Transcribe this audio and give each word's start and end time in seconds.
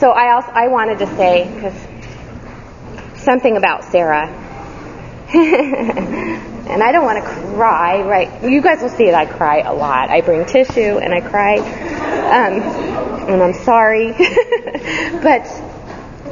so 0.00 0.10
I 0.12 0.32
also 0.32 0.50
I 0.52 0.68
wanted 0.68 0.98
to 1.00 1.06
say 1.16 1.50
because 1.54 1.74
something 3.22 3.58
about 3.58 3.84
Sarah, 3.84 4.28
and 5.34 6.82
I 6.82 6.90
don't 6.90 7.04
want 7.04 7.22
to 7.22 7.30
cry. 7.54 8.00
Right? 8.00 8.42
You 8.42 8.62
guys 8.62 8.80
will 8.80 8.88
see 8.88 9.10
that 9.10 9.14
I 9.14 9.26
cry 9.26 9.58
a 9.60 9.74
lot. 9.74 10.08
I 10.08 10.22
bring 10.22 10.46
tissue 10.46 10.96
and 10.98 11.12
I 11.12 11.20
cry, 11.20 11.58
um, 11.58 12.62
and 13.28 13.42
I'm 13.42 13.52
sorry, 13.52 14.12
but 15.22 15.46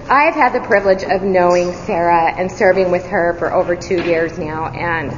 I've 0.08 0.34
had 0.34 0.54
the 0.54 0.62
privilege 0.66 1.02
of 1.02 1.20
knowing 1.22 1.74
Sarah 1.74 2.32
and 2.32 2.50
serving 2.50 2.90
with 2.90 3.04
her 3.08 3.34
for 3.34 3.52
over 3.52 3.76
two 3.76 4.02
years 4.02 4.38
now, 4.38 4.68
and 4.68 5.14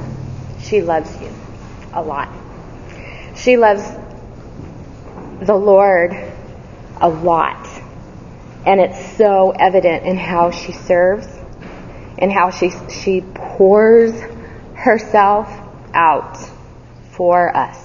she 0.61 0.82
loves 0.82 1.17
you 1.21 1.32
a 1.93 2.03
lot. 2.03 2.29
She 3.37 3.57
loves 3.57 3.89
the 5.41 5.55
Lord 5.55 6.17
a 7.01 7.09
lot. 7.09 7.70
And 8.67 8.81
it's 8.81 9.17
so 9.17 9.51
evident 9.51 10.05
in 10.05 10.17
how 10.17 10.51
she 10.51 10.73
serves 10.73 11.27
and 12.19 12.30
how 12.30 12.51
she, 12.51 12.71
she 13.03 13.23
pours 13.23 14.12
herself 14.75 15.48
out 15.95 16.37
for 17.12 17.55
us. 17.57 17.79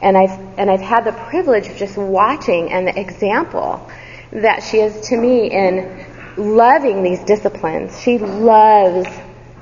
And 0.00 0.16
I've, 0.16 0.58
and 0.58 0.70
I've 0.70 0.80
had 0.80 1.04
the 1.04 1.12
privilege 1.12 1.66
of 1.68 1.76
just 1.76 1.96
watching 1.96 2.72
and 2.72 2.86
the 2.86 2.98
example 2.98 3.88
that 4.32 4.62
she 4.62 4.78
is 4.78 5.08
to 5.08 5.16
me 5.16 5.50
in 5.50 6.06
loving 6.36 7.02
these 7.02 7.20
disciplines. 7.20 7.98
She 8.00 8.18
loves 8.18 9.06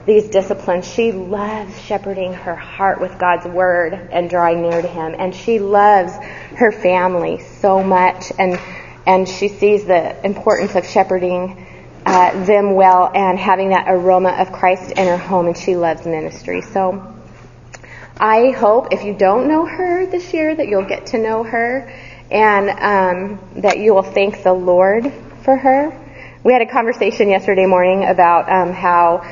these 0.06 0.28
disciplines. 0.28 0.86
She 0.86 1.12
loves 1.12 1.78
shepherding 1.82 2.32
her 2.32 2.56
heart 2.56 3.00
with 3.00 3.18
God's 3.18 3.46
word 3.46 3.92
and 4.10 4.28
drawing 4.28 4.62
near 4.62 4.82
to 4.82 4.88
Him. 4.88 5.14
And 5.18 5.34
she 5.34 5.58
loves 5.58 6.12
her 6.56 6.72
family 6.72 7.40
so 7.60 7.82
much. 7.82 8.32
And, 8.38 8.58
and 9.06 9.28
she 9.28 9.48
sees 9.48 9.84
the 9.84 10.24
importance 10.24 10.74
of 10.74 10.86
shepherding 10.86 11.66
uh, 12.04 12.44
them 12.44 12.74
well 12.74 13.10
and 13.14 13.38
having 13.38 13.70
that 13.70 13.86
aroma 13.88 14.30
of 14.30 14.52
Christ 14.52 14.92
in 14.92 15.06
her 15.06 15.16
home. 15.16 15.46
And 15.46 15.56
she 15.56 15.76
loves 15.76 16.04
ministry. 16.04 16.62
So 16.62 17.14
I 18.18 18.50
hope 18.50 18.92
if 18.92 19.04
you 19.04 19.14
don't 19.14 19.48
know 19.48 19.66
her 19.66 20.06
this 20.06 20.32
year 20.32 20.54
that 20.54 20.68
you'll 20.68 20.88
get 20.88 21.06
to 21.06 21.18
know 21.18 21.42
her 21.42 21.92
and 22.30 22.70
um, 22.70 23.60
that 23.62 23.78
you 23.78 23.94
will 23.94 24.02
thank 24.02 24.42
the 24.42 24.52
Lord 24.52 25.12
for 25.44 25.56
her. 25.56 25.98
We 26.44 26.52
had 26.52 26.62
a 26.62 26.66
conversation 26.66 27.28
yesterday 27.28 27.66
morning 27.66 28.04
about 28.04 28.50
um, 28.50 28.72
how 28.72 29.24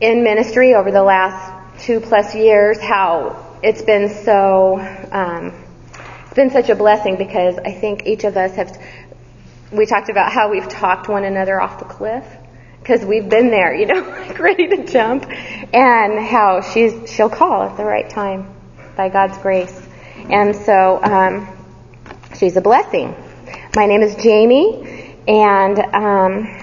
in 0.00 0.24
ministry 0.24 0.74
over 0.74 0.90
the 0.90 1.02
last 1.02 1.82
two 1.84 2.00
plus 2.00 2.34
years, 2.34 2.80
how 2.80 3.58
it's 3.62 3.82
been 3.82 4.08
so, 4.08 4.78
um, 5.12 5.54
it's 6.24 6.34
been 6.34 6.50
such 6.50 6.68
a 6.68 6.74
blessing 6.74 7.16
because 7.16 7.58
I 7.58 7.72
think 7.72 8.06
each 8.06 8.24
of 8.24 8.36
us 8.36 8.54
have, 8.56 8.76
we 9.72 9.86
talked 9.86 10.10
about 10.10 10.30
how 10.30 10.50
we've 10.50 10.68
talked 10.68 11.08
one 11.08 11.24
another 11.24 11.60
off 11.60 11.78
the 11.78 11.84
cliff 11.86 12.24
because 12.78 13.04
we've 13.04 13.28
been 13.28 13.50
there, 13.50 13.74
you 13.74 13.86
know, 13.86 14.00
like 14.28 14.38
ready 14.38 14.68
to 14.68 14.84
jump, 14.84 15.24
and 15.30 16.18
how 16.18 16.60
she's 16.60 17.10
she'll 17.10 17.30
call 17.30 17.62
at 17.62 17.76
the 17.76 17.84
right 17.84 18.08
time 18.08 18.54
by 18.96 19.08
God's 19.08 19.38
grace, 19.38 19.80
and 20.28 20.54
so 20.54 21.02
um, 21.02 21.48
she's 22.38 22.56
a 22.56 22.60
blessing. 22.60 23.14
My 23.74 23.86
name 23.86 24.02
is 24.02 24.14
Jamie, 24.16 25.16
and 25.26 25.78
um, 25.78 26.62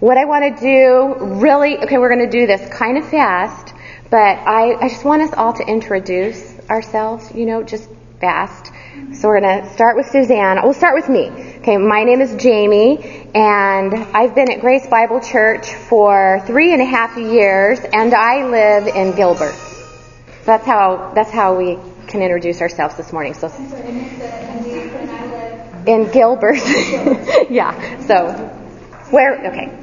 what 0.00 0.16
I 0.16 0.24
want 0.24 0.56
to 0.56 0.62
do 0.62 1.24
really, 1.36 1.78
okay, 1.78 1.98
we're 1.98 2.14
going 2.14 2.28
to 2.28 2.38
do 2.38 2.46
this 2.46 2.68
kind 2.70 2.98
of 2.98 3.08
fast, 3.08 3.74
but 4.10 4.16
I, 4.16 4.74
I 4.74 4.88
just 4.88 5.04
want 5.04 5.22
us 5.22 5.32
all 5.34 5.52
to 5.52 5.62
introduce 5.62 6.58
ourselves, 6.70 7.30
you 7.34 7.46
know, 7.46 7.62
just 7.62 7.88
fast. 8.20 8.72
So 9.12 9.28
we're 9.28 9.40
going 9.40 9.62
to 9.62 9.72
start 9.74 9.96
with 9.96 10.06
Suzanne. 10.06 10.58
We'll 10.62 10.72
start 10.74 10.94
with 10.94 11.08
me. 11.08 11.28
Okay, 11.58 11.76
my 11.76 12.04
name 12.04 12.20
is 12.20 12.34
Jamie, 12.42 12.98
and 13.34 13.94
I've 13.94 14.34
been 14.34 14.50
at 14.50 14.60
Grace 14.60 14.86
Bible 14.86 15.20
Church 15.20 15.74
for 15.74 16.42
three 16.46 16.72
and 16.72 16.80
a 16.82 16.86
half 16.86 17.16
years, 17.16 17.78
and 17.80 18.14
I 18.14 18.46
live 18.48 18.86
in 18.88 19.14
Gilbert. 19.14 19.54
That's 20.44 20.64
how 20.64 21.12
that's 21.14 21.30
how 21.30 21.56
we 21.56 21.78
can 22.08 22.22
introduce 22.22 22.60
ourselves 22.60 22.96
this 22.96 23.12
morning. 23.12 23.34
So 23.34 23.48
in 25.86 26.10
Gilbert, 26.10 26.56
yeah. 27.50 28.00
So 28.06 28.32
where? 29.10 29.46
Okay. 29.52 29.76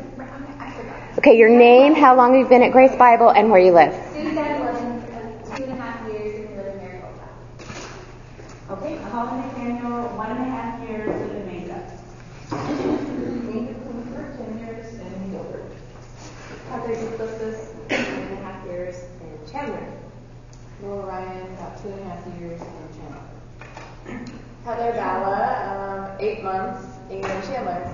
Okay, 1.20 1.38
your 1.38 1.50
name, 1.50 1.96
how 1.96 2.16
long 2.16 2.38
you've 2.38 2.50
been 2.50 2.64
at 2.64 2.72
Grace 2.72 2.96
Bible, 2.96 3.30
and 3.30 3.50
where 3.52 3.62
you 3.62 3.72
live. 3.72 3.94
Susan, 4.14 4.36
living 4.36 5.04
two 5.56 5.64
and 5.64 5.72
a 5.72 5.76
half 5.76 6.12
years, 6.12 6.36
and 6.36 6.58
live 6.58 6.68
in 6.68 6.78
Maricopa. 6.78 7.30
Holly 9.18 9.42
McDaniel, 9.42 10.16
one 10.16 10.30
and 10.30 10.42
a 10.42 10.44
half 10.44 10.88
years, 10.88 11.10
in 11.10 11.48
Mesa. 11.48 11.82
Amy 12.52 13.74
Klumpert, 13.74 14.38
ten 14.38 14.60
years, 14.60 14.94
in 14.94 15.32
Gilbert. 15.32 15.72
Heather 16.70 16.94
Duplessis, 16.94 17.74
one 17.90 18.00
and 18.00 18.34
a 18.34 18.42
half 18.44 18.64
years 18.68 18.96
in 19.22 19.52
Chandler. 19.52 19.92
Laura 20.84 21.08
Ryan, 21.08 21.52
about 21.54 21.82
two 21.82 21.90
and 21.90 22.00
a 22.00 22.04
half 22.04 22.40
years, 22.40 22.62
in 22.62 22.78
Chandler. 24.06 24.38
Heather 24.66 24.92
Bala, 24.92 26.12
um, 26.14 26.18
eight 26.20 26.44
months 26.44 26.86
in 27.10 27.24
Chandler. 27.24 27.92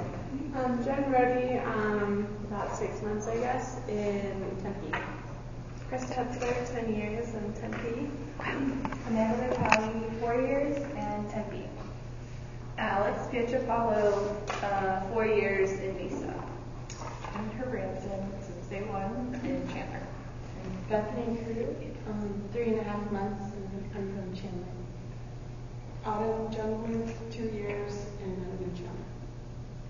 Um, 0.58 0.84
Jen 0.84 1.10
Reddy, 1.10 1.60
um, 1.60 2.28
about 2.50 2.76
six 2.76 3.02
months, 3.02 3.28
I 3.28 3.38
guess, 3.38 3.78
in 3.88 4.44
Tempe. 4.62 4.92
Krista 5.90 6.16
Hetzler, 6.16 6.84
10 6.84 6.94
years 6.94 7.34
in 7.34 7.54
Tempe. 7.54 8.12
Amanda 8.40 9.48
Vitale, 9.48 10.12
four 10.20 10.36
years, 10.36 10.78
and 10.98 11.30
Tempe. 11.30 11.68
Alex 12.78 13.20
Pietrapalo, 13.32 14.36
uh, 14.64 15.02
four 15.14 15.26
years 15.26 15.72
in 15.72 15.96
Mesa. 15.98 16.34
And 17.36 17.52
her 17.54 17.66
Branson, 17.68 18.32
since 18.42 18.66
day 18.68 18.82
one, 18.84 19.40
in 19.44 19.68
Chandler. 19.74 20.02
And 20.64 20.90
Bethany 20.90 21.38
Crew, 21.38 21.76
um, 22.10 22.44
three 22.52 22.70
and 22.70 22.80
a 22.80 22.84
half 22.84 23.12
months, 23.12 23.44
and 23.56 23.92
I'm 23.96 24.14
from 24.14 24.36
Chandler. 24.36 24.68
Autumn 26.06 26.52
Junwood, 26.52 27.14
two 27.32 27.50
years, 27.56 27.94
and 28.24 28.46
I 28.46 28.52
live 28.52 28.62
in 28.62 28.76
Chandler. 28.76 29.04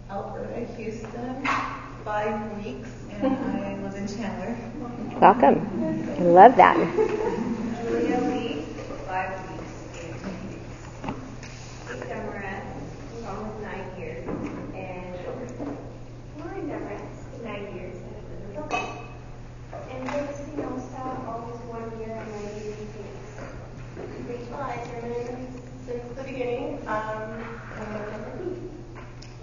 Alberta 0.09 0.73
Houston, 0.75 1.47
five 2.03 2.63
weeks, 2.63 2.89
and 3.11 3.25
I 3.25 3.81
live 3.81 3.95
in 3.95 4.07
Chandler. 4.07 4.57
Welcome. 5.19 6.15
I 6.19 6.23
love 6.23 6.55
that. 6.57 7.39
Five 9.13 9.29
weeks 9.47 9.77
in 10.01 10.09
Twin 10.17 10.37
Peaks. 10.49 10.81
Lisa 11.87 12.15
Moran, 12.25 12.65
almost 13.27 13.61
nine 13.61 13.85
years, 13.95 14.25
and 14.73 15.13
Lauren 16.39 16.65
Demarest, 16.67 17.43
nine 17.43 17.75
years, 17.75 17.97
and 18.01 18.17
live 18.25 18.41
in 18.41 18.53
Gilbert. 18.53 18.89
And 19.91 20.01
Liz 20.09 20.35
Spinoza, 20.35 21.05
almost 21.29 21.61
one 21.69 21.93
year, 21.99 22.17
and 22.17 22.25
I 22.25 22.41
live 22.41 22.73
in 22.73 22.87
Phoenix. 22.89 23.21
Rachel 24.25 24.57
Eiserman, 24.65 25.45
since 25.85 26.17
the 26.17 26.23
beginning, 26.23 26.81
um, 26.87 27.37
and 27.37 27.85
I 27.85 27.93
live 27.93 28.09
in 28.09 28.17
Tempe. 28.17 28.49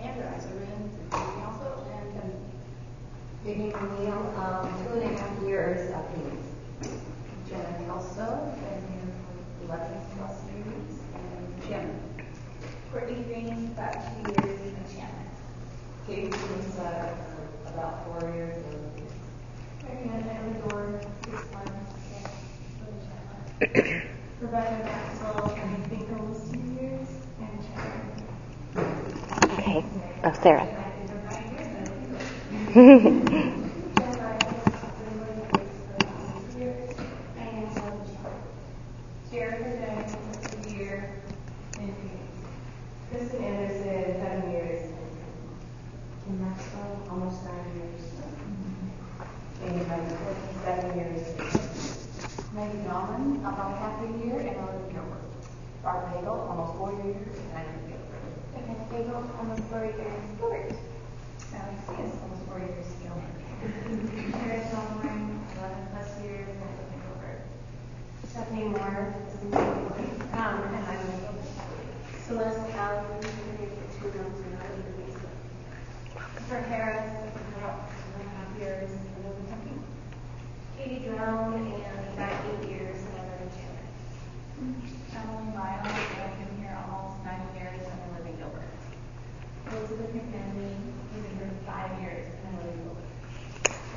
Andrew 0.03 0.27
Eiserman, 0.35 0.83
Tempe 1.13 1.47
also, 1.47 1.87
and 1.95 2.11
Tempe. 2.19 2.35
Vicky 3.45 3.73
O'Neill, 3.73 4.35
um, 4.35 4.67
two 4.83 4.99
and 4.99 5.15
a 5.15 5.17
half 5.17 5.43
years 5.45 5.93
at 5.93 6.03
Phoenix. 6.13 6.43
Jenna 7.49 7.85
Kelso, 7.87 8.55
been 8.63 8.83
here 8.91 9.11
for 9.27 9.67
11 9.67 9.91
plus 10.17 10.37
years, 10.55 10.95
and 11.15 11.63
Jim. 11.67 11.87
Courtney 12.93 13.23
Green, 13.25 13.73
about 13.77 13.95
two 13.95 14.31
years 14.31 14.61
in 14.61 14.75
Chandler. 14.95 15.31
Katie 16.07 16.31
Smith, 16.31 16.75
for 16.75 17.69
about 17.75 17.95
four 18.07 18.31
years, 18.35 18.57
in 18.57 20.09
Marianne 20.09 20.29
Amador, 20.29 21.01
six 21.25 21.39
months, 21.53 21.71
and 22.15 22.25
live 22.81 22.95
in 22.95 23.75
Chandler. 23.81 24.03
Rebecca 24.41 24.85
Maxwell, 24.85 25.53
I 25.57 25.89
think 25.89 26.07
almost 26.19 26.53
two 26.53 26.59
years, 26.81 27.09
and 27.41 27.55
Chandler. 27.67 28.07
Okay. 29.45 29.85
Oh, 30.23 30.30
Sarah. 30.43 30.67
Jared 39.31 39.63
Hernandez, 39.63 40.17
a 40.67 40.71
year 40.71 41.13
in 41.79 41.95
Phoenix. 41.95 42.33
Kristen 43.11 43.45
Anderson, 43.45 44.21
seven 44.21 44.51
years. 44.51 44.93
Kim 46.25 46.41
Maxwell, 46.41 47.03
almost 47.11 47.45
nine 47.45 47.55
years. 47.77 48.03
Amy 49.63 49.85
Michael, 49.85 50.37
seven 50.65 50.97
years. 50.99 51.23
Maggie 52.55 52.79
Dahlman, 52.89 53.41
about 53.41 53.79
half 53.79 54.03
a 54.03 54.07
year, 54.25 54.39
and 54.39 54.49
I 54.49 54.65
live 54.65 54.85
in 54.87 54.93
Gilbert. 54.95 55.23
Barb 55.83 56.09
Hagel, 56.15 56.41
almost 56.49 56.79
four 56.79 56.93
years, 57.05 57.37
and 57.37 57.59
I 57.59 57.63
live 57.67 57.75
in 57.75 57.91
Gilbert. 57.91 58.01
Diana 58.71 58.85
Bagel, 58.91 59.31
almost 59.39 59.63
four 59.71 59.85
years 59.85 59.99
in 59.99 60.37
Gilbert. 60.37 60.75
Alex 61.55 61.81
Yes, 61.99 62.13
almost 62.23 62.43
four 62.47 62.59
years. 62.59 62.87
Gilbert. 63.03 63.35
Karen 64.33 64.65
Tomlin, 64.71 65.41
eleven 65.59 65.87
plus 65.91 66.11
years, 66.23 66.49
and 66.49 66.63
I 66.63 66.71
live 66.75 66.91
in 66.91 67.01
Gilbert. 67.07 67.41
Stephanie 68.27 68.69
Moore, 68.69 69.15
um, 69.53 70.57
and 70.63 70.87
I 70.87 70.97
live 70.97 71.11
in 71.11 71.21
Gilbert. 71.21 71.51
Celeste 72.27 72.75
Allen, 72.75 73.05
been 73.21 73.31
here 73.59 73.71
for 73.75 74.09
two 74.11 74.19
months, 74.19 74.41
and 74.41 74.55
I 74.55 74.67
live 74.71 74.87
in 74.87 74.95
Mesa. 75.07 75.31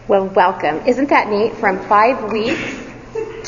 Well, 0.06 0.26
welcome. 0.26 0.86
Isn't 0.86 1.10
that 1.12 1.30
neat? 1.30 1.56
From 1.56 1.80
five 1.88 2.30
weeks 2.30 2.60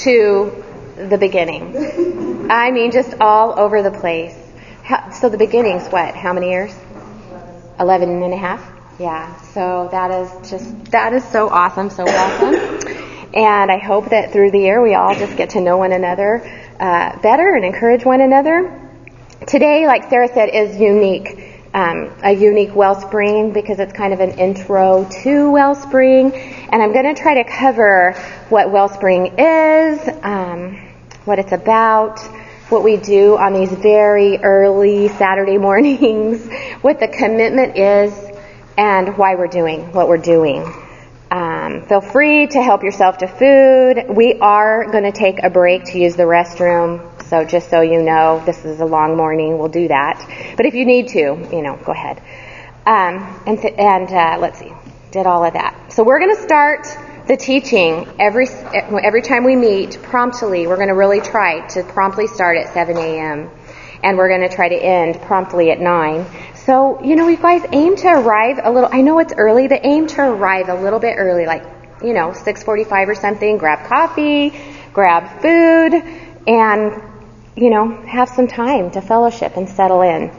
to 0.04 0.64
the 0.96 1.18
beginning. 1.18 2.50
I 2.50 2.72
mean, 2.72 2.92
just 2.92 3.14
all 3.20 3.60
over 3.60 3.82
the 3.82 3.92
place. 3.92 4.34
So 5.20 5.28
the 5.28 5.38
beginning's 5.38 5.90
what? 5.90 6.16
How 6.16 6.32
many 6.32 6.52
years? 6.52 6.74
Eleven 7.78 8.24
and 8.24 8.34
a 8.34 8.38
half? 8.38 8.66
Yeah. 8.98 9.36
So 9.42 9.90
that 9.92 10.12
is 10.12 10.50
just, 10.50 10.92
that 10.92 11.12
is 11.12 11.26
so 11.26 11.50
awesome. 11.50 11.90
So 11.90 12.06
welcome. 12.06 12.56
And 13.36 13.70
I 13.70 13.78
hope 13.78 14.12
that 14.12 14.32
through 14.32 14.52
the 14.52 14.60
year 14.60 14.82
we 14.82 14.94
all 14.96 15.14
just 15.14 15.36
get 15.36 15.50
to 15.52 15.62
know 15.62 15.76
one 15.76 15.92
another 15.92 16.42
uh, 16.80 17.20
better 17.20 17.54
and 17.54 17.66
encourage 17.66 18.06
one 18.06 18.22
another. 18.22 18.82
Today, 19.46 19.88
like 19.88 20.10
Sarah 20.10 20.30
said, 20.34 20.48
is 20.54 20.80
unique. 20.80 21.45
Um, 21.76 22.10
a 22.24 22.32
unique 22.32 22.74
wellspring 22.74 23.52
because 23.52 23.80
it's 23.80 23.92
kind 23.92 24.14
of 24.14 24.22
an 24.22 24.40
intro 24.40 25.04
to 25.24 25.52
wellspring. 25.52 26.34
And 26.34 26.82
I'm 26.82 26.94
going 26.94 27.14
to 27.14 27.22
try 27.22 27.34
to 27.34 27.44
cover 27.44 28.14
what 28.48 28.72
wellspring 28.72 29.38
is, 29.38 30.00
um, 30.24 30.78
what 31.26 31.38
it's 31.38 31.52
about, 31.52 32.22
what 32.70 32.82
we 32.82 32.96
do 32.96 33.38
on 33.38 33.52
these 33.52 33.72
very 33.72 34.38
early 34.38 35.10
Saturday 35.10 35.58
mornings, 35.68 36.50
what 36.82 37.02
the 37.02 37.10
commitment 37.10 37.76
is, 37.76 38.14
and 38.78 39.18
why 39.18 39.36
we're 39.36 39.48
doing 39.48 39.92
what 39.92 40.08
we're 40.08 40.18
doing. 40.18 40.64
Um, 41.30 41.86
feel 41.88 42.02
free 42.02 42.48
to 42.48 42.62
help 42.62 42.84
yourself 42.84 43.18
to 43.18 43.28
food. 43.28 44.16
We 44.16 44.36
are 44.40 44.90
going 44.90 45.04
to 45.04 45.12
take 45.12 45.44
a 45.44 45.50
break 45.50 45.86
to 45.86 46.00
use 46.00 46.16
the 46.16 46.24
restroom. 46.24 47.15
So 47.30 47.44
just 47.44 47.70
so 47.70 47.82
you 47.82 48.04
know, 48.04 48.44
this 48.46 48.66
is 48.66 48.80
a 48.82 48.86
long 48.86 49.18
morning. 49.18 49.58
We'll 49.58 49.70
do 49.70 49.88
that. 49.88 50.24
But 50.58 50.66
if 50.66 50.76
you 50.76 50.86
need 50.86 51.08
to, 51.10 51.20
you 51.20 51.62
know, 51.62 51.76
go 51.84 51.92
ahead. 51.92 52.22
Um, 52.86 53.42
and 53.48 53.60
th- 53.60 53.74
and 53.78 54.08
uh, 54.12 54.38
let's 54.40 54.60
see, 54.60 54.72
did 55.12 55.26
all 55.26 55.44
of 55.44 55.54
that. 55.54 55.92
So 55.92 56.04
we're 56.04 56.20
going 56.20 56.36
to 56.36 56.42
start 56.44 56.88
the 57.28 57.36
teaching 57.36 58.08
every 58.20 58.48
every 58.48 59.24
time 59.24 59.44
we 59.44 59.56
meet 59.56 59.98
promptly. 60.04 60.68
We're 60.68 60.76
going 60.76 60.90
to 60.90 60.94
really 60.96 61.22
try 61.22 61.66
to 61.70 61.84
promptly 61.84 62.28
start 62.28 62.58
at 62.58 62.72
7 62.74 62.96
a.m. 62.96 63.50
and 64.04 64.18
we're 64.18 64.30
going 64.30 64.48
to 64.48 64.56
try 64.56 64.70
to 64.70 64.76
end 64.76 65.20
promptly 65.22 65.72
at 65.72 65.80
9. 65.80 66.28
So 66.66 67.04
you 67.04 67.16
know, 67.16 67.28
you 67.28 67.38
guys 67.38 67.64
aim 67.72 67.96
to 67.98 68.08
arrive 68.08 68.60
a 68.64 68.72
little. 68.72 68.90
I 68.92 69.02
know 69.02 69.18
it's 69.18 69.34
early, 69.36 69.68
but 69.68 69.82
aim 69.84 70.06
to 70.08 70.22
arrive 70.22 70.70
a 70.70 70.76
little 70.76 71.00
bit 71.00 71.16
early, 71.18 71.48
like 71.48 71.64
you 72.04 72.14
know, 72.14 72.34
6:45 72.34 73.08
or 73.08 73.16
something. 73.16 73.58
Grab 73.58 73.88
coffee, 73.88 74.54
grab 74.94 75.42
food, 75.42 76.04
and 76.48 77.02
you 77.56 77.70
know, 77.70 77.90
have 78.06 78.30
some 78.30 78.48
time 78.48 78.92
to 78.92 79.02
fellowship 79.02 79.56
and 79.56 79.70
settle 79.70 80.02
in. 80.02 80.32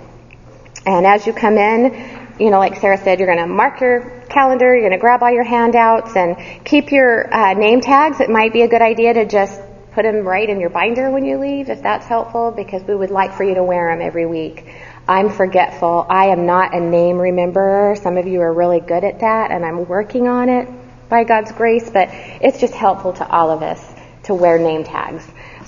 And 0.85 1.07
as 1.07 1.27
you 1.27 1.33
come 1.33 1.57
in, 1.57 2.37
you 2.39 2.51
know, 2.51 2.59
like 2.59 2.77
Sarah 2.77 2.99
said, 2.99 3.19
you're 3.19 3.33
going 3.33 3.47
to 3.47 3.53
mark 3.53 3.81
your 3.81 4.25
calendar, 4.29 4.73
you're 4.75 4.89
going 4.89 4.93
to 4.93 4.99
grab 4.99 5.23
all 5.23 5.33
your 5.33 5.45
handouts 5.45 6.15
and 6.17 6.37
keep 6.65 6.93
your 6.93 7.33
uh, 7.33 7.55
name 7.55 7.81
tags. 7.81 8.21
It 8.21 8.29
might 8.29 8.53
be 8.53 8.63
a 8.63 8.69
good 8.69 8.83
idea 8.83 9.15
to 9.15 9.25
just 9.27 9.61
put 9.93 10.03
them 10.03 10.27
right 10.27 10.49
in 10.49 10.61
your 10.61 10.69
binder 10.69 11.11
when 11.11 11.25
you 11.25 11.39
leave, 11.39 11.71
if 11.71 11.83
that's 11.83 12.07
helpful, 12.07 12.51
because 12.51 12.83
we 12.83 12.95
would 12.95 13.11
like 13.11 13.33
for 13.33 13.45
you 13.45 13.55
to 13.55 13.65
wear 13.65 13.91
them 13.91 14.07
every 14.07 14.27
week. 14.27 14.67
I'm 15.09 15.31
forgetful. 15.31 16.07
I 16.11 16.27
am 16.27 16.45
not 16.45 16.75
a 16.75 16.81
name 16.81 17.17
rememberer. 17.17 17.97
Some 17.97 18.19
of 18.19 18.27
you 18.27 18.43
are 18.43 18.53
really 18.53 18.81
good 18.81 19.05
at 19.05 19.21
that, 19.21 19.51
and 19.53 19.65
I'm 19.65 19.89
working 19.89 20.29
on 20.29 20.51
it 20.51 20.69
by 21.09 21.25
God's 21.25 21.53
grace, 21.53 21.89
but 21.89 22.11
it's 22.13 22.61
just 22.61 22.75
helpful 22.75 23.15
to 23.15 23.27
all 23.27 23.51
of 23.51 23.63
us 23.63 23.95
to 24.25 24.35
wear 24.35 24.59
name 24.59 24.85
tags. 24.85 25.27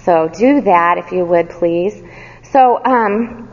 So 0.08 0.26
do 0.26 0.62
that 0.62 0.96
if 0.96 1.12
you 1.12 1.22
would, 1.26 1.50
please. 1.50 2.02
So 2.44 2.82
um, 2.82 3.46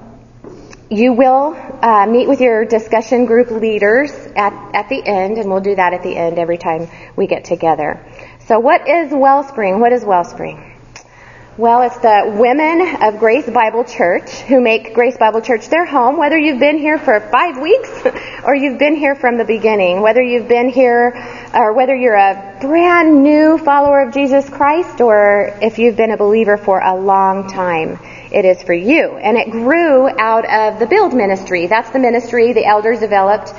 you 0.89 1.11
will 1.11 1.53
uh, 1.81 2.05
meet 2.05 2.29
with 2.29 2.39
your 2.39 2.63
discussion 2.63 3.25
group 3.25 3.51
leaders 3.51 4.13
at, 4.37 4.53
at 4.73 4.87
the 4.87 5.05
end, 5.05 5.37
and 5.37 5.49
we'll 5.49 5.59
do 5.59 5.75
that 5.75 5.91
at 5.91 6.01
the 6.01 6.15
end 6.15 6.39
every 6.39 6.57
time 6.57 6.87
we 7.17 7.27
get 7.27 7.43
together. 7.43 7.99
So 8.47 8.61
what 8.61 8.87
is 8.87 9.11
Wellspring? 9.11 9.81
What 9.81 9.91
is 9.91 10.05
Wellspring? 10.05 10.74
Well, 11.57 11.83
it's 11.83 11.97
the 11.99 12.35
women 12.37 13.01
of 13.01 13.17
Grace 13.17 13.49
Bible 13.49 13.85
Church 13.85 14.29
who 14.41 14.59
make 14.59 14.93
Grace 14.93 15.15
Bible 15.17 15.39
Church 15.39 15.69
their 15.69 15.85
home, 15.85 16.17
whether 16.17 16.37
you've 16.37 16.59
been 16.59 16.77
here 16.77 16.97
for 16.97 17.17
five 17.21 17.61
weeks 17.61 17.89
or 18.43 18.53
you've 18.53 18.77
been 18.77 18.97
here 18.97 19.15
from 19.15 19.37
the 19.37 19.45
beginning, 19.45 20.01
whether 20.01 20.21
you've 20.21 20.49
been 20.49 20.67
here 20.67 21.15
or 21.53 21.71
whether 21.71 21.95
you're 21.95 22.13
a 22.13 22.57
brand 22.59 23.23
new 23.23 23.57
follower 23.57 24.01
of 24.01 24.13
Jesus 24.13 24.49
Christ 24.49 24.99
or 24.99 25.57
if 25.61 25.79
you've 25.79 25.95
been 25.95 26.11
a 26.11 26.17
believer 26.17 26.57
for 26.57 26.81
a 26.81 26.93
long 26.93 27.47
time. 27.47 27.99
It 28.33 28.43
is 28.43 28.61
for 28.61 28.73
you. 28.73 29.15
And 29.15 29.37
it 29.37 29.49
grew 29.49 30.09
out 30.09 30.43
of 30.43 30.77
the 30.77 30.87
Build 30.87 31.13
ministry. 31.13 31.67
That's 31.67 31.89
the 31.91 31.99
ministry 31.99 32.51
the 32.51 32.65
elders 32.65 32.99
developed 32.99 33.53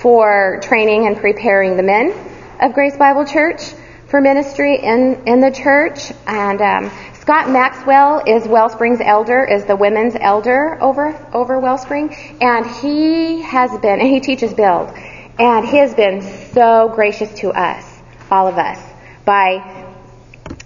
for 0.00 0.58
training 0.62 1.06
and 1.06 1.18
preparing 1.18 1.76
the 1.76 1.82
men 1.82 2.14
of 2.62 2.72
Grace 2.72 2.96
Bible 2.96 3.26
Church 3.26 3.60
for 4.06 4.22
ministry 4.22 4.78
in, 4.78 5.22
in 5.26 5.40
the 5.40 5.50
church. 5.50 6.12
And 6.26 6.62
um, 6.62 6.90
Scott 7.22 7.48
Maxwell 7.50 8.20
is 8.26 8.48
Wellspring's 8.48 9.00
elder, 9.00 9.44
is 9.44 9.64
the 9.64 9.76
women's 9.76 10.16
elder 10.18 10.76
over 10.82 11.16
over 11.32 11.60
Wellspring, 11.60 12.12
and 12.40 12.66
he 12.66 13.40
has 13.42 13.70
been, 13.78 14.00
and 14.00 14.08
he 14.08 14.18
teaches 14.18 14.52
build, 14.52 14.92
and 15.38 15.64
he 15.64 15.76
has 15.76 15.94
been 15.94 16.20
so 16.52 16.90
gracious 16.92 17.32
to 17.34 17.50
us, 17.50 17.84
all 18.28 18.48
of 18.48 18.58
us, 18.58 18.76
by 19.24 19.62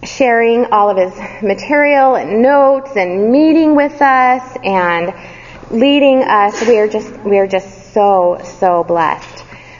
sharing 0.02 0.64
all 0.72 0.88
of 0.88 0.96
his 0.96 1.42
material 1.42 2.14
and 2.14 2.40
notes 2.40 2.96
and 2.96 3.30
meeting 3.30 3.76
with 3.76 4.00
us 4.00 4.56
and 4.64 5.12
leading 5.70 6.22
us. 6.22 6.66
We 6.66 6.78
are 6.78 6.88
just 6.88 7.12
we 7.20 7.38
are 7.38 7.46
just 7.46 7.92
so 7.92 8.40
so 8.58 8.82
blessed. 8.82 9.35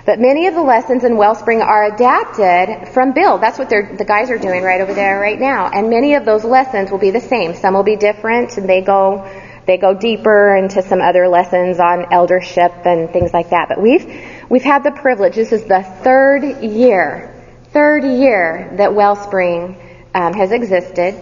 But 0.07 0.21
many 0.21 0.47
of 0.47 0.55
the 0.55 0.63
lessons 0.63 1.03
in 1.03 1.17
Wellspring 1.17 1.63
are 1.63 1.93
adapted 1.93 2.95
from 2.95 3.13
Build. 3.13 3.41
That's 3.41 3.59
what 3.59 3.69
the 3.69 4.05
guys 4.07 4.31
are 4.31 4.39
doing 4.39 4.63
right 4.63 4.81
over 4.81 4.95
there 4.95 5.19
right 5.19 5.39
now. 5.39 5.69
And 5.69 5.91
many 5.91 6.15
of 6.15 6.25
those 6.25 6.45
lessons 6.45 6.93
will 6.93 6.99
be 6.99 7.11
the 7.11 7.21
same. 7.21 7.57
Some 7.57 7.75
will 7.75 7.83
be 7.83 7.97
different 7.97 8.57
and 8.57 8.69
they 8.69 8.83
go, 8.83 9.29
they 9.67 9.79
go 9.79 9.95
deeper 9.95 10.55
into 10.55 10.81
some 10.83 11.01
other 11.01 11.27
lessons 11.27 11.81
on 11.81 12.13
eldership 12.13 12.73
and 12.87 13.11
things 13.11 13.35
like 13.35 13.51
that. 13.51 13.69
But 13.69 13.83
we've, 13.83 14.07
we've 14.49 14.63
had 14.63 14.85
the 14.85 14.93
privilege, 14.93 15.35
this 15.35 15.51
is 15.51 15.65
the 15.65 15.83
third 15.83 16.63
year, 16.63 17.35
third 17.73 18.05
year 18.05 18.75
that 18.77 18.95
Wellspring 18.95 19.77
um, 20.15 20.35
has 20.35 20.53
existed. 20.53 21.17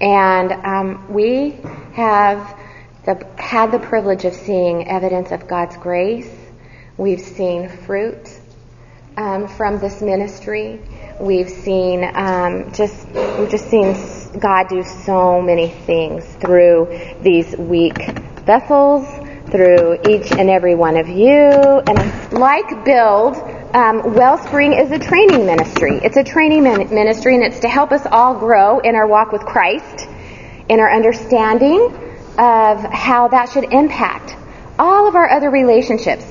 And 0.00 0.52
um, 0.52 1.12
we 1.12 1.58
have 1.94 2.56
the, 3.04 3.26
had 3.36 3.72
the 3.72 3.80
privilege 3.80 4.24
of 4.24 4.34
seeing 4.34 4.86
evidence 4.86 5.32
of 5.32 5.48
God's 5.48 5.76
grace 5.76 6.30
We've 7.02 7.20
seen 7.20 7.68
fruit 7.68 8.30
um, 9.16 9.48
from 9.48 9.80
this 9.80 10.00
ministry. 10.00 10.78
We've 11.18 11.50
seen 11.50 12.08
um, 12.14 12.72
just 12.72 13.08
we've 13.08 13.50
just 13.50 13.68
seen 13.68 13.96
God 14.38 14.68
do 14.68 14.84
so 14.84 15.42
many 15.42 15.70
things 15.70 16.24
through 16.36 17.16
these 17.20 17.56
weak 17.56 18.08
vessels, 18.46 19.04
through 19.50 19.98
each 20.08 20.30
and 20.30 20.48
every 20.48 20.76
one 20.76 20.96
of 20.96 21.08
you. 21.08 21.26
And 21.26 22.32
like 22.32 22.84
Build, 22.84 23.34
um, 23.74 24.14
Wellspring 24.14 24.72
is 24.74 24.92
a 24.92 24.98
training 25.00 25.44
ministry. 25.44 25.98
It's 26.04 26.16
a 26.16 26.22
training 26.22 26.62
ministry, 26.62 27.34
and 27.34 27.42
it's 27.42 27.58
to 27.58 27.68
help 27.68 27.90
us 27.90 28.06
all 28.12 28.36
grow 28.36 28.78
in 28.78 28.94
our 28.94 29.08
walk 29.08 29.32
with 29.32 29.42
Christ, 29.42 30.06
in 30.68 30.78
our 30.78 30.94
understanding 30.94 31.80
of 32.38 32.78
how 32.92 33.26
that 33.32 33.48
should 33.48 33.72
impact 33.72 34.36
all 34.78 35.08
of 35.08 35.16
our 35.16 35.28
other 35.28 35.50
relationships 35.50 36.24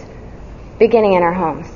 beginning 0.81 1.13
in 1.13 1.21
our 1.21 1.33
homes 1.33 1.67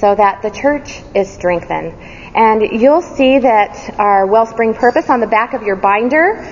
so 0.00 0.14
that 0.14 0.40
the 0.40 0.50
church 0.50 1.02
is 1.14 1.30
strengthened. 1.30 1.92
And 2.34 2.80
you'll 2.80 3.02
see 3.02 3.38
that 3.38 3.94
our 4.00 4.26
Wellspring 4.26 4.74
purpose 4.74 5.10
on 5.10 5.20
the 5.20 5.26
back 5.26 5.52
of 5.52 5.62
your 5.62 5.76
binder, 5.76 6.42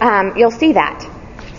um, 0.00 0.36
you'll 0.36 0.50
see 0.50 0.74
that. 0.74 1.00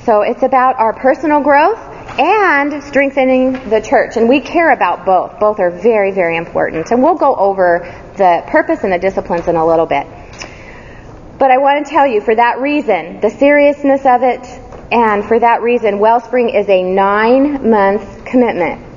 So 0.06 0.22
it's 0.22 0.44
about 0.44 0.78
our 0.78 0.94
personal 0.94 1.42
growth 1.42 1.80
and 2.20 2.84
strengthening 2.84 3.54
the 3.70 3.82
church. 3.82 4.18
And 4.18 4.30
we 4.30 4.40
care 4.40 4.72
about 4.72 5.04
both. 5.04 5.40
Both 5.40 5.60
are 5.60 5.72
very, 5.72 6.12
very 6.12 6.38
important. 6.38 6.92
And 6.92 7.02
we'll 7.02 7.16
go 7.16 7.36
over 7.36 7.80
the 8.18 8.44
purpose 8.48 8.84
and 8.84 8.94
the 8.94 9.00
disciplines 9.00 9.48
in 9.48 9.56
a 9.56 9.66
little 9.66 9.88
bit. 9.88 10.06
But 11.40 11.50
I 11.50 11.58
want 11.58 11.86
to 11.86 11.92
tell 11.92 12.06
you, 12.06 12.22
for 12.22 12.36
that 12.36 12.60
reason, 12.60 13.20
the 13.20 13.32
seriousness 13.32 14.06
of 14.06 14.22
it, 14.22 14.46
and 14.92 15.26
for 15.26 15.40
that 15.40 15.64
reason, 15.64 15.98
Wellspring 15.98 16.50
is 16.50 16.70
a 16.70 16.84
nine 16.84 17.70
month 17.70 18.26
commitment 18.26 18.91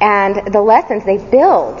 and 0.00 0.52
the 0.52 0.60
lessons 0.60 1.04
they 1.04 1.18
build 1.18 1.78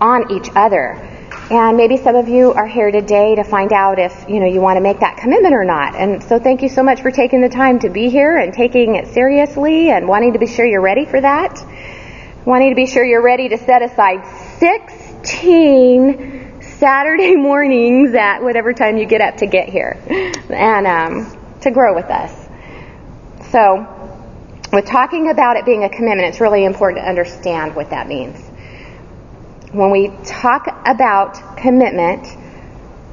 on 0.00 0.32
each 0.32 0.48
other. 0.54 1.06
And 1.50 1.76
maybe 1.76 1.96
some 1.96 2.14
of 2.14 2.28
you 2.28 2.52
are 2.52 2.66
here 2.66 2.92
today 2.92 3.34
to 3.34 3.42
find 3.42 3.72
out 3.72 3.98
if, 3.98 4.26
you 4.28 4.38
know, 4.38 4.46
you 4.46 4.60
want 4.60 4.76
to 4.76 4.80
make 4.80 5.00
that 5.00 5.16
commitment 5.16 5.52
or 5.52 5.64
not. 5.64 5.96
And 5.96 6.22
so 6.22 6.38
thank 6.38 6.62
you 6.62 6.68
so 6.68 6.84
much 6.84 7.02
for 7.02 7.10
taking 7.10 7.40
the 7.40 7.48
time 7.48 7.80
to 7.80 7.88
be 7.88 8.08
here 8.08 8.36
and 8.36 8.54
taking 8.54 8.94
it 8.94 9.08
seriously 9.08 9.90
and 9.90 10.06
wanting 10.06 10.34
to 10.34 10.38
be 10.38 10.46
sure 10.46 10.64
you're 10.64 10.80
ready 10.80 11.06
for 11.06 11.20
that. 11.20 11.60
Wanting 12.44 12.70
to 12.70 12.76
be 12.76 12.86
sure 12.86 13.04
you're 13.04 13.22
ready 13.22 13.48
to 13.48 13.58
set 13.58 13.82
aside 13.82 14.24
16 14.60 16.62
Saturday 16.62 17.34
mornings 17.36 18.14
at 18.14 18.42
whatever 18.42 18.72
time 18.72 18.96
you 18.96 19.06
get 19.06 19.20
up 19.20 19.38
to 19.38 19.46
get 19.46 19.68
here 19.68 20.00
and 20.50 20.86
um, 20.86 21.36
to 21.62 21.72
grow 21.72 21.96
with 21.96 22.06
us. 22.06 22.32
So 23.50 23.99
with 24.72 24.86
talking 24.86 25.30
about 25.30 25.56
it 25.56 25.64
being 25.64 25.84
a 25.84 25.88
commitment, 25.88 26.28
it's 26.28 26.40
really 26.40 26.64
important 26.64 27.02
to 27.04 27.08
understand 27.08 27.74
what 27.74 27.90
that 27.90 28.06
means. 28.08 28.38
when 29.72 29.90
we 29.92 30.08
talk 30.24 30.66
about 30.84 31.56
commitment, 31.56 32.26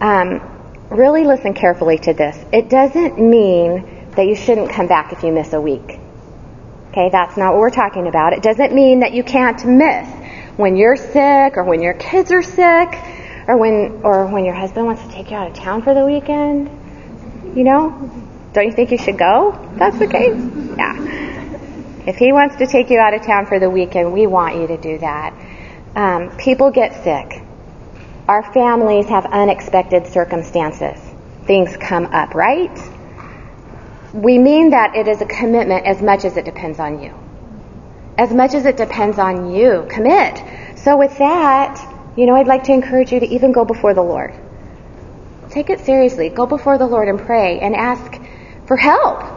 um, 0.02 0.42
really 0.90 1.24
listen 1.24 1.54
carefully 1.54 2.00
to 2.00 2.14
this. 2.14 2.36
It 2.52 2.68
doesn't 2.70 3.20
mean 3.20 4.08
that 4.16 4.26
you 4.26 4.36
shouldn't 4.36 4.72
come 4.72 4.88
back 4.88 5.14
if 5.14 5.24
you 5.24 5.32
miss 5.32 5.54
a 5.54 5.62
week. 5.62 6.00
Okay, 6.90 7.10
that's 7.12 7.38
not 7.38 7.54
what 7.54 7.60
we're 7.60 7.70
talking 7.70 8.08
about. 8.08 8.34
It 8.34 8.42
doesn't 8.42 8.74
mean 8.74 9.02
that 9.02 9.14
you 9.14 9.24
can't 9.24 9.64
miss 9.66 10.08
when 10.58 10.76
you're 10.78 10.96
sick 10.96 11.58
or 11.58 11.64
when 11.64 11.82
your 11.82 11.94
kids 11.94 12.32
are 12.32 12.42
sick 12.42 12.98
or 13.48 13.58
when 13.58 14.02
or 14.04 14.26
when 14.26 14.44
your 14.44 14.56
husband 14.56 14.88
wants 14.88 15.04
to 15.04 15.10
take 15.12 15.30
you 15.30 15.38
out 15.38 15.48
of 15.52 15.54
town 15.54 15.84
for 15.84 15.94
the 15.94 16.06
weekend. 16.06 16.72
You 17.56 17.64
know? 17.66 18.12
Don't 18.54 18.66
you 18.66 18.72
think 18.72 18.90
you 18.92 18.98
should 18.98 19.20
go? 19.20 19.56
That's 19.78 20.02
okay. 20.02 20.30
Yeah. 20.76 21.36
If 22.08 22.16
he 22.16 22.32
wants 22.32 22.56
to 22.56 22.68
take 22.68 22.90
you 22.90 23.00
out 23.00 23.14
of 23.14 23.22
town 23.24 23.48
for 23.48 23.60
the 23.60 23.70
weekend, 23.70 24.14
we 24.14 24.28
want 24.28 24.56
you 24.56 24.68
to 24.68 24.78
do 24.78 24.98
that. 25.00 25.34
Um, 25.94 26.38
people 26.38 26.72
get 26.72 27.04
sick. 27.04 27.44
Our 28.30 28.54
families 28.54 29.08
have 29.08 29.26
unexpected 29.26 30.08
circumstances. 30.08 30.98
Things 31.44 31.76
come 31.76 32.06
up, 32.06 32.34
right? 32.34 32.72
We 34.14 34.38
mean 34.38 34.70
that 34.70 34.96
it 34.96 35.10
is 35.10 35.22
a 35.22 35.26
commitment 35.26 35.86
as 35.86 36.02
much 36.02 36.24
as 36.24 36.38
it 36.38 36.46
depends 36.46 36.80
on 36.80 37.04
you. 37.04 37.14
As 38.18 38.34
much 38.34 38.54
as 38.54 38.66
it 38.66 38.78
depends 38.78 39.20
on 39.20 39.52
you. 39.52 39.86
Commit. 39.90 40.42
So 40.78 40.96
with 40.96 41.18
that, 41.18 41.76
you 42.16 42.26
know, 42.26 42.36
I'd 42.36 42.48
like 42.48 42.64
to 42.64 42.72
encourage 42.72 43.12
you 43.12 43.20
to 43.20 43.28
even 43.28 43.52
go 43.52 43.66
before 43.66 43.94
the 43.94 44.02
Lord. 44.02 44.34
Take 45.50 45.70
it 45.70 45.82
seriously. 45.82 46.30
Go 46.30 46.46
before 46.46 46.78
the 46.78 46.88
Lord 46.88 47.10
and 47.10 47.20
pray 47.20 47.60
and 47.60 47.76
ask 47.76 48.18
for 48.66 48.78
help. 48.78 49.37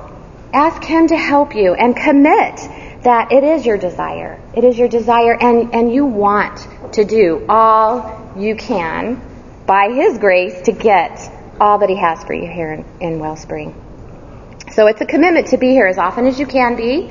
Ask 0.52 0.82
Him 0.82 1.08
to 1.08 1.16
help 1.16 1.54
you 1.54 1.74
and 1.74 1.96
commit 1.96 2.56
that 3.02 3.32
it 3.32 3.44
is 3.44 3.64
your 3.64 3.78
desire. 3.78 4.40
It 4.54 4.64
is 4.64 4.78
your 4.78 4.88
desire 4.88 5.36
and, 5.40 5.74
and 5.74 5.92
you 5.92 6.04
want 6.04 6.66
to 6.94 7.04
do 7.04 7.46
all 7.48 8.32
you 8.36 8.56
can 8.56 9.20
by 9.66 9.90
His 9.92 10.18
grace 10.18 10.62
to 10.62 10.72
get 10.72 11.30
all 11.60 11.78
that 11.78 11.88
He 11.88 11.96
has 11.96 12.24
for 12.24 12.34
you 12.34 12.48
here 12.48 12.72
in, 12.72 12.84
in 13.00 13.18
Wellspring. 13.20 13.74
So 14.72 14.86
it's 14.86 15.00
a 15.00 15.06
commitment 15.06 15.48
to 15.48 15.56
be 15.56 15.70
here 15.70 15.86
as 15.86 15.98
often 15.98 16.26
as 16.26 16.38
you 16.38 16.46
can 16.46 16.76
be 16.76 17.10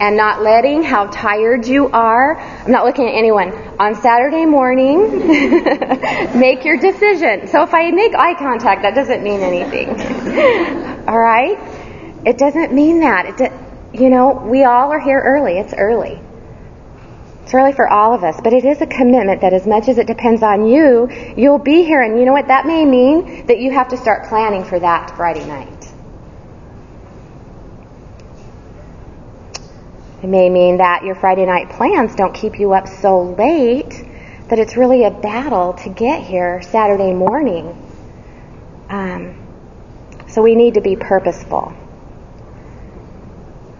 and 0.00 0.16
not 0.16 0.42
letting 0.42 0.82
how 0.82 1.06
tired 1.06 1.66
you 1.66 1.90
are. 1.90 2.40
I'm 2.40 2.72
not 2.72 2.86
looking 2.86 3.06
at 3.06 3.14
anyone. 3.14 3.52
On 3.78 3.94
Saturday 3.94 4.46
morning, 4.46 5.28
make 6.38 6.64
your 6.64 6.78
decision. 6.78 7.46
So 7.48 7.62
if 7.62 7.74
I 7.74 7.90
make 7.90 8.14
eye 8.14 8.34
contact, 8.34 8.82
that 8.82 8.94
doesn't 8.94 9.22
mean 9.22 9.40
anything. 9.40 9.90
all 11.08 11.18
right? 11.18 11.58
It 12.24 12.38
doesn't 12.38 12.72
mean 12.72 13.00
that. 13.00 13.26
It 13.26 13.36
do, 13.36 14.02
you 14.02 14.10
know, 14.10 14.32
we 14.32 14.64
all 14.64 14.92
are 14.92 15.00
here 15.00 15.20
early. 15.20 15.58
It's 15.58 15.74
early. 15.74 16.20
It's 17.42 17.54
early 17.54 17.72
for 17.72 17.88
all 17.88 18.14
of 18.14 18.22
us, 18.22 18.40
but 18.44 18.52
it 18.52 18.64
is 18.64 18.80
a 18.80 18.86
commitment 18.86 19.40
that 19.40 19.52
as 19.52 19.66
much 19.66 19.88
as 19.88 19.98
it 19.98 20.06
depends 20.06 20.42
on 20.42 20.66
you, 20.68 21.10
you'll 21.36 21.58
be 21.58 21.82
here. 21.82 22.02
And 22.02 22.18
you 22.18 22.24
know 22.24 22.32
what? 22.32 22.46
That 22.48 22.66
may 22.66 22.84
mean 22.84 23.46
that 23.46 23.58
you 23.58 23.72
have 23.72 23.88
to 23.88 23.96
start 23.96 24.28
planning 24.28 24.62
for 24.62 24.78
that 24.78 25.16
Friday 25.16 25.44
night. 25.46 25.92
It 30.22 30.28
may 30.28 30.50
mean 30.50 30.76
that 30.76 31.02
your 31.02 31.14
Friday 31.14 31.46
night 31.46 31.70
plans 31.70 32.14
don't 32.14 32.34
keep 32.34 32.60
you 32.60 32.72
up 32.74 32.86
so 32.86 33.22
late 33.22 34.04
that 34.48 34.58
it's 34.58 34.76
really 34.76 35.04
a 35.04 35.10
battle 35.10 35.72
to 35.72 35.88
get 35.88 36.22
here 36.22 36.60
Saturday 36.60 37.14
morning. 37.14 37.74
Um, 38.90 39.34
so 40.28 40.42
we 40.42 40.54
need 40.54 40.74
to 40.74 40.80
be 40.80 40.94
purposeful. 40.94 41.74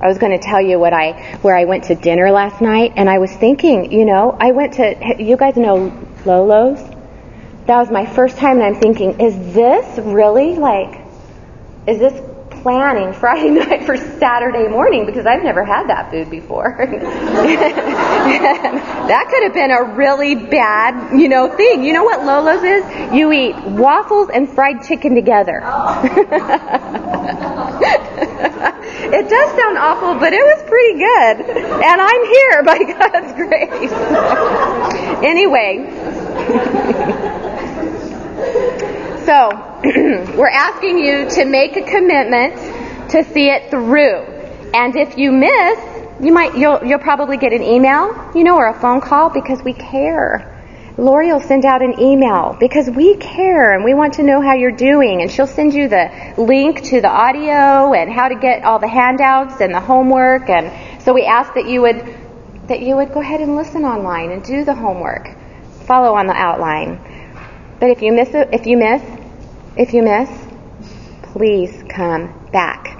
I 0.00 0.08
was 0.08 0.18
going 0.18 0.32
to 0.32 0.38
tell 0.38 0.60
you 0.60 0.78
what 0.78 0.92
I 0.92 1.36
where 1.42 1.56
I 1.56 1.64
went 1.64 1.84
to 1.84 1.94
dinner 1.94 2.30
last 2.30 2.60
night, 2.60 2.94
and 2.96 3.08
I 3.08 3.18
was 3.18 3.32
thinking, 3.32 3.92
you 3.92 4.04
know, 4.04 4.36
I 4.38 4.52
went 4.52 4.74
to 4.74 5.22
you 5.22 5.36
guys 5.36 5.56
know 5.56 5.92
Lolo's. 6.24 6.80
That 7.66 7.76
was 7.76 7.90
my 7.90 8.06
first 8.06 8.38
time, 8.38 8.56
and 8.60 8.64
I'm 8.64 8.80
thinking, 8.80 9.20
is 9.20 9.54
this 9.54 9.98
really 9.98 10.56
like, 10.56 11.02
is 11.86 11.98
this 11.98 12.29
planning 12.62 13.12
Friday 13.12 13.50
night 13.66 13.84
for 13.84 13.96
Saturday 13.96 14.68
morning 14.68 15.06
because 15.06 15.26
I've 15.26 15.42
never 15.42 15.64
had 15.64 15.88
that 15.88 16.10
food 16.10 16.30
before. 16.30 16.76
that 19.08 19.26
could 19.30 19.42
have 19.42 19.54
been 19.54 19.70
a 19.70 19.82
really 19.94 20.34
bad, 20.34 21.18
you 21.18 21.28
know, 21.28 21.48
thing. 21.56 21.84
You 21.84 21.92
know 21.92 22.04
what 22.04 22.24
Lolo's 22.24 22.62
is? 22.62 22.84
You 23.14 23.32
eat 23.32 23.56
waffles 23.64 24.30
and 24.32 24.48
fried 24.48 24.82
chicken 24.82 25.14
together. 25.14 25.58
it 29.12 29.28
does 29.28 29.56
sound 29.56 29.78
awful, 29.78 30.14
but 30.14 30.32
it 30.32 30.42
was 30.42 30.62
pretty 30.68 30.98
good. 30.98 31.40
And 31.82 32.00
I'm 32.00 32.24
here 32.26 32.62
by 32.62 32.78
God's 32.98 33.32
grace. 33.34 33.92
anyway. 35.22 35.86
So, 39.30 39.48
we're 40.36 40.48
asking 40.48 40.98
you 40.98 41.30
to 41.30 41.44
make 41.44 41.76
a 41.76 41.82
commitment 41.82 42.56
to 43.10 43.22
see 43.22 43.48
it 43.48 43.70
through. 43.70 44.24
And 44.74 44.96
if 44.96 45.16
you 45.16 45.30
miss, 45.30 45.78
you 46.20 46.32
might 46.32 46.58
you'll 46.58 46.84
you'll 46.84 46.98
probably 46.98 47.36
get 47.36 47.52
an 47.52 47.62
email, 47.62 48.32
you 48.34 48.42
know, 48.42 48.56
or 48.56 48.66
a 48.66 48.80
phone 48.80 49.00
call 49.00 49.30
because 49.30 49.62
we 49.62 49.72
care. 49.72 50.60
Lori 50.98 51.32
will 51.32 51.38
send 51.38 51.64
out 51.64 51.80
an 51.80 52.00
email 52.00 52.56
because 52.58 52.90
we 52.90 53.14
care 53.18 53.72
and 53.72 53.84
we 53.84 53.94
want 53.94 54.14
to 54.14 54.24
know 54.24 54.40
how 54.40 54.54
you're 54.54 54.72
doing 54.72 55.22
and 55.22 55.30
she'll 55.30 55.46
send 55.46 55.74
you 55.74 55.88
the 55.88 56.34
link 56.36 56.82
to 56.86 57.00
the 57.00 57.08
audio 57.08 57.94
and 57.94 58.12
how 58.12 58.26
to 58.26 58.34
get 58.34 58.64
all 58.64 58.80
the 58.80 58.88
handouts 58.88 59.60
and 59.60 59.72
the 59.72 59.80
homework 59.80 60.50
and 60.50 60.72
so 61.02 61.12
we 61.12 61.24
ask 61.24 61.54
that 61.54 61.68
you 61.68 61.82
would 61.82 62.04
that 62.66 62.80
you 62.80 62.96
would 62.96 63.12
go 63.12 63.20
ahead 63.20 63.40
and 63.40 63.54
listen 63.54 63.84
online 63.84 64.32
and 64.32 64.42
do 64.42 64.64
the 64.64 64.74
homework. 64.74 65.28
Follow 65.86 66.16
on 66.16 66.26
the 66.26 66.34
outline. 66.34 66.98
But 67.78 67.90
if 67.90 68.02
you 68.02 68.12
miss 68.12 68.34
it, 68.34 68.48
if 68.52 68.66
you 68.66 68.76
miss, 68.76 69.00
if 69.76 69.94
you 69.94 70.02
miss, 70.02 70.30
please 71.22 71.84
come 71.88 72.48
back. 72.52 72.98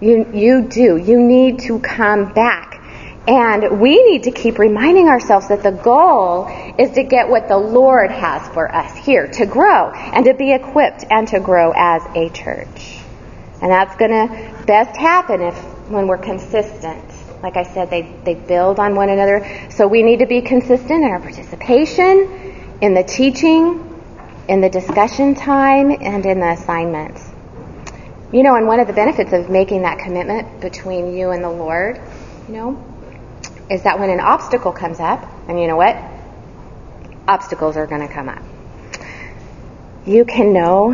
You, 0.00 0.30
you 0.34 0.68
do. 0.68 0.96
You 0.96 1.20
need 1.20 1.60
to 1.60 1.78
come 1.78 2.32
back. 2.32 2.80
And 3.26 3.80
we 3.80 4.04
need 4.04 4.24
to 4.24 4.30
keep 4.30 4.58
reminding 4.58 5.08
ourselves 5.08 5.48
that 5.48 5.62
the 5.62 5.70
goal 5.70 6.46
is 6.78 6.90
to 6.92 7.02
get 7.02 7.28
what 7.28 7.48
the 7.48 7.56
Lord 7.56 8.10
has 8.10 8.46
for 8.52 8.72
us 8.74 8.94
here, 8.98 9.28
to 9.28 9.46
grow 9.46 9.90
and 9.92 10.26
to 10.26 10.34
be 10.34 10.52
equipped 10.52 11.06
and 11.10 11.26
to 11.28 11.40
grow 11.40 11.72
as 11.74 12.02
a 12.14 12.28
church. 12.30 12.98
And 13.62 13.70
that's 13.70 13.96
going 13.96 14.10
to 14.10 14.64
best 14.66 14.94
happen 14.94 15.40
if 15.40 15.54
when 15.88 16.06
we're 16.06 16.18
consistent. 16.18 17.02
Like 17.42 17.56
I 17.56 17.62
said, 17.62 17.88
they, 17.88 18.14
they 18.24 18.34
build 18.34 18.78
on 18.78 18.94
one 18.94 19.08
another. 19.08 19.68
So 19.70 19.86
we 19.86 20.02
need 20.02 20.18
to 20.18 20.26
be 20.26 20.42
consistent 20.42 20.90
in 20.90 21.04
our 21.04 21.20
participation, 21.20 22.76
in 22.82 22.92
the 22.92 23.04
teaching, 23.04 23.93
in 24.48 24.60
the 24.60 24.68
discussion 24.68 25.34
time, 25.34 25.90
and 25.90 26.24
in 26.26 26.40
the 26.40 26.50
assignments. 26.50 27.30
You 28.32 28.42
know, 28.42 28.56
and 28.56 28.66
one 28.66 28.80
of 28.80 28.86
the 28.86 28.92
benefits 28.92 29.32
of 29.32 29.48
making 29.48 29.82
that 29.82 29.98
commitment 29.98 30.60
between 30.60 31.14
you 31.16 31.30
and 31.30 31.42
the 31.42 31.50
Lord, 31.50 32.00
you 32.48 32.54
know, 32.54 32.84
is 33.70 33.84
that 33.84 33.98
when 33.98 34.10
an 34.10 34.20
obstacle 34.20 34.72
comes 34.72 35.00
up, 35.00 35.24
and 35.48 35.60
you 35.60 35.66
know 35.66 35.76
what? 35.76 35.96
Obstacles 37.28 37.76
are 37.76 37.86
going 37.86 38.06
to 38.06 38.12
come 38.12 38.28
up. 38.28 38.42
You 40.04 40.24
can 40.24 40.52
know 40.52 40.92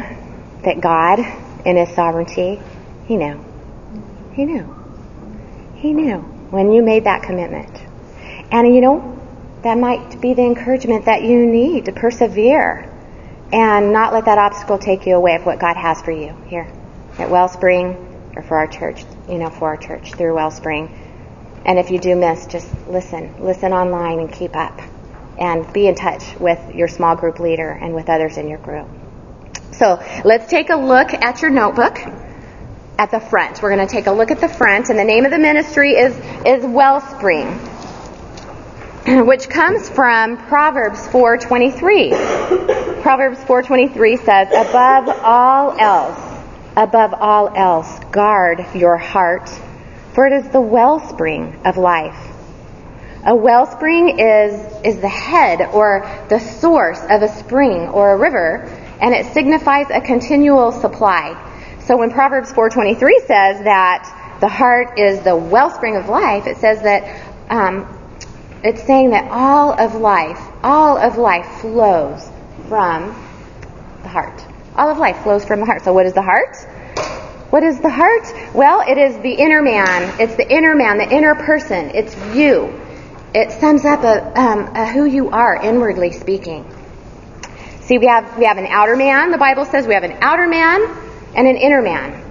that 0.64 0.80
God, 0.80 1.18
in 1.64 1.76
His 1.76 1.88
sovereignty, 1.94 2.60
He 3.06 3.16
knew. 3.16 3.44
He 4.32 4.44
knew. 4.44 4.76
He 5.74 5.92
knew 5.92 6.18
when 6.50 6.72
you 6.72 6.82
made 6.82 7.04
that 7.04 7.22
commitment. 7.22 7.74
And 8.52 8.74
you 8.74 8.80
know, 8.80 9.18
that 9.62 9.78
might 9.78 10.20
be 10.20 10.34
the 10.34 10.42
encouragement 10.42 11.06
that 11.06 11.22
you 11.22 11.46
need 11.46 11.86
to 11.86 11.92
persevere 11.92 12.89
and 13.52 13.92
not 13.92 14.12
let 14.12 14.26
that 14.26 14.38
obstacle 14.38 14.78
take 14.78 15.06
you 15.06 15.16
away 15.16 15.34
of 15.34 15.44
what 15.44 15.58
God 15.58 15.76
has 15.76 16.00
for 16.02 16.12
you 16.12 16.34
here 16.46 16.70
at 17.18 17.30
Wellspring 17.30 18.32
or 18.36 18.42
for 18.42 18.56
our 18.58 18.66
church, 18.66 19.04
you 19.28 19.38
know, 19.38 19.50
for 19.50 19.68
our 19.68 19.76
church 19.76 20.14
through 20.14 20.34
Wellspring. 20.34 20.88
And 21.64 21.78
if 21.78 21.90
you 21.90 21.98
do 21.98 22.14
miss, 22.16 22.46
just 22.46 22.68
listen. 22.88 23.42
Listen 23.44 23.72
online 23.72 24.20
and 24.20 24.32
keep 24.32 24.56
up. 24.56 24.80
And 25.38 25.72
be 25.72 25.86
in 25.86 25.94
touch 25.94 26.38
with 26.38 26.74
your 26.74 26.88
small 26.88 27.16
group 27.16 27.40
leader 27.40 27.70
and 27.70 27.94
with 27.94 28.10
others 28.10 28.36
in 28.36 28.48
your 28.48 28.58
group. 28.58 28.88
So 29.72 30.02
let's 30.24 30.50
take 30.50 30.68
a 30.68 30.76
look 30.76 31.14
at 31.14 31.40
your 31.40 31.50
notebook 31.50 31.98
at 32.98 33.10
the 33.10 33.20
front. 33.20 33.62
We're 33.62 33.74
going 33.74 33.86
to 33.86 33.92
take 33.92 34.06
a 34.06 34.12
look 34.12 34.30
at 34.30 34.42
the 34.42 34.48
front, 34.48 34.90
and 34.90 34.98
the 34.98 35.04
name 35.04 35.24
of 35.24 35.30
the 35.30 35.38
ministry 35.38 35.92
is, 35.92 36.14
is 36.44 36.62
Wellspring, 36.62 37.58
which 39.26 39.48
comes 39.48 39.88
from 39.88 40.36
Proverbs 40.48 41.06
4.23. 41.08 43.02
Proverbs 43.02 43.38
4.23 43.38 44.24
says, 44.24 44.48
Above 44.48 45.08
all 45.22 45.78
else, 45.78 46.18
above 46.76 47.14
all 47.14 47.48
else, 47.56 47.98
guard 48.12 48.64
your 48.74 48.96
heart 48.96 49.48
for 50.12 50.26
it 50.26 50.32
is 50.32 50.48
the 50.50 50.60
wellspring 50.60 51.60
of 51.64 51.76
life. 51.76 52.18
A 53.24 53.34
wellspring 53.34 54.18
is, 54.18 54.54
is 54.84 55.00
the 55.00 55.08
head 55.08 55.60
or 55.72 56.08
the 56.28 56.38
source 56.38 57.00
of 57.08 57.22
a 57.22 57.28
spring 57.28 57.88
or 57.88 58.12
a 58.12 58.16
river, 58.16 58.64
and 59.00 59.14
it 59.14 59.32
signifies 59.32 59.86
a 59.90 60.00
continual 60.00 60.72
supply. 60.72 61.36
So 61.80 61.96
when 61.96 62.10
Proverbs 62.10 62.52
4.23 62.52 63.26
says 63.26 63.64
that 63.64 64.38
the 64.40 64.48
heart 64.48 64.98
is 64.98 65.20
the 65.20 65.36
wellspring 65.36 65.96
of 65.96 66.08
life, 66.08 66.46
it 66.46 66.56
says 66.56 66.82
that 66.82 67.22
um, 67.50 67.99
It's 68.62 68.82
saying 68.82 69.10
that 69.10 69.30
all 69.30 69.72
of 69.72 69.94
life, 69.94 70.40
all 70.62 70.98
of 70.98 71.16
life 71.16 71.46
flows 71.60 72.28
from 72.68 73.08
the 74.02 74.08
heart. 74.08 74.44
All 74.76 74.90
of 74.90 74.98
life 74.98 75.22
flows 75.22 75.44
from 75.44 75.60
the 75.60 75.66
heart. 75.66 75.82
So 75.82 75.92
what 75.92 76.06
is 76.06 76.12
the 76.12 76.22
heart? 76.22 76.56
What 77.50 77.62
is 77.62 77.80
the 77.80 77.90
heart? 77.90 78.54
Well, 78.54 78.82
it 78.86 78.98
is 78.98 79.16
the 79.22 79.32
inner 79.32 79.62
man. 79.62 80.20
It's 80.20 80.36
the 80.36 80.48
inner 80.48 80.74
man, 80.74 80.98
the 80.98 81.10
inner 81.10 81.34
person. 81.34 81.90
It's 81.94 82.14
you. 82.34 82.78
It 83.34 83.50
sums 83.52 83.84
up 83.84 84.04
a, 84.04 84.38
um, 84.38 84.76
a 84.76 84.86
who 84.86 85.04
you 85.04 85.30
are 85.30 85.56
inwardly 85.56 86.12
speaking. 86.12 86.64
See, 87.82 87.98
we 87.98 88.06
have 88.06 88.38
we 88.38 88.44
have 88.44 88.58
an 88.58 88.66
outer 88.66 88.94
man. 88.94 89.30
The 89.30 89.38
Bible 89.38 89.64
says 89.64 89.86
we 89.86 89.94
have 89.94 90.04
an 90.04 90.18
outer 90.20 90.46
man 90.46 90.82
and 91.34 91.48
an 91.48 91.56
inner 91.56 91.82
man. 91.82 92.30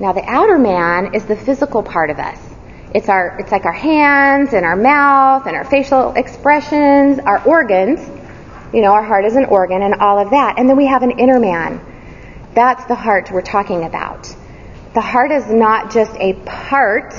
Now, 0.00 0.12
the 0.12 0.24
outer 0.24 0.58
man 0.58 1.14
is 1.14 1.24
the 1.24 1.36
physical 1.36 1.82
part 1.82 2.10
of 2.10 2.18
us. 2.18 2.38
It's 2.94 3.08
our 3.08 3.36
it's 3.40 3.50
like 3.50 3.64
our 3.64 3.72
hands 3.72 4.52
and 4.52 4.64
our 4.64 4.76
mouth 4.76 5.46
and 5.46 5.56
our 5.56 5.64
facial 5.64 6.12
expressions, 6.12 7.18
our 7.18 7.42
organs. 7.44 8.00
You 8.72 8.82
know, 8.82 8.92
our 8.92 9.02
heart 9.02 9.24
is 9.24 9.34
an 9.34 9.46
organ 9.46 9.82
and 9.82 9.94
all 9.94 10.18
of 10.18 10.30
that. 10.30 10.58
And 10.58 10.68
then 10.68 10.76
we 10.76 10.86
have 10.86 11.02
an 11.02 11.18
inner 11.18 11.40
man. 11.40 11.80
That's 12.54 12.84
the 12.86 12.94
heart 12.94 13.30
we're 13.32 13.42
talking 13.42 13.84
about. 13.84 14.34
The 14.94 15.00
heart 15.00 15.32
is 15.32 15.50
not 15.50 15.92
just 15.92 16.14
a 16.16 16.34
part 16.44 17.14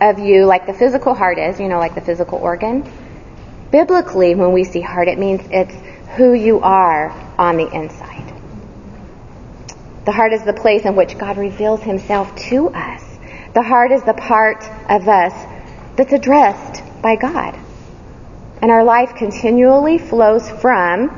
of 0.00 0.18
you 0.18 0.44
like 0.44 0.66
the 0.66 0.74
physical 0.74 1.14
heart 1.14 1.38
is, 1.38 1.60
you 1.60 1.68
know, 1.68 1.78
like 1.78 1.94
the 1.94 2.00
physical 2.00 2.38
organ. 2.38 2.90
Biblically, 3.70 4.34
when 4.34 4.52
we 4.52 4.64
see 4.64 4.80
heart, 4.80 5.06
it 5.06 5.18
means 5.18 5.40
it's 5.50 5.74
who 6.16 6.32
you 6.32 6.60
are 6.60 7.10
on 7.38 7.56
the 7.56 7.72
inside. 7.72 8.34
The 10.04 10.12
heart 10.12 10.32
is 10.32 10.42
the 10.42 10.52
place 10.52 10.84
in 10.84 10.96
which 10.96 11.16
God 11.16 11.38
reveals 11.38 11.80
himself 11.80 12.34
to 12.50 12.70
us. 12.70 13.11
The 13.54 13.62
heart 13.62 13.92
is 13.92 14.02
the 14.02 14.14
part 14.14 14.64
of 14.88 15.08
us 15.08 15.34
that's 15.96 16.12
addressed 16.12 16.82
by 17.02 17.16
God. 17.16 17.58
And 18.62 18.70
our 18.70 18.82
life 18.82 19.14
continually 19.14 19.98
flows 19.98 20.48
from, 20.48 21.10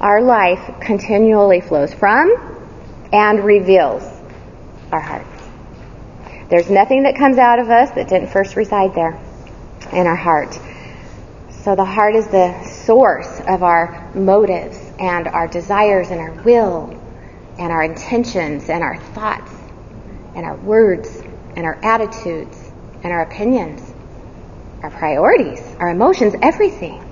our 0.00 0.22
life 0.22 0.80
continually 0.80 1.60
flows 1.60 1.92
from 1.92 2.30
and 3.12 3.44
reveals 3.44 4.04
our 4.92 5.00
hearts. 5.00 5.26
There's 6.50 6.70
nothing 6.70 7.02
that 7.02 7.16
comes 7.16 7.36
out 7.36 7.58
of 7.58 7.68
us 7.68 7.90
that 7.90 8.08
didn't 8.08 8.28
first 8.28 8.54
reside 8.54 8.94
there 8.94 9.18
in 9.92 10.06
our 10.06 10.16
heart. 10.16 10.56
So 11.50 11.74
the 11.74 11.84
heart 11.84 12.14
is 12.14 12.28
the 12.28 12.62
source 12.64 13.40
of 13.48 13.64
our 13.64 14.08
motives 14.14 14.78
and 15.00 15.26
our 15.26 15.48
desires 15.48 16.10
and 16.10 16.20
our 16.20 16.32
will 16.44 16.96
and 17.58 17.72
our 17.72 17.82
intentions 17.82 18.68
and 18.70 18.84
our 18.84 18.98
thoughts 18.98 19.57
and 20.38 20.46
our 20.46 20.56
words 20.58 21.20
and 21.56 21.66
our 21.66 21.74
attitudes 21.84 22.56
and 23.02 23.12
our 23.12 23.22
opinions, 23.22 23.82
our 24.84 24.90
priorities, 24.90 25.60
our 25.80 25.88
emotions, 25.88 26.32
everything. 26.40 27.02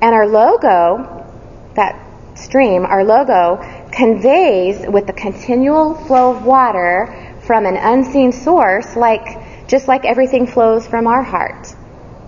And 0.00 0.14
our 0.14 0.26
logo, 0.26 1.30
that 1.74 2.38
stream, 2.38 2.86
our 2.86 3.04
logo 3.04 3.58
conveys 3.92 4.88
with 4.88 5.06
the 5.06 5.12
continual 5.12 5.94
flow 5.94 6.34
of 6.34 6.46
water 6.46 7.36
from 7.42 7.66
an 7.66 7.76
unseen 7.76 8.32
source, 8.32 8.96
like 8.96 9.68
just 9.68 9.86
like 9.86 10.06
everything 10.06 10.46
flows 10.46 10.86
from 10.86 11.06
our 11.06 11.22
heart. 11.22 11.74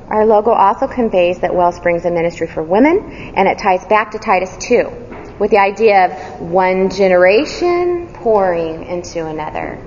Our 0.09 0.27
logo 0.27 0.51
also 0.51 0.89
conveys 0.89 1.41
that 1.41 1.55
Wellspring's 1.55 2.05
a 2.05 2.11
ministry 2.11 2.49
for 2.49 2.63
women, 2.63 3.33
and 3.35 3.49
it 3.49 3.57
ties 3.57 3.87
back 3.87 4.11
to 4.11 4.19
Titus 4.19 4.55
2 4.59 5.37
with 5.39 5.51
the 5.51 5.59
idea 5.59 6.05
of 6.05 6.41
one 6.43 6.91
generation 6.91 8.13
pouring 8.13 8.85
into 8.85 9.27
another. 9.27 9.83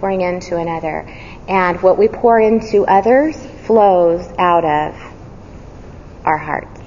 Pouring 0.00 0.20
into 0.20 0.56
another. 0.56 1.08
And 1.48 1.80
what 1.82 1.98
we 1.98 2.08
pour 2.08 2.40
into 2.40 2.84
others 2.86 3.36
flows 3.64 4.26
out 4.38 4.64
of 4.64 4.94
our 6.24 6.36
hearts. 6.36 6.80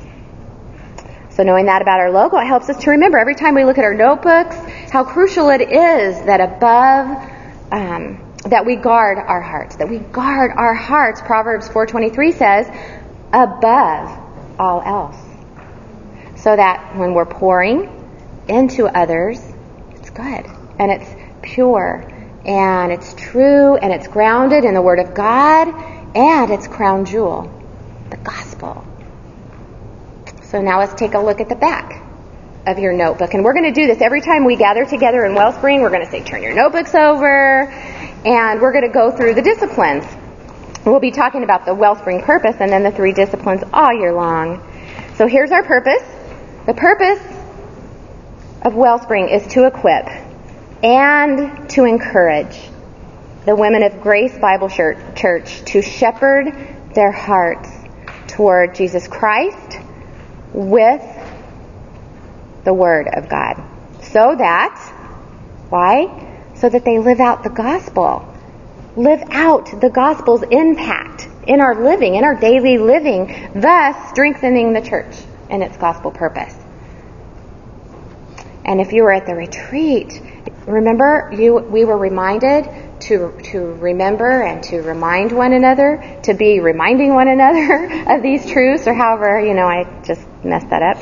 So 1.31 1.43
knowing 1.43 1.67
that 1.67 1.81
about 1.81 1.99
our 2.01 2.11
logo, 2.11 2.37
it 2.37 2.45
helps 2.45 2.69
us 2.69 2.77
to 2.83 2.91
remember 2.91 3.17
every 3.17 3.35
time 3.35 3.55
we 3.55 3.63
look 3.63 3.77
at 3.77 3.85
our 3.85 3.93
notebooks 3.93 4.55
how 4.91 5.03
crucial 5.05 5.49
it 5.49 5.61
is 5.61 6.25
that 6.25 6.41
above 6.41 7.07
um, 7.71 8.29
that 8.45 8.65
we 8.65 8.75
guard 8.75 9.17
our 9.17 9.41
hearts, 9.41 9.77
that 9.77 9.87
we 9.87 9.99
guard 9.99 10.51
our 10.55 10.73
hearts. 10.73 11.21
Proverbs 11.21 11.69
4:23 11.69 12.33
says, 12.33 12.67
above 13.31 14.19
all 14.59 14.81
else. 14.81 15.17
So 16.35 16.55
that 16.55 16.95
when 16.97 17.13
we're 17.13 17.25
pouring 17.25 17.89
into 18.47 18.87
others, 18.87 19.39
it's 19.95 20.09
good 20.09 20.45
and 20.79 20.91
it's 20.91 21.09
pure 21.41 22.18
and 22.49 22.91
it's 22.91 23.13
true 23.13 23.75
and 23.75 23.93
it's 23.93 24.07
grounded 24.07 24.65
in 24.65 24.73
the 24.73 24.81
word 24.81 24.97
of 24.97 25.13
God 25.13 25.67
and 26.15 26.49
its 26.49 26.67
crown 26.67 27.05
jewel, 27.05 27.47
the 28.09 28.17
gospel. 28.17 28.83
So 30.45 30.59
now 30.59 30.79
let's 30.79 30.95
take 30.95 31.13
a 31.13 31.19
look 31.19 31.41
at 31.41 31.47
the 31.47 31.55
back 31.55 32.03
of 32.65 32.79
your 32.79 32.91
notebook. 32.91 33.35
And 33.35 33.43
we're 33.43 33.53
going 33.53 33.71
to 33.71 33.79
do 33.79 33.85
this 33.85 34.01
every 34.01 34.21
time 34.21 34.45
we 34.45 34.55
gather 34.55 34.83
together 34.83 35.23
in 35.25 35.35
Wellspring. 35.35 35.81
We're 35.81 35.91
going 35.91 36.03
to 36.03 36.09
say, 36.09 36.23
turn 36.23 36.41
your 36.41 36.55
notebooks 36.55 36.95
over 36.95 37.69
and 38.25 38.59
we're 38.59 38.73
going 38.73 38.87
to 38.87 38.93
go 38.93 39.11
through 39.15 39.35
the 39.35 39.43
disciplines. 39.43 40.05
We'll 40.83 40.99
be 40.99 41.11
talking 41.11 41.43
about 41.43 41.65
the 41.65 41.75
wellspring 41.75 42.23
purpose 42.23 42.55
and 42.59 42.71
then 42.71 42.81
the 42.81 42.91
three 42.91 43.13
disciplines 43.13 43.61
all 43.71 43.93
year 43.93 44.11
long. 44.11 44.65
So 45.17 45.27
here's 45.27 45.51
our 45.51 45.63
purpose. 45.63 46.01
The 46.65 46.73
purpose 46.73 47.21
of 48.63 48.73
wellspring 48.73 49.29
is 49.29 49.45
to 49.53 49.67
equip 49.67 50.28
and 50.83 51.69
to 51.71 51.85
encourage 51.85 52.57
the 53.45 53.55
women 53.55 53.83
of 53.83 54.01
Grace 54.01 54.37
Bible 54.37 54.69
Church 54.69 55.63
to 55.65 55.81
shepherd 55.81 56.53
their 56.93 57.11
hearts 57.11 57.69
toward 58.27 58.75
Jesus 58.75 59.07
Christ 59.07 59.79
with 60.53 61.03
the 62.63 62.73
Word 62.73 63.07
of 63.07 63.29
God. 63.29 63.63
So 64.01 64.35
that, 64.35 64.77
why? 65.69 66.27
so 66.59 66.67
that 66.67 66.83
they 66.83 66.99
live 66.99 67.19
out 67.19 67.43
the 67.43 67.49
gospel. 67.49 68.25
Live 68.95 69.23
out 69.31 69.79
the 69.79 69.89
gospel's 69.89 70.43
impact 70.43 71.27
in 71.47 71.61
our 71.61 71.81
living, 71.81 72.15
in 72.15 72.23
our 72.23 72.35
daily 72.35 72.77
living, 72.77 73.51
thus 73.55 74.09
strengthening 74.09 74.73
the 74.73 74.81
church 74.81 75.15
and 75.49 75.63
its 75.63 75.77
gospel 75.77 76.11
purpose. 76.11 76.53
And 78.65 78.81
if 78.81 78.91
you 78.91 79.03
were 79.03 79.13
at 79.13 79.25
the 79.25 79.35
retreat, 79.35 80.21
remember 80.69 81.31
you 81.35 81.57
we 81.57 81.85
were 81.85 81.97
reminded 81.97 82.65
to 83.01 83.39
to 83.51 83.59
remember 83.59 84.43
and 84.43 84.63
to 84.63 84.81
remind 84.81 85.31
one 85.31 85.53
another, 85.53 86.19
to 86.23 86.33
be 86.33 86.59
reminding 86.59 87.13
one 87.13 87.27
another 87.27 87.85
of 88.15 88.21
these 88.21 88.49
truths, 88.49 88.87
or 88.87 88.93
however, 88.93 89.39
you 89.39 89.53
know, 89.53 89.65
I 89.65 90.01
just 90.03 90.21
messed 90.43 90.69
that 90.69 90.81
up. 90.81 90.97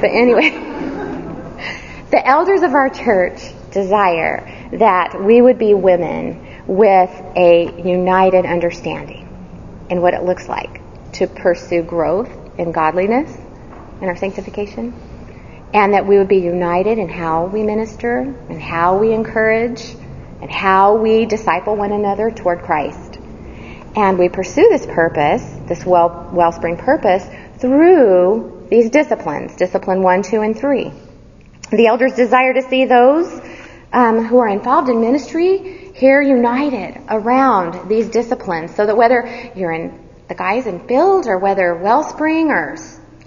But 0.00 0.10
anyway, 0.10 0.50
the 2.10 2.22
elders 2.24 2.62
of 2.62 2.74
our 2.74 2.90
church 2.90 3.40
desire 3.70 4.68
that 4.72 5.22
we 5.22 5.40
would 5.40 5.58
be 5.58 5.74
women 5.74 6.64
with 6.66 7.10
a 7.36 7.82
united 7.84 8.46
understanding 8.46 9.26
in 9.90 10.00
what 10.00 10.14
it 10.14 10.22
looks 10.22 10.48
like 10.48 10.80
to 11.12 11.26
pursue 11.26 11.82
growth 11.82 12.30
in 12.58 12.72
godliness 12.72 13.36
and 14.00 14.04
our 14.04 14.16
sanctification, 14.16 14.94
and 15.72 15.94
that 15.94 16.06
we 16.06 16.18
would 16.18 16.28
be 16.28 16.38
united 16.38 16.98
in 16.98 17.08
how 17.08 17.46
we 17.46 17.62
minister 17.62 18.18
and 18.48 18.60
how 18.60 18.98
we 18.98 19.12
encourage 19.12 19.82
and 20.40 20.50
how 20.50 20.96
we 20.96 21.26
disciple 21.26 21.76
one 21.76 21.92
another 21.92 22.30
toward 22.30 22.62
Christ. 22.62 23.18
And 23.96 24.18
we 24.18 24.28
pursue 24.28 24.68
this 24.70 24.86
purpose, 24.86 25.44
this 25.66 25.84
well, 25.84 26.30
wellspring 26.32 26.76
purpose, 26.76 27.24
through 27.58 28.66
these 28.70 28.90
disciplines, 28.90 29.56
discipline 29.56 30.02
one, 30.02 30.22
two, 30.22 30.40
and 30.40 30.58
three. 30.58 30.92
The 31.70 31.86
elders 31.86 32.14
desire 32.14 32.54
to 32.54 32.62
see 32.62 32.84
those 32.84 33.40
um, 33.92 34.24
who 34.24 34.38
are 34.38 34.48
involved 34.48 34.88
in 34.88 35.00
ministry 35.00 35.92
here 35.94 36.22
united 36.22 37.00
around 37.08 37.88
these 37.88 38.08
disciplines 38.08 38.74
so 38.74 38.86
that 38.86 38.96
whether 38.96 39.50
you're 39.54 39.72
in 39.72 40.08
the 40.28 40.34
guys 40.34 40.66
in 40.66 40.86
build 40.86 41.26
or 41.26 41.38
whether 41.38 41.74
wellspring 41.74 42.50
or 42.50 42.76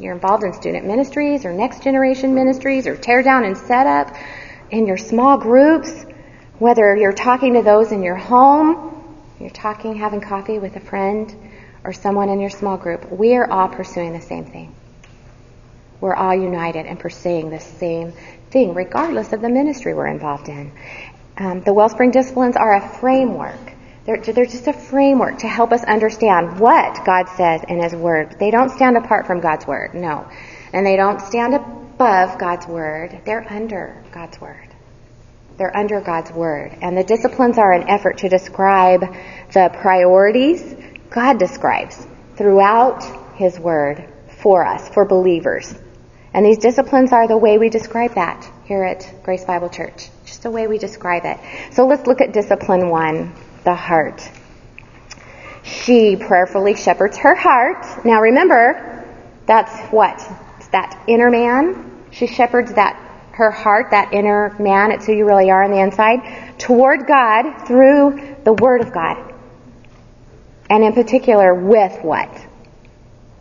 you're 0.03 0.13
involved 0.13 0.43
in 0.43 0.53
student 0.53 0.85
ministries 0.85 1.45
or 1.45 1.53
next 1.53 1.83
generation 1.83 2.35
ministries 2.35 2.85
or 2.85 2.95
tear 2.95 3.23
down 3.23 3.45
and 3.45 3.57
set 3.57 3.87
up 3.87 4.15
in 4.69 4.85
your 4.85 4.97
small 4.97 5.37
groups 5.37 6.05
whether 6.59 6.95
you're 6.95 7.13
talking 7.13 7.53
to 7.53 7.61
those 7.61 7.91
in 7.91 8.03
your 8.03 8.15
home 8.15 8.91
you're 9.39 9.49
talking 9.49 9.95
having 9.95 10.21
coffee 10.21 10.59
with 10.59 10.75
a 10.75 10.79
friend 10.79 11.35
or 11.83 11.93
someone 11.93 12.29
in 12.29 12.39
your 12.39 12.49
small 12.49 12.77
group 12.77 13.11
we 13.11 13.35
are 13.35 13.49
all 13.49 13.67
pursuing 13.67 14.13
the 14.13 14.21
same 14.21 14.45
thing 14.45 14.75
we're 16.03 16.15
all 16.15 16.35
united 16.35 16.85
and 16.85 16.99
pursuing 16.99 17.49
the 17.49 17.61
same 17.61 18.11
thing, 18.51 18.73
regardless 18.73 19.31
of 19.31 19.41
the 19.41 19.47
ministry 19.47 19.93
we're 19.93 20.07
involved 20.07 20.49
in. 20.49 20.71
Um, 21.37 21.61
the 21.61 21.73
Wellspring 21.73 22.11
disciplines 22.11 22.57
are 22.57 22.75
a 22.75 22.87
framework. 22.99 23.72
They're, 24.05 24.17
they're 24.17 24.45
just 24.45 24.67
a 24.67 24.73
framework 24.73 25.39
to 25.39 25.47
help 25.47 25.71
us 25.71 25.83
understand 25.83 26.59
what 26.59 27.05
God 27.05 27.29
says 27.37 27.61
in 27.67 27.81
His 27.81 27.93
Word. 27.93 28.35
They 28.39 28.51
don't 28.51 28.69
stand 28.69 28.97
apart 28.97 29.27
from 29.27 29.39
God's 29.39 29.65
Word, 29.65 29.93
no. 29.93 30.27
And 30.73 30.85
they 30.85 30.97
don't 30.97 31.21
stand 31.21 31.53
above 31.55 32.37
God's 32.37 32.67
Word. 32.67 33.21
They're 33.25 33.45
under 33.49 34.03
God's 34.11 34.39
Word. 34.41 34.67
They're 35.57 35.75
under 35.75 36.01
God's 36.01 36.31
Word. 36.31 36.77
And 36.81 36.97
the 36.97 37.03
disciplines 37.03 37.57
are 37.57 37.71
an 37.71 37.87
effort 37.87 38.17
to 38.19 38.29
describe 38.29 39.01
the 39.53 39.69
priorities, 39.81 40.75
God 41.09 41.37
describes 41.37 42.05
throughout 42.35 43.03
His 43.35 43.59
Word 43.59 44.09
for 44.41 44.65
us, 44.65 44.89
for 44.89 45.05
believers. 45.05 45.73
And 46.33 46.45
these 46.45 46.57
disciplines 46.57 47.13
are 47.13 47.27
the 47.27 47.37
way 47.37 47.57
we 47.57 47.69
describe 47.69 48.15
that 48.15 48.49
here 48.65 48.83
at 48.83 49.23
Grace 49.23 49.45
Bible 49.45 49.69
Church. 49.69 50.09
Just 50.25 50.41
the 50.43 50.51
way 50.51 50.67
we 50.67 50.79
describe 50.79 51.23
it. 51.25 51.37
So 51.73 51.85
let's 51.85 52.07
look 52.07 52.21
at 52.21 52.33
discipline 52.33 52.89
one, 52.89 53.33
the 53.63 53.75
heart. 53.75 54.29
She 55.63 56.15
prayerfully 56.15 56.75
shepherds 56.75 57.17
her 57.17 57.35
heart. 57.35 58.05
Now 58.05 58.21
remember, 58.21 59.05
that's 59.45 59.91
what? 59.91 60.21
It's 60.57 60.67
that 60.69 61.03
inner 61.07 61.29
man. 61.29 62.05
She 62.11 62.27
shepherds 62.27 62.73
that 62.73 62.99
her 63.33 63.49
heart, 63.49 63.91
that 63.91 64.13
inner 64.13 64.55
man, 64.59 64.91
it's 64.91 65.05
who 65.05 65.13
you 65.13 65.25
really 65.25 65.49
are 65.49 65.63
on 65.63 65.71
the 65.71 65.79
inside, 65.79 66.59
toward 66.59 67.07
God 67.07 67.65
through 67.65 68.35
the 68.43 68.53
Word 68.53 68.81
of 68.81 68.93
God. 68.93 69.33
And 70.69 70.83
in 70.83 70.93
particular, 70.93 71.53
with 71.53 72.03
what? 72.03 72.29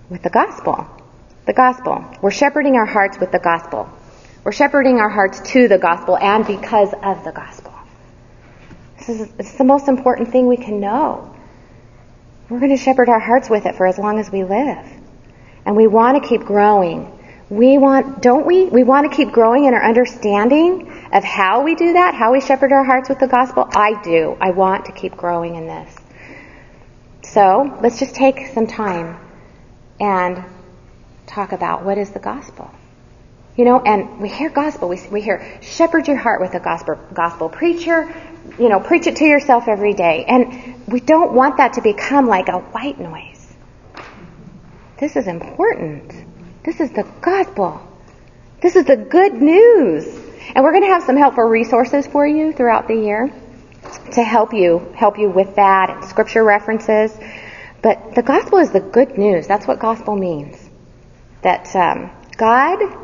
With 0.09 0.23
the 0.23 0.31
gospel. 0.31 0.87
The 1.47 1.53
gospel. 1.53 2.05
We're 2.23 2.31
shepherding 2.31 2.77
our 2.77 2.87
hearts 2.87 3.19
with 3.19 3.33
the 3.33 3.39
gospel. 3.39 3.89
We're 4.45 4.53
shepherding 4.53 4.99
our 4.99 5.09
hearts 5.09 5.41
to 5.53 5.69
the 5.69 5.79
gospel 5.79 6.17
and 6.17 6.47
because 6.47 6.93
of 7.03 7.25
the 7.25 7.33
gospel. 7.33 7.72
Is 9.09 9.29
it's 9.39 9.55
the 9.55 9.65
most 9.65 9.89
important 9.89 10.31
thing 10.31 10.47
we 10.47 10.57
can 10.57 10.81
know. 10.81 11.35
We're 12.49 12.61
going 12.61 12.77
to 12.77 12.83
shepherd 12.83 13.09
our 13.09 13.19
hearts 13.19 13.49
with 13.49 13.67
it 13.67 13.77
for 13.77 13.87
as 13.87 13.99
long 13.99 14.19
as 14.19 14.31
we 14.31 14.45
live. 14.45 14.87
And 15.65 15.77
we 15.77 15.87
want 15.87 16.23
to 16.23 16.29
keep 16.29 16.43
growing. 16.43 17.19
We 17.49 17.79
want, 17.79 18.23
don't 18.23 18.47
we? 18.47 18.67
We 18.67 18.83
want 18.83 19.11
to 19.11 19.17
keep 19.17 19.33
growing 19.33 19.65
in 19.65 19.75
our 19.75 19.85
understanding 19.85 21.09
of 21.13 21.23
how 21.25 21.63
we 21.63 21.75
do 21.75 21.95
that, 21.95 22.15
how 22.15 22.33
we 22.33 22.41
shepherd 22.41 22.73
our 22.73 22.85
hearts 22.85 23.09
with 23.09 23.19
the 23.19 23.27
gospel. 23.27 23.67
I 23.71 24.01
do. 24.03 24.37
I 24.41 24.51
want 24.51 24.87
to 24.87 24.93
keep 24.93 25.17
growing 25.17 25.55
in 25.57 25.67
this. 25.67 25.95
So 27.23 27.79
let's 27.83 27.99
just 27.99 28.15
take 28.15 28.49
some 28.49 28.67
time 28.67 29.19
and 30.01 30.45
talk 31.27 31.53
about 31.53 31.85
what 31.85 31.99
is 31.99 32.11
the 32.11 32.21
gospel. 32.21 32.71
You 33.57 33.67
know, 33.67 33.81
and 33.81 34.21
we 34.21 34.29
hear 34.29 34.49
gospel, 34.49 34.89
we, 34.89 35.01
we 35.11 35.21
hear 35.21 35.59
shepherd 35.61 36.09
your 36.09 36.17
heart 36.17 36.41
with 36.41 36.55
a 36.55 36.61
gospel, 36.61 36.99
gospel. 37.13 37.51
Preacher, 37.51 38.13
you 38.59 38.69
know, 38.71 38.81
preach 38.81 39.07
it 39.07 39.17
to 39.17 39.25
yourself 39.27 39.69
every 39.69 39.93
day. 39.93 40.25
And 40.27 40.87
we 40.87 41.01
don't 41.01 41.35
want 41.35 41.59
that 41.59 41.75
to 41.75 41.83
become 41.83 42.27
like 42.27 42.49
a 42.49 42.59
white 42.59 42.99
noise. 42.99 43.53
This 44.99 45.17
is 45.17 45.27
important. 45.27 46.15
This 46.65 46.81
is 46.81 46.93
the 46.93 47.03
gospel. 47.21 47.87
This 48.63 48.77
is 48.77 48.87
the 48.87 48.97
good 48.97 49.35
news. 49.35 50.07
And 50.55 50.65
we're 50.65 50.73
going 50.73 50.85
to 50.85 50.89
have 50.89 51.03
some 51.03 51.17
helpful 51.17 51.45
resources 51.45 52.07
for 52.07 52.27
you 52.27 52.53
throughout 52.53 52.89
the 52.89 52.95
year 52.95 53.31
to 54.13 54.23
help 54.23 54.55
you, 54.55 54.93
help 54.95 55.19
you 55.19 55.29
with 55.29 55.57
that 55.57 55.91
and 55.91 56.05
scripture 56.05 56.45
references. 56.45 57.15
But 57.83 58.15
the 58.15 58.23
gospel 58.23 58.59
is 58.59 58.71
the 58.71 58.81
good 58.81 59.19
news. 59.19 59.47
That's 59.47 59.67
what 59.67 59.79
gospel 59.79 60.17
means. 60.17 60.57
That 61.43 61.75
um, 61.75 62.11
God 62.37 63.02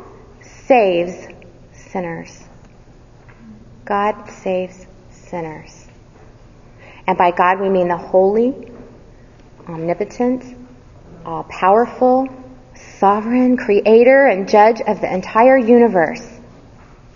saves 0.68 1.26
sinners. 1.72 2.44
God 3.86 4.30
saves 4.30 4.86
sinners. 5.10 5.86
And 7.06 7.16
by 7.16 7.30
God 7.30 7.58
we 7.58 7.70
mean 7.70 7.88
the 7.88 7.96
holy, 7.96 8.70
omnipotent, 9.66 10.44
all 11.24 11.44
powerful, 11.44 12.28
sovereign, 12.98 13.56
creator, 13.56 14.26
and 14.26 14.46
judge 14.46 14.82
of 14.82 15.00
the 15.00 15.12
entire 15.12 15.56
universe. 15.56 16.26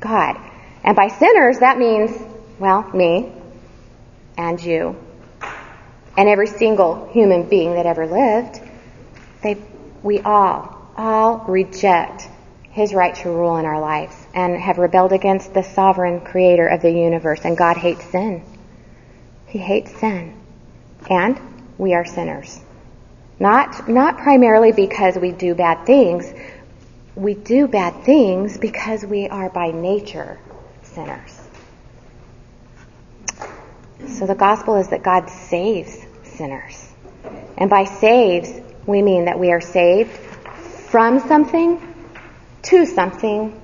God. 0.00 0.40
And 0.82 0.96
by 0.96 1.08
sinners, 1.08 1.58
that 1.58 1.78
means, 1.78 2.10
well, 2.58 2.90
me 2.94 3.32
and 4.38 4.60
you 4.60 4.96
and 6.16 6.28
every 6.28 6.46
single 6.46 7.08
human 7.12 7.48
being 7.48 7.74
that 7.74 7.84
ever 7.84 8.06
lived. 8.06 8.60
They, 9.42 9.62
we 10.02 10.20
all, 10.20 10.90
all 10.96 11.44
reject 11.46 12.28
his 12.72 12.94
right 12.94 13.14
to 13.14 13.28
rule 13.30 13.58
in 13.58 13.66
our 13.66 13.80
lives 13.80 14.16
and 14.34 14.56
have 14.56 14.78
rebelled 14.78 15.12
against 15.12 15.52
the 15.52 15.62
sovereign 15.62 16.20
creator 16.20 16.66
of 16.66 16.80
the 16.80 16.90
universe. 16.90 17.40
And 17.44 17.56
God 17.56 17.76
hates 17.76 18.04
sin. 18.06 18.42
He 19.46 19.58
hates 19.58 19.94
sin. 20.00 20.34
And 21.08 21.38
we 21.76 21.94
are 21.94 22.04
sinners. 22.04 22.60
Not, 23.38 23.88
not 23.88 24.18
primarily 24.18 24.72
because 24.72 25.16
we 25.16 25.32
do 25.32 25.54
bad 25.54 25.84
things. 25.84 26.32
We 27.14 27.34
do 27.34 27.68
bad 27.68 28.04
things 28.04 28.56
because 28.56 29.04
we 29.04 29.28
are 29.28 29.50
by 29.50 29.70
nature 29.70 30.38
sinners. 30.82 31.38
So 34.08 34.26
the 34.26 34.34
gospel 34.34 34.76
is 34.76 34.88
that 34.88 35.02
God 35.02 35.28
saves 35.28 35.98
sinners. 36.24 36.88
And 37.58 37.68
by 37.68 37.84
saves, 37.84 38.50
we 38.86 39.02
mean 39.02 39.26
that 39.26 39.38
we 39.38 39.52
are 39.52 39.60
saved 39.60 40.10
from 40.90 41.20
something, 41.20 41.91
to 42.62 42.86
something, 42.86 43.60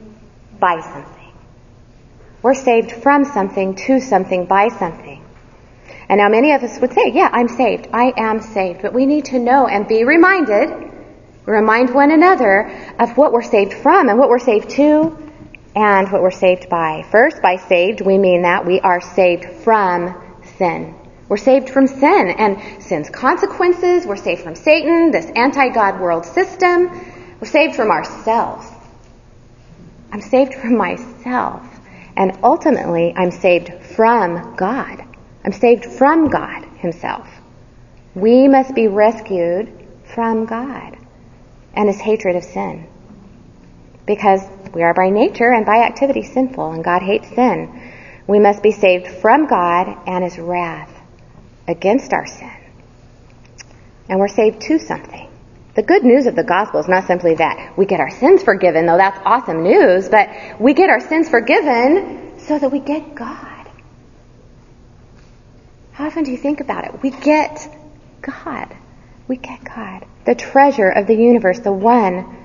by 0.59 0.81
something. 0.81 1.33
We're 2.43 2.55
saved 2.55 2.93
from 2.93 3.25
something, 3.25 3.75
to 3.75 4.01
something, 4.01 4.47
by 4.47 4.69
something. 4.69 5.25
And 6.09 6.19
now 6.19 6.29
many 6.29 6.53
of 6.53 6.63
us 6.63 6.81
would 6.81 6.93
say, 6.93 7.11
yeah, 7.13 7.29
I'm 7.33 7.49
saved. 7.49 7.89
I 7.93 8.13
am 8.17 8.41
saved. 8.41 8.83
But 8.83 8.95
we 8.95 9.07
need 9.07 9.27
to 9.27 9.39
know 9.39 9.67
and 9.67 9.87
be 9.87 10.05
reminded, 10.05 10.71
remind 11.45 11.95
one 11.95 12.11
another 12.11 12.71
of 12.99 13.17
what 13.17 13.33
we're 13.33 13.43
saved 13.43 13.75
from 13.75 14.09
and 14.09 14.19
what 14.19 14.29
we're 14.29 14.39
saved 14.39 14.71
to 14.71 15.17
and 15.77 16.11
what 16.11 16.23
we're 16.23 16.31
saved 16.31 16.69
by. 16.69 17.05
First, 17.11 17.43
by 17.43 17.57
saved, 17.57 18.01
we 18.01 18.19
mean 18.19 18.43
that 18.43 18.65
we 18.65 18.81
are 18.81 19.01
saved 19.01 19.45
from 19.63 20.15
sin. 20.57 20.95
We're 21.29 21.37
saved 21.37 21.69
from 21.69 21.87
sin 21.87 22.35
and 22.39 22.83
sin's 22.83 23.11
consequences. 23.11 24.07
We're 24.07 24.17
saved 24.17 24.43
from 24.43 24.55
Satan, 24.55 25.11
this 25.11 25.27
anti-God 25.27 26.01
world 26.01 26.25
system. 26.25 26.89
We're 27.39 27.49
saved 27.49 27.77
from 27.77 27.91
ourselves. 27.91 28.67
I'm 30.13 30.21
saved 30.21 30.55
from 30.55 30.77
myself. 30.77 31.63
And 32.17 32.39
ultimately, 32.43 33.13
I'm 33.17 33.31
saved 33.31 33.85
from 33.85 34.57
God. 34.57 35.05
I'm 35.45 35.53
saved 35.53 35.85
from 35.85 36.29
God 36.29 36.65
Himself. 36.79 37.29
We 38.15 38.49
must 38.49 38.75
be 38.75 38.89
rescued 38.89 39.73
from 40.15 40.47
God 40.47 40.97
and 41.75 41.89
His 41.89 42.01
hatred 42.01 42.37
of 42.37 42.45
sin. 42.45 42.89
Because 44.07 44.41
we 44.75 44.83
are 44.83 44.95
by 44.95 45.11
nature 45.11 45.53
and 45.53 45.65
by 45.65 45.79
activity 45.79 46.23
sinful, 46.23 46.73
and 46.73 46.83
God 46.83 47.03
hates 47.03 47.29
sin. 47.29 47.93
We 48.27 48.41
must 48.41 48.63
be 48.63 48.73
saved 48.73 49.07
from 49.07 49.47
God 49.47 49.97
and 50.07 50.25
His 50.25 50.39
wrath 50.39 50.93
against 51.69 52.13
our 52.13 52.27
sin. 52.27 52.51
And 54.09 54.19
we're 54.19 54.29
saved 54.29 54.63
to 54.63 54.79
something. 54.79 55.28
The 55.79 55.85
good 55.85 56.03
news 56.03 56.27
of 56.27 56.35
the 56.35 56.43
gospel 56.43 56.81
is 56.81 56.89
not 56.89 57.07
simply 57.07 57.37
that 57.37 57.79
we 57.79 57.87
get 57.87 58.01
our 58.01 58.11
sins 58.11 58.43
forgiven, 58.43 58.87
though 58.87 58.97
that's 58.97 59.21
awesome 59.25 59.63
news, 59.63 60.09
but 60.09 60.29
we 60.59 60.75
get 60.75 60.91
our 60.91 60.99
sins 60.99 61.29
forgiven 61.29 62.41
so 62.41 62.59
that 62.59 62.73
we 62.73 62.81
get 62.81 63.15
God. 63.15 63.71
How 65.93 66.09
often 66.09 66.25
do 66.25 66.33
you 66.33 66.37
think 66.37 66.59
about 66.59 66.85
it? 66.87 67.01
We 67.01 67.11
get 67.11 67.73
God. 68.23 68.77
We 69.29 69.37
get 69.37 69.63
God. 69.63 70.05
The 70.27 70.35
treasure 70.35 70.91
of 70.91 71.07
the 71.07 71.15
universe, 71.15 71.61
the 71.61 71.71
one 71.71 72.37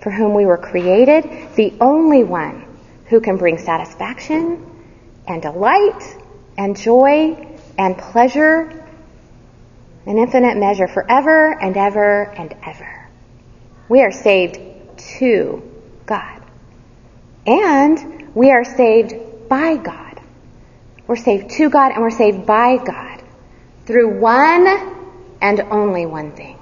for 0.00 0.12
whom 0.12 0.32
we 0.32 0.46
were 0.46 0.56
created, 0.56 1.24
the 1.56 1.74
only 1.80 2.22
one 2.22 2.64
who 3.06 3.20
can 3.20 3.36
bring 3.36 3.58
satisfaction 3.58 4.64
and 5.26 5.42
delight 5.42 6.04
and 6.56 6.76
joy 6.76 7.48
and 7.76 7.98
pleasure 7.98 8.79
in 10.10 10.18
infinite 10.18 10.56
measure 10.56 10.88
forever 10.88 11.56
and 11.62 11.76
ever 11.76 12.24
and 12.36 12.52
ever. 12.66 13.08
We 13.88 14.02
are 14.02 14.10
saved 14.10 14.58
to 15.18 15.62
God. 16.04 16.42
And 17.46 18.34
we 18.34 18.50
are 18.50 18.64
saved 18.64 19.14
by 19.48 19.76
God. 19.76 20.20
We're 21.06 21.14
saved 21.14 21.50
to 21.50 21.70
God 21.70 21.92
and 21.92 22.02
we're 22.02 22.10
saved 22.10 22.44
by 22.44 22.78
God 22.78 23.22
through 23.86 24.18
one 24.18 24.66
and 25.40 25.60
only 25.60 26.06
one 26.06 26.32
thing. 26.32 26.58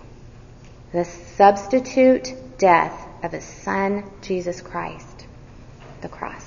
The 0.92 1.06
substitute 1.06 2.34
death 2.58 3.02
of 3.22 3.32
His 3.32 3.44
Son, 3.44 4.10
Jesus 4.20 4.60
Christ, 4.60 5.26
the 6.02 6.08
cross, 6.08 6.44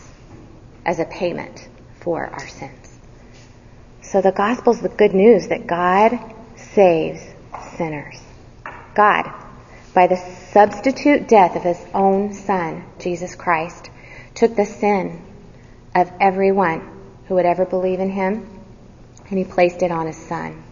as 0.86 1.00
a 1.00 1.06
payment 1.06 1.68
for 2.00 2.28
our 2.28 2.48
sins. 2.48 3.00
So 4.04 4.22
the 4.22 4.32
gospel 4.32 4.74
is 4.74 4.82
the 4.82 4.90
good 4.90 5.16
news 5.16 5.48
that 5.48 5.66
God 5.66 6.36
saves 6.74 7.22
sinners. 7.78 8.20
God, 8.96 9.32
by 9.94 10.08
the 10.08 10.18
substitute 10.52 11.28
death 11.28 11.56
of 11.56 11.64
his 11.64 11.80
own 11.94 12.34
son, 12.34 12.86
Jesus 13.00 13.36
Christ, 13.36 13.90
took 14.36 14.56
the 14.56 14.66
sin 14.66 15.22
of 15.96 16.12
everyone 16.20 16.88
who 17.28 17.36
would 17.36 17.46
ever 17.46 17.66
believe 17.66 18.00
in 18.00 18.10
him 18.10 18.48
and 19.30 19.38
he 19.38 19.46
placed 19.46 19.82
it 19.82 19.92
on 19.92 20.08
his 20.08 20.18
son. 20.18 20.64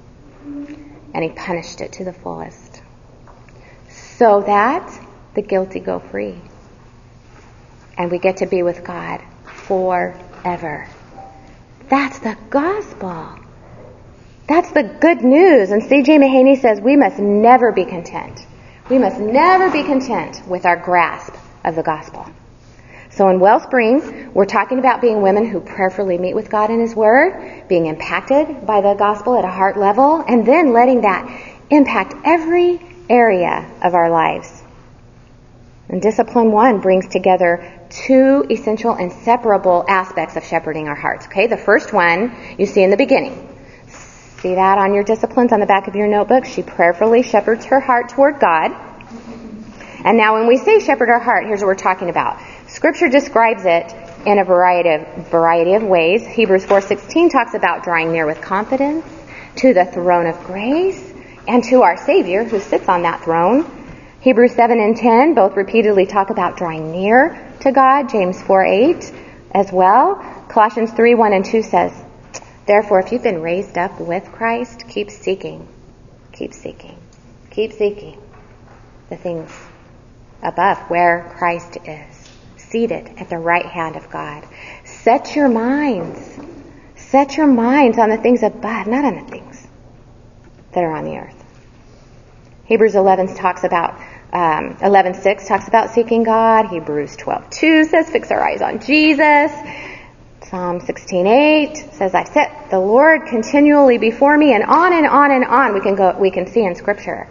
And 1.13 1.23
he 1.23 1.29
punished 1.29 1.81
it 1.81 1.93
to 1.93 2.05
the 2.05 2.13
fullest. 2.13 2.81
So 4.17 4.41
that 4.41 5.07
the 5.33 5.41
guilty 5.41 5.79
go 5.79 5.99
free. 5.99 6.39
And 7.97 8.11
we 8.11 8.19
get 8.19 8.37
to 8.37 8.45
be 8.45 8.63
with 8.63 8.83
God 8.83 9.21
forever. 9.45 10.87
That's 11.89 12.19
the 12.19 12.37
gospel. 12.49 13.38
That's 14.49 14.71
the 14.71 14.81
good 14.81 15.23
news. 15.23 15.69
And 15.69 15.83
C.J. 15.83 16.17
Mahaney 16.17 16.59
says 16.59 16.81
we 16.81 16.95
must 16.95 17.19
never 17.19 17.71
be 17.71 17.85
content. 17.85 18.47
We 18.89 18.97
must 18.97 19.19
never 19.19 19.69
be 19.69 19.83
content 19.83 20.41
with 20.47 20.65
our 20.65 20.75
grasp 20.75 21.35
of 21.63 21.75
the 21.75 21.83
gospel. 21.83 22.25
So 23.11 23.29
in 23.29 23.39
Wellspring, 23.39 24.33
we're 24.33 24.45
talking 24.45 24.79
about 24.79 25.01
being 25.01 25.21
women 25.21 25.45
who 25.45 25.59
prayerfully 25.59 26.17
meet 26.17 26.33
with 26.33 26.49
God 26.49 26.71
in 26.71 26.79
His 26.79 26.95
Word, 26.95 27.67
being 27.67 27.85
impacted 27.85 28.65
by 28.65 28.81
the 28.81 28.95
gospel 28.95 29.37
at 29.37 29.45
a 29.45 29.51
heart 29.51 29.77
level, 29.77 30.23
and 30.27 30.43
then 30.47 30.73
letting 30.73 31.01
that 31.01 31.29
impact 31.69 32.15
every 32.25 32.81
area 33.07 33.69
of 33.83 33.93
our 33.93 34.09
lives. 34.09 34.63
And 35.89 36.01
Discipline 36.01 36.51
1 36.51 36.81
brings 36.81 37.07
together 37.07 37.87
two 37.89 38.47
essential 38.49 38.93
and 38.93 39.11
separable 39.11 39.85
aspects 39.87 40.35
of 40.37 40.43
shepherding 40.43 40.87
our 40.87 40.95
hearts. 40.95 41.27
Okay, 41.27 41.45
the 41.45 41.57
first 41.57 41.93
one 41.93 42.35
you 42.57 42.65
see 42.65 42.81
in 42.81 42.89
the 42.89 42.97
beginning. 42.97 43.48
See 44.41 44.55
that 44.55 44.77
on 44.77 44.93
your 44.93 45.03
disciplines 45.03 45.51
on 45.51 45.59
the 45.59 45.65
back 45.65 45.89
of 45.89 45.95
your 45.95 46.07
notebook? 46.07 46.45
She 46.45 46.63
prayerfully 46.63 47.23
shepherds 47.23 47.65
her 47.65 47.81
heart 47.81 48.07
toward 48.07 48.39
God. 48.39 48.71
And 50.05 50.17
now 50.17 50.35
when 50.35 50.47
we 50.47 50.55
say 50.55 50.79
shepherd 50.79 51.09
our 51.09 51.19
heart, 51.19 51.45
here's 51.45 51.59
what 51.59 51.67
we're 51.67 51.75
talking 51.75 52.09
about. 52.09 52.39
Scripture 52.67 53.09
describes 53.09 53.65
it 53.65 53.93
in 54.25 54.39
a 54.39 54.45
variety 54.45 54.89
of, 54.91 55.27
variety 55.27 55.73
of 55.73 55.83
ways. 55.83 56.25
Hebrews 56.25 56.65
4.16 56.65 57.31
talks 57.31 57.53
about 57.53 57.83
drawing 57.83 58.13
near 58.13 58.25
with 58.25 58.39
confidence 58.39 59.05
to 59.57 59.73
the 59.73 59.83
throne 59.83 60.25
of 60.25 60.41
grace 60.45 61.13
and 61.45 61.61
to 61.65 61.81
our 61.81 61.97
Savior 61.97 62.45
who 62.45 62.61
sits 62.61 62.87
on 62.87 63.01
that 63.01 63.21
throne. 63.25 63.69
Hebrews 64.21 64.53
7 64.55 64.79
and 64.79 64.95
10 64.95 65.33
both 65.33 65.57
repeatedly 65.57 66.05
talk 66.05 66.29
about 66.29 66.55
drawing 66.55 66.93
near 66.93 67.53
to 67.59 67.73
God. 67.73 68.07
James 68.07 68.41
4:8 68.41 69.11
as 69.51 69.69
well. 69.69 70.15
Colossians 70.47 70.91
3:1 70.91 71.35
and 71.35 71.43
2 71.43 71.61
says, 71.61 71.91
Therefore, 72.69 72.99
if 72.99 73.11
you've 73.11 73.23
been 73.23 73.41
raised 73.41 73.79
up 73.79 73.99
with 73.99 74.31
Christ, 74.31 74.87
keep 74.87 75.09
seeking, 75.09 75.67
keep 76.31 76.53
seeking, 76.53 76.99
keep 77.49 77.73
seeking 77.73 78.21
the 79.09 79.17
things 79.17 79.51
above 80.43 80.77
where 80.81 81.33
Christ 81.35 81.79
is, 81.83 82.29
seated 82.57 83.09
at 83.17 83.27
the 83.27 83.39
right 83.39 83.65
hand 83.65 83.95
of 83.95 84.11
God. 84.11 84.45
Set 84.85 85.35
your 85.35 85.49
minds, 85.49 86.37
set 86.95 87.37
your 87.37 87.47
minds 87.47 87.97
on 87.97 88.11
the 88.11 88.17
things 88.17 88.43
above, 88.43 88.85
not 88.85 89.03
on 89.03 89.15
the 89.15 89.31
things 89.31 89.67
that 90.73 90.83
are 90.83 90.91
on 90.91 91.05
the 91.05 91.17
earth. 91.17 91.43
Hebrews 92.65 92.93
11 92.93 93.33
talks 93.33 93.63
about 93.63 93.95
um, 94.31 94.75
11.6 94.75 95.47
talks 95.47 95.67
about 95.67 95.89
seeking 95.89 96.21
God. 96.21 96.67
Hebrews 96.67 97.17
12.2 97.17 97.85
says 97.85 98.11
fix 98.11 98.29
our 98.29 98.47
eyes 98.47 98.61
on 98.61 98.79
Jesus. 98.79 99.51
Psalm 100.43 100.79
16.8 100.79 101.93
says 101.93 102.15
I've 102.15 102.29
set 102.29 102.69
the 102.71 102.79
Lord 102.79 103.27
continually 103.27 103.97
before 103.97 104.37
me 104.37 104.53
and 104.53 104.63
on 104.63 104.93
and 104.93 105.05
on 105.05 105.31
and 105.31 105.43
on 105.43 105.73
we 105.73 105.81
can 105.81 105.95
go, 105.95 106.17
we 106.17 106.31
can 106.31 106.47
see 106.47 106.63
in 106.63 106.75
scripture 106.75 107.27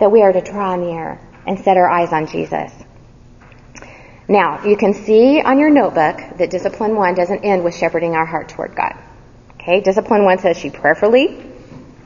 that 0.00 0.10
we 0.10 0.22
are 0.22 0.32
to 0.32 0.40
draw 0.40 0.74
near 0.74 1.20
and 1.46 1.60
set 1.60 1.76
our 1.76 1.88
eyes 1.88 2.12
on 2.12 2.26
Jesus. 2.26 2.72
Now, 4.28 4.64
you 4.64 4.76
can 4.76 4.94
see 4.94 5.40
on 5.40 5.58
your 5.58 5.70
notebook 5.70 6.38
that 6.38 6.50
discipline 6.50 6.96
one 6.96 7.14
doesn't 7.14 7.44
end 7.44 7.62
with 7.62 7.74
shepherding 7.76 8.14
our 8.14 8.26
heart 8.26 8.48
toward 8.48 8.74
God. 8.74 8.94
Okay, 9.54 9.80
discipline 9.80 10.24
one 10.24 10.38
says 10.38 10.56
she 10.56 10.70
prayerfully, 10.70 11.44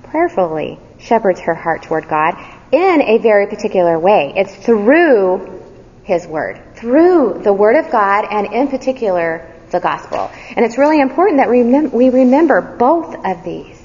prayerfully 0.04 0.78
shepherds 0.98 1.40
her 1.40 1.54
heart 1.54 1.82
toward 1.82 2.08
God 2.08 2.34
in 2.72 3.00
a 3.02 3.18
very 3.18 3.46
particular 3.46 3.98
way. 3.98 4.34
It's 4.36 4.54
through 4.54 5.62
His 6.04 6.26
Word, 6.26 6.60
through 6.76 7.40
the 7.42 7.52
Word 7.52 7.76
of 7.76 7.90
God, 7.90 8.26
and 8.30 8.52
in 8.52 8.68
particular, 8.68 9.49
the 9.70 9.80
Gospel. 9.80 10.30
And 10.56 10.64
it's 10.64 10.78
really 10.78 11.00
important 11.00 11.38
that 11.38 11.48
we 11.48 12.10
remember 12.10 12.60
both 12.60 13.14
of 13.24 13.44
these. 13.44 13.80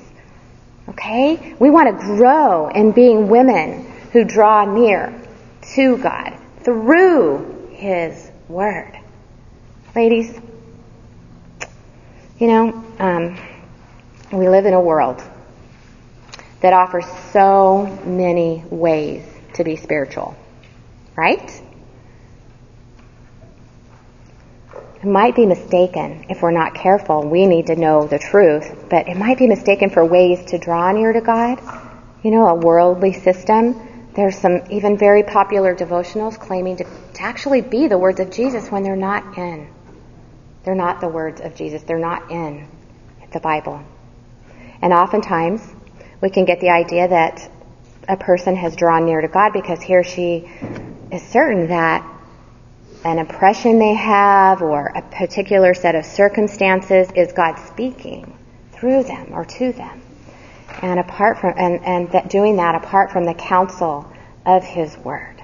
Okay? 0.90 1.56
We 1.60 1.70
want 1.70 2.00
to 2.00 2.06
grow 2.06 2.70
in 2.70 2.92
being 2.92 3.28
women 3.28 3.86
who 4.12 4.24
draw 4.24 4.66
near 4.66 5.22
to 5.76 5.98
God 5.98 6.38
through 6.62 7.70
His 7.74 8.32
Word. 8.48 8.98
Ladies, 9.96 10.40
you 12.40 12.48
know, 12.48 12.84
um, 13.00 13.40
we 14.32 14.50
live 14.50 14.66
in 14.66 14.74
a 14.74 14.82
world 14.82 15.24
that 16.62 16.74
offers 16.74 17.06
so 17.32 17.86
many 18.06 18.64
ways 18.70 19.24
to 19.54 19.64
be 19.64 19.76
spiritual. 19.76 20.36
Right? 21.16 21.62
It 24.95 24.95
might 25.06 25.36
be 25.36 25.46
mistaken 25.46 26.26
if 26.30 26.42
we're 26.42 26.52
not 26.52 26.74
careful. 26.74 27.28
We 27.28 27.46
need 27.46 27.68
to 27.68 27.76
know 27.76 28.08
the 28.08 28.20
truth, 28.20 28.86
but 28.90 29.08
it 29.08 29.18
might 29.18 29.38
be 29.38 29.48
mistaken 29.48 29.90
for 29.90 30.06
ways 30.06 30.46
to 30.52 30.58
draw 30.58 30.92
near 30.92 31.14
to 31.14 31.22
God. 31.22 31.60
You 32.24 32.32
know, 32.32 32.48
a 32.48 32.56
worldly 32.56 33.14
system. 33.14 34.10
There's 34.16 34.38
some 34.38 34.62
even 34.70 34.98
very 34.98 35.24
popular 35.24 35.76
devotionals 35.76 36.40
claiming 36.40 36.78
to, 36.78 36.84
to 36.84 37.22
actually 37.22 37.62
be 37.62 37.88
the 37.88 37.98
words 37.98 38.20
of 38.20 38.32
Jesus 38.32 38.70
when 38.70 38.84
they're 38.84 38.96
not 38.96 39.38
in. 39.38 39.68
They're 40.64 40.76
not 40.76 41.02
the 41.02 41.10
words 41.10 41.42
of 41.42 41.56
Jesus. 41.56 41.84
They're 41.84 42.00
not 42.00 42.32
in 42.32 42.68
the 43.32 43.40
Bible. 43.40 43.84
And 44.82 44.94
oftentimes, 44.94 45.62
we 46.22 46.30
can 46.30 46.46
get 46.46 46.60
the 46.60 46.70
idea 46.70 47.08
that 47.08 47.52
a 48.08 48.18
person 48.18 48.56
has 48.56 48.76
drawn 48.76 49.06
near 49.06 49.22
to 49.22 49.28
God 49.28 49.52
because 49.54 49.82
he 49.82 49.96
or 49.96 50.04
she 50.04 50.50
is 51.12 51.22
certain 51.24 51.68
that 51.68 52.15
an 53.06 53.20
impression 53.20 53.78
they 53.78 53.94
have 53.94 54.64
or 54.64 54.88
a 54.88 55.02
particular 55.04 55.76
set 55.76 55.94
of 55.94 56.04
circumstances 56.04 57.08
is 57.16 57.32
God 57.34 57.56
speaking 57.68 58.36
through 58.72 59.04
them 59.04 59.28
or 59.32 59.46
to 59.46 59.72
them. 59.72 60.02
And 60.82 61.00
apart 61.00 61.38
from 61.38 61.54
and, 61.56 61.86
and 61.86 62.12
that 62.12 62.30
doing 62.30 62.58
that 62.58 62.74
apart 62.74 63.12
from 63.12 63.24
the 63.24 63.36
counsel 63.36 64.12
of 64.44 64.64
his 64.64 64.98
word. 64.98 65.42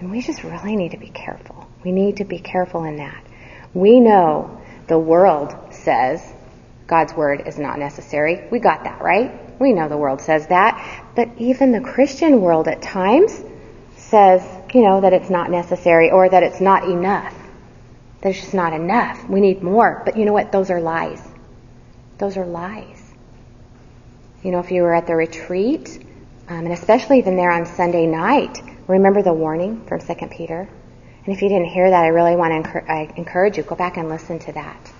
And 0.00 0.10
we 0.10 0.20
just 0.20 0.42
really 0.42 0.74
need 0.74 0.90
to 0.90 0.98
be 0.98 1.08
careful. 1.08 1.68
We 1.84 1.92
need 1.92 2.16
to 2.16 2.24
be 2.24 2.40
careful 2.40 2.82
in 2.82 2.96
that. 2.96 3.24
We 3.72 4.00
know 4.00 4.60
the 4.88 4.98
world 4.98 5.54
says 5.70 6.20
God's 6.88 7.14
word 7.14 7.44
is 7.46 7.58
not 7.58 7.78
necessary. 7.78 8.48
We 8.50 8.58
got 8.58 8.82
that, 8.84 9.00
right? 9.00 9.60
We 9.60 9.72
know 9.72 9.88
the 9.88 9.96
world 9.96 10.20
says 10.20 10.48
that. 10.48 11.04
But 11.14 11.30
even 11.38 11.70
the 11.70 11.80
Christian 11.80 12.40
world 12.40 12.66
at 12.66 12.82
times 12.82 13.40
says, 13.96 14.42
you 14.74 14.82
know, 14.82 15.00
that 15.00 15.12
it's 15.12 15.30
not 15.30 15.50
necessary 15.50 16.10
or 16.10 16.28
that 16.28 16.42
it's 16.42 16.60
not 16.60 16.84
enough. 16.84 17.34
There's 18.20 18.40
just 18.40 18.54
not 18.54 18.72
enough. 18.72 19.28
We 19.28 19.40
need 19.40 19.62
more. 19.62 20.02
But 20.04 20.16
you 20.16 20.24
know 20.24 20.32
what? 20.32 20.50
Those 20.50 20.70
are 20.70 20.80
lies. 20.80 21.22
Those 22.18 22.36
are 22.36 22.46
lies. 22.46 23.02
You 24.42 24.50
know, 24.50 24.60
if 24.60 24.70
you 24.70 24.82
were 24.82 24.94
at 24.94 25.06
the 25.06 25.14
retreat, 25.14 26.04
um, 26.48 26.64
and 26.64 26.72
especially 26.72 27.18
even 27.18 27.36
there 27.36 27.50
on 27.50 27.66
Sunday 27.66 28.06
night, 28.06 28.58
remember 28.86 29.22
the 29.22 29.32
warning 29.32 29.84
from 29.86 30.00
2 30.00 30.14
Peter? 30.30 30.68
And 31.24 31.36
if 31.36 31.42
you 31.42 31.48
didn't 31.48 31.66
hear 31.66 31.90
that, 31.90 32.04
I 32.04 32.08
really 32.08 32.36
want 32.36 32.64
to 32.64 32.90
I 32.90 33.12
encourage 33.16 33.56
you, 33.56 33.62
go 33.62 33.76
back 33.76 33.96
and 33.96 34.08
listen 34.08 34.38
to 34.40 34.52
that. 34.52 34.92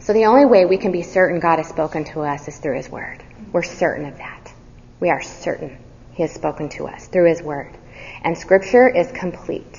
So 0.00 0.12
the 0.12 0.26
only 0.26 0.46
way 0.46 0.64
we 0.64 0.78
can 0.78 0.92
be 0.92 1.02
certain 1.02 1.40
God 1.40 1.58
has 1.58 1.68
spoken 1.68 2.04
to 2.06 2.22
us 2.22 2.48
is 2.48 2.58
through 2.58 2.76
His 2.76 2.88
Word. 2.88 3.22
We're 3.52 3.62
certain 3.62 4.06
of 4.06 4.18
that. 4.18 4.52
We 4.98 5.10
are 5.10 5.22
certain 5.22 5.78
He 6.12 6.22
has 6.22 6.32
spoken 6.32 6.68
to 6.70 6.88
us 6.88 7.06
through 7.06 7.28
His 7.28 7.42
Word. 7.42 7.76
And 8.22 8.36
Scripture 8.36 8.88
is 8.88 9.10
complete. 9.12 9.78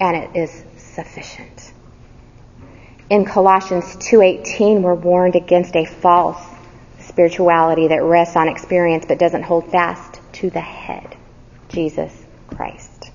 And 0.00 0.16
it 0.16 0.36
is 0.36 0.64
sufficient. 0.76 1.72
In 3.10 3.24
Colossians 3.24 3.84
2.18, 3.96 4.80
we're 4.80 4.94
warned 4.94 5.36
against 5.36 5.76
a 5.76 5.84
false 5.84 6.42
spirituality 7.00 7.88
that 7.88 8.02
rests 8.02 8.36
on 8.36 8.48
experience 8.48 9.04
but 9.06 9.18
doesn't 9.18 9.42
hold 9.42 9.70
fast 9.70 10.20
to 10.32 10.50
the 10.50 10.60
head, 10.60 11.16
Jesus 11.68 12.12
Christ. 12.48 13.10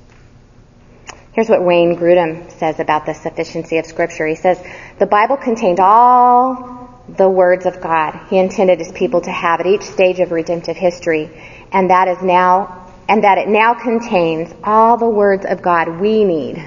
Here's 1.31 1.49
what 1.49 1.63
Wayne 1.63 1.95
Grudem 1.95 2.51
says 2.51 2.79
about 2.79 3.05
the 3.05 3.13
sufficiency 3.13 3.77
of 3.77 3.85
Scripture. 3.85 4.27
He 4.27 4.35
says, 4.35 4.61
The 4.99 5.05
Bible 5.05 5.37
contained 5.37 5.79
all 5.79 6.89
the 7.07 7.29
words 7.29 7.65
of 7.65 7.81
God 7.81 8.19
He 8.29 8.37
intended 8.37 8.79
His 8.79 8.91
people 8.91 9.21
to 9.21 9.31
have 9.31 9.59
at 9.59 9.65
each 9.65 9.83
stage 9.83 10.19
of 10.19 10.31
redemptive 10.31 10.77
history, 10.77 11.29
and 11.71 11.89
that 11.89 12.07
is 12.07 12.21
now, 12.21 12.88
and 13.09 13.25
that 13.25 13.37
it 13.37 13.49
now 13.49 13.73
contains 13.73 14.53
all 14.63 14.95
the 14.95 15.09
words 15.09 15.45
of 15.45 15.61
God 15.61 15.99
we 15.99 16.23
need 16.23 16.63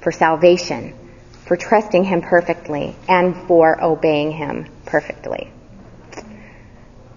for 0.00 0.10
salvation, 0.10 0.94
for 1.44 1.56
trusting 1.56 2.04
Him 2.04 2.22
perfectly, 2.22 2.96
and 3.06 3.36
for 3.46 3.82
obeying 3.84 4.30
Him 4.30 4.66
perfectly. 4.86 5.52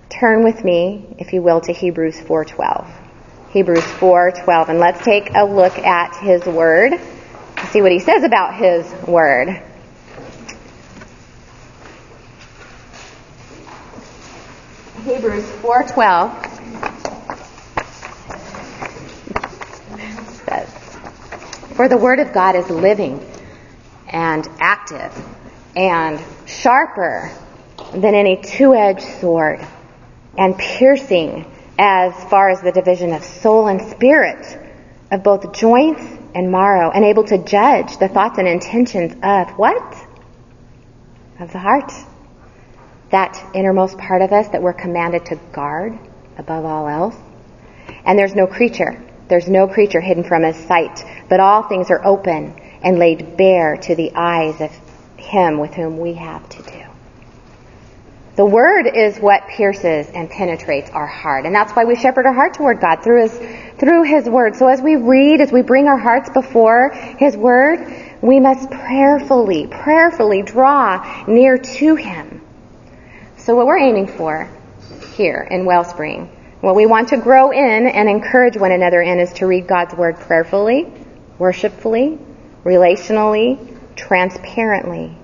Turn 0.09 0.43
with 0.43 0.63
me, 0.65 1.15
if 1.19 1.31
you 1.31 1.41
will, 1.41 1.61
to 1.61 1.71
Hebrews 1.71 2.19
4:12. 2.19 2.89
Hebrews 3.51 3.83
4:12 3.83 4.67
and 4.69 4.79
let's 4.79 5.01
take 5.05 5.29
a 5.33 5.45
look 5.45 5.77
at 5.77 6.17
his 6.17 6.43
word 6.45 6.99
see 7.75 7.81
what 7.81 7.91
he 7.91 7.99
says 7.99 8.23
about 8.23 8.55
his 8.55 8.89
word. 9.07 9.61
Hebrews 15.03 15.43
4:12 15.61 16.64
"For 21.75 21.89
the 21.89 21.97
word 21.97 22.19
of 22.19 22.31
God 22.31 22.55
is 22.55 22.69
living 22.69 23.19
and 24.07 24.47
active 24.59 25.11
and 25.75 26.21
sharper 26.45 27.29
than 27.91 28.15
any 28.15 28.37
two-edged 28.37 29.01
sword 29.19 29.59
and 30.37 30.57
piercing 30.57 31.51
as 31.77 32.13
far 32.29 32.49
as 32.49 32.61
the 32.61 32.71
division 32.71 33.11
of 33.13 33.23
soul 33.25 33.67
and 33.67 33.81
spirit, 33.91 34.57
of 35.11 35.21
both 35.23 35.51
joints 35.51 36.01
and 36.33 36.49
marrow, 36.49 36.91
and 36.91 37.03
able 37.03 37.25
to 37.25 37.37
judge 37.37 37.97
the 37.97 38.07
thoughts 38.07 38.37
and 38.37 38.47
intentions 38.47 39.13
of 39.21 39.49
what? 39.57 39.95
Of 41.39 41.51
the 41.51 41.59
heart. 41.59 41.91
That 43.09 43.51
innermost 43.53 43.97
part 43.97 44.21
of 44.21 44.31
us 44.31 44.47
that 44.49 44.61
we're 44.61 44.73
commanded 44.73 45.25
to 45.25 45.35
guard 45.51 45.99
above 46.37 46.63
all 46.63 46.87
else. 46.87 47.17
And 48.05 48.17
there's 48.17 48.33
no 48.33 48.47
creature, 48.47 49.03
there's 49.27 49.47
no 49.47 49.67
creature 49.67 50.01
hidden 50.01 50.23
from 50.23 50.43
his 50.43 50.55
sight, 50.67 51.03
but 51.29 51.39
all 51.39 51.63
things 51.63 51.89
are 51.89 52.05
open 52.05 52.53
and 52.83 52.99
laid 52.99 53.37
bare 53.37 53.77
to 53.77 53.95
the 53.95 54.11
eyes 54.15 54.61
of 54.61 54.71
him 55.17 55.59
with 55.59 55.73
whom 55.73 55.97
we 55.97 56.13
have 56.13 56.47
to 56.49 56.61
do. 56.61 56.83
The 58.35 58.45
word 58.45 58.85
is 58.85 59.17
what 59.17 59.47
pierces 59.47 60.09
and 60.13 60.29
penetrates 60.29 60.89
our 60.89 61.07
heart. 61.07 61.45
And 61.45 61.55
that's 61.55 61.71
why 61.71 61.85
we 61.85 61.95
shepherd 61.95 62.25
our 62.25 62.33
heart 62.33 62.53
toward 62.53 62.81
God 62.81 63.01
through 63.01 63.29
his, 63.29 63.37
through 63.79 64.03
his 64.03 64.25
word. 64.25 64.57
So 64.57 64.67
as 64.67 64.81
we 64.81 64.97
read, 64.97 65.39
as 65.39 65.53
we 65.53 65.61
bring 65.61 65.87
our 65.87 65.97
hearts 65.97 66.29
before 66.29 66.91
his 67.17 67.37
word, 67.37 68.19
we 68.21 68.41
must 68.41 68.69
prayerfully, 68.69 69.67
prayerfully 69.67 70.41
draw 70.41 71.25
near 71.27 71.57
to 71.57 71.95
him. 71.95 72.41
So 73.37 73.55
what 73.55 73.67
we're 73.67 73.79
aiming 73.79 74.07
for 74.07 74.49
here 75.15 75.47
in 75.49 75.65
Wellspring, 75.65 76.29
what 76.65 76.73
we 76.73 76.87
want 76.87 77.09
to 77.09 77.17
grow 77.17 77.51
in 77.51 77.85
and 77.85 78.09
encourage 78.09 78.57
one 78.57 78.71
another 78.71 78.99
in 78.99 79.19
is 79.19 79.31
to 79.33 79.45
read 79.45 79.67
God's 79.67 79.93
word 79.93 80.19
prayerfully, 80.19 80.91
worshipfully, 81.37 82.17
relationally, 82.63 83.77
transparently. 83.95 85.15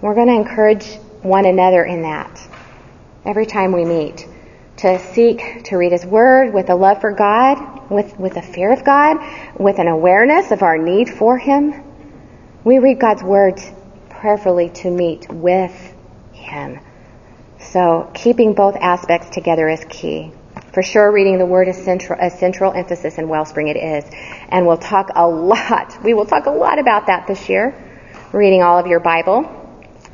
We're 0.00 0.16
going 0.16 0.26
to 0.26 0.34
encourage 0.34 0.96
one 1.22 1.46
another 1.46 1.84
in 1.84 2.02
that 2.02 2.40
every 3.24 3.46
time 3.46 3.70
we 3.70 3.84
meet. 3.84 4.26
To 4.78 4.98
seek 5.12 5.62
to 5.66 5.76
read 5.76 5.92
His 5.92 6.04
Word 6.04 6.52
with 6.52 6.68
a 6.68 6.74
love 6.74 7.00
for 7.00 7.12
God, 7.12 7.88
with, 7.88 8.18
with 8.18 8.36
a 8.36 8.42
fear 8.42 8.72
of 8.72 8.82
God, 8.82 9.18
with 9.56 9.78
an 9.78 9.86
awareness 9.86 10.50
of 10.50 10.64
our 10.64 10.78
need 10.78 11.10
for 11.10 11.38
Him. 11.38 11.80
We 12.64 12.80
read 12.80 12.98
God's 12.98 13.22
Word 13.22 13.62
prayerfully 14.08 14.70
to 14.70 14.90
meet 14.90 15.30
with 15.30 15.94
Him. 16.32 16.80
So 17.60 18.10
keeping 18.14 18.54
both 18.54 18.74
aspects 18.74 19.30
together 19.30 19.68
is 19.68 19.84
key. 19.88 20.32
For 20.72 20.82
sure, 20.82 21.10
reading 21.10 21.38
the 21.38 21.46
Word 21.46 21.68
is 21.68 21.76
central, 21.76 22.18
a 22.20 22.30
central 22.30 22.72
emphasis 22.72 23.18
in 23.18 23.28
Wellspring. 23.28 23.68
It 23.68 23.76
is. 23.76 24.04
And 24.48 24.66
we'll 24.66 24.78
talk 24.78 25.10
a 25.14 25.26
lot. 25.26 26.02
We 26.04 26.14
will 26.14 26.26
talk 26.26 26.46
a 26.46 26.50
lot 26.50 26.78
about 26.78 27.06
that 27.06 27.26
this 27.26 27.48
year. 27.48 27.74
Reading 28.32 28.62
all 28.62 28.78
of 28.78 28.86
your 28.86 29.00
Bible. 29.00 29.56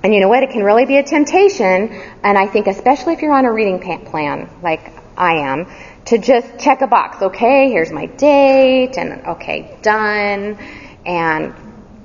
And 0.03 0.15
you 0.15 0.21
know 0.21 0.29
what? 0.29 0.43
It 0.43 0.51
can 0.51 0.63
really 0.63 0.87
be 0.87 0.99
a 0.99 1.03
temptation, 1.03 1.91
and 2.23 2.39
I 2.39 2.47
think 2.47 2.69
especially 2.69 3.15
if 3.15 3.23
you're 3.23 3.33
on 3.33 3.45
a 3.45 3.53
reading 3.53 3.81
plan, 4.05 4.49
like 4.63 4.93
I 5.17 5.39
am, 5.39 5.67
to 6.07 6.19
just 6.19 6.61
check 6.61 6.81
a 6.81 6.87
box. 6.87 7.21
Okay, 7.23 7.71
here's 7.71 7.91
my 7.91 8.07
date, 8.07 8.97
and 8.97 9.27
okay, 9.27 9.77
done. 9.83 10.59
And 11.05 11.55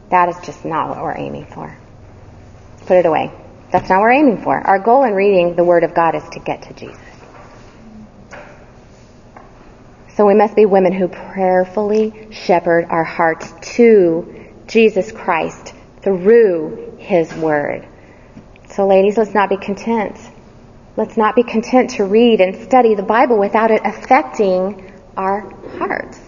that 0.10 0.30
is 0.30 0.36
just 0.44 0.66
not 0.66 0.90
what 0.90 1.02
we're 1.02 1.18
aiming 1.18 1.46
for. 1.46 1.78
Put 2.88 2.98
it 2.98 3.06
away. 3.06 3.32
That's 3.72 3.88
not 3.88 3.98
what 3.98 4.02
we're 4.02 4.14
aiming 4.14 4.42
for. 4.42 4.58
Our 4.58 4.80
goal 4.80 5.04
in 5.04 5.14
reading 5.14 5.56
the 5.56 5.64
Word 5.64 5.84
of 5.84 5.94
God 5.94 6.16
is 6.16 6.28
to 6.30 6.40
get 6.40 6.64
to 6.64 6.74
Jesus. 6.74 7.11
So 10.22 10.28
we 10.28 10.36
must 10.36 10.56
be 10.56 10.68
women 10.68 10.94
who 10.94 11.08
prayerfully 11.08 12.28
shepherd 12.30 12.86
our 12.92 13.04
hearts 13.04 13.52
to 13.74 14.52
Jesus 14.68 15.12
Christ 15.12 15.74
through 16.04 16.98
His 17.00 17.34
Word. 17.34 17.88
So 18.70 18.86
ladies, 18.86 19.18
let's 19.18 19.34
not 19.34 19.50
be 19.50 19.58
content. 19.58 20.16
Let's 20.96 21.18
not 21.18 21.36
be 21.36 21.42
content 21.42 21.90
to 21.96 22.04
read 22.04 22.40
and 22.40 22.56
study 22.62 22.94
the 22.94 23.02
Bible 23.02 23.40
without 23.40 23.72
it 23.72 23.82
affecting 23.84 24.94
our 25.18 25.40
hearts. 25.80 26.22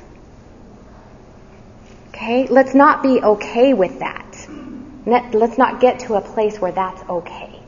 Okay? 2.08 2.48
Let's 2.48 2.74
not 2.74 3.04
be 3.04 3.22
okay 3.22 3.76
with 3.76 4.00
that. 4.00 4.48
Let's 5.06 5.60
not 5.60 5.80
get 5.80 6.00
to 6.00 6.16
a 6.16 6.22
place 6.22 6.60
where 6.60 6.72
that's 6.72 7.08
okay. 7.08 7.62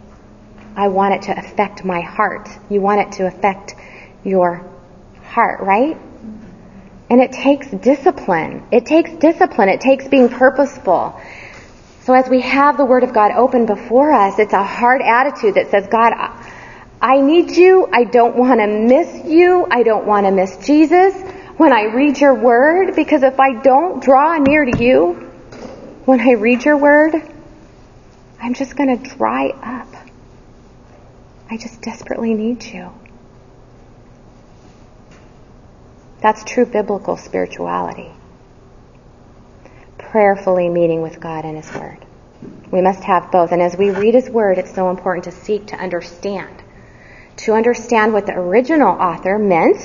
I 0.76 0.88
want 0.88 1.14
it 1.14 1.22
to 1.28 1.38
affect 1.38 1.86
my 1.86 2.02
heart. 2.02 2.50
You 2.68 2.82
want 2.82 3.02
it 3.02 3.12
to 3.18 3.28
affect 3.28 3.76
your 4.24 4.68
heart, 5.22 5.60
right? 5.60 6.00
And 7.10 7.22
it 7.22 7.32
takes 7.32 7.70
discipline. 7.70 8.66
It 8.72 8.86
takes 8.86 9.12
discipline. 9.12 9.70
It 9.70 9.82
takes 9.82 10.08
being 10.08 10.30
purposeful. 10.30 11.20
So 12.02 12.14
as 12.14 12.30
we 12.30 12.42
have 12.42 12.78
the 12.78 12.86
Word 12.86 13.04
of 13.04 13.14
God 13.14 13.32
open 13.32 13.66
before 13.66 14.12
us, 14.12 14.40
it's 14.40 14.54
a 14.54 14.64
hard 14.64 15.02
attitude 15.02 15.56
that 15.56 15.72
says, 15.72 15.88
God, 15.88 16.14
I 17.02 17.22
need 17.22 17.52
you. 17.52 17.88
I 17.92 18.04
don't 18.04 18.36
want 18.36 18.60
to 18.60 18.68
miss 18.68 19.26
you. 19.26 19.68
I 19.70 19.84
don't 19.84 20.06
want 20.06 20.26
to 20.26 20.32
miss 20.32 20.58
Jesus 20.66 21.14
when 21.58 21.72
I 21.72 21.84
read 21.94 22.20
your 22.20 22.34
Word, 22.34 22.96
because 22.96 23.24
if 23.24 23.40
I 23.40 23.54
don't 23.62 24.04
draw 24.04 24.38
near 24.38 24.66
to 24.66 24.84
you 24.84 25.14
when 26.06 26.20
I 26.20 26.34
read 26.34 26.66
your 26.66 26.78
Word, 26.78 27.16
I'm 28.42 28.54
just 28.54 28.76
going 28.76 29.00
to 29.00 29.16
dry 29.16 29.50
up. 29.50 29.88
I 31.50 31.58
just 31.58 31.82
desperately 31.82 32.34
need 32.34 32.64
you. 32.64 32.92
That's 36.26 36.44
true 36.44 36.66
biblical 36.66 37.18
spirituality 37.18 38.10
prayerfully 40.00 40.70
meeting 40.70 41.04
with 41.04 41.20
God 41.20 41.46
and 41.46 41.56
His 41.56 41.72
Word. 41.72 42.04
We 42.72 42.82
must 42.82 43.04
have 43.04 43.32
both. 43.32 43.52
And 43.52 43.62
as 43.62 43.78
we 43.78 43.92
read 43.92 44.16
His 44.16 44.28
Word, 44.28 44.58
it's 44.58 44.74
so 44.74 44.90
important 44.90 45.26
to 45.26 45.32
seek 45.32 45.68
to 45.68 45.76
understand. 45.76 46.64
To 47.38 47.54
understand 47.54 48.12
what 48.12 48.26
the 48.26 48.34
original 48.34 48.90
author 48.90 49.38
meant 49.38 49.78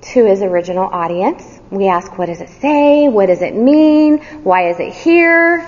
to 0.00 0.24
his 0.24 0.40
original 0.40 0.86
audience. 0.86 1.60
We 1.70 1.86
ask, 1.86 2.16
what 2.16 2.26
does 2.26 2.40
it 2.40 2.48
say? 2.48 3.08
What 3.08 3.26
does 3.26 3.42
it 3.42 3.54
mean? 3.54 4.22
Why 4.42 4.70
is 4.70 4.80
it 4.80 4.94
here? 4.94 5.58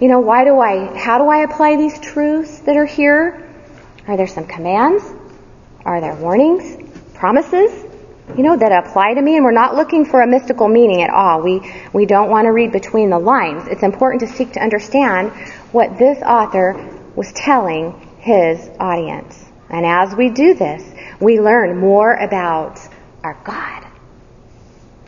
You 0.00 0.08
know, 0.08 0.20
why 0.20 0.44
do 0.44 0.58
I, 0.58 0.96
how 0.96 1.18
do 1.18 1.28
I 1.28 1.42
apply 1.42 1.76
these 1.76 2.00
truths 2.00 2.60
that 2.60 2.78
are 2.78 2.86
here? 2.86 3.46
Are 4.08 4.16
there 4.16 4.26
some 4.26 4.46
commands? 4.46 5.04
Are 5.84 6.00
there 6.00 6.14
warnings? 6.14 6.82
Promises? 7.12 7.93
You 8.28 8.42
know, 8.42 8.56
that 8.56 8.72
apply 8.72 9.14
to 9.14 9.22
me, 9.22 9.36
and 9.36 9.44
we're 9.44 9.52
not 9.52 9.76
looking 9.76 10.04
for 10.06 10.22
a 10.22 10.26
mystical 10.26 10.66
meaning 10.66 11.02
at 11.02 11.10
all. 11.10 11.42
We, 11.42 11.60
we 11.92 12.06
don't 12.06 12.30
want 12.30 12.46
to 12.46 12.50
read 12.50 12.72
between 12.72 13.10
the 13.10 13.18
lines. 13.18 13.68
It's 13.68 13.82
important 13.82 14.20
to 14.20 14.26
seek 14.26 14.52
to 14.52 14.60
understand 14.60 15.30
what 15.72 15.98
this 15.98 16.20
author 16.22 16.72
was 17.14 17.32
telling 17.32 17.92
his 18.18 18.70
audience. 18.80 19.44
And 19.68 19.84
as 19.84 20.16
we 20.16 20.30
do 20.30 20.54
this, 20.54 20.82
we 21.20 21.38
learn 21.40 21.78
more 21.78 22.14
about 22.14 22.80
our 23.22 23.38
God, 23.44 23.86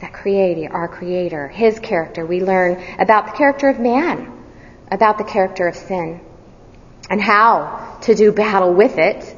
that 0.00 0.12
creator, 0.12 0.70
our 0.72 0.86
creator, 0.86 1.48
his 1.48 1.80
character. 1.80 2.24
We 2.26 2.42
learn 2.42 2.82
about 2.98 3.26
the 3.26 3.32
character 3.32 3.68
of 3.68 3.80
man, 3.80 4.44
about 4.90 5.18
the 5.18 5.24
character 5.24 5.66
of 5.66 5.74
sin, 5.74 6.20
and 7.08 7.20
how 7.20 7.98
to 8.02 8.14
do 8.14 8.30
battle 8.30 8.74
with 8.74 8.98
it, 8.98 9.34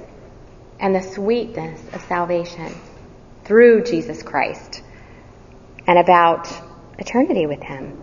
and 0.81 0.95
the 0.95 1.03
sweetness 1.03 1.81
of 1.95 2.03
salvation 2.03 2.75
through 3.49 3.83
Jesus 3.83 4.23
Christ 4.23 4.83
and 5.87 5.99
about 5.99 6.47
eternity 6.99 7.47
with 7.47 7.63
Him. 7.63 7.99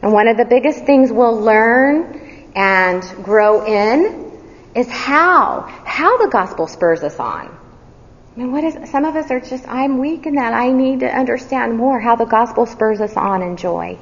And 0.00 0.12
one 0.12 0.28
of 0.28 0.36
the 0.36 0.44
biggest 0.44 0.84
things 0.86 1.10
we'll 1.10 1.40
learn 1.40 2.52
and 2.54 3.02
grow 3.24 3.66
in 3.66 4.40
is 4.76 4.88
how, 4.88 5.62
how 5.84 6.18
the 6.18 6.30
gospel 6.30 6.68
spurs 6.68 7.02
us 7.02 7.18
on. 7.18 7.48
I 7.48 8.38
mean, 8.38 8.52
what 8.52 8.62
is, 8.62 8.90
some 8.90 9.04
of 9.04 9.16
us 9.16 9.30
are 9.32 9.40
just, 9.40 9.66
I'm 9.68 9.98
weak 9.98 10.26
in 10.26 10.36
that. 10.36 10.54
I 10.54 10.70
need 10.70 11.00
to 11.00 11.08
understand 11.08 11.76
more 11.76 11.98
how 11.98 12.14
the 12.14 12.24
gospel 12.24 12.64
spurs 12.64 13.00
us 13.00 13.16
on 13.16 13.42
in 13.42 13.56
joy. 13.56 13.98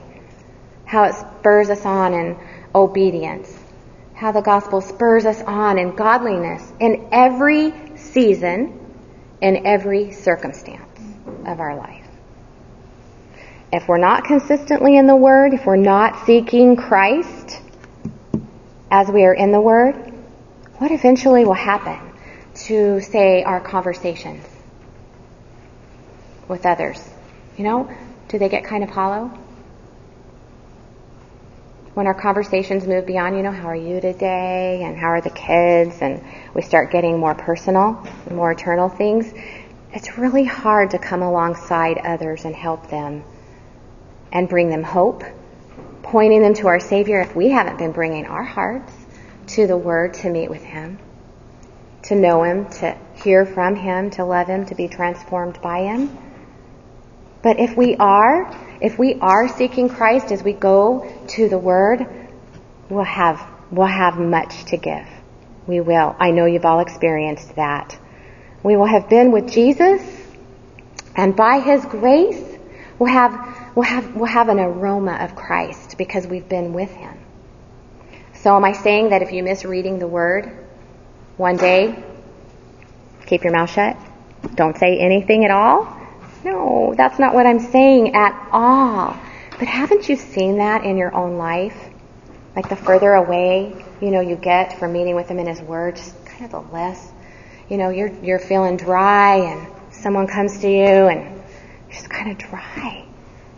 How 0.85 1.05
it 1.05 1.15
spurs 1.15 1.71
us 1.71 1.87
on 1.87 2.13
in 2.13 2.37
obedience. 2.75 3.51
How 4.15 4.33
the 4.33 4.43
gospel 4.43 4.83
spurs 4.83 5.25
us 5.25 5.41
on 5.43 5.79
in 5.79 5.95
godliness 5.95 6.71
in 6.81 7.09
every 7.13 7.97
season 7.97 8.82
in 9.43 9.67
every 9.67 10.13
circumstance 10.13 11.01
of 11.45 11.61
our 11.61 11.77
life. 11.77 12.07
If 13.73 13.89
we're 13.89 13.99
not 13.99 14.25
consistently 14.25 14.97
in 14.97 15.07
the 15.07 15.17
Word, 15.17 15.53
if 15.53 15.67
we're 15.67 15.77
not 15.77 16.25
seeking 16.27 16.77
Christ 16.77 17.61
as 18.91 19.09
we 19.09 19.25
are 19.25 19.35
in 19.35 19.51
the 19.51 19.61
Word, 19.61 19.95
what 20.79 20.93
eventually 20.93 21.45
will 21.45 21.55
happen 21.55 21.99
to, 22.67 23.01
say, 23.01 23.43
our 23.43 23.61
conversations 23.61 24.47
with 26.49 26.65
others? 26.65 27.03
You 27.57 27.65
know, 27.65 27.97
do 28.29 28.39
they 28.39 28.49
get 28.49 28.65
kind 28.65 28.85
of 28.85 28.91
hollow? 28.91 29.37
When 31.95 32.07
our 32.07 32.15
conversations 32.15 32.87
move 32.87 33.07
beyond, 33.07 33.37
you 33.37 33.43
know, 33.43 33.53
how 33.53 33.69
are 33.69 33.77
you 33.77 34.01
today 34.01 34.83
and 34.83 34.97
how 34.97 35.09
are 35.09 35.21
the 35.21 35.31
kids 35.31 35.99
and 36.01 36.25
we 36.55 36.63
start 36.63 36.91
getting 36.91 37.19
more 37.19 37.35
personal, 37.35 38.07
more 38.31 38.53
eternal 38.53 38.89
things, 38.89 39.33
it's 39.93 40.17
really 40.17 40.45
hard 40.45 40.91
to 40.93 40.99
come 40.99 41.21
alongside 41.23 41.99
others 41.99 42.47
and 42.47 42.55
help 42.55 42.89
them 42.89 43.23
and 44.33 44.49
bring 44.49 44.71
them 44.71 44.83
hope, 44.83 45.23
pointing 46.03 46.41
them 46.41 46.55
to 46.55 46.67
our 46.69 46.81
Savior 46.81 47.21
if 47.21 47.37
we 47.37 47.51
haven't 47.51 47.77
been 47.77 47.93
bringing 47.93 48.25
our 48.27 48.45
hearts 48.45 48.93
to 49.49 49.67
the 49.67 49.77
Word 49.77 50.15
to 50.15 50.31
meet 50.31 50.49
with 50.49 50.63
Him. 50.63 50.99
to 52.05 52.15
know 52.15 52.43
Him, 52.43 52.69
to 52.69 52.97
hear 53.23 53.47
from 53.47 53.77
Him, 53.77 54.11
to 54.11 54.25
love 54.25 54.49
Him, 54.49 54.67
to 54.67 54.75
be 54.75 54.89
transformed 54.89 55.61
by 55.63 55.83
Him. 55.83 56.17
But 57.43 57.59
if 57.59 57.77
we 57.77 57.97
are, 57.97 58.51
if 58.83 58.99
we 58.99 59.15
are 59.21 59.47
seeking 59.47 59.89
Christ 59.89 60.33
as 60.33 60.43
we 60.43 60.53
go 60.53 61.09
to 61.29 61.49
the 61.49 61.57
Word, 61.57 62.05
we'll 62.91 63.05
have, 63.05 63.41
we'll 63.71 63.87
have 63.87 64.19
much 64.19 64.65
to 64.67 64.77
give. 64.77 65.07
We 65.69 65.81
will. 65.81 66.17
I 66.19 66.33
know 66.33 66.47
you've 66.47 66.65
all 66.65 66.81
experienced 66.81 67.55
that. 67.55 67.97
We 68.65 68.77
will 68.77 68.87
have 68.87 69.09
been 69.09 69.31
with 69.31 69.53
Jesus, 69.53 70.03
and 71.15 71.37
by 71.37 71.61
His 71.61 71.85
grace, 71.85 72.43
we'll 72.99 73.13
have, 73.13 73.77
we'll 73.77 73.85
have, 73.85 74.17
we'll 74.17 74.27
have 74.27 74.49
an 74.49 74.59
aroma 74.59 75.15
of 75.21 75.37
Christ 75.37 75.97
because 75.97 76.27
we've 76.27 76.49
been 76.49 76.73
with 76.73 76.91
Him. 76.91 77.17
So 78.35 78.57
am 78.57 78.65
I 78.65 78.73
saying 78.73 79.11
that 79.11 79.23
if 79.23 79.31
you 79.31 79.45
miss 79.45 79.65
reading 79.65 80.01
the 80.01 80.09
Word 80.09 80.51
one 81.37 81.57
day, 81.57 82.03
keep 83.27 83.45
your 83.45 83.53
mouth 83.53 83.71
shut? 83.71 83.97
Don't 84.57 84.77
say 84.77 84.99
anything 84.99 85.45
at 85.45 85.53
all? 85.53 86.02
No, 86.45 86.95
that's 86.97 87.19
not 87.19 87.35
what 87.35 87.47
I'm 87.47 87.61
saying 87.61 88.15
at 88.15 88.49
all. 88.51 89.17
But 89.59 89.69
haven't 89.69 90.09
you 90.09 90.17
seen 90.17 90.59
that 90.59 90.85
in 90.85 90.97
your 90.97 91.15
own 91.15 91.39
life? 91.39 91.77
Like 92.57 92.69
the 92.69 92.77
further 92.77 93.13
away, 93.13 93.85
you 94.01 94.11
know, 94.11 94.21
you 94.21 94.37
get 94.37 94.79
from 94.79 94.93
meeting 94.93 95.15
with 95.15 95.29
him 95.29 95.39
in 95.39 95.47
his 95.47 95.61
word, 95.61 95.97
just 95.97 96.27
kind 96.27 96.45
of 96.45 96.51
the 96.51 96.75
less, 96.75 97.11
you 97.69 97.77
know, 97.77 97.91
you're 97.91 98.13
you're 98.23 98.39
feeling 98.41 98.77
dry 98.77 99.37
and 99.37 99.67
someone 99.93 100.27
comes 100.27 100.59
to 100.61 100.69
you 100.69 101.07
and 101.07 101.23
you're 101.23 101.93
just 101.93 102.11
kind 102.11 102.33
of 102.33 102.39
dry. 102.39 103.07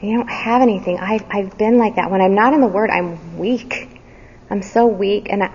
And 0.01 0.11
you 0.11 0.16
don't 0.16 0.30
have 0.30 0.61
anything. 0.62 0.99
I 0.99 1.24
I've 1.30 1.57
been 1.57 1.78
like 1.78 1.97
that. 1.97 2.11
When 2.11 2.20
I'm 2.20 2.35
not 2.35 2.53
in 2.53 2.61
the 2.61 2.68
word, 2.68 2.91
I'm 2.91 3.39
weak. 3.39 4.01
I'm 4.51 4.62
so 4.62 4.87
weak 4.87 5.28
and 5.30 5.43
I, 5.43 5.51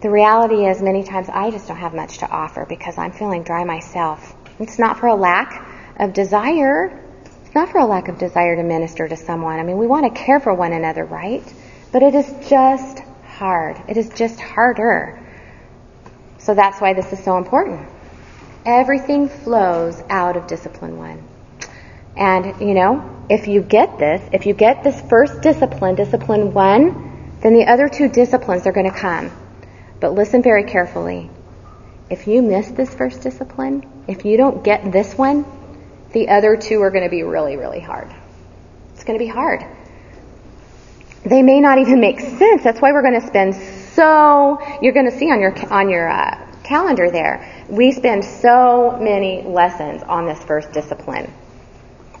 the 0.00 0.10
reality 0.10 0.66
is 0.66 0.82
many 0.82 1.04
times 1.04 1.28
I 1.32 1.52
just 1.52 1.68
don't 1.68 1.76
have 1.76 1.94
much 1.94 2.18
to 2.18 2.28
offer 2.28 2.66
because 2.68 2.98
I'm 2.98 3.12
feeling 3.12 3.44
dry 3.44 3.62
myself. 3.62 4.34
It's 4.58 4.78
not 4.78 4.98
for 4.98 5.06
a 5.06 5.14
lack 5.14 5.71
of 6.02 6.12
desire. 6.12 7.00
It's 7.44 7.54
not 7.54 7.70
for 7.70 7.78
a 7.78 7.86
lack 7.86 8.08
of 8.08 8.18
desire 8.18 8.56
to 8.56 8.62
minister 8.62 9.06
to 9.06 9.16
someone. 9.16 9.58
I 9.58 9.62
mean, 9.62 9.78
we 9.78 9.86
want 9.86 10.12
to 10.12 10.20
care 10.20 10.40
for 10.40 10.52
one 10.52 10.72
another, 10.72 11.04
right? 11.04 11.44
But 11.92 12.02
it 12.02 12.14
is 12.14 12.48
just 12.48 12.98
hard. 13.24 13.80
It 13.88 13.96
is 13.96 14.10
just 14.10 14.40
harder. 14.40 15.20
So 16.38 16.54
that's 16.54 16.80
why 16.80 16.94
this 16.94 17.12
is 17.12 17.22
so 17.22 17.38
important. 17.38 17.88
Everything 18.66 19.28
flows 19.28 20.02
out 20.08 20.36
of 20.36 20.46
discipline 20.46 20.98
one. 20.98 21.22
And, 22.16 22.60
you 22.60 22.74
know, 22.74 23.24
if 23.30 23.46
you 23.46 23.62
get 23.62 23.98
this, 23.98 24.28
if 24.32 24.46
you 24.46 24.54
get 24.54 24.82
this 24.82 25.00
first 25.02 25.40
discipline, 25.40 25.94
discipline 25.94 26.52
one, 26.52 27.38
then 27.40 27.54
the 27.54 27.66
other 27.66 27.88
two 27.88 28.08
disciplines 28.08 28.66
are 28.66 28.72
going 28.72 28.90
to 28.90 28.96
come. 28.96 29.30
But 30.00 30.14
listen 30.14 30.42
very 30.42 30.64
carefully. 30.64 31.30
If 32.10 32.26
you 32.26 32.42
miss 32.42 32.68
this 32.72 32.92
first 32.92 33.22
discipline, 33.22 34.04
if 34.08 34.24
you 34.24 34.36
don't 34.36 34.62
get 34.64 34.90
this 34.90 35.14
one, 35.14 35.44
the 36.12 36.28
other 36.28 36.56
two 36.56 36.80
are 36.82 36.90
going 36.90 37.04
to 37.04 37.10
be 37.10 37.22
really, 37.22 37.56
really 37.56 37.80
hard. 37.80 38.12
It's 38.94 39.04
going 39.04 39.18
to 39.18 39.24
be 39.24 39.30
hard. 39.30 39.64
They 41.24 41.42
may 41.42 41.60
not 41.60 41.78
even 41.78 42.00
make 42.00 42.20
sense. 42.20 42.62
That's 42.64 42.80
why 42.80 42.92
we're 42.92 43.02
going 43.02 43.20
to 43.20 43.26
spend 43.26 43.54
so. 43.94 44.58
You're 44.80 44.92
going 44.92 45.10
to 45.10 45.16
see 45.16 45.30
on 45.30 45.40
your 45.40 45.54
on 45.72 45.88
your 45.88 46.08
uh, 46.08 46.52
calendar 46.64 47.10
there. 47.10 47.64
We 47.68 47.92
spend 47.92 48.24
so 48.24 48.98
many 49.00 49.42
lessons 49.42 50.02
on 50.02 50.26
this 50.26 50.42
first 50.44 50.72
discipline, 50.72 51.32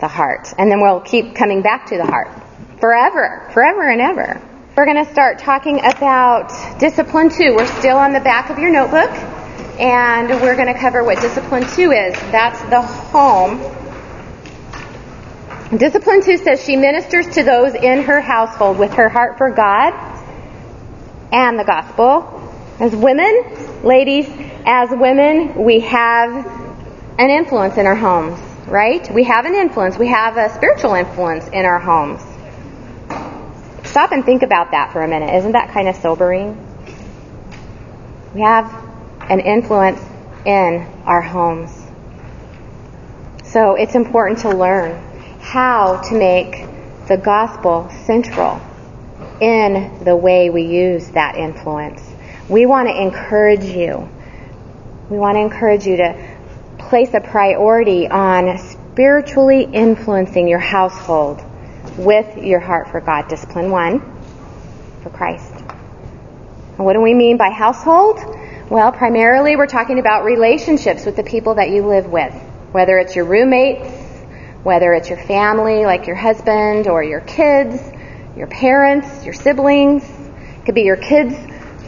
the 0.00 0.08
heart, 0.08 0.48
and 0.56 0.70
then 0.70 0.80
we'll 0.80 1.00
keep 1.00 1.34
coming 1.34 1.62
back 1.62 1.86
to 1.86 1.96
the 1.96 2.06
heart 2.06 2.28
forever, 2.78 3.48
forever 3.52 3.90
and 3.90 4.00
ever. 4.00 4.40
We're 4.76 4.86
going 4.86 5.04
to 5.04 5.12
start 5.12 5.38
talking 5.38 5.80
about 5.84 6.80
discipline 6.80 7.28
two. 7.28 7.54
We're 7.56 7.66
still 7.78 7.98
on 7.98 8.12
the 8.12 8.20
back 8.20 8.50
of 8.50 8.58
your 8.58 8.70
notebook, 8.70 9.10
and 9.80 10.28
we're 10.40 10.56
going 10.56 10.72
to 10.72 10.78
cover 10.78 11.04
what 11.04 11.20
discipline 11.20 11.64
two 11.74 11.90
is. 11.90 12.14
That's 12.30 12.60
the 12.70 12.80
home 12.82 13.81
Discipline 15.76 16.22
2 16.22 16.36
says 16.36 16.62
she 16.62 16.76
ministers 16.76 17.26
to 17.28 17.42
those 17.42 17.74
in 17.74 18.02
her 18.02 18.20
household 18.20 18.78
with 18.78 18.92
her 18.92 19.08
heart 19.08 19.38
for 19.38 19.50
God 19.50 19.94
and 21.32 21.58
the 21.58 21.64
gospel. 21.64 22.38
As 22.78 22.94
women, 22.94 23.80
ladies, 23.82 24.28
as 24.66 24.90
women, 24.90 25.64
we 25.64 25.80
have 25.80 26.46
an 27.18 27.30
influence 27.30 27.78
in 27.78 27.86
our 27.86 27.94
homes, 27.94 28.38
right? 28.66 29.10
We 29.14 29.24
have 29.24 29.46
an 29.46 29.54
influence. 29.54 29.96
We 29.96 30.08
have 30.08 30.36
a 30.36 30.50
spiritual 30.50 30.92
influence 30.92 31.48
in 31.48 31.64
our 31.64 31.78
homes. 31.78 32.20
Stop 33.84 34.12
and 34.12 34.26
think 34.26 34.42
about 34.42 34.72
that 34.72 34.92
for 34.92 35.02
a 35.02 35.08
minute. 35.08 35.34
Isn't 35.36 35.52
that 35.52 35.70
kind 35.70 35.88
of 35.88 35.96
sobering? 35.96 36.68
We 38.34 38.42
have 38.42 38.70
an 39.22 39.40
influence 39.40 40.00
in 40.44 40.86
our 41.06 41.22
homes. 41.22 41.70
So 43.44 43.74
it's 43.74 43.94
important 43.94 44.40
to 44.40 44.50
learn 44.50 45.11
how 45.42 46.00
to 46.08 46.14
make 46.14 46.66
the 47.08 47.16
gospel 47.16 47.90
central 48.06 48.60
in 49.40 50.04
the 50.04 50.16
way 50.16 50.48
we 50.50 50.62
use 50.62 51.10
that 51.10 51.36
influence. 51.36 52.00
We 52.48 52.64
want 52.64 52.88
to 52.88 52.98
encourage 52.98 53.64
you. 53.64 54.08
We 55.10 55.18
want 55.18 55.34
to 55.36 55.40
encourage 55.40 55.84
you 55.84 55.96
to 55.96 56.36
place 56.78 57.12
a 57.12 57.20
priority 57.20 58.08
on 58.08 58.56
spiritually 58.58 59.64
influencing 59.64 60.46
your 60.46 60.60
household 60.60 61.42
with 61.98 62.38
your 62.38 62.60
heart 62.60 62.88
for 62.88 63.00
God. 63.00 63.28
Discipline 63.28 63.70
one, 63.70 64.00
for 65.02 65.10
Christ. 65.10 65.52
And 66.76 66.84
what 66.86 66.92
do 66.92 67.00
we 67.00 67.14
mean 67.14 67.36
by 67.36 67.50
household? 67.50 68.20
Well, 68.70 68.92
primarily 68.92 69.56
we're 69.56 69.66
talking 69.66 69.98
about 69.98 70.24
relationships 70.24 71.04
with 71.04 71.16
the 71.16 71.24
people 71.24 71.56
that 71.56 71.70
you 71.70 71.84
live 71.86 72.06
with, 72.06 72.32
whether 72.70 72.98
it's 72.98 73.16
your 73.16 73.24
roommates, 73.24 74.01
whether 74.62 74.92
it's 74.94 75.08
your 75.08 75.18
family, 75.18 75.84
like 75.84 76.06
your 76.06 76.16
husband, 76.16 76.86
or 76.86 77.02
your 77.02 77.20
kids, 77.20 77.80
your 78.36 78.46
parents, 78.46 79.24
your 79.24 79.34
siblings. 79.34 80.04
It 80.04 80.64
could 80.64 80.74
be 80.74 80.82
your 80.82 80.96
kids' 80.96 81.36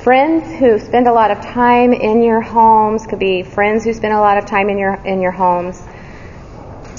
friends 0.03 0.45
who 0.59 0.79
spend 0.79 1.07
a 1.07 1.13
lot 1.13 1.31
of 1.31 1.41
time 1.41 1.93
in 1.93 2.23
your 2.23 2.41
homes. 2.41 3.05
it 3.05 3.09
Could 3.09 3.21
be 3.21 3.43
friends 3.43 3.85
who 3.85 3.93
spend 3.93 4.13
a 4.13 4.21
lot 4.21 4.39
of 4.39 4.47
time 4.47 4.69
in 4.69 4.79
your 4.79 4.95
in 5.05 5.21
your 5.21 5.33
homes. 5.33 5.81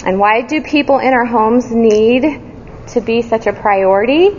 And 0.05 0.19
why 0.19 0.41
do 0.41 0.61
people 0.61 0.99
in 0.99 1.13
our 1.13 1.25
homes 1.25 1.71
need 1.71 2.41
to 2.89 3.01
be 3.01 3.21
such 3.21 3.47
a 3.47 3.53
priority? 3.53 4.29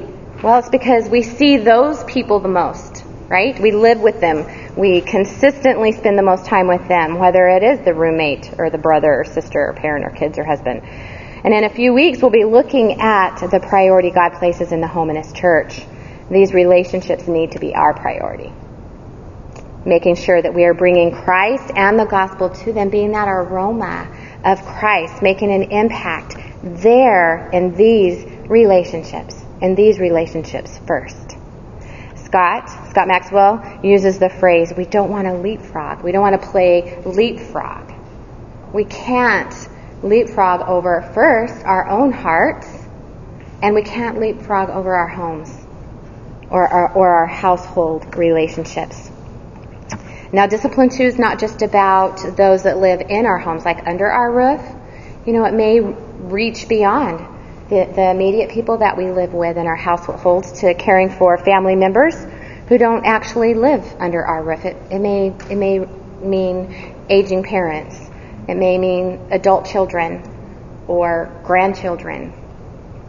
Well, 0.42 0.58
it's 0.58 0.68
because 0.68 1.08
we 1.08 1.22
see 1.22 1.56
those 1.56 2.04
people 2.04 2.40
the 2.40 2.48
most, 2.48 3.04
right? 3.28 3.58
We 3.60 3.72
live 3.72 4.00
with 4.00 4.20
them. 4.20 4.46
We 4.76 5.00
consistently 5.00 5.92
spend 5.92 6.18
the 6.18 6.22
most 6.22 6.44
time 6.44 6.68
with 6.68 6.86
them, 6.88 7.18
whether 7.18 7.48
it 7.48 7.62
is 7.62 7.80
the 7.84 7.94
roommate 7.94 8.52
or 8.58 8.70
the 8.70 8.78
brother 8.78 9.12
or 9.12 9.24
sister 9.24 9.58
or 9.58 9.72
parent 9.72 10.04
or 10.04 10.10
kids 10.10 10.38
or 10.38 10.44
husband. 10.44 10.82
And 11.46 11.54
in 11.54 11.62
a 11.62 11.70
few 11.70 11.94
weeks, 11.94 12.20
we'll 12.20 12.32
be 12.32 12.44
looking 12.44 13.00
at 13.00 13.38
the 13.38 13.60
priority 13.60 14.10
God 14.10 14.32
places 14.32 14.72
in 14.72 14.80
the 14.80 14.88
home 14.88 15.10
His 15.10 15.32
church. 15.32 15.80
These 16.28 16.52
relationships 16.52 17.28
need 17.28 17.52
to 17.52 17.60
be 17.60 17.72
our 17.72 17.94
priority. 17.94 18.52
Making 19.84 20.16
sure 20.16 20.42
that 20.42 20.52
we 20.52 20.64
are 20.64 20.74
bringing 20.74 21.12
Christ 21.12 21.70
and 21.76 21.96
the 22.00 22.04
gospel 22.04 22.50
to 22.50 22.72
them, 22.72 22.90
being 22.90 23.12
that 23.12 23.28
aroma 23.28 24.08
of 24.44 24.60
Christ, 24.66 25.22
making 25.22 25.52
an 25.52 25.70
impact 25.70 26.34
there 26.64 27.48
in 27.52 27.76
these 27.76 28.24
relationships, 28.48 29.40
in 29.62 29.76
these 29.76 30.00
relationships 30.00 30.80
first. 30.84 31.36
Scott, 32.16 32.68
Scott 32.90 33.06
Maxwell 33.06 33.80
uses 33.84 34.18
the 34.18 34.30
phrase, 34.30 34.72
we 34.76 34.84
don't 34.84 35.10
want 35.10 35.28
to 35.28 35.34
leapfrog. 35.34 36.02
We 36.02 36.10
don't 36.10 36.22
want 36.22 36.42
to 36.42 36.48
play 36.48 37.00
leapfrog. 37.04 37.92
We 38.72 38.84
can't 38.84 39.54
leapfrog 40.02 40.62
over 40.68 41.02
first 41.14 41.64
our 41.64 41.88
own 41.88 42.12
hearts, 42.12 42.66
and 43.62 43.74
we 43.74 43.82
can't 43.82 44.20
leapfrog 44.20 44.70
over 44.70 44.94
our 44.94 45.08
homes 45.08 45.50
or 46.50 46.68
our, 46.68 46.92
or 46.92 47.08
our 47.08 47.26
household 47.26 48.16
relationships. 48.16 49.10
Now, 50.32 50.46
discipline 50.46 50.90
two 50.90 51.04
is 51.04 51.18
not 51.18 51.38
just 51.38 51.62
about 51.62 52.36
those 52.36 52.64
that 52.64 52.78
live 52.78 53.00
in 53.08 53.26
our 53.26 53.38
homes, 53.38 53.64
like 53.64 53.86
under 53.86 54.06
our 54.06 54.30
roof. 54.30 54.60
You 55.24 55.32
know, 55.32 55.44
it 55.44 55.54
may 55.54 55.80
reach 55.80 56.68
beyond 56.68 57.20
the, 57.68 57.90
the 57.94 58.10
immediate 58.10 58.50
people 58.50 58.78
that 58.78 58.96
we 58.96 59.10
live 59.10 59.32
with 59.32 59.56
in 59.56 59.66
our 59.66 59.76
households 59.76 60.60
to 60.60 60.74
caring 60.74 61.10
for 61.10 61.38
family 61.38 61.74
members 61.74 62.14
who 62.68 62.78
don't 62.78 63.04
actually 63.06 63.54
live 63.54 63.84
under 63.98 64.24
our 64.24 64.42
roof. 64.42 64.64
It, 64.64 64.76
it 64.90 64.98
may 64.98 65.28
it 65.28 65.56
may 65.56 65.78
mean 66.20 66.94
aging 67.08 67.44
parents 67.44 68.05
it 68.48 68.56
may 68.56 68.78
mean 68.78 69.28
adult 69.30 69.66
children 69.66 70.22
or 70.86 71.32
grandchildren. 71.44 72.32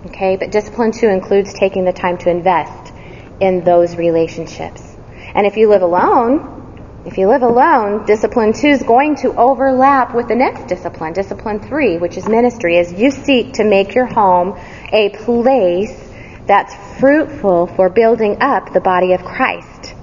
Okay, 0.08 0.38
but 0.38 0.52
discipline 0.52 0.92
two 0.92 1.08
includes 1.08 1.54
taking 1.54 1.86
the 1.86 1.94
time 1.94 2.18
to 2.20 2.30
invest 2.30 2.94
in 3.40 3.64
those 3.64 3.96
relationships. 3.96 4.96
And 5.36 5.46
if 5.46 5.58
you 5.58 5.70
live 5.70 5.82
alone, 5.82 7.04
if 7.06 7.18
you 7.18 7.28
live 7.28 7.42
alone, 7.42 8.06
discipline 8.06 8.54
two 8.54 8.68
is 8.68 8.84
going 8.84 9.16
to 9.18 9.36
overlap 9.36 10.16
with 10.16 10.28
the 10.28 10.36
next 10.36 10.68
discipline, 10.68 11.14
discipline 11.14 11.60
three, 11.60 11.98
which 11.98 12.18
is 12.18 12.28
ministry, 12.28 12.78
as 12.78 12.92
you 12.92 13.12
seek 13.12 13.54
to 13.54 13.64
make 13.64 13.96
your 13.96 14.06
home 14.06 14.60
a 14.92 15.10
place 15.10 16.04
that's 16.46 16.74
fruitful 17.00 17.68
for 17.68 17.90
building 17.90 18.42
up 18.42 18.74
the 18.74 18.82
body 18.82 19.14
of 19.14 19.24
Christ 19.24 19.94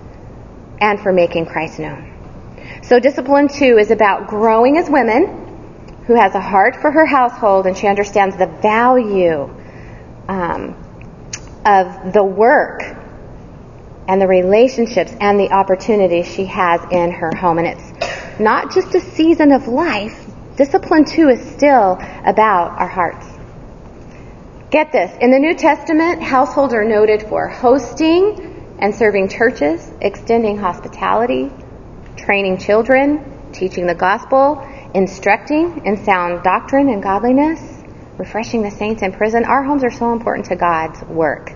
and 0.80 1.00
for 1.00 1.12
making 1.12 1.46
Christ 1.46 1.78
known. 1.78 2.13
So 2.88 3.00
discipline 3.00 3.48
two 3.48 3.78
is 3.78 3.90
about 3.90 4.28
growing 4.28 4.76
as 4.76 4.90
women 4.90 6.02
who 6.06 6.14
has 6.14 6.34
a 6.34 6.40
heart 6.40 6.76
for 6.76 6.90
her 6.90 7.06
household 7.06 7.66
and 7.66 7.74
she 7.74 7.86
understands 7.86 8.36
the 8.36 8.46
value 8.46 9.48
um, 10.28 10.76
of 11.64 12.12
the 12.12 12.22
work 12.22 12.82
and 14.06 14.20
the 14.20 14.28
relationships 14.28 15.14
and 15.18 15.40
the 15.40 15.50
opportunities 15.50 16.30
she 16.30 16.44
has 16.44 16.82
in 16.90 17.10
her 17.10 17.34
home. 17.34 17.56
And 17.56 17.68
it's 17.68 18.38
not 18.38 18.74
just 18.74 18.94
a 18.94 19.00
season 19.00 19.52
of 19.52 19.66
life. 19.66 20.26
Discipline 20.56 21.06
two 21.06 21.30
is 21.30 21.40
still 21.52 21.92
about 22.26 22.78
our 22.78 22.88
hearts. 22.88 23.26
Get 24.68 24.92
this. 24.92 25.10
In 25.22 25.30
the 25.30 25.38
New 25.38 25.54
Testament, 25.54 26.22
households 26.22 26.74
are 26.74 26.84
noted 26.84 27.22
for 27.22 27.48
hosting 27.48 28.76
and 28.78 28.94
serving 28.94 29.30
churches, 29.30 29.90
extending 30.02 30.58
hospitality, 30.58 31.50
training 32.16 32.58
children, 32.58 33.52
teaching 33.52 33.86
the 33.86 33.94
gospel, 33.94 34.66
instructing 34.94 35.84
in 35.84 36.04
sound 36.04 36.42
doctrine 36.42 36.88
and 36.88 37.02
godliness, 37.02 37.60
refreshing 38.18 38.62
the 38.62 38.70
saints 38.70 39.02
in 39.02 39.12
prison. 39.12 39.44
Our 39.44 39.62
homes 39.62 39.84
are 39.84 39.90
so 39.90 40.12
important 40.12 40.46
to 40.46 40.56
God's 40.56 41.02
work 41.02 41.52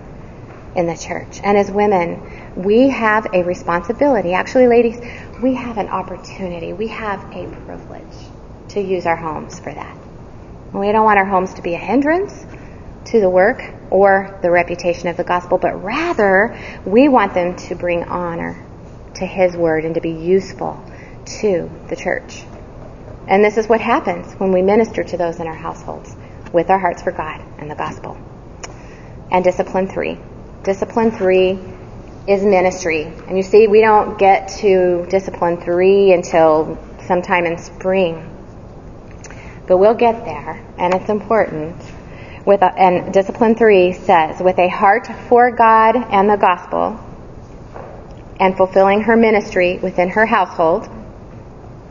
in 0.75 0.85
the 0.85 0.95
church. 0.95 1.39
And 1.43 1.57
as 1.57 1.71
women, 1.71 2.53
we 2.55 2.89
have 2.89 3.27
a 3.33 3.43
responsibility. 3.43 4.33
Actually, 4.33 4.67
ladies, 4.67 4.99
we 5.41 5.55
have 5.55 5.77
an 5.77 5.87
opportunity. 5.87 6.73
We 6.73 6.87
have 6.87 7.23
a 7.35 7.47
privilege 7.65 8.27
to 8.69 8.81
use 8.81 9.05
our 9.05 9.15
homes 9.15 9.59
for 9.59 9.73
that. 9.73 9.97
We 10.73 10.91
don't 10.91 11.05
want 11.05 11.17
our 11.17 11.25
homes 11.25 11.55
to 11.55 11.61
be 11.61 11.73
a 11.73 11.79
hindrance 11.79 12.45
to 13.05 13.19
the 13.19 13.29
work 13.29 13.63
or 13.89 14.37
the 14.43 14.51
reputation 14.51 15.07
of 15.07 15.17
the 15.17 15.23
gospel, 15.23 15.57
but 15.57 15.83
rather 15.83 16.55
we 16.85 17.07
want 17.07 17.33
them 17.33 17.55
to 17.55 17.75
bring 17.75 18.03
honor 18.03 18.68
to 19.19 19.25
His 19.25 19.55
word 19.55 19.85
and 19.85 19.95
to 19.95 20.01
be 20.01 20.11
useful 20.11 20.83
to 21.41 21.69
the 21.87 21.95
church. 21.95 22.43
And 23.27 23.43
this 23.43 23.57
is 23.57 23.67
what 23.67 23.81
happens 23.81 24.33
when 24.33 24.51
we 24.51 24.61
minister 24.61 25.03
to 25.03 25.17
those 25.17 25.39
in 25.39 25.47
our 25.47 25.55
households 25.55 26.15
with 26.51 26.69
our 26.69 26.79
hearts 26.79 27.03
for 27.03 27.11
God 27.11 27.41
and 27.59 27.69
the 27.69 27.75
gospel. 27.75 28.17
And 29.31 29.43
discipline 29.43 29.87
three. 29.87 30.17
Discipline 30.63 31.11
three 31.11 31.59
is 32.27 32.43
ministry. 32.43 33.03
And 33.03 33.37
you 33.37 33.43
see, 33.43 33.67
we 33.67 33.81
don't 33.81 34.17
get 34.17 34.49
to 34.59 35.05
discipline 35.09 35.61
three 35.61 36.11
until 36.11 36.77
sometime 37.05 37.45
in 37.45 37.57
spring. 37.57 38.35
But 39.67 39.77
we'll 39.77 39.93
get 39.93 40.25
there, 40.25 40.65
and 40.77 40.93
it's 40.95 41.09
important. 41.09 41.75
With 42.45 42.63
a, 42.63 42.73
and 42.73 43.13
discipline 43.13 43.55
three 43.55 43.93
says, 43.93 44.41
with 44.41 44.57
a 44.57 44.67
heart 44.67 45.07
for 45.27 45.51
God 45.51 45.95
and 45.95 46.29
the 46.29 46.37
gospel, 46.37 46.99
and 48.39 48.55
fulfilling 48.55 49.01
her 49.01 49.17
ministry 49.17 49.77
within 49.77 50.09
her 50.09 50.25
household. 50.25 50.87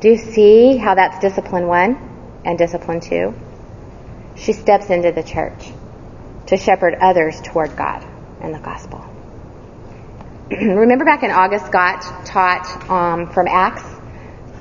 Do 0.01 0.09
you 0.09 0.17
see 0.17 0.77
how 0.77 0.95
that's 0.95 1.19
discipline 1.19 1.67
one 1.67 2.41
and 2.45 2.57
discipline 2.57 3.01
two? 3.01 3.35
She 4.37 4.53
steps 4.53 4.91
into 4.91 5.13
the 5.13 5.23
church 5.23 5.73
to 6.47 6.57
shepherd 6.57 6.95
others 7.01 7.41
toward 7.43 7.77
God 7.77 8.05
and 8.41 8.55
the 8.55 8.61
gospel. 8.61 9.05
Remember 10.51 11.05
back 11.05 11.23
in 11.23 11.31
August, 11.31 11.67
Scott 11.67 12.03
taught 12.25 12.91
um, 12.91 13.31
from 13.31 13.47
Acts 13.49 13.85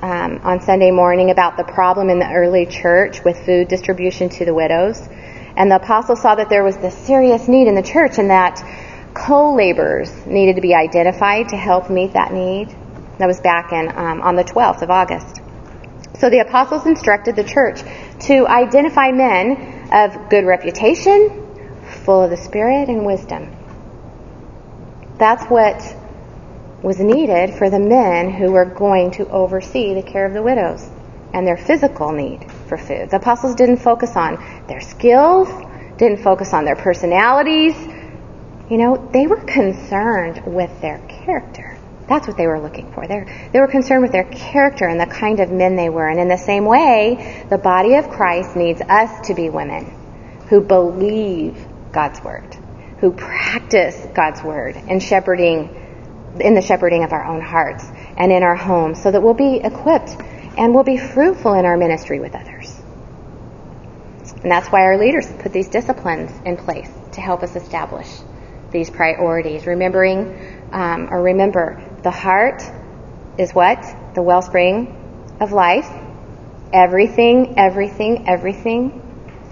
um, 0.02 0.40
on 0.44 0.60
Sunday 0.60 0.90
morning 0.90 1.30
about 1.30 1.56
the 1.56 1.64
problem 1.64 2.10
in 2.10 2.18
the 2.18 2.30
early 2.30 2.66
church 2.66 3.24
with 3.24 3.38
food 3.46 3.68
distribution 3.68 4.28
to 4.28 4.44
the 4.44 4.52
widows. 4.52 5.08
And 5.56 5.70
the 5.70 5.76
apostle 5.76 6.14
saw 6.14 6.34
that 6.34 6.50
there 6.50 6.62
was 6.62 6.76
this 6.76 6.96
serious 6.96 7.48
need 7.48 7.68
in 7.68 7.74
the 7.74 7.82
church 7.82 8.18
and 8.18 8.30
that 8.30 8.62
co-laborers 9.18 10.26
needed 10.26 10.56
to 10.56 10.62
be 10.62 10.74
identified 10.74 11.48
to 11.48 11.56
help 11.56 11.90
meet 11.90 12.12
that 12.12 12.32
need. 12.32 12.74
That 13.18 13.26
was 13.26 13.40
back 13.40 13.72
in 13.72 13.88
um, 13.88 14.22
on 14.22 14.36
the 14.36 14.44
12th 14.44 14.82
of 14.82 14.90
August. 14.90 15.40
So 16.18 16.30
the 16.30 16.38
apostles 16.38 16.86
instructed 16.86 17.36
the 17.36 17.44
church 17.44 17.80
to 18.26 18.46
identify 18.46 19.10
men 19.12 19.88
of 19.92 20.30
good 20.30 20.44
reputation, 20.44 21.46
full 22.04 22.22
of 22.22 22.30
the 22.30 22.36
Spirit 22.36 22.88
and 22.88 23.04
wisdom. 23.04 23.54
That's 25.18 25.44
what 25.46 25.82
was 26.82 27.00
needed 27.00 27.54
for 27.54 27.70
the 27.70 27.80
men 27.80 28.30
who 28.30 28.52
were 28.52 28.64
going 28.64 29.10
to 29.12 29.28
oversee 29.28 29.94
the 29.94 30.02
care 30.02 30.26
of 30.26 30.32
the 30.32 30.42
widows 30.42 30.88
and 31.34 31.46
their 31.46 31.56
physical 31.56 32.12
need 32.12 32.50
for 32.68 32.78
food. 32.78 33.10
The 33.10 33.16
apostles 33.16 33.54
didn't 33.54 33.78
focus 33.78 34.16
on 34.16 34.64
their 34.68 34.80
skills, 34.80 35.48
didn't 35.98 36.22
focus 36.22 36.52
on 36.52 36.64
their 36.64 36.76
personalities. 36.76 37.74
You 38.70 38.76
know, 38.76 39.08
they 39.12 39.26
were 39.26 39.40
concerned 39.40 40.42
with 40.46 40.82
their 40.82 40.98
character. 41.08 41.78
That's 42.06 42.26
what 42.26 42.36
they 42.36 42.46
were 42.46 42.60
looking 42.60 42.92
for. 42.92 43.06
They're, 43.06 43.26
they 43.52 43.60
were 43.60 43.68
concerned 43.68 44.02
with 44.02 44.12
their 44.12 44.24
character 44.24 44.86
and 44.86 45.00
the 45.00 45.06
kind 45.06 45.40
of 45.40 45.50
men 45.50 45.76
they 45.76 45.88
were. 45.88 46.06
And 46.06 46.20
in 46.20 46.28
the 46.28 46.38
same 46.38 46.66
way, 46.66 47.46
the 47.48 47.58
body 47.58 47.94
of 47.94 48.08
Christ 48.10 48.56
needs 48.56 48.80
us 48.82 49.28
to 49.28 49.34
be 49.34 49.48
women 49.48 49.86
who 50.48 50.60
believe 50.60 51.66
God's 51.92 52.22
word, 52.22 52.54
who 53.00 53.12
practice 53.12 54.06
God's 54.14 54.42
word 54.42 54.76
in 54.76 55.00
shepherding, 55.00 56.36
in 56.40 56.54
the 56.54 56.62
shepherding 56.62 57.04
of 57.04 57.12
our 57.12 57.24
own 57.24 57.40
hearts 57.40 57.84
and 58.16 58.32
in 58.32 58.42
our 58.42 58.56
homes 58.56 59.02
so 59.02 59.10
that 59.10 59.22
we'll 59.22 59.34
be 59.34 59.56
equipped 59.56 60.16
and 60.58 60.74
we'll 60.74 60.84
be 60.84 60.98
fruitful 60.98 61.54
in 61.54 61.64
our 61.64 61.76
ministry 61.76 62.20
with 62.20 62.34
others. 62.34 62.74
And 64.42 64.50
that's 64.50 64.68
why 64.68 64.82
our 64.82 64.98
leaders 64.98 65.26
put 65.40 65.52
these 65.52 65.68
disciplines 65.68 66.30
in 66.44 66.56
place 66.58 66.90
to 67.12 67.20
help 67.20 67.42
us 67.42 67.56
establish 67.56 68.08
these 68.70 68.90
priorities. 68.90 69.66
Remembering, 69.66 70.68
um, 70.72 71.08
or 71.10 71.22
remember, 71.22 71.82
the 72.02 72.10
heart 72.10 72.62
is 73.38 73.52
what? 73.52 73.82
The 74.14 74.22
wellspring 74.22 75.36
of 75.40 75.52
life. 75.52 75.88
Everything, 76.72 77.58
everything, 77.58 78.28
everything 78.28 79.02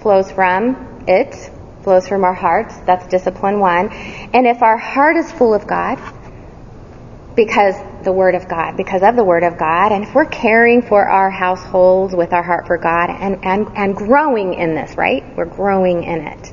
flows 0.02 0.30
from 0.30 1.04
it, 1.08 1.34
flows 1.82 2.06
from 2.06 2.24
our 2.24 2.34
hearts. 2.34 2.76
That's 2.84 3.06
discipline 3.06 3.58
one. 3.58 3.90
And 3.90 4.46
if 4.46 4.62
our 4.62 4.76
heart 4.76 5.16
is 5.16 5.30
full 5.32 5.54
of 5.54 5.66
God, 5.66 5.98
because 7.36 7.74
the 8.02 8.12
Word 8.12 8.34
of 8.34 8.48
God, 8.48 8.76
because 8.76 9.02
of 9.02 9.14
the 9.14 9.24
Word 9.24 9.44
of 9.44 9.58
God, 9.58 9.92
and 9.92 10.04
if 10.04 10.14
we're 10.14 10.24
caring 10.24 10.82
for 10.82 11.06
our 11.06 11.30
households 11.30 12.14
with 12.14 12.32
our 12.32 12.42
heart 12.42 12.66
for 12.66 12.78
God 12.78 13.10
and, 13.10 13.44
and, 13.44 13.68
and 13.76 13.94
growing 13.94 14.54
in 14.54 14.74
this, 14.74 14.96
right? 14.96 15.22
We're 15.36 15.44
growing 15.44 16.02
in 16.04 16.22
it. 16.22 16.52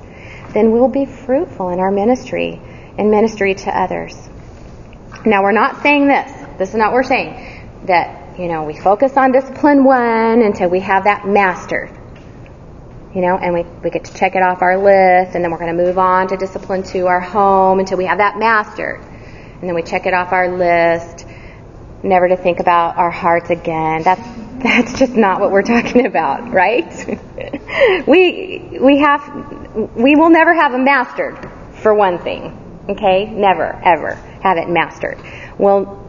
Then 0.54 0.72
we'll 0.72 0.88
be 0.88 1.06
fruitful 1.06 1.70
in 1.70 1.80
our 1.80 1.92
ministry, 1.92 2.62
in 2.98 3.10
ministry 3.10 3.56
to 3.56 3.78
others. 3.78 4.16
Now 5.26 5.44
we're 5.44 5.52
not 5.52 5.82
saying 5.82 6.08
this. 6.08 6.32
This 6.58 6.70
is 6.70 6.76
not 6.76 6.92
what 6.92 6.96
we're 6.96 7.04
saying. 7.04 7.86
That, 7.86 8.40
you 8.40 8.48
know, 8.48 8.64
we 8.64 8.78
focus 8.78 9.18
on 9.18 9.32
discipline 9.32 9.84
one 9.84 10.42
until 10.42 10.70
we 10.70 10.80
have 10.82 11.06
that 11.06 11.28
mastered. 11.28 11.90
You 13.16 13.22
know, 13.22 13.38
and 13.38 13.54
we, 13.54 13.64
we 13.84 13.90
get 13.90 14.06
to 14.06 14.14
check 14.14 14.36
it 14.36 14.42
off 14.42 14.62
our 14.62 14.78
list, 14.78 15.36
and 15.36 15.44
then 15.44 15.52
we're 15.52 15.60
going 15.60 15.76
to 15.76 15.84
move 15.84 16.00
on 16.00 16.28
to 16.30 16.38
discipline 16.38 16.84
two, 16.84 17.06
our 17.06 17.20
home, 17.20 17.80
until 17.80 17.98
we 17.98 18.06
have 18.06 18.18
that 18.18 18.40
mastered 18.40 19.04
and 19.64 19.70
then 19.70 19.76
we 19.76 19.82
check 19.82 20.06
it 20.06 20.14
off 20.14 20.34
our 20.34 20.58
list, 20.58 21.26
never 22.04 22.28
to 22.28 22.36
think 22.36 22.60
about 22.60 22.98
our 22.98 23.10
hearts 23.10 23.50
again. 23.50 24.04
That's 24.04 24.22
that's 24.62 25.00
just 25.00 25.14
not 25.14 25.40
what 25.40 25.52
we're 25.52 25.62
talking 25.62 26.06
about, 26.06 26.52
right? 26.52 26.86
we 28.06 28.78
we 28.82 28.98
have 29.00 29.63
we 29.76 30.16
will 30.16 30.30
never 30.30 30.54
have 30.54 30.74
a 30.74 30.78
mastered 30.78 31.38
for 31.82 31.94
one 31.94 32.20
thing. 32.20 32.86
Okay? 32.90 33.26
Never, 33.26 33.80
ever 33.84 34.16
have 34.42 34.58
it 34.58 34.70
mastered. 34.70 35.18
We'll 35.58 36.02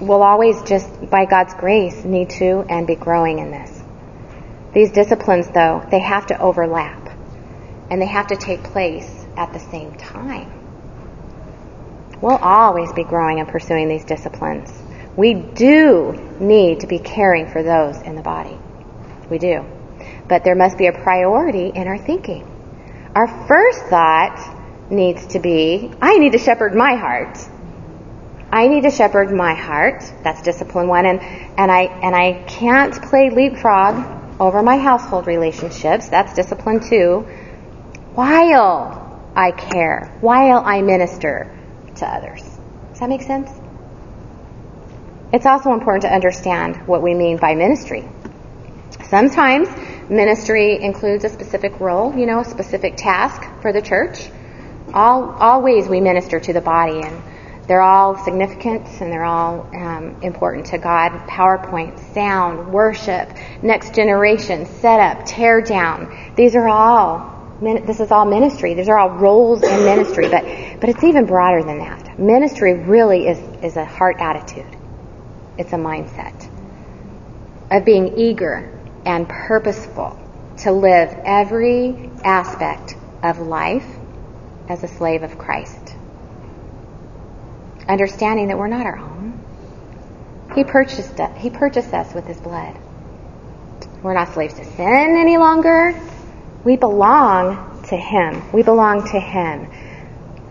we'll 0.00 0.22
always 0.22 0.62
just 0.62 1.10
by 1.10 1.26
God's 1.26 1.52
grace 1.54 2.04
need 2.04 2.30
to 2.30 2.64
and 2.68 2.86
be 2.86 2.94
growing 2.94 3.38
in 3.38 3.50
this. 3.50 3.82
These 4.72 4.92
disciplines 4.92 5.48
though, 5.48 5.86
they 5.90 6.00
have 6.00 6.26
to 6.26 6.40
overlap 6.40 7.10
and 7.90 8.00
they 8.00 8.06
have 8.06 8.28
to 8.28 8.36
take 8.36 8.62
place 8.62 9.26
at 9.36 9.52
the 9.52 9.58
same 9.58 9.94
time. 9.96 10.50
We'll 12.20 12.36
always 12.36 12.92
be 12.92 13.04
growing 13.04 13.40
and 13.40 13.48
pursuing 13.48 13.88
these 13.88 14.04
disciplines. 14.04 14.70
We 15.16 15.34
do 15.34 16.12
need 16.38 16.80
to 16.80 16.86
be 16.86 16.98
caring 16.98 17.50
for 17.50 17.62
those 17.62 18.00
in 18.02 18.14
the 18.14 18.22
body. 18.22 18.58
We 19.28 19.38
do. 19.38 19.64
But 20.28 20.44
there 20.44 20.54
must 20.54 20.78
be 20.78 20.86
a 20.86 20.92
priority 20.92 21.72
in 21.74 21.88
our 21.88 21.98
thinking. 21.98 22.49
Our 23.14 23.26
first 23.46 23.82
thought 23.86 24.90
needs 24.90 25.26
to 25.28 25.40
be, 25.40 25.92
I 26.00 26.18
need 26.18 26.32
to 26.32 26.38
shepherd 26.38 26.74
my 26.74 26.94
heart. 26.94 27.38
I 28.52 28.68
need 28.68 28.82
to 28.82 28.90
shepherd 28.90 29.32
my 29.32 29.54
heart. 29.54 30.02
That's 30.22 30.42
discipline 30.42 30.88
one. 30.88 31.06
And, 31.06 31.20
and 31.20 31.70
I, 31.70 31.82
and 31.82 32.14
I 32.14 32.44
can't 32.46 33.00
play 33.02 33.30
leapfrog 33.30 34.40
over 34.40 34.62
my 34.62 34.78
household 34.78 35.26
relationships. 35.26 36.08
That's 36.08 36.34
discipline 36.34 36.80
two. 36.80 37.26
While 38.14 39.32
I 39.36 39.52
care, 39.52 40.16
while 40.20 40.62
I 40.64 40.82
minister, 40.82 41.56
to 41.96 42.06
others. 42.06 42.42
Does 42.42 43.00
that 43.00 43.08
make 43.08 43.22
sense? 43.22 43.50
It's 45.32 45.46
also 45.46 45.72
important 45.72 46.02
to 46.02 46.12
understand 46.12 46.86
what 46.88 47.02
we 47.02 47.14
mean 47.14 47.36
by 47.36 47.54
ministry. 47.54 48.08
Sometimes 49.10 49.68
ministry 50.08 50.80
includes 50.80 51.24
a 51.24 51.28
specific 51.28 51.80
role, 51.80 52.16
you 52.16 52.26
know, 52.26 52.38
a 52.38 52.44
specific 52.44 52.96
task 52.96 53.42
for 53.60 53.72
the 53.72 53.82
church. 53.82 54.30
All, 54.94 55.30
always 55.32 55.88
we 55.88 56.00
minister 56.00 56.38
to 56.38 56.52
the 56.52 56.60
body, 56.60 57.00
and 57.02 57.20
they're 57.66 57.82
all 57.82 58.16
significant 58.16 58.86
and 59.00 59.10
they're 59.12 59.24
all 59.24 59.68
um, 59.74 60.22
important 60.22 60.66
to 60.66 60.78
God. 60.78 61.10
PowerPoint, 61.26 61.98
sound, 62.14 62.72
worship, 62.72 63.28
next 63.62 63.96
generation, 63.96 64.64
setup, 64.66 65.26
tear 65.26 65.60
down. 65.60 66.34
These 66.36 66.54
are 66.54 66.68
all 66.68 67.36
this 67.60 67.98
is 67.98 68.12
all 68.12 68.26
ministry. 68.26 68.74
These 68.74 68.88
are 68.88 68.96
all 68.96 69.10
roles 69.10 69.64
in 69.64 69.84
ministry, 69.84 70.28
but 70.28 70.44
but 70.80 70.88
it's 70.88 71.02
even 71.02 71.26
broader 71.26 71.64
than 71.64 71.78
that. 71.78 72.16
Ministry 72.16 72.74
really 72.74 73.26
is 73.26 73.38
is 73.64 73.76
a 73.76 73.84
heart 73.84 74.16
attitude. 74.20 74.76
It's 75.58 75.72
a 75.72 75.76
mindset 75.76 76.48
of 77.72 77.84
being 77.84 78.16
eager 78.16 78.79
and 79.04 79.28
purposeful 79.28 80.18
to 80.58 80.72
live 80.72 81.14
every 81.24 82.10
aspect 82.22 82.94
of 83.22 83.38
life 83.38 83.86
as 84.68 84.84
a 84.84 84.88
slave 84.88 85.22
of 85.22 85.36
Christ. 85.38 85.94
Understanding 87.88 88.48
that 88.48 88.58
we're 88.58 88.68
not 88.68 88.86
our 88.86 88.98
own. 88.98 89.42
He 90.54 90.64
purchased 90.64 91.18
us, 91.18 91.40
he 91.40 91.50
purchased 91.50 91.92
us 91.92 92.14
with 92.14 92.26
his 92.26 92.40
blood. 92.40 92.76
We're 94.02 94.14
not 94.14 94.32
slaves 94.32 94.54
to 94.54 94.64
sin 94.64 95.16
any 95.18 95.36
longer. 95.36 95.98
We 96.64 96.76
belong 96.76 97.82
to 97.88 97.96
him. 97.96 98.50
We 98.52 98.62
belong 98.62 99.06
to 99.10 99.20
him. 99.20 99.68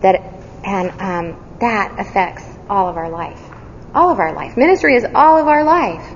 That 0.00 0.22
and 0.64 0.90
um, 1.00 1.58
that 1.60 1.98
affects 1.98 2.44
all 2.68 2.88
of 2.88 2.96
our 2.96 3.10
life. 3.10 3.40
All 3.94 4.10
of 4.10 4.18
our 4.18 4.34
life. 4.34 4.56
Ministry 4.56 4.96
is 4.96 5.06
all 5.14 5.38
of 5.38 5.48
our 5.48 5.64
life. 5.64 6.14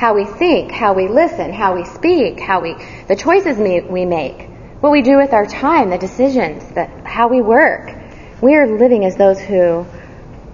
How 0.00 0.14
we 0.14 0.24
think, 0.24 0.72
how 0.72 0.94
we 0.94 1.08
listen, 1.08 1.52
how 1.52 1.74
we 1.74 1.84
speak, 1.84 2.40
how 2.40 2.62
we 2.62 2.74
the 3.06 3.14
choices 3.14 3.58
we 3.58 4.06
make, 4.06 4.48
what 4.80 4.92
we 4.92 5.02
do 5.02 5.18
with 5.18 5.34
our 5.34 5.44
time, 5.44 5.90
the 5.90 5.98
decisions, 5.98 6.66
that 6.72 7.06
how 7.06 7.28
we 7.28 7.42
work. 7.42 7.94
We 8.40 8.54
are 8.54 8.66
living 8.66 9.04
as 9.04 9.16
those 9.16 9.38
who 9.38 9.84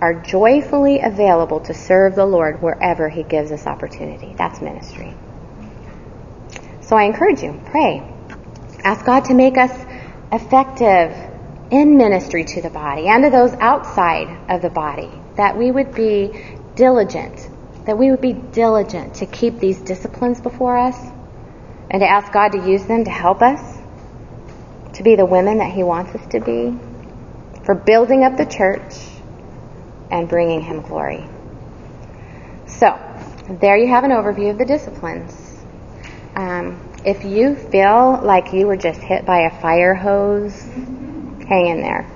are 0.01 0.15
joyfully 0.15 0.99
available 0.99 1.61
to 1.61 1.75
serve 1.75 2.17
the 2.17 2.27
Lord 2.27 2.61
wherever 2.61 3.09
He 3.09 3.23
gives 3.23 3.53
us 3.53 3.69
opportunity. 3.69 4.35
That's 4.37 4.61
ministry. 4.61 5.15
So 6.81 6.97
I 6.97 7.05
encourage 7.05 7.41
you, 7.41 7.61
pray. 7.67 8.03
Ask 8.83 9.07
God 9.07 9.27
to 9.27 9.35
make 9.35 9.57
us 9.57 9.71
effective 10.33 11.17
in 11.71 11.97
ministry 11.97 12.45
to 12.47 12.63
the 12.63 12.71
body 12.71 13.07
and 13.07 13.23
to 13.23 13.31
those 13.31 13.53
outside 13.61 14.51
of 14.51 14.61
the 14.61 14.71
body. 14.71 15.09
That 15.37 15.57
we 15.57 15.71
would 15.71 15.95
be 15.95 16.33
diligent, 16.75 17.49
that 17.87 17.97
we 17.97 18.11
would 18.11 18.21
be 18.21 18.33
diligent 18.33 19.15
to 19.15 19.27
keep 19.27 19.59
these 19.59 19.81
disciplines 19.81 20.41
before 20.41 20.77
us 20.77 20.99
and 21.91 22.01
to 22.01 22.07
ask 22.07 22.33
God 22.33 22.53
to 22.53 22.69
use 22.69 22.85
them 22.85 23.05
to 23.05 23.11
help 23.11 23.43
us 23.43 23.79
to 24.95 25.03
be 25.03 25.15
the 25.15 25.27
women 25.27 25.59
that 25.59 25.71
He 25.71 25.83
wants 25.83 26.15
us 26.15 26.27
to 26.29 26.41
be, 26.41 26.77
for 27.65 27.75
building 27.75 28.25
up 28.25 28.37
the 28.37 28.47
church 28.47 28.95
and 30.11 30.29
bringing 30.29 30.63
Him 30.63 30.81
glory. 30.81 31.25
So, 32.67 32.99
there 33.49 33.77
you 33.77 33.89
have 33.89 34.05
an 34.05 34.11
overview 34.11 34.51
of 34.51 34.59
the 34.59 34.65
disciplines. 34.65 35.65
Um, 36.35 36.81
if 37.05 37.25
you 37.25 37.55
feel 37.55 38.21
like 38.23 38.53
you 38.53 38.67
were 38.67 38.77
just 38.77 39.01
hit 39.01 39.25
by 39.25 39.43
a 39.43 39.61
fire 39.61 39.95
hose, 39.95 40.61
hang 40.63 41.67
in 41.69 41.81
there. 41.81 42.16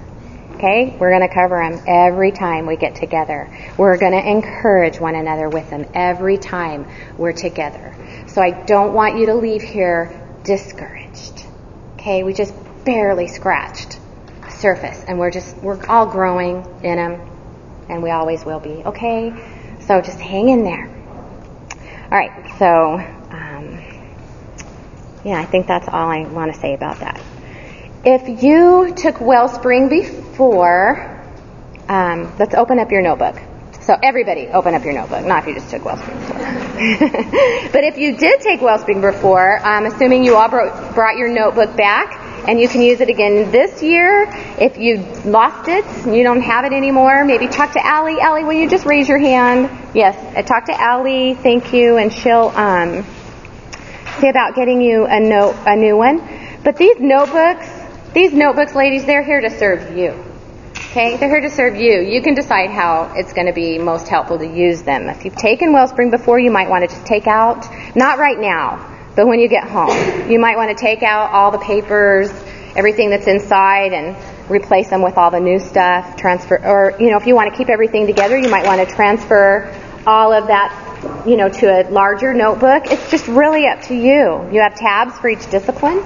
Okay? 0.60 0.94
We're 1.00 1.08
going 1.08 1.26
to 1.26 1.34
cover 1.34 1.56
them 1.56 1.82
every 1.88 2.32
time 2.32 2.66
we 2.66 2.76
get 2.76 2.94
together. 2.94 3.48
We're 3.78 3.96
going 3.96 4.12
to 4.12 4.30
encourage 4.30 5.00
one 5.00 5.14
another 5.14 5.48
with 5.48 5.70
them 5.70 5.86
every 5.94 6.36
time 6.36 6.86
we're 7.16 7.32
together. 7.32 7.96
So 8.28 8.42
I 8.42 8.50
don't 8.50 8.92
want 8.92 9.16
you 9.16 9.26
to 9.26 9.34
leave 9.34 9.62
here 9.62 10.12
discouraged. 10.44 11.46
Okay? 11.94 12.24
We 12.24 12.34
just 12.34 12.52
barely 12.84 13.26
scratched 13.26 13.98
the 14.42 14.50
surface 14.50 15.02
and 15.08 15.18
we're 15.18 15.30
just, 15.30 15.56
we're 15.62 15.82
all 15.86 16.04
growing 16.04 16.66
in 16.82 16.96
them 16.96 17.26
and 17.88 18.02
we 18.02 18.10
always 18.10 18.44
will 18.44 18.60
be. 18.60 18.82
Okay? 18.84 19.32
So 19.86 20.02
just 20.02 20.20
hang 20.20 20.50
in 20.50 20.62
there. 20.62 20.94
All 22.04 22.18
right. 22.18 22.58
So, 22.58 22.98
um, 23.34 23.82
yeah, 25.24 25.40
I 25.40 25.46
think 25.46 25.66
that's 25.66 25.88
all 25.88 26.10
I 26.10 26.26
want 26.26 26.52
to 26.52 26.60
say 26.60 26.74
about 26.74 27.00
that. 27.00 27.18
If 28.04 28.42
you 28.42 28.94
took 28.96 29.20
Wellspring 29.20 29.90
before, 29.90 31.22
um, 31.86 32.32
let's 32.38 32.54
open 32.54 32.78
up 32.78 32.90
your 32.90 33.02
notebook. 33.02 33.36
So 33.82 33.94
everybody, 34.02 34.46
open 34.46 34.72
up 34.72 34.84
your 34.84 34.94
notebook. 34.94 35.26
Not 35.26 35.42
if 35.42 35.48
you 35.48 35.54
just 35.54 35.68
took 35.68 35.84
Wellspring 35.84 36.18
before. 36.18 36.38
but 37.72 37.84
if 37.84 37.98
you 37.98 38.16
did 38.16 38.40
take 38.40 38.62
Wellspring 38.62 39.02
before, 39.02 39.58
I'm 39.58 39.84
assuming 39.84 40.24
you 40.24 40.36
all 40.36 40.48
brought, 40.48 40.94
brought 40.94 41.18
your 41.18 41.28
notebook 41.28 41.76
back, 41.76 42.48
and 42.48 42.58
you 42.58 42.68
can 42.68 42.80
use 42.80 43.02
it 43.02 43.10
again 43.10 43.50
this 43.50 43.82
year. 43.82 44.26
If 44.58 44.78
you 44.78 45.04
lost 45.30 45.68
it, 45.68 45.84
you 46.06 46.22
don't 46.22 46.40
have 46.40 46.64
it 46.64 46.72
anymore, 46.72 47.26
maybe 47.26 47.48
talk 47.48 47.72
to 47.74 47.84
Allie. 47.84 48.18
Allie, 48.18 48.44
will 48.44 48.54
you 48.54 48.70
just 48.70 48.86
raise 48.86 49.10
your 49.10 49.18
hand? 49.18 49.68
Yes, 49.94 50.16
I 50.34 50.40
talk 50.40 50.64
to 50.66 50.80
Allie. 50.80 51.34
Thank 51.34 51.74
you, 51.74 51.98
and 51.98 52.10
she'll 52.10 52.48
um, 52.54 53.04
see 54.20 54.28
about 54.28 54.54
getting 54.54 54.80
you 54.80 55.04
a 55.04 55.20
note, 55.20 55.54
a 55.66 55.76
new 55.76 55.98
one. 55.98 56.26
But 56.62 56.76
these 56.76 56.98
notebooks, 56.98 57.79
these 58.12 58.32
notebooks, 58.32 58.74
ladies, 58.74 59.04
they're 59.04 59.22
here 59.22 59.40
to 59.40 59.50
serve 59.50 59.96
you. 59.96 60.14
Okay, 60.90 61.16
they're 61.16 61.28
here 61.28 61.42
to 61.42 61.50
serve 61.50 61.76
you. 61.76 62.00
You 62.00 62.20
can 62.20 62.34
decide 62.34 62.70
how 62.70 63.12
it's 63.14 63.32
going 63.32 63.46
to 63.46 63.52
be 63.52 63.78
most 63.78 64.08
helpful 64.08 64.38
to 64.38 64.46
use 64.46 64.82
them. 64.82 65.08
If 65.08 65.24
you've 65.24 65.36
taken 65.36 65.72
Wellspring 65.72 66.10
before, 66.10 66.40
you 66.40 66.50
might 66.50 66.68
want 66.68 66.82
to 66.82 66.88
just 66.88 67.06
take 67.06 67.28
out, 67.28 67.64
not 67.94 68.18
right 68.18 68.38
now, 68.38 68.84
but 69.14 69.28
when 69.28 69.38
you 69.38 69.48
get 69.48 69.68
home. 69.68 70.28
You 70.28 70.40
might 70.40 70.56
want 70.56 70.76
to 70.76 70.80
take 70.80 71.04
out 71.04 71.30
all 71.30 71.52
the 71.52 71.58
papers, 71.58 72.30
everything 72.74 73.10
that's 73.10 73.28
inside, 73.28 73.92
and 73.92 74.16
replace 74.50 74.88
them 74.90 75.02
with 75.02 75.16
all 75.16 75.30
the 75.30 75.38
new 75.38 75.60
stuff. 75.60 76.16
Transfer, 76.16 76.60
or 76.64 76.96
you 76.98 77.12
know, 77.12 77.18
if 77.18 77.26
you 77.26 77.36
want 77.36 77.52
to 77.52 77.56
keep 77.56 77.68
everything 77.68 78.08
together, 78.08 78.36
you 78.36 78.48
might 78.48 78.66
want 78.66 78.80
to 78.80 78.92
transfer 78.92 79.72
all 80.08 80.32
of 80.32 80.48
that, 80.48 81.24
you 81.24 81.36
know, 81.36 81.48
to 81.48 81.66
a 81.66 81.88
larger 81.88 82.34
notebook. 82.34 82.84
It's 82.86 83.12
just 83.12 83.28
really 83.28 83.68
up 83.68 83.82
to 83.82 83.94
you. 83.94 84.48
You 84.50 84.60
have 84.62 84.74
tabs 84.74 85.16
for 85.18 85.28
each 85.28 85.48
discipline. 85.50 85.98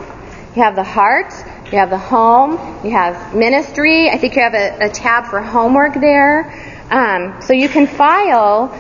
You 0.54 0.62
have 0.62 0.76
the 0.76 0.84
heart. 0.84 1.32
You 1.74 1.80
have 1.80 1.90
the 1.90 1.98
home. 1.98 2.52
You 2.84 2.92
have 2.92 3.34
ministry. 3.34 4.08
I 4.08 4.16
think 4.16 4.36
you 4.36 4.42
have 4.42 4.54
a, 4.54 4.84
a 4.84 4.88
tab 4.88 5.26
for 5.26 5.42
homework 5.42 5.94
there. 5.94 6.48
Um, 6.88 7.42
so 7.42 7.52
you 7.52 7.68
can 7.68 7.88
file 7.88 8.70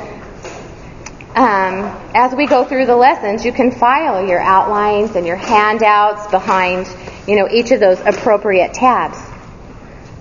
um, 1.34 1.86
as 2.14 2.36
we 2.36 2.46
go 2.46 2.64
through 2.64 2.86
the 2.86 2.94
lessons. 2.94 3.44
You 3.44 3.50
can 3.50 3.72
file 3.72 4.24
your 4.24 4.38
outlines 4.38 5.16
and 5.16 5.26
your 5.26 5.34
handouts 5.34 6.28
behind, 6.28 6.86
you 7.26 7.34
know, 7.34 7.48
each 7.50 7.72
of 7.72 7.80
those 7.80 7.98
appropriate 7.98 8.74
tabs 8.74 9.18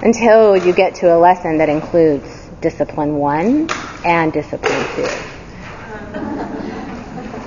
until 0.01 0.57
you 0.57 0.73
get 0.73 0.95
to 0.95 1.15
a 1.15 1.17
lesson 1.19 1.59
that 1.59 1.69
includes 1.69 2.49
discipline 2.59 3.17
one 3.17 3.69
and 4.03 4.33
discipline 4.33 4.83
two. 4.95 6.49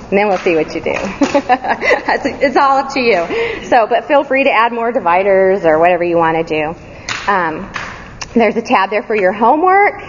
And 0.08 0.16
then 0.16 0.28
we'll 0.28 0.38
see 0.38 0.54
what 0.54 0.72
you 0.72 0.80
do. 0.80 0.92
it's 0.94 2.56
all 2.56 2.78
up 2.78 2.92
to 2.94 3.00
you. 3.00 3.64
So, 3.64 3.88
but 3.88 4.04
feel 4.04 4.22
free 4.22 4.44
to 4.44 4.50
add 4.50 4.72
more 4.72 4.92
dividers 4.92 5.64
or 5.64 5.80
whatever 5.80 6.04
you 6.04 6.16
want 6.16 6.46
to 6.46 6.54
do. 6.54 6.80
Um, 7.28 7.72
there's 8.34 8.54
a 8.54 8.62
tab 8.62 8.90
there 8.90 9.02
for 9.02 9.16
your 9.16 9.32
homework, 9.32 10.00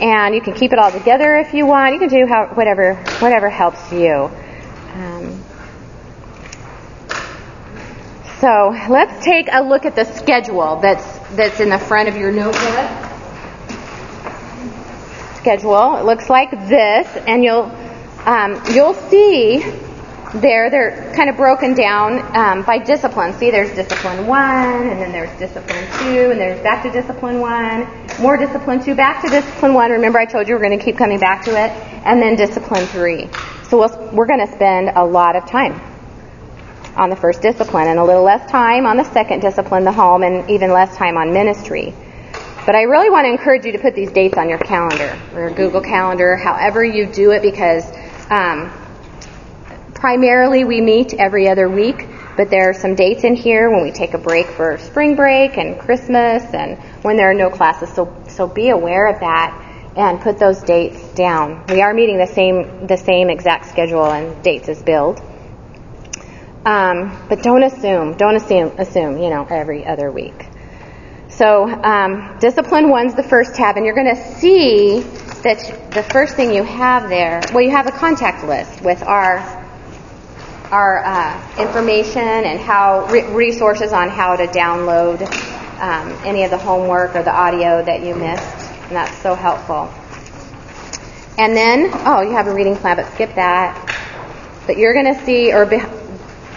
and 0.00 0.36
you 0.36 0.40
can 0.40 0.54
keep 0.54 0.72
it 0.72 0.78
all 0.78 0.92
together 0.92 1.36
if 1.36 1.52
you 1.52 1.66
want. 1.66 1.94
You 1.94 1.98
can 1.98 2.08
do 2.10 2.26
how, 2.26 2.46
whatever 2.54 2.94
whatever 3.18 3.50
helps 3.50 3.90
you. 3.90 4.30
Um, 4.94 5.44
so 8.38 8.68
let's 8.88 9.24
take 9.24 9.48
a 9.50 9.62
look 9.62 9.84
at 9.84 9.96
the 9.96 10.04
schedule 10.04 10.76
that's 10.76 11.04
that's 11.30 11.58
in 11.58 11.70
the 11.70 11.78
front 11.78 12.08
of 12.08 12.16
your 12.16 12.30
notebook. 12.30 13.08
Schedule. 15.38 15.96
It 15.96 16.04
looks 16.04 16.30
like 16.30 16.50
this, 16.50 17.08
and 17.26 17.42
you'll 17.42 17.70
um, 18.26 18.60
you'll 18.72 18.94
see 18.94 19.64
there 20.34 20.70
they're 20.70 21.12
kind 21.16 21.28
of 21.28 21.36
broken 21.36 21.74
down 21.74 22.36
um, 22.36 22.62
by 22.62 22.78
discipline. 22.78 23.32
See, 23.34 23.50
there's 23.50 23.74
discipline 23.74 24.26
one, 24.26 24.88
and 24.88 25.00
then 25.00 25.10
there's 25.10 25.36
discipline 25.38 25.84
two, 25.98 26.30
and 26.30 26.40
there's 26.40 26.60
back 26.62 26.84
to 26.84 26.90
discipline 26.90 27.40
one, 27.40 27.88
more 28.20 28.36
discipline 28.36 28.82
two, 28.82 28.94
back 28.94 29.22
to 29.22 29.28
discipline 29.28 29.74
one. 29.74 29.90
Remember, 29.90 30.18
I 30.18 30.26
told 30.26 30.46
you 30.46 30.54
we're 30.54 30.62
going 30.62 30.78
to 30.78 30.84
keep 30.84 30.96
coming 30.96 31.18
back 31.18 31.44
to 31.46 31.50
it, 31.50 31.70
and 32.04 32.22
then 32.22 32.36
discipline 32.36 32.86
three. 32.86 33.28
So 33.68 33.78
we'll, 33.78 34.10
we're 34.12 34.26
going 34.26 34.46
to 34.46 34.52
spend 34.52 34.90
a 34.94 35.04
lot 35.04 35.34
of 35.34 35.46
time 35.46 35.80
on 36.96 37.10
the 37.10 37.16
first 37.16 37.42
discipline, 37.42 37.88
and 37.88 37.98
a 37.98 38.04
little 38.04 38.22
less 38.22 38.48
time 38.50 38.86
on 38.86 38.96
the 38.96 39.04
second 39.12 39.40
discipline, 39.40 39.84
the 39.84 39.92
home, 39.92 40.22
and 40.22 40.48
even 40.48 40.70
less 40.70 40.96
time 40.96 41.16
on 41.16 41.32
ministry. 41.32 41.92
But 42.66 42.76
I 42.76 42.82
really 42.82 43.10
want 43.10 43.24
to 43.24 43.30
encourage 43.30 43.64
you 43.64 43.72
to 43.72 43.78
put 43.78 43.94
these 43.94 44.12
dates 44.12 44.36
on 44.36 44.48
your 44.48 44.58
calendar 44.58 45.18
or 45.34 45.50
Google 45.50 45.80
Calendar, 45.80 46.36
however 46.36 46.84
you 46.84 47.06
do 47.06 47.32
it, 47.32 47.42
because 47.42 47.84
um, 48.30 48.72
primarily 49.94 50.64
we 50.64 50.80
meet 50.80 51.14
every 51.14 51.48
other 51.48 51.68
week, 51.68 52.06
but 52.36 52.48
there 52.48 52.70
are 52.70 52.74
some 52.74 52.94
dates 52.94 53.24
in 53.24 53.34
here 53.34 53.70
when 53.70 53.82
we 53.82 53.90
take 53.90 54.14
a 54.14 54.18
break 54.18 54.46
for 54.46 54.78
spring 54.78 55.16
break 55.16 55.58
and 55.58 55.78
Christmas 55.78 56.42
and 56.54 56.78
when 57.02 57.16
there 57.16 57.30
are 57.30 57.34
no 57.34 57.50
classes. 57.50 57.92
So, 57.92 58.16
so 58.28 58.46
be 58.46 58.70
aware 58.70 59.08
of 59.08 59.20
that 59.20 59.92
and 59.96 60.20
put 60.20 60.38
those 60.38 60.62
dates 60.62 61.02
down. 61.14 61.64
We 61.68 61.82
are 61.82 61.92
meeting 61.92 62.18
the 62.18 62.26
same, 62.26 62.86
the 62.86 62.96
same 62.96 63.28
exact 63.28 63.66
schedule 63.66 64.06
and 64.06 64.42
dates 64.42 64.68
as 64.68 64.82
Build. 64.82 65.20
Um, 66.64 67.26
but 67.28 67.42
don't 67.42 67.62
assume, 67.62 68.16
don't 68.16 68.36
assume, 68.36 68.72
assume, 68.78 69.18
you 69.18 69.30
know, 69.30 69.46
every 69.48 69.86
other 69.86 70.10
week. 70.10 70.46
So, 71.28 71.66
um, 71.66 72.38
discipline 72.38 72.90
one's 72.90 73.14
the 73.14 73.22
first 73.22 73.54
tab, 73.54 73.76
and 73.76 73.86
you're 73.86 73.94
going 73.94 74.14
to 74.14 74.34
see 74.34 75.00
that 75.42 75.90
the 75.92 76.02
first 76.02 76.36
thing 76.36 76.54
you 76.54 76.62
have 76.62 77.08
there, 77.08 77.42
well, 77.52 77.62
you 77.62 77.70
have 77.70 77.86
a 77.86 77.92
contact 77.92 78.44
list 78.44 78.82
with 78.82 79.02
our 79.02 79.38
our 80.70 81.04
uh, 81.04 81.56
information 81.58 82.22
and 82.22 82.60
how 82.60 83.06
re- 83.06 83.26
resources 83.32 83.92
on 83.92 84.08
how 84.08 84.36
to 84.36 84.46
download 84.46 85.20
um, 85.80 86.12
any 86.24 86.44
of 86.44 86.50
the 86.50 86.58
homework 86.58 87.16
or 87.16 87.22
the 87.24 87.34
audio 87.34 87.82
that 87.82 88.04
you 88.04 88.14
missed, 88.14 88.70
and 88.82 88.92
that's 88.92 89.16
so 89.18 89.34
helpful. 89.34 89.92
And 91.38 91.56
then, 91.56 91.90
oh, 92.06 92.20
you 92.20 92.32
have 92.32 92.46
a 92.46 92.54
reading 92.54 92.76
plan, 92.76 92.96
but 92.96 93.12
skip 93.14 93.34
that. 93.34 93.74
But 94.66 94.76
you're 94.76 94.92
going 94.92 95.12
to 95.12 95.24
see, 95.24 95.52
or 95.52 95.64
be, 95.64 95.80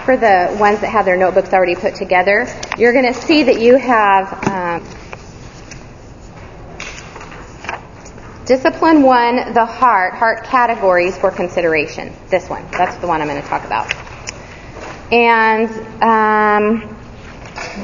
for 0.04 0.18
the 0.18 0.56
ones 0.60 0.82
that 0.82 0.90
have 0.90 1.06
their 1.06 1.16
notebooks 1.18 1.54
already 1.54 1.76
put 1.76 1.96
together, 1.96 2.48
you're 2.78 2.94
going 2.94 3.12
to 3.12 3.20
see 3.20 3.44
that 3.44 3.60
you 3.60 3.78
have 3.78 4.48
um, 4.48 4.86
discipline 8.46 9.04
one, 9.04 9.54
the 9.54 9.66
heart, 9.66 10.14
heart 10.14 10.44
categories 10.44 11.18
for 11.18 11.32
consideration. 11.32 12.14
This 12.30 12.50
one, 12.50 12.66
that's 12.72 12.98
the 12.98 13.08
one 13.08 13.22
I'm 13.22 13.28
going 13.28 13.42
to 13.42 13.48
talk 13.48 13.64
about. 13.64 13.94
And 15.12 15.70
um, 16.02 16.98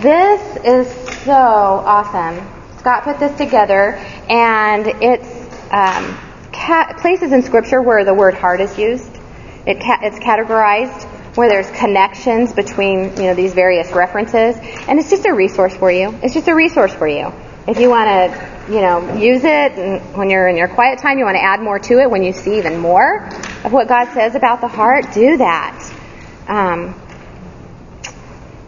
this 0.02 0.58
is 0.66 0.92
so 1.24 1.34
awesome. 1.34 2.48
Scott 2.80 3.04
put 3.04 3.20
this 3.20 3.38
together, 3.38 3.94
and 4.30 4.88
it's 4.88 5.28
um, 5.72 6.18
ca- 6.52 6.96
places 7.00 7.32
in 7.32 7.44
Scripture 7.44 7.82
where 7.82 8.04
the 8.04 8.14
word 8.14 8.34
heart 8.34 8.62
is 8.62 8.78
used. 8.78 9.10
It 9.66 9.80
ca- 9.80 10.00
it's 10.02 10.20
categorized 10.20 11.04
where 11.36 11.50
there's 11.50 11.70
connections 11.72 12.54
between 12.54 13.16
you 13.18 13.24
know 13.24 13.34
these 13.34 13.54
various 13.54 13.92
references, 13.92 14.56
and 14.88 15.00
it's 15.00 15.10
just 15.10 15.26
a 15.26 15.34
resource 15.34 15.76
for 15.76 15.92
you. 15.92 16.18
It's 16.24 16.34
just 16.34 16.48
a 16.48 16.56
resource 16.56 16.94
for 16.94 17.08
you. 17.08 17.32
If 17.70 17.78
you 17.78 17.88
want 17.88 18.08
to, 18.08 18.74
you 18.74 18.82
know, 18.82 19.14
use 19.14 19.44
it 19.44 19.74
and 19.74 20.02
when 20.18 20.32
you're 20.32 20.48
in 20.48 20.58
your 20.58 20.68
quiet 20.68 20.98
time, 20.98 21.20
you 21.20 21.26
want 21.26 21.36
to 21.36 21.44
add 21.44 21.62
more 21.62 21.78
to 21.78 22.00
it. 22.00 22.10
When 22.10 22.24
you 22.24 22.34
see 22.34 22.58
even 22.58 22.80
more 22.80 23.28
of 23.64 23.72
what 23.72 23.88
God 23.88 24.12
says 24.12 24.34
about 24.34 24.60
the 24.60 24.68
heart, 24.68 25.14
do 25.14 25.38
that. 25.38 25.94
Um, 26.48 27.00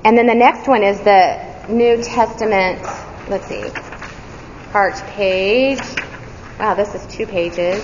and 0.05 0.15
then 0.15 0.27
the 0.27 0.35
next 0.35 0.67
one 0.67 0.83
is 0.83 0.99
the 1.01 1.65
New 1.67 2.03
Testament. 2.03 2.83
Let's 3.27 3.47
see, 3.47 3.67
heart 4.69 5.01
page. 5.07 5.81
Wow, 6.59 6.75
this 6.75 6.93
is 6.93 7.03
two 7.07 7.25
pages. 7.25 7.83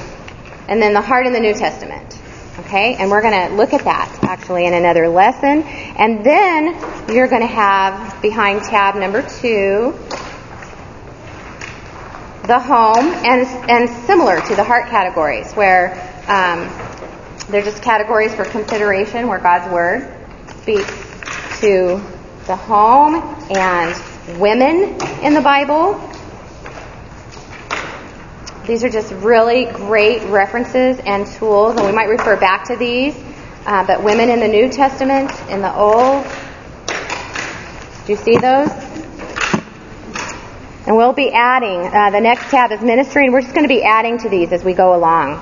And 0.67 0.79
then 0.79 0.93
the 0.93 1.01
heart 1.01 1.25
in 1.25 1.33
the 1.33 1.39
New 1.39 1.55
Testament. 1.55 2.21
Okay, 2.59 2.93
and 2.93 3.09
we're 3.09 3.23
going 3.23 3.49
to 3.49 3.55
look 3.55 3.73
at 3.73 3.85
that 3.85 4.19
actually 4.21 4.67
in 4.67 4.75
another 4.75 5.09
lesson. 5.09 5.63
And 5.63 6.23
then 6.23 6.75
you're 7.11 7.27
going 7.27 7.41
to 7.41 7.47
have 7.47 8.21
behind 8.21 8.61
tab 8.61 8.93
number 8.93 9.27
two 9.27 9.97
the 12.47 12.59
home, 12.59 13.05
and 13.25 13.45
and 13.69 13.89
similar 14.05 14.39
to 14.39 14.55
the 14.55 14.63
heart 14.63 14.87
categories, 14.89 15.51
where 15.53 15.93
um, 16.27 16.69
they're 17.49 17.61
just 17.61 17.83
categories 17.83 18.33
for 18.33 18.45
consideration, 18.45 19.27
where 19.27 19.39
God's 19.39 19.71
word 19.71 20.13
speaks 20.61 20.91
to 21.59 22.01
the 22.45 22.55
home 22.55 23.15
and 23.51 24.39
women 24.39 24.97
in 25.23 25.33
the 25.33 25.41
Bible. 25.41 25.99
These 28.65 28.83
are 28.83 28.89
just 28.89 29.11
really 29.13 29.65
great 29.65 30.23
references 30.23 30.99
and 31.05 31.27
tools, 31.27 31.75
and 31.77 31.85
we 31.85 31.91
might 31.91 32.09
refer 32.09 32.37
back 32.37 32.65
to 32.65 32.75
these. 32.75 33.15
Uh, 33.65 33.85
but 33.85 34.03
women 34.03 34.29
in 34.29 34.39
the 34.39 34.47
New 34.47 34.69
Testament, 34.69 35.31
in 35.49 35.61
the 35.61 35.73
Old, 35.73 36.25
do 38.05 38.13
you 38.13 38.17
see 38.17 38.37
those? 38.37 38.69
And 40.87 40.95
we'll 40.95 41.11
be 41.11 41.33
adding, 41.33 41.93
uh, 41.93 42.11
the 42.11 42.21
next 42.21 42.49
tab 42.49 42.71
is 42.71 42.79
ministry, 42.79 43.25
and 43.25 43.33
we're 43.33 43.41
just 43.41 43.53
going 43.53 43.65
to 43.65 43.73
be 43.73 43.83
adding 43.83 44.19
to 44.19 44.29
these 44.29 44.53
as 44.53 44.63
we 44.63 44.71
go 44.73 44.95
along. 44.95 45.33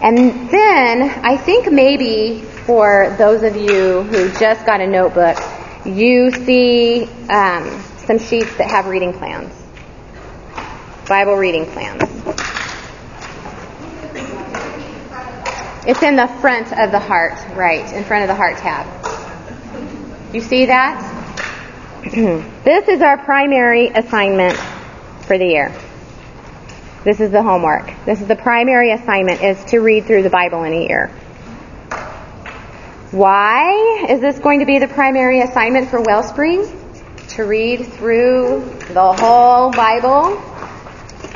And 0.00 0.48
then, 0.48 1.02
I 1.22 1.36
think 1.36 1.70
maybe 1.70 2.40
for 2.40 3.14
those 3.18 3.42
of 3.42 3.56
you 3.56 4.04
who 4.04 4.30
just 4.38 4.64
got 4.64 4.80
a 4.80 4.86
notebook, 4.86 5.36
you 5.84 6.30
see 6.30 7.04
um, 7.28 7.78
some 8.06 8.18
sheets 8.18 8.56
that 8.56 8.70
have 8.70 8.86
reading 8.86 9.12
plans, 9.12 9.52
Bible 11.06 11.34
reading 11.34 11.66
plans. 11.66 12.02
It's 15.86 16.02
in 16.02 16.16
the 16.16 16.26
front 16.40 16.72
of 16.72 16.90
the 16.90 16.98
heart, 16.98 17.34
right, 17.54 17.84
in 17.92 18.02
front 18.02 18.22
of 18.22 18.28
the 18.28 18.34
heart 18.34 18.56
tab. 18.56 18.86
You 20.34 20.40
see 20.40 20.64
that? 20.64 21.12
this 22.64 22.88
is 22.88 23.02
our 23.02 23.18
primary 23.18 23.88
assignment 23.88 24.58
for 25.26 25.38
the 25.38 25.46
year. 25.46 25.74
This 27.04 27.20
is 27.20 27.30
the 27.30 27.42
homework. 27.42 27.92
This 28.04 28.20
is 28.20 28.26
the 28.26 28.36
primary 28.36 28.92
assignment 28.92 29.42
is 29.42 29.62
to 29.66 29.78
read 29.78 30.06
through 30.06 30.22
the 30.22 30.30
Bible 30.30 30.64
in 30.64 30.72
a 30.72 30.86
year. 30.86 31.08
Why 33.12 34.06
is 34.08 34.20
this 34.20 34.38
going 34.38 34.60
to 34.60 34.66
be 34.66 34.78
the 34.78 34.88
primary 34.88 35.40
assignment 35.40 35.88
for 35.88 36.00
Wellspring? 36.00 36.66
To 37.28 37.44
read 37.44 37.86
through 37.86 38.76
the 38.90 39.12
whole 39.12 39.70
Bible? 39.70 40.36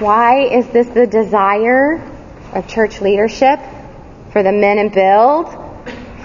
Why 0.01 0.41
is 0.45 0.67
this 0.71 0.89
the 0.89 1.07
desire 1.07 2.03
of 2.53 2.67
church 2.67 3.01
leadership 3.01 3.61
for 4.33 4.43
the 4.43 4.53
men 4.53 4.79
in 4.79 4.89
build, 4.89 5.55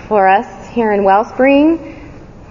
for 0.07 0.27
us 0.27 0.67
here 0.69 0.91
in 0.91 1.03
Wellspring? 1.03 1.77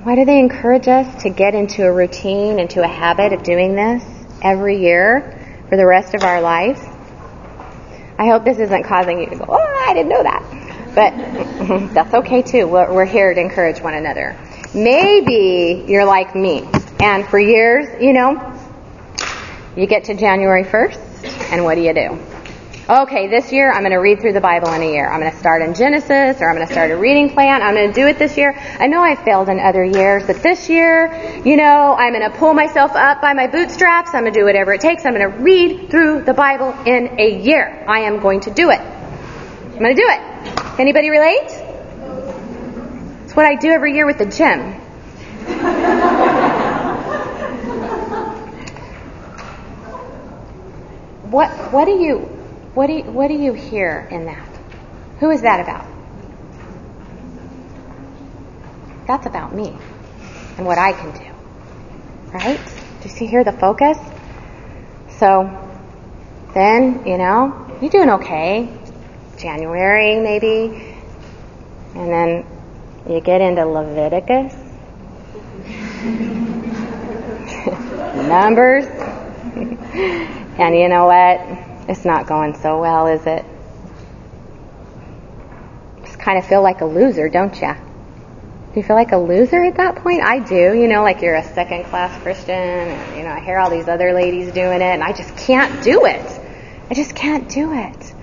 Why 0.04 0.14
do 0.14 0.24
they 0.24 0.38
encourage 0.38 0.86
us 0.86 1.22
to 1.22 1.30
get 1.30 1.54
into 1.54 1.84
a 1.84 1.92
routine, 1.92 2.60
into 2.60 2.82
a 2.82 2.88
habit 2.88 3.32
of 3.32 3.42
doing 3.42 3.74
this 3.74 4.13
every 4.44 4.80
year 4.80 5.40
for 5.68 5.76
the 5.76 5.86
rest 5.86 6.14
of 6.14 6.22
our 6.22 6.40
lives? 6.40 6.80
I 8.16 8.26
hope 8.26 8.44
this 8.44 8.58
isn't 8.58 8.84
causing 8.84 9.18
you 9.18 9.26
to 9.30 9.36
go, 9.36 9.46
oh, 9.48 9.84
I 9.88 9.94
didn't 9.94 10.10
know 10.10 10.22
that. 10.22 10.64
But 10.94 11.92
that's 11.94 12.14
okay 12.14 12.42
too. 12.42 12.68
We're, 12.68 13.04
here 13.04 13.34
to 13.34 13.40
encourage 13.40 13.80
one 13.80 13.94
another. 13.94 14.38
Maybe 14.74 15.84
you're 15.88 16.04
like 16.04 16.36
me. 16.36 16.68
And 17.00 17.26
for 17.26 17.38
years, 17.38 18.00
you 18.00 18.12
know, 18.12 18.52
you 19.76 19.86
get 19.86 20.04
to 20.04 20.14
January 20.14 20.62
1st, 20.62 21.50
and 21.50 21.64
what 21.64 21.74
do 21.74 21.82
you 21.82 21.94
do? 21.94 22.33
Okay, 22.86 23.28
this 23.28 23.50
year 23.50 23.72
I'm 23.72 23.80
going 23.80 23.92
to 23.92 23.96
read 23.96 24.20
through 24.20 24.34
the 24.34 24.42
Bible 24.42 24.70
in 24.74 24.82
a 24.82 24.92
year. 24.92 25.10
I'm 25.10 25.18
going 25.18 25.32
to 25.32 25.38
start 25.38 25.62
in 25.62 25.72
Genesis, 25.72 26.42
or 26.42 26.50
I'm 26.50 26.54
going 26.54 26.66
to 26.66 26.72
start 26.72 26.90
a 26.90 26.98
reading 26.98 27.30
plan. 27.30 27.62
I'm 27.62 27.72
going 27.72 27.88
to 27.88 27.94
do 27.94 28.06
it 28.06 28.18
this 28.18 28.36
year. 28.36 28.54
I 28.78 28.88
know 28.88 29.02
I 29.02 29.16
failed 29.16 29.48
in 29.48 29.58
other 29.58 29.82
years, 29.82 30.24
but 30.26 30.42
this 30.42 30.68
year, 30.68 31.06
you 31.46 31.56
know, 31.56 31.96
I'm 31.98 32.12
going 32.12 32.30
to 32.30 32.36
pull 32.36 32.52
myself 32.52 32.92
up 32.94 33.22
by 33.22 33.32
my 33.32 33.46
bootstraps. 33.46 34.10
I'm 34.12 34.24
going 34.24 34.34
to 34.34 34.38
do 34.38 34.44
whatever 34.44 34.74
it 34.74 34.82
takes. 34.82 35.06
I'm 35.06 35.14
going 35.14 35.32
to 35.32 35.38
read 35.38 35.90
through 35.90 36.24
the 36.24 36.34
Bible 36.34 36.74
in 36.84 37.18
a 37.18 37.40
year. 37.40 37.86
I 37.88 38.00
am 38.00 38.20
going 38.20 38.40
to 38.40 38.50
do 38.50 38.68
it. 38.68 38.80
I'm 38.80 39.78
going 39.78 39.96
to 39.96 40.02
do 40.02 40.06
it. 40.06 40.20
Anybody 40.78 41.08
relate? 41.08 41.50
It's 43.24 43.34
what 43.34 43.46
I 43.46 43.54
do 43.54 43.70
every 43.70 43.94
year 43.94 44.04
with 44.04 44.18
the 44.18 44.26
gym. 44.26 44.74
what 51.30 51.48
what 51.72 51.86
do 51.86 51.92
you 51.92 52.33
what 52.74 52.88
do 52.88 52.94
you, 52.94 53.04
what 53.04 53.28
do 53.28 53.34
you 53.34 53.52
hear 53.52 54.08
in 54.10 54.26
that? 54.26 54.48
Who 55.20 55.30
is 55.30 55.42
that 55.42 55.60
about? 55.60 55.86
That's 59.06 59.26
about 59.26 59.54
me 59.54 59.76
and 60.56 60.66
what 60.66 60.78
I 60.78 60.92
can 60.92 61.12
do. 61.12 61.30
Right? 62.32 62.58
Do 63.00 63.08
you 63.08 63.14
see 63.14 63.26
here 63.26 63.44
the 63.44 63.52
focus? 63.52 63.96
So 65.18 65.48
then, 66.52 67.06
you 67.06 67.16
know, 67.16 67.78
you're 67.80 67.90
doing 67.90 68.10
okay. 68.10 68.76
January 69.38 70.18
maybe. 70.20 70.96
And 71.94 72.10
then 72.10 72.44
you 73.08 73.20
get 73.20 73.40
into 73.40 73.64
Leviticus. 73.66 74.52
Numbers. 78.28 78.86
and 80.58 80.76
you 80.76 80.88
know 80.88 81.06
what? 81.06 81.63
It's 81.86 82.04
not 82.04 82.26
going 82.26 82.54
so 82.56 82.80
well, 82.80 83.06
is 83.08 83.26
it? 83.26 83.44
Just 86.04 86.18
kind 86.18 86.38
of 86.38 86.46
feel 86.46 86.62
like 86.62 86.80
a 86.80 86.86
loser, 86.86 87.28
don't 87.28 87.54
you? 87.60 87.74
Do 87.74 88.80
you 88.80 88.82
feel 88.82 88.96
like 88.96 89.12
a 89.12 89.18
loser 89.18 89.62
at 89.62 89.76
that 89.76 89.96
point? 89.96 90.22
I 90.22 90.38
do. 90.38 90.74
You 90.74 90.88
know, 90.88 91.02
like 91.02 91.20
you're 91.20 91.36
a 91.36 91.44
second 91.54 91.84
class 91.84 92.20
Christian, 92.22 92.54
and, 92.54 93.16
you 93.16 93.22
know, 93.22 93.30
I 93.30 93.40
hear 93.40 93.58
all 93.58 93.70
these 93.70 93.86
other 93.86 94.12
ladies 94.12 94.52
doing 94.52 94.80
it, 94.80 94.82
and 94.82 95.02
I 95.02 95.12
just 95.12 95.36
can't 95.36 95.84
do 95.84 96.06
it. 96.06 96.40
I 96.90 96.94
just 96.94 97.14
can't 97.14 97.48
do 97.48 97.72
it. 97.72 98.14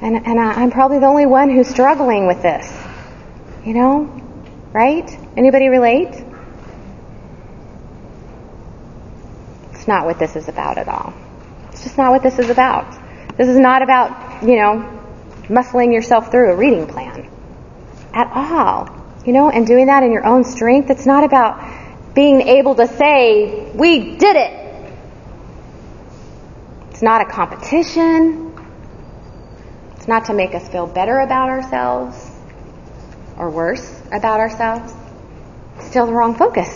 And, 0.00 0.26
and 0.26 0.38
I, 0.38 0.52
I'm 0.54 0.70
probably 0.70 0.98
the 0.98 1.06
only 1.06 1.26
one 1.26 1.50
who's 1.50 1.68
struggling 1.68 2.26
with 2.26 2.42
this. 2.42 2.70
You 3.64 3.74
know? 3.74 4.22
Right? 4.72 5.08
Anybody 5.36 5.68
relate? 5.68 6.24
It's 9.72 9.88
not 9.88 10.04
what 10.04 10.18
this 10.18 10.36
is 10.36 10.48
about 10.48 10.78
at 10.78 10.88
all. 10.88 11.14
Just 11.88 11.96
not 11.96 12.10
what 12.10 12.22
this 12.22 12.38
is 12.38 12.50
about. 12.50 12.84
This 13.38 13.48
is 13.48 13.56
not 13.56 13.80
about, 13.80 14.42
you 14.42 14.56
know, 14.56 15.00
muscling 15.44 15.90
yourself 15.90 16.30
through 16.30 16.52
a 16.52 16.54
reading 16.54 16.86
plan 16.86 17.26
at 18.12 18.30
all. 18.30 18.94
You 19.24 19.32
know, 19.32 19.48
and 19.48 19.66
doing 19.66 19.86
that 19.86 20.02
in 20.02 20.12
your 20.12 20.26
own 20.26 20.44
strength. 20.44 20.90
It's 20.90 21.06
not 21.06 21.24
about 21.24 22.14
being 22.14 22.42
able 22.42 22.74
to 22.74 22.86
say, 22.86 23.72
we 23.72 24.16
did 24.16 24.36
it. 24.36 24.92
It's 26.90 27.00
not 27.00 27.22
a 27.22 27.24
competition. 27.24 28.52
It's 29.96 30.08
not 30.08 30.26
to 30.26 30.34
make 30.34 30.54
us 30.54 30.68
feel 30.68 30.86
better 30.86 31.20
about 31.20 31.48
ourselves 31.48 32.30
or 33.38 33.48
worse 33.48 34.02
about 34.12 34.40
ourselves. 34.40 34.92
It's 35.78 35.86
still 35.86 36.04
the 36.04 36.12
wrong 36.12 36.34
focus, 36.34 36.68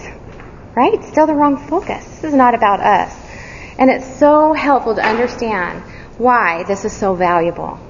right? 0.75 1.05
Still 1.05 1.27
the 1.27 1.35
wrong 1.35 1.59
focus. 1.69 2.03
This 2.03 2.25
is 2.25 2.35
not 2.35 2.55
about 2.55 2.81
us. 2.81 3.22
And 3.83 3.91
it's 3.91 4.17
so 4.21 4.53
helpful 4.53 4.95
to 4.95 5.05
understand 5.05 5.83
why 6.17 6.63
this 6.69 6.85
is 6.85 6.93
so 6.93 7.17
valuable. 7.17 7.81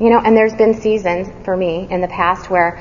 You 0.00 0.08
know, 0.08 0.18
and 0.18 0.34
there's 0.34 0.54
been 0.54 0.80
seasons 0.80 1.28
for 1.44 1.54
me 1.54 1.86
in 1.90 2.00
the 2.00 2.08
past 2.08 2.48
where, 2.48 2.80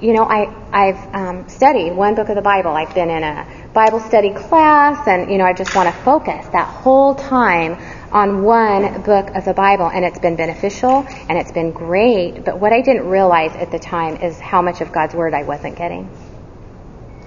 you 0.00 0.12
know, 0.12 0.22
I, 0.22 0.54
I've 0.70 1.12
um, 1.12 1.48
studied 1.48 1.96
one 1.96 2.14
book 2.14 2.28
of 2.28 2.36
the 2.36 2.42
Bible. 2.42 2.70
I've 2.70 2.94
been 2.94 3.10
in 3.10 3.24
a 3.24 3.44
Bible 3.74 3.98
study 3.98 4.30
class 4.30 5.08
and, 5.08 5.32
you 5.32 5.38
know, 5.38 5.44
I 5.46 5.52
just 5.52 5.74
want 5.74 5.92
to 5.92 6.02
focus 6.02 6.46
that 6.52 6.68
whole 6.68 7.16
time 7.16 7.72
on 8.12 8.44
one 8.44 9.02
book 9.02 9.34
of 9.34 9.44
the 9.44 9.52
Bible 9.52 9.90
and 9.92 10.04
it's 10.04 10.20
been 10.20 10.36
beneficial 10.36 11.04
and 11.28 11.36
it's 11.36 11.50
been 11.50 11.72
great. 11.72 12.44
But 12.44 12.60
what 12.60 12.72
I 12.72 12.82
didn't 12.82 13.08
realize 13.08 13.50
at 13.56 13.72
the 13.72 13.80
time 13.80 14.18
is 14.22 14.38
how 14.38 14.62
much 14.62 14.80
of 14.80 14.92
God's 14.92 15.16
Word 15.16 15.34
I 15.34 15.42
wasn't 15.42 15.74
getting. 15.74 16.08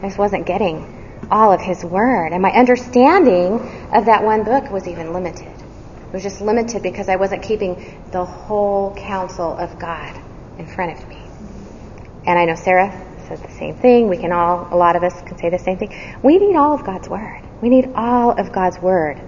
I 0.01 0.07
just 0.07 0.17
wasn't 0.17 0.45
getting 0.45 1.00
all 1.31 1.51
of 1.51 1.61
His 1.61 1.83
Word. 1.83 2.33
And 2.33 2.41
my 2.41 2.51
understanding 2.51 3.59
of 3.93 4.05
that 4.05 4.23
one 4.23 4.43
book 4.43 4.69
was 4.69 4.87
even 4.87 5.13
limited. 5.13 5.47
It 5.47 6.13
was 6.13 6.23
just 6.23 6.41
limited 6.41 6.83
because 6.83 7.07
I 7.07 7.15
wasn't 7.15 7.43
keeping 7.43 7.99
the 8.11 8.25
whole 8.25 8.93
counsel 8.95 9.55
of 9.57 9.79
God 9.79 10.19
in 10.59 10.67
front 10.67 10.97
of 10.97 11.07
me. 11.07 11.17
And 12.25 12.37
I 12.37 12.45
know 12.45 12.55
Sarah 12.55 12.91
says 13.27 13.41
the 13.41 13.51
same 13.51 13.75
thing. 13.75 14.09
We 14.09 14.17
can 14.17 14.31
all, 14.31 14.67
a 14.69 14.75
lot 14.75 14.95
of 14.95 15.03
us 15.03 15.21
can 15.21 15.37
say 15.37 15.49
the 15.49 15.57
same 15.57 15.77
thing. 15.77 15.95
We 16.21 16.37
need 16.37 16.55
all 16.55 16.73
of 16.73 16.83
God's 16.83 17.07
Word. 17.07 17.41
We 17.61 17.69
need 17.69 17.93
all 17.95 18.31
of 18.31 18.51
God's 18.51 18.79
Word. 18.79 19.19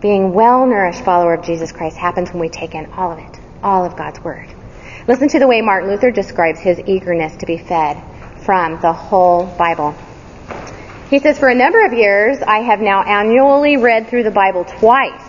Being 0.00 0.32
well 0.32 0.66
nourished 0.66 1.04
follower 1.04 1.34
of 1.34 1.44
Jesus 1.44 1.72
Christ 1.72 1.96
happens 1.96 2.30
when 2.30 2.40
we 2.40 2.48
take 2.48 2.74
in 2.74 2.86
all 2.92 3.12
of 3.12 3.18
it, 3.18 3.40
all 3.62 3.84
of 3.84 3.96
God's 3.96 4.20
Word. 4.20 4.48
Listen 5.06 5.28
to 5.28 5.38
the 5.38 5.46
way 5.46 5.60
Martin 5.60 5.90
Luther 5.90 6.10
describes 6.10 6.58
his 6.58 6.80
eagerness 6.80 7.36
to 7.36 7.46
be 7.46 7.58
fed 7.58 8.02
from 8.44 8.80
the 8.80 8.92
whole 8.92 9.46
Bible. 9.46 9.94
He 11.10 11.20
says, 11.20 11.38
For 11.38 11.48
a 11.48 11.54
number 11.54 11.84
of 11.86 11.92
years, 11.92 12.38
I 12.42 12.58
have 12.58 12.80
now 12.80 13.02
annually 13.02 13.76
read 13.76 14.08
through 14.08 14.24
the 14.24 14.32
Bible 14.32 14.64
twice. 14.64 15.22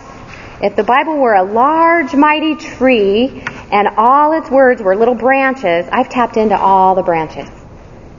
If 0.60 0.74
the 0.74 0.82
Bible 0.82 1.18
were 1.18 1.34
a 1.34 1.44
large, 1.44 2.14
mighty 2.14 2.56
tree 2.56 3.44
and 3.70 3.86
all 3.96 4.32
its 4.32 4.50
words 4.50 4.82
were 4.82 4.96
little 4.96 5.14
branches, 5.14 5.86
I've 5.92 6.08
tapped 6.08 6.36
into 6.36 6.58
all 6.58 6.96
the 6.96 7.04
branches. 7.04 7.48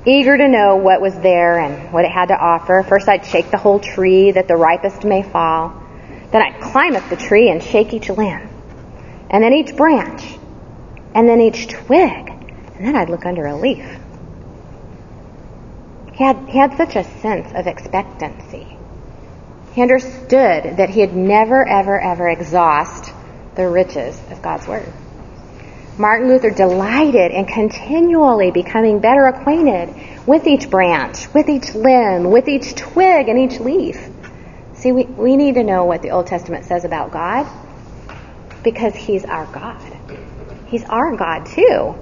Eager 0.05 0.38
to 0.38 0.47
know 0.47 0.78
what 0.78 1.01
was 1.01 1.14
there 1.20 1.60
and 1.60 1.91
what 1.91 2.05
it 2.05 2.12
had 2.12 2.28
to 2.28 2.38
offer, 2.38 2.86
first 2.88 3.10
I'd 3.10 3.26
shake 3.26 3.51
the 3.51 3.57
whole 3.57 3.80
tree 3.80 4.32
that 4.32 4.47
the 4.47 4.55
ripest 4.55 5.03
may 5.03 5.22
fall. 5.22 5.74
Then 6.32 6.41
I'd 6.41 6.62
climb 6.62 6.95
up 6.95 7.10
the 7.10 7.18
tree 7.18 7.49
and 7.49 7.62
shake 7.62 7.93
each 7.93 8.07
limb, 8.10 8.47
and 9.30 9.43
then 9.43 9.51
each 9.51 9.76
branch, 9.76 10.38
and 11.14 11.28
then 11.28 11.41
each 11.41 11.68
twig, 11.68 12.30
and 12.30 12.88
then 12.88 12.95
I'd 12.95 13.10
look 13.10 13.26
under 13.26 13.45
a 13.47 13.55
leaf. 13.57 13.99
He 16.20 16.26
had, 16.26 16.49
he 16.49 16.57
had 16.57 16.76
such 16.76 16.97
a 16.97 17.05
sense 17.22 17.49
of 17.55 17.65
expectancy. 17.65 18.67
He 19.72 19.82
understood 19.82 20.76
that 20.76 20.89
he 20.89 20.99
had 20.99 21.15
never, 21.15 21.65
ever, 21.65 21.97
ever 21.97 22.28
exhaust 22.28 23.13
the 23.55 23.70
riches 23.70 24.22
of 24.30 24.41
God's 24.41 24.67
Word. 24.67 24.91
Martin 25.97 26.28
Luther 26.28 26.49
delighted 26.49 27.32
in 27.32 27.45
continually 27.45 28.51
becoming 28.51 28.99
better 28.99 29.28
acquainted 29.28 29.95
with 30.28 30.45
each 30.45 30.70
branch, 30.70 31.34
with 31.34 31.47
each 31.47 31.74
limb, 31.74 32.26
with 32.26 32.49
each 32.49 32.76
twig 32.76 33.30
and 33.30 33.39
each 33.39 33.61
leaf. 33.61 34.05
See, 34.74 34.91
we, 34.91 35.05
we 35.05 35.38
need 35.38 35.55
to 35.55 35.63
know 35.63 35.86
what 35.86 36.01
the 36.01 36.11
Old 36.11 36.28
Testament 36.28 36.65
says 36.65 36.84
about 36.84 37.11
God 37.11 37.47
because 38.61 38.93
He's 38.93 39.24
our 39.24 39.45
God. 39.45 39.82
He's 40.67 40.84
our 40.84 41.15
God 41.15 41.45
too. 41.45 41.95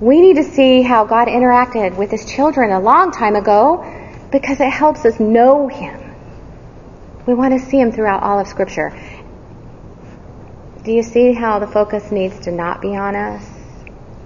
We 0.00 0.20
need 0.20 0.36
to 0.36 0.44
see 0.44 0.82
how 0.82 1.04
God 1.04 1.28
interacted 1.28 1.96
with 1.96 2.10
His 2.10 2.24
children 2.24 2.72
a 2.72 2.80
long 2.80 3.12
time 3.12 3.36
ago 3.36 3.84
because 4.32 4.60
it 4.60 4.70
helps 4.70 5.04
us 5.04 5.20
know 5.20 5.68
Him. 5.68 6.16
We 7.26 7.34
want 7.34 7.58
to 7.58 7.64
see 7.64 7.78
Him 7.78 7.92
throughout 7.92 8.22
all 8.22 8.40
of 8.40 8.48
Scripture. 8.48 8.92
Do 10.82 10.92
you 10.92 11.04
see 11.04 11.32
how 11.32 11.60
the 11.60 11.68
focus 11.68 12.10
needs 12.10 12.40
to 12.40 12.50
not 12.50 12.82
be 12.82 12.96
on 12.96 13.14
us? 13.14 13.48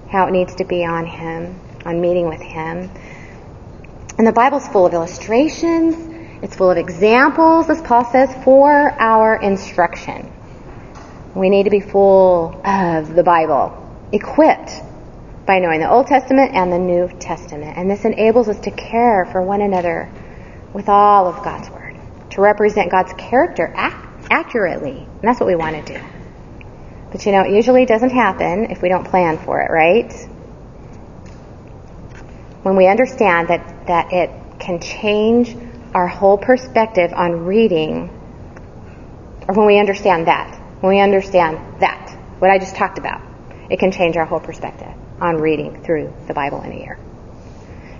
How 0.08 0.26
it 0.26 0.30
needs 0.30 0.54
to 0.56 0.64
be 0.64 0.86
on 0.86 1.04
Him, 1.04 1.60
on 1.84 2.00
meeting 2.00 2.28
with 2.28 2.40
Him. 2.40 2.90
And 4.16 4.26
the 4.26 4.32
Bible's 4.32 4.66
full 4.66 4.86
of 4.86 4.94
illustrations, 4.94 5.96
it's 6.42 6.56
full 6.56 6.70
of 6.70 6.78
examples, 6.78 7.68
as 7.68 7.82
Paul 7.82 8.06
says, 8.06 8.34
for 8.42 8.72
our 8.72 9.36
instruction. 9.36 10.32
We 11.34 11.50
need 11.50 11.64
to 11.64 11.70
be 11.70 11.80
full 11.80 12.58
of 12.64 13.14
the 13.14 13.22
Bible, 13.22 14.08
equipped 14.12 14.70
by 15.48 15.60
knowing 15.60 15.80
the 15.80 15.90
Old 15.90 16.06
Testament 16.06 16.54
and 16.54 16.70
the 16.70 16.78
New 16.78 17.08
Testament. 17.18 17.78
And 17.78 17.90
this 17.90 18.04
enables 18.04 18.50
us 18.50 18.60
to 18.60 18.70
care 18.70 19.24
for 19.32 19.40
one 19.40 19.62
another 19.62 20.12
with 20.74 20.90
all 20.90 21.26
of 21.26 21.42
God's 21.42 21.70
Word, 21.70 21.96
to 22.32 22.42
represent 22.42 22.90
God's 22.90 23.14
character 23.14 23.74
ac- 23.74 23.96
accurately. 24.30 24.98
And 24.98 25.22
that's 25.22 25.40
what 25.40 25.46
we 25.46 25.56
want 25.56 25.86
to 25.86 25.94
do. 25.94 26.00
But 27.10 27.24
you 27.24 27.32
know, 27.32 27.44
it 27.44 27.52
usually 27.52 27.86
doesn't 27.86 28.10
happen 28.10 28.66
if 28.70 28.82
we 28.82 28.90
don't 28.90 29.04
plan 29.04 29.38
for 29.38 29.62
it, 29.62 29.70
right? 29.70 30.12
When 32.62 32.76
we 32.76 32.86
understand 32.86 33.48
that, 33.48 33.86
that 33.86 34.12
it 34.12 34.30
can 34.58 34.80
change 34.80 35.56
our 35.94 36.06
whole 36.06 36.36
perspective 36.36 37.14
on 37.14 37.46
reading, 37.46 38.10
or 39.48 39.54
when 39.54 39.66
we 39.66 39.80
understand 39.80 40.26
that, 40.26 40.54
when 40.80 40.94
we 40.94 41.00
understand 41.00 41.80
that, 41.80 42.10
what 42.38 42.50
I 42.50 42.58
just 42.58 42.76
talked 42.76 42.98
about, 42.98 43.22
it 43.70 43.78
can 43.78 43.90
change 43.90 44.18
our 44.18 44.26
whole 44.26 44.40
perspective 44.40 44.92
on 45.20 45.36
reading 45.36 45.82
through 45.82 46.12
the 46.26 46.34
Bible 46.34 46.62
in 46.62 46.72
a 46.72 46.76
year. 46.76 46.98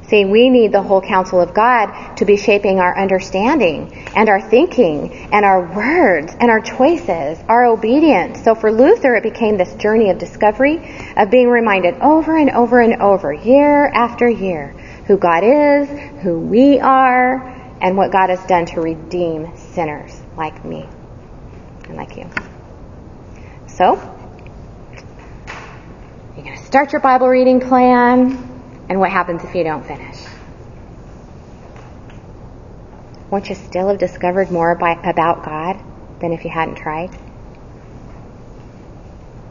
See, 0.09 0.25
we 0.25 0.49
need 0.49 0.73
the 0.73 0.81
whole 0.81 1.03
counsel 1.03 1.39
of 1.39 1.53
God 1.53 2.17
to 2.17 2.25
be 2.25 2.39
shaping 2.39 2.81
our 2.81 2.97
understanding 2.97 4.09
and 4.17 4.31
our 4.31 4.41
thinking 4.41 5.13
and 5.13 5.45
our 5.45 5.61
words 5.61 6.35
and 6.41 6.51
our 6.51 6.61
choices, 6.61 7.39
our 7.47 7.67
obedience. 7.67 8.43
So 8.43 8.55
for 8.55 8.73
Luther, 8.73 9.17
it 9.17 9.23
became 9.23 9.59
this 9.59 9.75
journey 9.75 10.09
of 10.09 10.17
discovery, 10.17 11.13
of 11.15 11.31
being 11.31 11.49
reminded 11.49 11.97
over 12.01 12.39
and 12.39 12.49
over 12.51 12.81
and 12.81 13.03
over, 13.03 13.35
year 13.35 13.87
after 13.87 14.27
year, 14.27 14.69
who 15.07 15.19
God 15.19 15.45
is, 15.45 15.91
who 16.23 16.41
we 16.41 16.81
are, 16.81 17.55
and 17.83 17.97
what 17.97 18.11
God 18.11 18.31
has 18.31 18.43
done 18.47 18.65
to 18.67 18.81
redeem 18.81 19.55
sinners 19.57 20.19
like 20.39 20.65
me 20.65 20.89
and 21.85 21.97
like 21.97 22.17
you. 22.17 22.31
So, 23.67 24.18
start 26.69 26.93
your 26.93 27.01
Bible 27.01 27.29
reading 27.29 27.61
plan. 27.61 28.37
And 28.91 29.01
what 29.01 29.11
happens 29.11 29.43
if 29.43 29.55
you 29.55 29.65
don't 29.65 29.87
finish? 29.87 30.19
Won't 33.31 33.49
you 33.49 33.55
still 33.55 33.89
have 33.89 33.97
discovered 33.97 34.51
more 34.51 34.75
by, 34.75 34.93
about 35.03 35.47
God 35.47 35.81
than 36.21 36.35
if 36.35 36.45
you 36.45 36.51
hadn't 36.51 36.75
tried? 36.75 37.09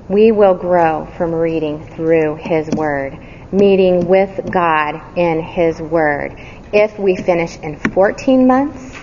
We 0.08 0.32
will 0.32 0.54
grow 0.54 1.08
from 1.18 1.34
reading 1.34 1.88
through 1.96 2.36
His 2.36 2.70
Word, 2.70 3.18
meeting 3.52 4.06
with 4.08 4.52
God 4.52 5.18
in 5.18 5.42
His 5.42 5.82
Word. 5.82 6.40
If 6.72 7.00
we 7.00 7.16
finish 7.16 7.58
in 7.58 7.80
14 7.80 8.46
months, 8.46 8.96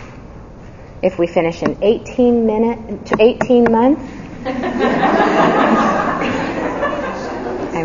if 1.02 1.18
we 1.18 1.26
finish 1.26 1.64
in 1.64 1.82
18 1.82 2.46
minutes, 2.46 3.12
18 3.18 3.72
months, 3.72 4.02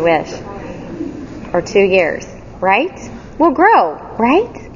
I 0.00 0.20
wish, 0.20 1.54
or 1.54 1.62
two 1.62 1.82
years 1.82 2.26
right? 2.60 3.10
We'll 3.38 3.52
grow, 3.52 3.94
right? 4.18 4.70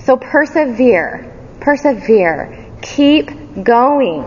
So 0.00 0.16
persevere, 0.16 1.32
persevere, 1.60 2.72
keep 2.82 3.30
going. 3.62 4.24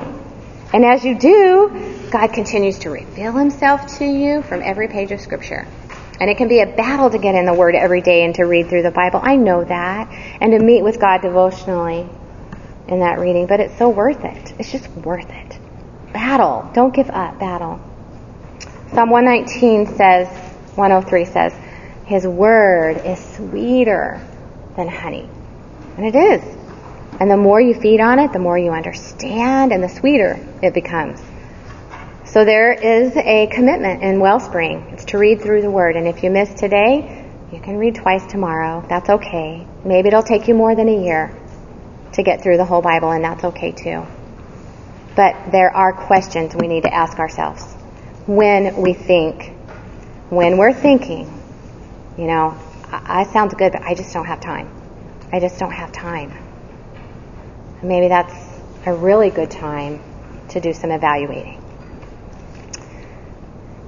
And 0.74 0.86
as 0.86 1.04
you 1.04 1.18
do, 1.18 2.08
God 2.12 2.28
continues 2.34 2.80
to 2.80 2.90
reveal 2.90 3.34
himself 3.34 3.98
to 3.98 4.06
you 4.06 4.42
from 4.42 4.62
every 4.62 4.88
page 4.88 5.12
of 5.12 5.20
scripture. 5.20 5.68
And 6.20 6.30
it 6.30 6.38
can 6.38 6.48
be 6.48 6.62
a 6.62 6.66
battle 6.66 7.10
to 7.10 7.18
get 7.18 7.36
in 7.36 7.46
the 7.46 7.54
Word 7.54 7.76
every 7.76 8.02
day 8.02 8.24
and 8.24 8.34
to 8.36 8.44
read 8.44 8.70
through 8.70 8.84
the 8.84 8.92
Bible. 8.92 9.20
I 9.22 9.36
know 9.36 9.66
that. 9.66 10.10
And 10.40 10.54
to 10.54 10.60
meet 10.60 10.82
with 10.82 11.00
God 11.00 11.22
devotionally 11.22 12.08
in 12.88 13.00
that 13.02 13.20
reading. 13.20 13.48
But 13.48 13.60
it's 13.60 13.78
so 13.78 13.90
worth 13.90 14.24
it. 14.24 14.54
It's 14.58 14.72
just 14.72 14.90
worth 14.92 15.30
it. 15.30 15.60
Battle. 16.14 16.72
Don't 16.74 16.96
give 16.96 17.10
up. 17.10 17.38
Battle. 17.38 17.82
Psalm 18.94 19.10
119 19.10 19.96
says, 19.98 20.28
103 20.76 21.26
says, 21.26 21.54
his 22.06 22.26
word 22.26 22.98
is 23.04 23.20
sweeter 23.36 24.22
than 24.76 24.88
honey. 24.88 25.28
And 25.98 26.06
it 26.06 26.16
is. 26.16 26.44
And 27.20 27.32
the 27.32 27.38
more 27.38 27.60
you 27.60 27.74
feed 27.74 28.00
on 28.00 28.20
it, 28.20 28.32
the 28.32 28.40
more 28.40 28.58
you 28.58 28.72
understand 28.72 29.72
and 29.72 29.84
the 29.84 29.90
sweeter 29.90 30.40
it 30.62 30.74
becomes. 30.74 31.20
So 32.26 32.46
there 32.46 32.74
is 32.74 33.16
a 33.16 33.48
commitment 33.48 34.04
in 34.04 34.20
Wellspring. 34.20 34.90
It's 34.92 35.06
to 35.06 35.18
read 35.18 35.42
through 35.42 35.62
the 35.62 35.72
word. 35.72 35.96
And 35.96 36.08
if 36.08 36.24
you 36.24 36.30
miss 36.30 36.54
today, 36.54 37.26
you 37.52 37.60
can 37.60 37.78
read 37.78 37.96
twice 37.96 38.26
tomorrow. 38.26 38.86
That's 38.88 39.10
okay. 39.10 39.66
Maybe 39.84 40.10
it'll 40.10 40.24
take 40.24 40.48
you 40.48 40.54
more 40.54 40.76
than 40.76 40.90
a 40.90 41.04
year 41.04 41.36
to 42.14 42.24
get 42.24 42.42
through 42.42 42.58
the 42.58 42.66
whole 42.66 42.82
Bible, 42.82 43.12
and 43.12 43.24
that's 43.24 43.44
okay 43.44 43.72
too. 43.72 44.06
But 45.16 45.52
there 45.52 45.70
are 45.70 45.94
questions 45.94 46.56
we 46.56 46.68
need 46.68 46.84
to 46.84 46.94
ask 46.94 47.18
ourselves 47.18 47.75
when 48.28 48.78
we 48.78 48.94
think, 48.94 49.54
when 50.30 50.58
we're 50.58 50.74
thinking, 50.74 51.32
you 52.18 52.26
know, 52.26 52.58
I, 52.92 53.22
I 53.22 53.24
sounds 53.26 53.54
good, 53.54 53.72
but 53.72 53.84
I 53.84 53.94
just 53.94 54.14
don't 54.14 54.26
have 54.26 54.42
time. 54.42 54.70
I 55.32 55.40
just 55.40 55.60
don't 55.60 55.72
have 55.72 55.92
time. 55.92 56.34
Maybe 57.84 58.08
that's 58.08 58.34
a 58.86 58.94
really 58.94 59.30
good 59.30 59.52
time 59.52 60.02
to 60.50 60.60
do 60.60 60.74
some 60.74 60.92
evaluating. 60.92 61.62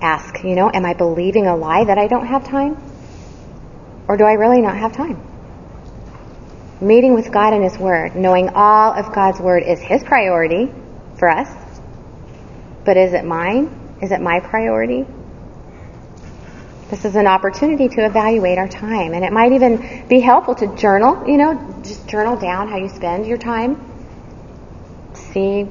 Ask, 0.02 0.44
you 0.44 0.54
know, 0.54 0.70
am 0.72 0.86
I 0.86 0.94
believing 0.94 1.48
a 1.48 1.56
lie 1.56 1.86
that 1.86 1.98
I 1.98 2.08
don't 2.08 2.28
have 2.28 2.46
time? 2.46 2.78
Or 4.08 4.18
do 4.18 4.24
I 4.24 4.34
really 4.34 4.62
not 4.62 4.78
have 4.78 4.94
time? 4.94 5.22
Meeting 6.80 7.16
with 7.16 7.32
God 7.32 7.54
and 7.54 7.64
His 7.64 7.78
Word, 7.78 8.16
knowing 8.16 8.50
all 8.50 8.94
of 8.94 9.14
God's 9.14 9.40
Word 9.40 9.64
is 9.64 9.80
His 9.80 10.04
priority 10.04 10.72
for 11.18 11.28
us, 11.28 11.50
but 12.86 12.98
is 12.98 13.14
it 13.14 13.26
mine? 13.26 13.87
Is 14.02 14.12
it 14.12 14.22
my 14.22 14.40
priority? 14.40 15.06
This 16.90 17.04
is 17.04 17.16
an 17.16 17.28
opportunity 17.28 17.90
to 17.90 18.06
evaluate 18.06 18.58
our 18.58 18.68
time, 18.68 19.14
and 19.14 19.26
it 19.26 19.34
might 19.34 19.52
even 19.52 20.08
be 20.08 20.20
helpful 20.22 20.56
to 20.56 20.76
journal, 20.76 21.28
you 21.28 21.38
know, 21.38 21.82
just 21.84 22.08
journal 22.08 22.38
down 22.38 22.70
how 22.70 22.78
you 22.78 22.88
spend 22.88 23.26
your 23.26 23.38
time. 23.38 23.82
See, 25.14 25.68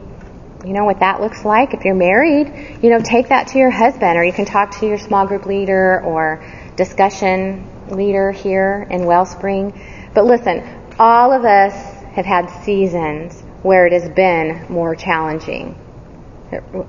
you 0.65 0.73
know, 0.73 0.85
what 0.85 1.01
that 1.01 1.21
looks 1.21 1.45
like. 1.45 1.73
If 1.73 1.85
you're 1.85 1.95
married, 1.95 2.79
you 2.83 2.91
know, 2.91 3.01
take 3.01 3.29
that 3.29 3.49
to 3.49 3.59
your 3.59 3.71
husband, 3.71 4.19
or 4.19 4.25
you 4.25 4.33
can 4.33 4.45
talk 4.45 4.79
to 4.81 4.87
your 4.87 4.99
small 4.99 5.27
group 5.27 5.47
leader 5.47 6.03
or 6.03 6.45
discussion 6.77 7.67
leader 7.89 8.31
here 8.31 8.87
in 8.91 9.07
Wellspring. 9.07 9.73
But 10.13 10.25
listen, 10.25 10.63
all 10.99 11.33
of 11.33 11.45
us 11.45 11.73
have 12.15 12.27
had 12.27 12.51
seasons 12.65 13.41
where 13.63 13.87
it 13.87 13.93
has 13.93 14.09
been 14.11 14.67
more 14.69 14.95
challenging. 14.95 15.79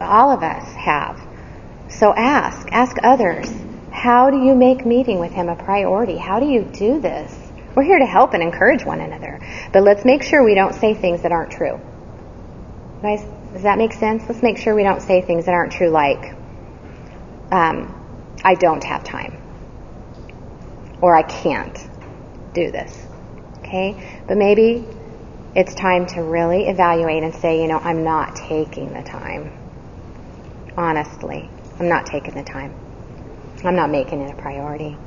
All 0.01 0.31
of 0.31 0.43
us 0.43 0.73
have. 0.73 1.26
So 1.89 2.13
ask, 2.13 2.67
ask 2.71 2.97
others. 3.03 3.51
How 3.91 4.29
do 4.29 4.37
you 4.37 4.53
make 4.55 4.85
meeting 4.85 5.19
with 5.19 5.31
him 5.31 5.49
a 5.49 5.55
priority? 5.55 6.17
How 6.17 6.39
do 6.39 6.45
you 6.45 6.63
do 6.63 6.99
this? 6.99 7.33
We're 7.75 7.83
here 7.83 7.99
to 7.99 8.05
help 8.05 8.33
and 8.33 8.43
encourage 8.43 8.83
one 8.83 8.99
another. 8.99 9.39
But 9.71 9.83
let's 9.83 10.03
make 10.03 10.23
sure 10.23 10.43
we 10.43 10.55
don't 10.55 10.73
say 10.73 10.93
things 10.93 11.21
that 11.21 11.31
aren't 11.31 11.51
true. 11.51 11.79
Guys, 13.01 13.23
does 13.53 13.63
that 13.63 13.77
make 13.77 13.93
sense? 13.93 14.23
Let's 14.27 14.41
make 14.41 14.57
sure 14.57 14.75
we 14.75 14.83
don't 14.83 15.01
say 15.01 15.21
things 15.21 15.45
that 15.45 15.53
aren't 15.53 15.71
true 15.71 15.89
like, 15.89 16.35
um, 17.51 17.93
I 18.43 18.55
don't 18.55 18.83
have 18.83 19.03
time. 19.03 19.37
Or 21.01 21.15
I 21.15 21.23
can't 21.23 21.77
do 22.53 22.71
this. 22.71 23.07
Okay? 23.59 24.23
But 24.27 24.37
maybe 24.37 24.85
it's 25.55 25.73
time 25.73 26.05
to 26.07 26.21
really 26.21 26.67
evaluate 26.67 27.23
and 27.23 27.33
say, 27.33 27.61
you 27.61 27.67
know, 27.67 27.79
I'm 27.79 28.03
not 28.03 28.35
taking 28.35 28.93
the 28.93 29.03
time. 29.03 29.51
Honestly, 30.75 31.49
I'm 31.79 31.89
not 31.89 32.05
taking 32.07 32.33
the 32.33 32.43
time. 32.43 32.73
I'm 33.63 33.75
not 33.75 33.89
making 33.89 34.21
it 34.21 34.33
a 34.33 34.41
priority. 34.41 34.97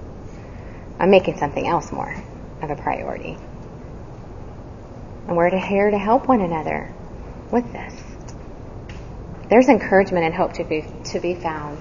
I'm 0.99 1.11
making 1.11 1.39
something 1.39 1.67
else 1.67 1.91
more 1.91 2.15
of 2.63 2.71
a 2.71 2.77
priority. 2.77 3.37
And 5.27 5.37
we're 5.37 5.57
here 5.57 5.91
to 5.91 5.99
help 5.99 6.29
one 6.29 6.41
another 6.41 6.93
with 7.51 7.73
this. 7.73 7.95
There's 9.49 9.69
encouragement 9.69 10.27
and 10.27 10.35
hope 10.35 10.53
to 10.55 10.65
be, 10.65 10.85
to 11.07 11.21
be 11.21 11.35
found 11.35 11.79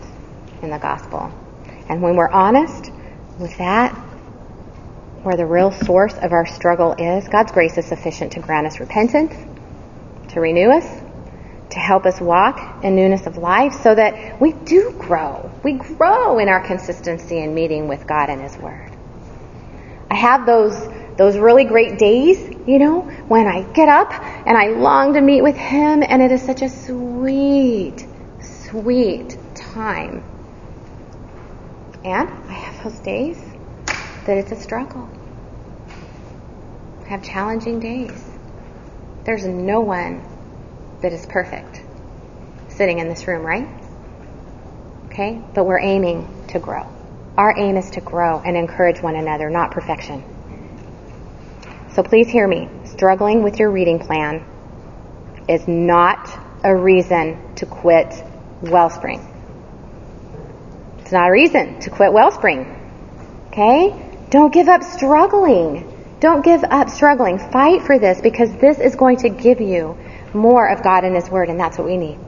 in 0.62 0.72
the 0.72 0.80
gospel. 0.80 1.32
And 1.88 2.02
when 2.02 2.16
we're 2.16 2.30
honest 2.30 2.92
with 3.38 3.58
that, 3.58 3.92
where 5.24 5.36
the 5.36 5.46
real 5.46 5.72
source 5.72 6.14
of 6.14 6.32
our 6.32 6.46
struggle 6.46 6.94
is, 6.94 7.28
God's 7.28 7.52
grace 7.52 7.78
is 7.78 7.86
sufficient 7.86 8.32
to 8.34 8.40
grant 8.40 8.68
us 8.68 8.80
repentance, 8.80 9.34
to 10.30 10.40
renew 10.40 10.70
us, 10.70 11.02
to 11.70 11.80
help 11.80 12.06
us 12.06 12.20
walk 12.20 12.84
in 12.84 12.96
newness 12.96 13.28
of 13.28 13.38
life 13.38 13.74
so 13.74 13.94
that 13.94 14.42
we 14.42 14.54
do 14.54 14.96
grow. 14.98 15.52
We 15.64 15.74
grow 15.74 16.40
in 16.40 16.50
our 16.50 16.66
consistency 16.66 17.38
in 17.38 17.54
meeting 17.54 17.88
with 17.88 18.08
God 18.08 18.30
and 18.30 18.42
His 18.42 18.58
Word. 18.58 18.92
I 20.10 20.16
have 20.16 20.46
those 20.46 20.90
those 21.18 21.38
really 21.38 21.66
great 21.66 22.00
days, 22.00 22.40
you 22.66 22.80
know, 22.80 23.02
when 23.28 23.46
I 23.46 23.64
get 23.74 23.90
up 23.90 24.10
and 24.14 24.58
I 24.58 24.70
long 24.70 25.16
to 25.16 25.22
meet 25.22 25.42
with 25.42 25.58
Him, 25.58 26.02
and 26.02 26.22
it 26.22 26.32
is 26.32 26.42
such 26.42 26.62
a 26.62 26.70
sweet, 26.70 28.08
sweet 28.40 29.38
time. 29.54 30.24
And 32.06 32.30
I 32.30 32.54
have 32.54 32.84
those 32.86 33.00
days 33.00 33.38
that 34.26 34.38
it's 34.38 34.54
a 34.54 34.56
struggle. 34.56 35.10
I 37.04 37.10
have 37.10 37.22
challenging 37.22 37.82
days. 37.82 38.32
There's 39.26 39.46
no 39.46 39.82
one 39.82 40.24
that 41.02 41.14
is 41.14 41.26
perfect 41.26 41.82
sitting 42.70 43.00
in 43.00 43.10
this 43.10 43.28
room, 43.28 43.46
right? 43.46 43.68
Okay? 45.08 45.42
But 45.54 45.66
we're 45.66 45.80
aiming 45.80 46.46
to 46.50 46.60
grow. 46.60 46.88
Our 47.38 47.58
aim 47.58 47.78
is 47.78 47.90
to 47.92 48.02
grow 48.02 48.40
and 48.40 48.56
encourage 48.56 49.02
one 49.02 49.16
another, 49.16 49.50
not 49.50 49.72
perfection. 49.72 50.24
So 51.94 52.04
please 52.04 52.28
hear 52.28 52.48
me. 52.48 52.70
Struggling 52.86 53.44
with 53.44 53.60
your 53.60 53.72
reading 53.72 54.00
plan 54.00 54.46
is 55.48 55.68
not 55.68 56.30
a 56.64 56.76
reason 56.76 57.56
to 57.56 57.66
quit 57.66 58.14
Wellspring. 58.62 59.26
It's 61.00 61.12
not 61.12 61.30
a 61.30 61.32
reason 61.32 61.80
to 61.82 61.90
quit 61.90 62.14
Wellspring. 62.14 62.76
Okay? 63.48 64.10
Don't 64.30 64.54
give 64.54 64.70
up 64.70 64.84
struggling. 64.84 66.18
Don't 66.20 66.44
give 66.44 66.64
up 66.64 66.90
struggling. 66.90 67.40
Fight 67.40 67.82
for 67.82 67.98
this 67.98 68.22
because 68.22 68.54
this 68.58 68.80
is 68.80 68.96
going 68.96 69.18
to 69.18 69.30
give 69.30 69.60
you 69.60 69.98
more 70.34 70.70
of 70.70 70.84
God 70.84 71.04
and 71.04 71.16
His 71.16 71.30
Word, 71.30 71.50
and 71.50 71.60
that's 71.60 71.78
what 71.78 71.88
we 71.88 71.98
need. 71.98 72.20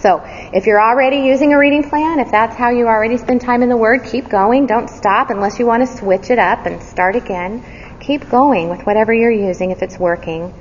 So, 0.00 0.22
if 0.54 0.66
you're 0.66 0.80
already 0.80 1.18
using 1.18 1.52
a 1.52 1.58
reading 1.58 1.88
plan, 1.88 2.20
if 2.20 2.30
that's 2.30 2.56
how 2.56 2.70
you 2.70 2.86
already 2.86 3.18
spend 3.18 3.40
time 3.40 3.62
in 3.62 3.68
the 3.68 3.76
Word, 3.76 4.04
keep 4.04 4.28
going. 4.28 4.66
Don't 4.66 4.88
stop 4.88 5.30
unless 5.30 5.58
you 5.58 5.66
want 5.66 5.86
to 5.86 5.96
switch 5.96 6.30
it 6.30 6.38
up 6.38 6.66
and 6.66 6.82
start 6.82 7.16
again. 7.16 7.64
Keep 8.00 8.30
going 8.30 8.68
with 8.70 8.82
whatever 8.86 9.12
you're 9.12 9.30
using 9.30 9.72
if 9.72 9.82
it's 9.82 9.98
working. 9.98 10.54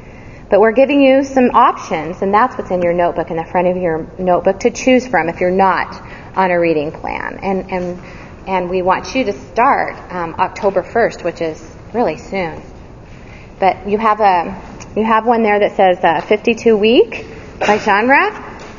But 0.50 0.62
we're 0.62 0.72
giving 0.72 1.02
you 1.02 1.24
some 1.24 1.52
options, 1.52 2.22
and 2.24 2.34
that's 2.34 2.58
what's 2.58 2.72
in 2.72 2.82
your 2.82 2.94
notebook, 2.94 3.30
in 3.30 3.38
the 3.38 3.46
front 3.46 3.68
of 3.68 3.78
your 3.78 4.08
notebook, 4.18 4.62
to 4.62 4.72
choose 4.72 5.08
from 5.08 5.30
if 5.30 5.40
you're 5.40 5.52
not 5.52 6.04
on 6.36 6.50
a 6.50 6.60
reading 6.60 6.92
plan. 6.92 7.40
And, 7.42 7.72
and, 7.72 8.02
and 8.48 8.70
we 8.70 8.82
want 8.82 9.14
you 9.14 9.26
to 9.26 9.34
start 9.34 9.96
um, 10.12 10.36
October 10.40 10.82
1st, 10.82 11.24
which 11.24 11.40
is 11.40 11.64
really 11.94 12.18
soon. 12.18 12.64
But 13.60 13.88
you 13.88 14.00
have 14.00 14.22
a 14.22 14.79
you 14.96 15.04
have 15.04 15.26
one 15.26 15.44
there 15.44 15.60
that 15.60 15.76
says 15.76 16.04
uh, 16.04 16.22
52 16.22 16.76
week 16.76 17.26
by 17.60 17.78
genre, 17.78 18.32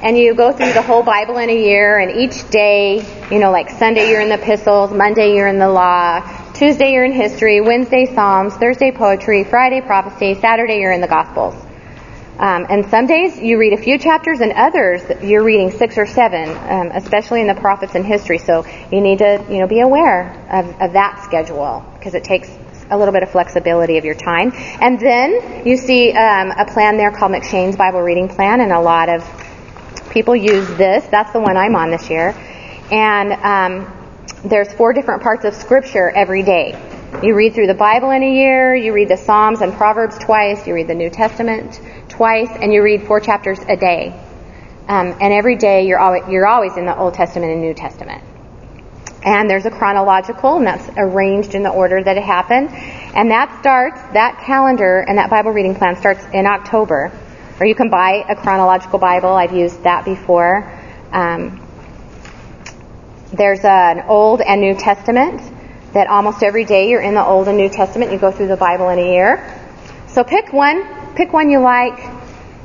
and 0.02 0.16
you 0.16 0.34
go 0.34 0.52
through 0.52 0.72
the 0.72 0.82
whole 0.82 1.02
Bible 1.02 1.38
in 1.38 1.50
a 1.50 1.56
year, 1.56 1.98
and 1.98 2.20
each 2.20 2.48
day, 2.50 3.04
you 3.30 3.38
know, 3.38 3.50
like 3.50 3.70
Sunday 3.70 4.10
you're 4.10 4.20
in 4.20 4.28
the 4.28 4.40
epistles, 4.40 4.92
Monday 4.92 5.34
you're 5.34 5.48
in 5.48 5.58
the 5.58 5.68
law, 5.68 6.20
Tuesday 6.54 6.92
you're 6.92 7.04
in 7.04 7.12
history, 7.12 7.60
Wednesday 7.60 8.06
Psalms, 8.06 8.54
Thursday 8.54 8.90
poetry, 8.90 9.44
Friday 9.44 9.80
prophecy, 9.80 10.34
Saturday 10.34 10.80
you're 10.80 10.92
in 10.92 11.00
the 11.00 11.08
Gospels. 11.08 11.54
Um, 12.38 12.66
and 12.70 12.86
some 12.86 13.06
days 13.06 13.38
you 13.38 13.58
read 13.58 13.74
a 13.74 13.82
few 13.82 13.98
chapters, 13.98 14.40
and 14.40 14.52
others 14.52 15.02
you're 15.22 15.44
reading 15.44 15.70
six 15.70 15.98
or 15.98 16.06
seven, 16.06 16.48
um, 16.48 16.90
especially 16.94 17.42
in 17.42 17.46
the 17.46 17.54
prophets 17.54 17.94
and 17.94 18.04
history. 18.04 18.38
So 18.38 18.64
you 18.90 19.00
need 19.00 19.18
to, 19.18 19.44
you 19.50 19.58
know, 19.58 19.66
be 19.66 19.80
aware 19.80 20.32
of, 20.50 20.68
of 20.80 20.94
that 20.94 21.22
schedule 21.24 21.84
because 21.98 22.14
it 22.14 22.24
takes 22.24 22.50
a 22.90 22.98
little 22.98 23.12
bit 23.12 23.22
of 23.22 23.30
flexibility 23.30 23.98
of 23.98 24.04
your 24.04 24.14
time. 24.14 24.52
And 24.54 24.98
then 24.98 25.66
you 25.66 25.76
see 25.76 26.12
um, 26.12 26.50
a 26.50 26.66
plan 26.66 26.96
there 26.96 27.10
called 27.10 27.32
M'Cheyne's 27.32 27.76
Bible 27.76 28.00
Reading 28.00 28.28
Plan, 28.28 28.60
and 28.60 28.72
a 28.72 28.80
lot 28.80 29.08
of 29.08 29.24
people 30.10 30.34
use 30.34 30.66
this. 30.76 31.06
That's 31.06 31.32
the 31.32 31.40
one 31.40 31.56
I'm 31.56 31.76
on 31.76 31.90
this 31.90 32.10
year. 32.10 32.34
And 32.90 33.32
um, 33.32 34.00
there's 34.44 34.72
four 34.72 34.92
different 34.92 35.22
parts 35.22 35.44
of 35.44 35.54
Scripture 35.54 36.10
every 36.10 36.42
day. 36.42 36.78
You 37.22 37.34
read 37.34 37.54
through 37.54 37.66
the 37.66 37.74
Bible 37.74 38.10
in 38.10 38.22
a 38.22 38.32
year, 38.32 38.74
you 38.74 38.92
read 38.92 39.08
the 39.08 39.16
Psalms 39.16 39.60
and 39.60 39.72
Proverbs 39.72 40.16
twice, 40.18 40.66
you 40.66 40.74
read 40.74 40.86
the 40.86 40.94
New 40.94 41.10
Testament 41.10 41.80
twice, 42.08 42.48
and 42.50 42.72
you 42.72 42.82
read 42.82 43.02
four 43.02 43.20
chapters 43.20 43.58
a 43.68 43.76
day. 43.76 44.18
Um, 44.88 45.16
and 45.20 45.32
every 45.32 45.56
day 45.56 45.86
you're 45.86 45.98
always, 45.98 46.22
you're 46.28 46.46
always 46.46 46.76
in 46.76 46.86
the 46.86 46.96
Old 46.96 47.14
Testament 47.14 47.52
and 47.52 47.60
New 47.60 47.74
Testament. 47.74 48.22
And 49.22 49.50
there's 49.50 49.66
a 49.66 49.70
chronological, 49.70 50.56
and 50.56 50.66
that's 50.66 50.88
arranged 50.96 51.54
in 51.54 51.62
the 51.62 51.70
order 51.70 52.02
that 52.02 52.16
it 52.16 52.22
happened. 52.22 52.70
And 52.70 53.30
that 53.30 53.60
starts, 53.60 54.00
that 54.14 54.42
calendar 54.44 55.00
and 55.00 55.18
that 55.18 55.28
Bible 55.28 55.50
reading 55.50 55.74
plan 55.74 55.96
starts 55.96 56.24
in 56.32 56.46
October. 56.46 57.12
Or 57.58 57.66
you 57.66 57.74
can 57.74 57.90
buy 57.90 58.24
a 58.28 58.34
chronological 58.34 58.98
Bible. 58.98 59.30
I've 59.30 59.52
used 59.52 59.82
that 59.82 60.06
before. 60.06 60.72
Um, 61.12 61.66
there's 63.32 63.64
an 63.64 64.04
Old 64.08 64.40
and 64.40 64.60
New 64.60 64.74
Testament 64.74 65.42
that 65.92 66.06
almost 66.06 66.42
every 66.42 66.64
day 66.64 66.88
you're 66.88 67.02
in 67.02 67.14
the 67.14 67.24
Old 67.24 67.48
and 67.48 67.58
New 67.58 67.68
Testament. 67.68 68.12
You 68.12 68.18
go 68.18 68.32
through 68.32 68.48
the 68.48 68.56
Bible 68.56 68.88
in 68.88 68.98
a 68.98 69.12
year. 69.12 69.60
So 70.08 70.24
pick 70.24 70.52
one. 70.52 71.14
Pick 71.14 71.32
one 71.32 71.50
you 71.50 71.60
like. 71.60 71.98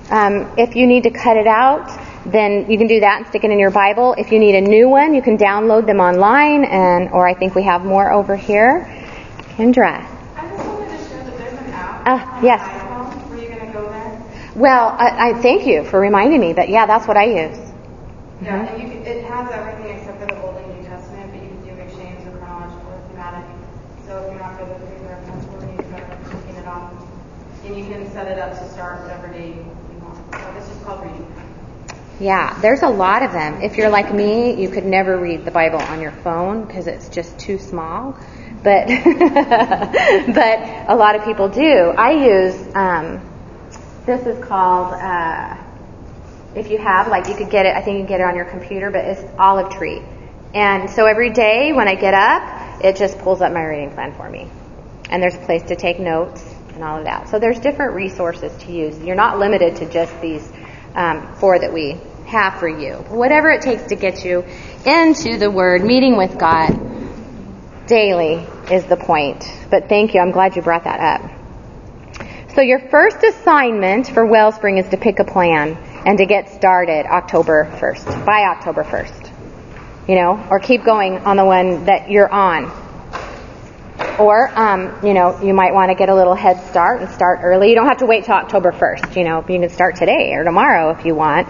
Um, 0.10 0.54
if 0.58 0.76
you 0.76 0.88
need 0.88 1.04
to 1.04 1.12
cut 1.12 1.36
it 1.36 1.48
out, 1.48 1.90
then 2.26 2.70
you 2.70 2.78
can 2.78 2.88
do 2.88 3.00
that 3.00 3.18
and 3.18 3.28
stick 3.28 3.44
it 3.44 3.52
in 3.52 3.60
your 3.60 3.72
Bible. 3.72 4.16
If 4.18 4.32
you 4.32 4.40
need 4.40 4.56
a 4.56 4.62
new 4.62 4.90
one, 4.90 5.14
you 5.14 5.22
can 5.22 5.38
download 5.38 5.86
them 5.86 6.00
online, 6.00 6.66
and 6.66 7.10
or 7.12 7.28
I 7.28 7.34
think 7.34 7.54
we 7.56 7.64
have 7.64 7.86
more 7.86 8.12
over 8.12 8.36
here. 8.36 8.86
Kendra. 9.58 10.04
I 10.36 10.50
just 10.50 10.68
wanted 10.68 10.90
to 10.90 11.08
share 11.08 11.24
that 11.24 11.38
there's 11.38 11.60
an 11.60 11.70
app. 11.72 12.08
Uh, 12.08 12.40
yes. 12.44 12.62
iPhone. 12.62 13.30
Were 13.30 13.38
you 13.38 13.48
going 13.48 13.66
to 13.68 13.74
go 13.74 13.88
there? 13.90 14.22
Well, 14.56 14.96
I, 14.98 15.30
I 15.30 15.34
thank 15.42 15.66
you 15.66 15.84
for 15.84 16.00
reminding 16.00 16.42
me 16.42 16.54
that, 16.54 16.70
yeah, 16.70 16.86
that's 16.86 17.08
what 17.08 17.16
I 17.16 17.26
use. 17.26 17.58
Yeah, 18.42 18.66
and 18.66 18.82
you 18.82 18.90
can, 18.90 19.06
it 19.06 19.24
has 19.26 19.50
everything 19.52 19.98
except 19.98 20.20
for 20.20 20.26
the 20.26 20.42
Old 20.42 20.58
and 20.58 20.82
New 20.82 20.88
Testament, 20.88 21.32
but 21.32 21.42
you 21.42 21.48
can 21.48 21.62
do 21.64 21.72
M'Cheyne 21.72 22.28
or 22.28 22.38
chronological 22.38 22.92
or 22.92 23.00
thematic. 23.10 23.46
So 24.06 24.18
if 24.18 24.32
you're 24.32 24.42
not 24.42 24.58
good 24.60 24.68
with 24.68 25.02
reference 25.10 25.46
order, 25.54 25.72
you 25.72 25.78
better 25.90 26.18
taking 26.26 26.56
it 26.56 26.68
off. 26.68 26.92
And 27.64 27.78
you 27.78 27.86
can 27.86 28.12
set 28.12 28.28
it 28.28 28.40
up 28.40 28.52
to 28.60 28.70
start 28.70 29.02
whatever 29.02 29.30
day 29.30 29.54
you 29.54 30.00
want. 30.04 30.18
So 30.34 30.54
this 30.54 30.70
is 30.70 30.84
called 30.84 31.04
reading. 31.04 31.45
Yeah, 32.20 32.58
there's 32.62 32.82
a 32.82 32.90
lot 32.90 33.24
of 33.24 33.34
them. 33.34 33.62
If 33.62 33.76
you're 33.76 33.90
like 33.90 34.14
me, 34.14 34.62
you 34.62 34.70
could 34.70 34.86
never 34.86 35.18
read 35.18 35.44
the 35.44 35.52
Bible 35.52 35.80
on 35.80 36.00
your 36.00 36.12
phone 36.12 36.66
because 36.66 36.88
it's 36.88 37.10
just 37.10 37.38
too 37.38 37.58
small. 37.58 38.18
But 38.64 38.88
but 38.88 40.60
a 40.88 40.96
lot 40.96 41.16
of 41.16 41.26
people 41.26 41.50
do. 41.50 41.94
I 41.98 42.12
use 42.12 42.76
um, 42.76 43.22
this 44.06 44.26
is 44.26 44.42
called 44.44 44.94
uh, 44.94 45.58
if 46.56 46.72
you 46.72 46.78
have 46.78 47.10
like 47.10 47.28
you 47.28 47.36
could 47.36 47.50
get 47.50 47.66
it. 47.66 47.76
I 47.76 47.82
think 47.82 47.98
you 47.98 48.06
can 48.06 48.08
get 48.08 48.22
it 48.22 48.28
on 48.28 48.36
your 48.36 48.46
computer, 48.46 48.92
but 48.92 49.04
it's 49.04 49.22
Olive 49.38 49.74
Tree. 49.74 50.02
And 50.54 50.90
so 50.90 51.06
every 51.06 51.32
day 51.32 51.74
when 51.74 51.90
I 51.90 51.96
get 51.96 52.14
up, 52.14 52.84
it 52.84 52.96
just 52.96 53.20
pulls 53.20 53.42
up 53.42 53.52
my 53.52 53.64
reading 53.64 53.92
plan 53.92 54.14
for 54.14 54.30
me. 54.30 54.50
And 55.10 55.22
there's 55.22 55.36
a 55.36 55.40
place 55.40 55.64
to 55.64 55.76
take 55.76 56.00
notes 56.00 56.42
and 56.74 56.84
all 56.84 56.98
of 56.98 57.04
that. 57.06 57.28
So 57.28 57.40
there's 57.40 57.60
different 57.60 57.94
resources 57.94 58.56
to 58.64 58.72
use. 58.72 58.98
You're 59.00 59.18
not 59.18 59.38
limited 59.38 59.76
to 59.78 59.90
just 59.90 60.20
these 60.22 60.50
um, 60.96 61.36
four 61.36 61.60
that 61.60 61.72
we 61.72 62.00
have 62.26 62.60
for 62.60 62.68
you. 62.68 62.94
Whatever 63.10 63.52
it 63.52 63.62
takes 63.62 63.84
to 63.88 63.96
get 63.96 64.26
you 64.26 64.44
into 64.86 65.38
the 65.38 65.52
Word, 65.52 65.84
meeting 65.84 66.18
with 66.18 66.38
God 66.38 66.86
daily 67.88 68.46
is 68.72 68.86
the 68.86 68.98
point. 68.98 69.46
But 69.70 69.90
thank 69.90 70.14
you. 70.14 70.22
I'm 70.22 70.32
glad 70.32 70.56
you 70.56 70.62
brought 70.62 70.86
that 70.86 71.00
up. 71.00 71.32
So 72.56 72.62
your 72.62 72.80
first 72.80 73.22
assignment 73.22 74.08
for 74.08 74.26
Wellspring 74.26 74.78
is 74.78 74.88
to 74.90 74.98
pick 74.98 75.20
a 75.20 75.26
plan 75.26 75.76
and 76.06 76.18
to 76.18 76.26
get 76.26 76.50
started 76.50 77.06
October 77.06 77.70
1st, 77.80 78.26
by 78.26 78.44
October 78.44 78.84
1st. 78.84 79.32
You 80.08 80.16
know, 80.16 80.48
or 80.50 80.60
keep 80.60 80.84
going 80.84 81.18
on 81.18 81.36
the 81.36 81.46
one 81.46 81.86
that 81.86 82.10
you're 82.10 82.32
on. 82.32 82.85
Or, 84.20 84.50
um, 84.58 85.06
you 85.06 85.14
know, 85.14 85.42
you 85.42 85.54
might 85.54 85.74
want 85.74 85.90
to 85.90 85.96
get 85.96 86.08
a 86.08 86.16
little 86.16 86.36
head 86.36 86.62
start 86.70 87.02
and 87.02 87.10
start 87.10 87.40
early. 87.44 87.70
You 87.70 87.76
don't 87.76 87.88
have 87.88 87.98
to 87.98 88.06
wait 88.06 88.24
till 88.24 88.36
October 88.36 88.72
1st. 88.72 89.18
You 89.18 89.26
know, 89.26 89.40
you 89.48 89.60
can 89.60 89.70
start 89.70 89.98
today 89.98 90.34
or 90.34 90.44
tomorrow 90.44 90.92
if 90.92 91.06
you 91.06 91.16
want. 91.16 91.50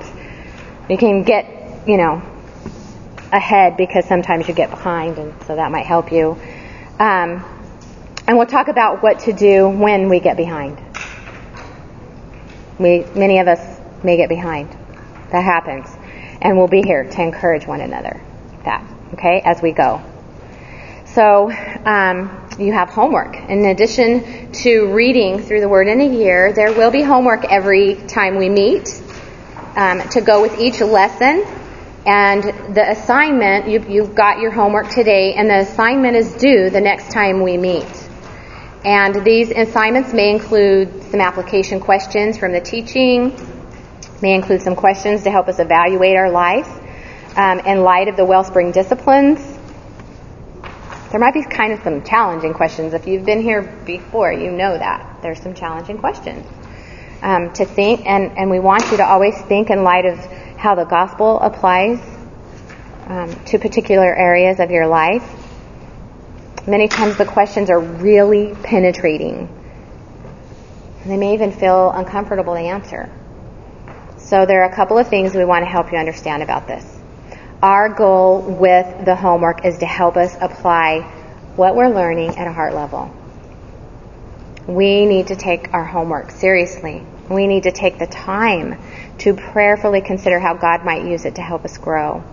You 0.89 0.97
can 0.97 1.23
get, 1.23 1.87
you 1.87 1.97
know, 1.97 2.23
ahead 3.31 3.77
because 3.77 4.05
sometimes 4.05 4.47
you 4.47 4.53
get 4.53 4.71
behind, 4.71 5.17
and 5.17 5.33
so 5.43 5.55
that 5.55 5.71
might 5.71 5.85
help 5.85 6.11
you. 6.11 6.39
Um, 6.99 7.43
and 8.27 8.37
we'll 8.37 8.47
talk 8.47 8.67
about 8.67 9.03
what 9.03 9.19
to 9.21 9.33
do 9.33 9.69
when 9.69 10.09
we 10.09 10.19
get 10.19 10.35
behind. 10.35 10.81
We, 12.79 13.05
many 13.15 13.39
of 13.39 13.47
us 13.47 13.79
may 14.03 14.17
get 14.17 14.29
behind. 14.29 14.71
That 15.31 15.43
happens. 15.43 15.87
And 16.41 16.57
we'll 16.57 16.67
be 16.67 16.81
here 16.81 17.03
to 17.03 17.21
encourage 17.21 17.67
one 17.67 17.81
another. 17.81 18.19
That, 18.63 18.83
okay, 19.13 19.41
as 19.45 19.61
we 19.61 19.71
go. 19.71 20.01
So, 21.15 21.49
um, 21.49 22.45
you 22.59 22.73
have 22.73 22.89
homework. 22.89 23.37
In 23.37 23.63
addition 23.63 24.51
to 24.51 24.93
reading 24.93 25.41
through 25.41 25.61
the 25.61 25.69
Word 25.69 25.87
in 25.87 26.01
a 26.01 26.09
year, 26.09 26.51
there 26.51 26.73
will 26.73 26.91
be 26.91 27.03
homework 27.03 27.45
every 27.45 27.95
time 27.95 28.35
we 28.35 28.49
meet 28.49 29.01
um, 29.77 30.01
to 30.09 30.19
go 30.19 30.41
with 30.41 30.59
each 30.59 30.81
lesson. 30.81 31.45
And 32.05 32.43
the 32.75 32.91
assignment, 32.91 33.69
you, 33.69 33.85
you've 33.87 34.13
got 34.13 34.41
your 34.41 34.51
homework 34.51 34.89
today, 34.89 35.35
and 35.35 35.49
the 35.49 35.59
assignment 35.59 36.17
is 36.17 36.33
due 36.33 36.69
the 36.69 36.81
next 36.81 37.13
time 37.13 37.41
we 37.41 37.57
meet. 37.57 38.09
And 38.83 39.23
these 39.23 39.51
assignments 39.51 40.11
may 40.11 40.31
include 40.31 41.01
some 41.11 41.21
application 41.21 41.79
questions 41.79 42.37
from 42.37 42.51
the 42.51 42.59
teaching, 42.59 43.33
may 44.21 44.35
include 44.35 44.63
some 44.63 44.75
questions 44.75 45.23
to 45.23 45.31
help 45.31 45.47
us 45.47 45.59
evaluate 45.59 46.17
our 46.17 46.29
life 46.29 46.67
um, 47.37 47.59
in 47.59 47.83
light 47.83 48.09
of 48.09 48.17
the 48.17 48.25
Wellspring 48.25 48.73
disciplines. 48.73 49.54
There 51.15 51.21
might 51.21 51.33
be 51.33 51.43
kind 51.43 51.71
of 51.71 51.81
some 51.81 52.03
challenging 52.03 52.53
questions. 52.53 52.93
If 52.93 53.07
you've 53.07 53.23
been 53.23 53.41
here 53.41 53.61
before, 53.85 54.33
you 54.33 54.51
know 54.51 54.77
that. 54.77 55.19
There's 55.21 55.41
some 55.41 55.53
challenging 55.53 55.97
questions 55.97 56.45
um, 57.21 57.53
to 57.53 57.63
think, 57.63 58.05
and, 58.05 58.37
and 58.37 58.51
we 58.51 58.59
want 58.59 58.91
you 58.91 58.97
to 58.97 59.05
always 59.05 59.41
think 59.43 59.69
in 59.69 59.85
light 59.85 60.05
of 60.05 60.17
how 60.57 60.75
the 60.75 60.83
gospel 60.83 61.39
applies 61.39 62.01
um, 63.07 63.33
to 63.45 63.57
particular 63.59 64.13
areas 64.13 64.59
of 64.59 64.71
your 64.71 64.87
life. 64.87 65.23
Many 66.67 66.89
times 66.89 67.15
the 67.15 67.23
questions 67.23 67.69
are 67.69 67.79
really 67.79 68.53
penetrating. 68.63 69.47
They 71.05 71.15
may 71.15 71.33
even 71.33 71.53
feel 71.53 71.91
uncomfortable 71.91 72.55
to 72.55 72.59
answer. 72.59 73.09
So 74.17 74.45
there 74.45 74.63
are 74.63 74.69
a 74.69 74.75
couple 74.75 74.97
of 74.97 75.07
things 75.07 75.33
we 75.33 75.45
want 75.45 75.63
to 75.63 75.69
help 75.69 75.93
you 75.93 75.97
understand 75.97 76.43
about 76.43 76.67
this. 76.67 76.94
Our 77.65 77.89
goal 77.89 78.41
with 78.43 79.05
the 79.05 79.15
homework 79.15 79.65
is 79.65 79.79
to 79.79 79.87
help 79.87 80.17
us 80.17 80.37
apply 80.39 81.01
what 81.55 81.75
we're 81.75 81.89
learning 81.89 82.37
at 82.37 82.47
a 82.47 82.51
heart 82.53 82.75
level. 82.75 83.11
We 84.67 85.07
need 85.07 85.29
to 85.29 85.35
take 85.35 85.73
our 85.73 85.83
homework 85.83 86.29
seriously. 86.29 87.03
We 87.27 87.47
need 87.47 87.63
to 87.63 87.71
take 87.71 87.97
the 87.97 88.05
time 88.05 88.79
to 89.17 89.33
prayerfully 89.33 90.01
consider 90.01 90.39
how 90.39 90.53
God 90.53 90.85
might 90.85 91.05
use 91.05 91.25
it 91.25 91.37
to 91.37 91.41
help 91.41 91.65
us 91.65 91.79
grow. 91.79 92.23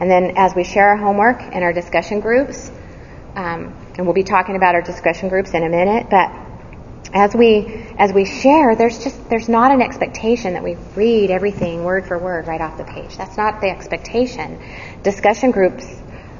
And 0.00 0.10
then 0.10 0.32
as 0.36 0.56
we 0.56 0.64
share 0.64 0.88
our 0.88 0.96
homework 0.96 1.40
in 1.40 1.62
our 1.62 1.72
discussion 1.72 2.18
groups, 2.18 2.68
um, 3.36 3.72
and 3.96 4.04
we'll 4.04 4.12
be 4.12 4.24
talking 4.24 4.56
about 4.56 4.74
our 4.74 4.82
discussion 4.82 5.28
groups 5.28 5.54
in 5.54 5.62
a 5.62 5.68
minute, 5.68 6.08
but 6.10 6.32
as 7.12 7.34
we 7.34 7.66
as 7.98 8.12
we 8.12 8.24
share, 8.24 8.74
there's 8.74 9.02
just 9.02 9.28
there's 9.28 9.48
not 9.48 9.70
an 9.70 9.82
expectation 9.82 10.54
that 10.54 10.62
we 10.62 10.76
read 10.96 11.30
everything 11.30 11.84
word 11.84 12.06
for 12.06 12.18
word 12.18 12.46
right 12.46 12.60
off 12.60 12.76
the 12.76 12.84
page. 12.84 13.16
That's 13.16 13.36
not 13.36 13.60
the 13.60 13.68
expectation. 13.68 14.60
Discussion 15.02 15.50
groups, 15.50 15.86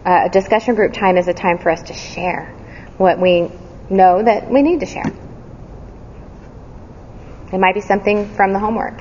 uh, 0.05 0.29
discussion 0.29 0.75
group 0.75 0.93
time 0.93 1.17
is 1.17 1.29
a 1.29 1.35
time 1.35 1.59
for 1.59 1.71
us 1.71 1.83
to 1.85 1.95
share 1.95 2.47
what 2.97 3.21
we 3.21 3.51
know 3.91 4.23
that 4.23 4.51
we 4.51 4.63
need 4.63 4.81
to 4.81 4.87
share. 4.87 5.13
It 7.53 7.59
might 7.59 7.75
be 7.75 7.81
something 7.81 8.35
from 8.35 8.53
the 8.53 8.59
homework 8.59 9.01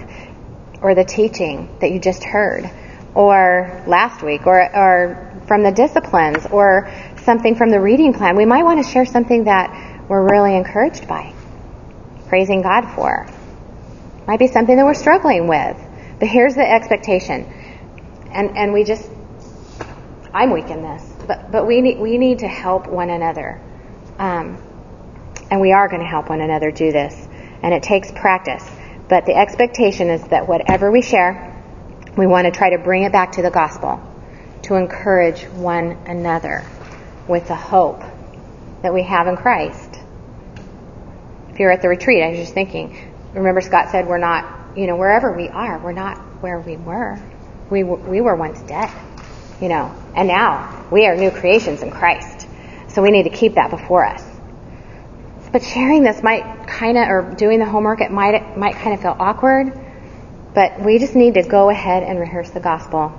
or 0.82 0.94
the 0.94 1.06
teaching 1.06 1.76
that 1.80 1.92
you 1.92 2.00
just 2.00 2.24
heard 2.24 2.70
or 3.16 3.84
last 3.88 4.22
week 4.22 4.46
or, 4.46 4.60
or 4.76 5.42
from 5.48 5.64
the 5.64 5.72
disciplines 5.72 6.46
or 6.48 6.92
something 7.24 7.56
from 7.56 7.70
the 7.70 7.80
reading 7.80 8.14
plan. 8.14 8.36
We 8.36 8.46
might 8.46 8.64
want 8.64 8.84
to 8.84 8.92
share 8.92 9.06
something 9.06 9.46
that 9.46 10.06
we're 10.08 10.28
really 10.30 10.56
encouraged 10.56 11.08
by, 11.08 11.34
praising 12.34 12.64
God 12.64 12.96
for. 12.96 13.28
Might 14.26 14.40
be 14.40 14.48
something 14.48 14.76
that 14.76 14.84
we're 14.84 14.96
struggling 14.96 15.48
with. 15.48 15.78
But 16.18 16.28
here's 16.28 16.56
the 16.56 16.68
expectation. 16.68 17.46
And, 18.32 18.58
and 18.58 18.74
we 18.74 18.84
just, 18.84 19.08
I'm 20.34 20.50
weak 20.50 20.72
in 20.72 20.82
this, 20.82 21.08
but, 21.28 21.52
but 21.52 21.68
we 21.68 21.82
need, 21.82 22.00
we 22.00 22.18
need 22.18 22.40
to 22.40 22.48
help 22.48 22.88
one 22.88 23.12
another. 23.12 23.62
Um, 24.18 24.58
and 25.52 25.62
we 25.62 25.74
are 25.74 25.88
going 25.88 26.02
to 26.02 26.08
help 26.08 26.30
one 26.30 26.42
another 26.42 26.72
do 26.72 26.92
this 26.92 27.14
and 27.62 27.72
it 27.72 27.84
takes 27.84 28.12
practice. 28.12 28.68
But 29.08 29.28
the 29.28 29.36
expectation 29.36 30.10
is 30.10 30.24
that 30.30 30.48
whatever 30.48 30.90
we 30.90 31.04
share, 31.04 31.64
we 32.18 32.26
want 32.26 32.46
to 32.46 32.52
try 32.52 32.72
to 32.72 32.80
bring 32.80 33.04
it 33.04 33.12
back 33.12 33.34
to 33.34 33.44
the 33.44 33.52
gospel, 33.52 34.02
to 34.64 34.74
encourage 34.74 35.44
one 35.44 36.00
another 36.08 36.66
with 37.28 37.48
the 37.48 37.56
hope 37.56 38.02
that 38.82 38.92
we 38.92 39.04
have 39.04 39.28
in 39.28 39.38
Christ. 39.38 39.93
If 41.54 41.60
you're 41.60 41.72
at 41.72 41.84
the 41.84 41.88
retreat, 41.88 42.24
I 42.24 42.30
was 42.30 42.40
just 42.40 42.54
thinking, 42.56 42.98
remember 43.34 43.62
Scott 43.62 43.92
said 43.92 44.08
we're 44.08 44.18
not, 44.18 44.76
you 44.76 44.88
know, 44.88 44.96
wherever 44.96 45.32
we 45.32 45.50
are, 45.50 45.78
we're 45.78 45.92
not 45.92 46.18
where 46.42 46.60
we 46.60 46.78
were. 46.78 47.20
We, 47.70 47.84
we 47.84 48.22
were 48.22 48.36
once 48.36 48.60
dead, 48.62 48.90
you 49.62 49.70
know, 49.70 49.94
and 50.16 50.28
now 50.28 50.88
we 50.92 51.06
are 51.06 51.16
new 51.16 51.30
creations 51.30 51.84
in 51.84 51.92
Christ. 51.92 52.48
So 52.88 53.04
we 53.04 53.12
need 53.12 53.24
to 53.24 53.30
keep 53.30 53.54
that 53.54 53.70
before 53.70 54.04
us. 54.04 54.24
But 55.52 55.64
sharing 55.64 56.02
this 56.02 56.24
might 56.24 56.68
kind 56.68 56.98
of, 56.98 57.08
or 57.08 57.36
doing 57.38 57.60
the 57.60 57.66
homework, 57.66 58.02
it 58.02 58.10
might, 58.10 58.34
it 58.34 58.58
might 58.58 58.74
kind 58.74 58.96
of 58.96 59.02
feel 59.02 59.16
awkward. 59.20 59.80
But 60.56 60.82
we 60.82 60.98
just 60.98 61.14
need 61.14 61.36
to 61.36 61.44
go 61.44 61.70
ahead 61.70 62.02
and 62.02 62.20
rehearse 62.20 62.50
the 62.50 62.60
gospel. 62.60 63.14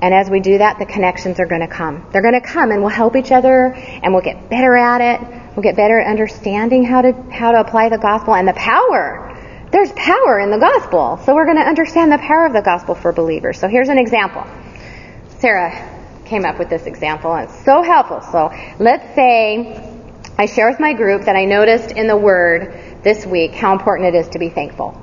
And 0.00 0.14
as 0.14 0.30
we 0.30 0.38
do 0.38 0.58
that, 0.58 0.78
the 0.78 0.86
connections 0.86 1.40
are 1.40 1.46
going 1.46 1.62
to 1.62 1.68
come. 1.68 2.06
They're 2.12 2.22
going 2.22 2.40
to 2.40 2.46
come 2.46 2.70
and 2.70 2.80
we'll 2.80 2.90
help 2.90 3.16
each 3.16 3.32
other 3.32 3.74
and 3.74 4.12
we'll 4.12 4.22
get 4.22 4.48
better 4.48 4.76
at 4.76 5.00
it. 5.00 5.45
We'll 5.56 5.62
get 5.62 5.74
better 5.74 5.98
at 5.98 6.06
understanding 6.06 6.84
how 6.84 7.00
to, 7.00 7.12
how 7.32 7.52
to 7.52 7.60
apply 7.60 7.88
the 7.88 7.96
gospel 7.96 8.34
and 8.34 8.46
the 8.46 8.52
power. 8.52 9.32
There's 9.72 9.90
power 9.92 10.38
in 10.38 10.50
the 10.50 10.58
gospel. 10.58 11.18
So 11.24 11.34
we're 11.34 11.46
going 11.46 11.56
to 11.56 11.62
understand 11.62 12.12
the 12.12 12.18
power 12.18 12.44
of 12.44 12.52
the 12.52 12.60
gospel 12.60 12.94
for 12.94 13.10
believers. 13.12 13.58
So 13.58 13.66
here's 13.66 13.88
an 13.88 13.96
example. 13.96 14.46
Sarah 15.38 15.94
came 16.26 16.44
up 16.44 16.58
with 16.58 16.68
this 16.68 16.84
example 16.84 17.32
and 17.32 17.48
it's 17.48 17.64
so 17.64 17.82
helpful. 17.82 18.20
So 18.20 18.52
let's 18.78 19.14
say 19.14 19.80
I 20.36 20.44
share 20.44 20.68
with 20.68 20.78
my 20.78 20.92
group 20.92 21.22
that 21.22 21.36
I 21.36 21.46
noticed 21.46 21.92
in 21.92 22.06
the 22.06 22.16
Word 22.16 23.00
this 23.02 23.24
week 23.24 23.52
how 23.52 23.72
important 23.72 24.14
it 24.14 24.18
is 24.18 24.28
to 24.30 24.38
be 24.38 24.50
thankful. 24.50 25.02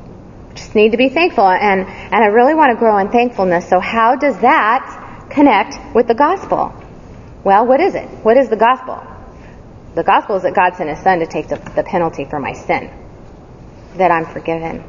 Just 0.54 0.76
need 0.76 0.92
to 0.92 0.98
be 0.98 1.10
thankful, 1.10 1.48
and 1.48 1.82
and 1.82 2.14
I 2.14 2.28
really 2.28 2.54
want 2.54 2.72
to 2.72 2.76
grow 2.78 3.00
in 3.00 3.10
thankfulness. 3.10 3.68
So 3.68 3.80
how 3.80 4.16
does 4.16 4.38
that 4.42 5.28
connect 5.32 5.96
with 5.96 6.08
the 6.08 6.14
gospel? 6.14 6.72
Well, 7.44 7.66
what 7.66 7.80
is 7.80 7.96
it? 7.96 8.08
What 8.24 8.38
is 8.38 8.50
the 8.50 8.56
gospel? 8.56 9.04
The 9.96 10.04
gospel 10.04 10.38
is 10.38 10.44
that 10.44 10.56
God 10.56 10.76
sent 10.76 10.90
His 10.90 11.00
Son 11.00 11.20
to 11.20 11.28
take 11.28 11.50
the, 11.50 11.58
the 11.76 11.84
penalty 11.84 12.26
for 12.26 12.40
my 12.40 12.54
sin, 12.54 12.92
that 13.98 14.12
I'm 14.12 14.26
forgiven. 14.26 14.84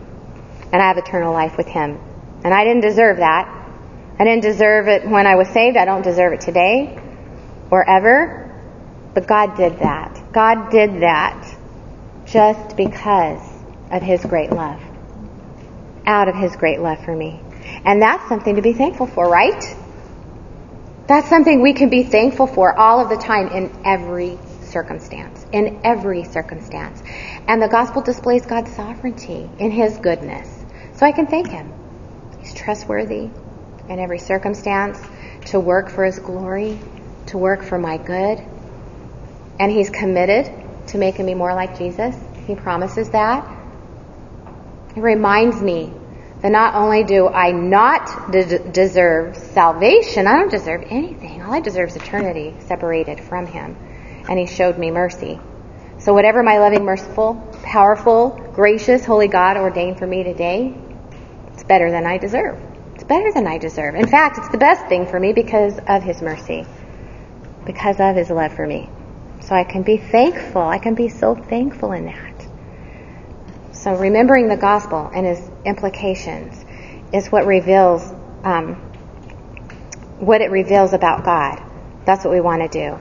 and 0.72 0.82
I 0.82 0.88
have 0.88 0.98
eternal 0.98 1.32
life 1.32 1.56
with 1.56 1.68
Him. 1.68 2.00
And 2.42 2.52
I 2.52 2.64
didn't 2.64 2.82
deserve 2.82 3.18
that. 3.18 3.46
I 4.18 4.24
didn't 4.24 4.42
deserve 4.42 4.88
it 4.88 5.06
when 5.08 5.26
I 5.26 5.36
was 5.36 5.48
saved. 5.48 5.76
I 5.76 5.84
don't 5.84 6.02
deserve 6.02 6.32
it 6.32 6.40
today 6.40 6.98
or 7.70 7.88
ever. 7.88 8.50
But 9.14 9.26
God 9.28 9.56
did 9.56 9.78
that. 9.78 10.32
God 10.32 10.70
did 10.70 11.02
that 11.02 11.56
just 12.26 12.76
because 12.76 13.40
of 13.92 14.02
His 14.02 14.24
great 14.24 14.50
love. 14.50 14.80
Out 16.06 16.28
of 16.28 16.34
His 16.34 16.56
great 16.56 16.80
love 16.80 17.04
for 17.04 17.14
me. 17.14 17.40
And 17.84 18.02
that's 18.02 18.28
something 18.28 18.56
to 18.56 18.62
be 18.62 18.72
thankful 18.72 19.06
for, 19.06 19.28
right? 19.28 19.62
That's 21.06 21.28
something 21.28 21.62
we 21.62 21.74
can 21.74 21.88
be 21.88 22.02
thankful 22.02 22.46
for 22.46 22.76
all 22.76 23.00
of 23.00 23.10
the 23.10 23.16
time 23.16 23.48
in 23.48 23.70
every 23.84 24.38
circumstance. 24.74 25.46
In 25.52 25.80
every 25.84 26.24
circumstance. 26.24 27.02
And 27.48 27.62
the 27.62 27.68
gospel 27.68 28.02
displays 28.02 28.44
God's 28.44 28.74
sovereignty 28.74 29.48
in 29.58 29.70
His 29.70 29.96
goodness. 29.96 30.48
So 30.96 31.06
I 31.06 31.12
can 31.12 31.26
thank 31.26 31.48
Him. 31.48 31.72
He's 32.40 32.52
trustworthy 32.52 33.30
in 33.88 33.98
every 33.98 34.18
circumstance 34.18 35.00
to 35.46 35.60
work 35.60 35.88
for 35.88 36.04
His 36.04 36.18
glory, 36.18 36.78
to 37.26 37.38
work 37.38 37.62
for 37.62 37.78
my 37.78 37.96
good. 37.96 38.42
And 39.58 39.72
He's 39.72 39.88
committed 39.88 40.52
to 40.88 40.98
making 40.98 41.24
me 41.24 41.34
more 41.34 41.54
like 41.54 41.78
Jesus. 41.78 42.14
He 42.46 42.54
promises 42.54 43.08
that. 43.10 43.48
It 44.96 45.00
reminds 45.00 45.60
me 45.62 45.92
that 46.42 46.52
not 46.52 46.74
only 46.74 47.04
do 47.04 47.26
I 47.26 47.52
not 47.52 48.30
de- 48.30 48.70
deserve 48.70 49.36
salvation, 49.36 50.26
I 50.26 50.36
don't 50.36 50.50
deserve 50.50 50.84
anything. 50.90 51.42
All 51.42 51.54
I 51.54 51.60
deserve 51.60 51.88
is 51.88 51.96
eternity 51.96 52.54
separated 52.66 53.18
from 53.20 53.46
Him. 53.46 53.76
And 54.28 54.38
He 54.38 54.46
showed 54.46 54.78
me 54.78 54.90
mercy. 54.90 55.40
So 55.98 56.12
whatever 56.12 56.42
my 56.42 56.58
loving, 56.58 56.84
merciful, 56.84 57.34
powerful, 57.62 58.30
gracious, 58.54 59.04
holy 59.04 59.28
God 59.28 59.56
ordained 59.56 59.98
for 59.98 60.06
me 60.06 60.22
today, 60.22 60.76
it's 61.52 61.64
better 61.64 61.90
than 61.90 62.06
I 62.06 62.18
deserve. 62.18 62.60
It's 62.94 63.04
better 63.04 63.32
than 63.32 63.46
I 63.46 63.58
deserve. 63.58 63.94
In 63.94 64.06
fact, 64.06 64.38
it's 64.38 64.48
the 64.48 64.58
best 64.58 64.86
thing 64.86 65.06
for 65.06 65.18
me 65.18 65.32
because 65.32 65.78
of 65.86 66.02
His 66.02 66.20
mercy, 66.20 66.66
because 67.64 68.00
of 68.00 68.16
His 68.16 68.30
love 68.30 68.52
for 68.54 68.66
me. 68.66 68.88
So 69.40 69.54
I 69.54 69.64
can 69.64 69.82
be 69.82 69.96
thankful. 69.96 70.62
I 70.62 70.78
can 70.78 70.94
be 70.94 71.08
so 71.08 71.34
thankful 71.34 71.92
in 71.92 72.06
that. 72.06 72.46
So 73.72 73.94
remembering 73.94 74.48
the 74.48 74.56
gospel 74.56 75.10
and 75.14 75.26
its 75.26 75.42
implications 75.64 76.64
is 77.12 77.28
what 77.28 77.46
reveals 77.46 78.02
um, 78.44 78.76
what 80.18 80.40
it 80.40 80.50
reveals 80.50 80.92
about 80.92 81.24
God. 81.24 81.62
That's 82.04 82.24
what 82.24 82.32
we 82.32 82.40
want 82.40 82.62
to 82.62 82.68
do. 82.68 82.98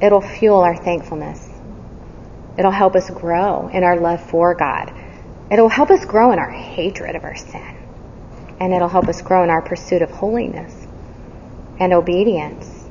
It'll 0.00 0.20
fuel 0.20 0.60
our 0.60 0.76
thankfulness. 0.76 1.48
It'll 2.58 2.70
help 2.70 2.94
us 2.94 3.10
grow 3.10 3.68
in 3.68 3.82
our 3.82 3.98
love 3.98 4.22
for 4.30 4.54
God. 4.54 4.92
It'll 5.50 5.68
help 5.68 5.90
us 5.90 6.04
grow 6.04 6.32
in 6.32 6.38
our 6.38 6.50
hatred 6.50 7.16
of 7.16 7.24
our 7.24 7.36
sin. 7.36 7.76
And 8.60 8.72
it'll 8.72 8.88
help 8.88 9.08
us 9.08 9.20
grow 9.22 9.42
in 9.42 9.50
our 9.50 9.62
pursuit 9.62 10.02
of 10.02 10.10
holiness 10.10 10.86
and 11.80 11.92
obedience. 11.92 12.84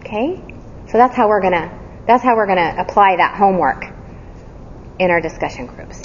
Okay? 0.00 0.40
So 0.86 0.98
that's 0.98 1.16
how 1.16 1.28
we're 1.28 1.42
gonna 1.42 1.76
that's 2.06 2.22
how 2.22 2.36
we're 2.36 2.46
gonna 2.46 2.74
apply 2.78 3.16
that 3.16 3.36
homework 3.36 3.84
in 4.98 5.10
our 5.10 5.20
discussion 5.20 5.66
groups. 5.66 6.02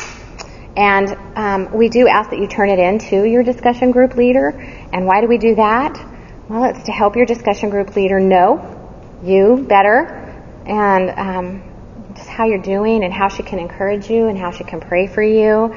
And 0.75 1.15
um, 1.35 1.71
we 1.71 1.89
do 1.89 2.07
ask 2.07 2.31
that 2.31 2.39
you 2.39 2.47
turn 2.47 2.69
it 2.69 2.79
in 2.79 2.99
to 3.09 3.23
your 3.23 3.43
discussion 3.43 3.91
group 3.91 4.15
leader. 4.15 4.49
And 4.91 5.05
why 5.05 5.21
do 5.21 5.27
we 5.27 5.37
do 5.37 5.55
that? 5.55 5.93
Well, 6.49 6.63
it's 6.65 6.83
to 6.83 6.91
help 6.91 7.15
your 7.15 7.25
discussion 7.25 7.69
group 7.69 7.95
leader 7.95 8.19
know 8.19 8.72
you 9.23 9.65
better 9.67 10.05
and 10.65 11.09
um, 11.11 12.13
just 12.15 12.29
how 12.29 12.45
you're 12.45 12.61
doing 12.61 13.03
and 13.03 13.13
how 13.13 13.27
she 13.27 13.43
can 13.43 13.59
encourage 13.59 14.09
you 14.09 14.27
and 14.27 14.37
how 14.37 14.51
she 14.51 14.63
can 14.63 14.79
pray 14.79 15.07
for 15.07 15.23
you. 15.23 15.73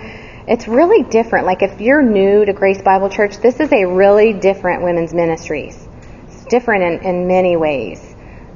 It's 0.49 0.69
really 0.69 1.03
different. 1.03 1.47
Like 1.47 1.63
if 1.63 1.81
you're 1.81 2.03
new 2.03 2.45
to 2.45 2.53
Grace 2.53 2.81
Bible 2.83 3.09
Church, 3.09 3.39
this 3.39 3.59
is 3.59 3.73
a 3.73 3.85
really 3.85 4.33
different 4.33 4.83
women's 4.83 5.13
ministries. 5.13 5.89
It's 6.29 6.45
different 6.45 6.85
in, 6.85 7.09
in 7.09 7.27
many 7.27 7.57
ways. 7.57 8.01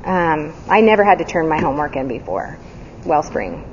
Um, 0.05 0.55
I 0.69 0.81
never 0.81 1.05
had 1.05 1.19
to 1.19 1.25
turn 1.25 1.49
my 1.49 1.61
homework 1.61 1.97
in 1.97 2.09
before 2.09 2.59
Wellspring. 3.05 3.67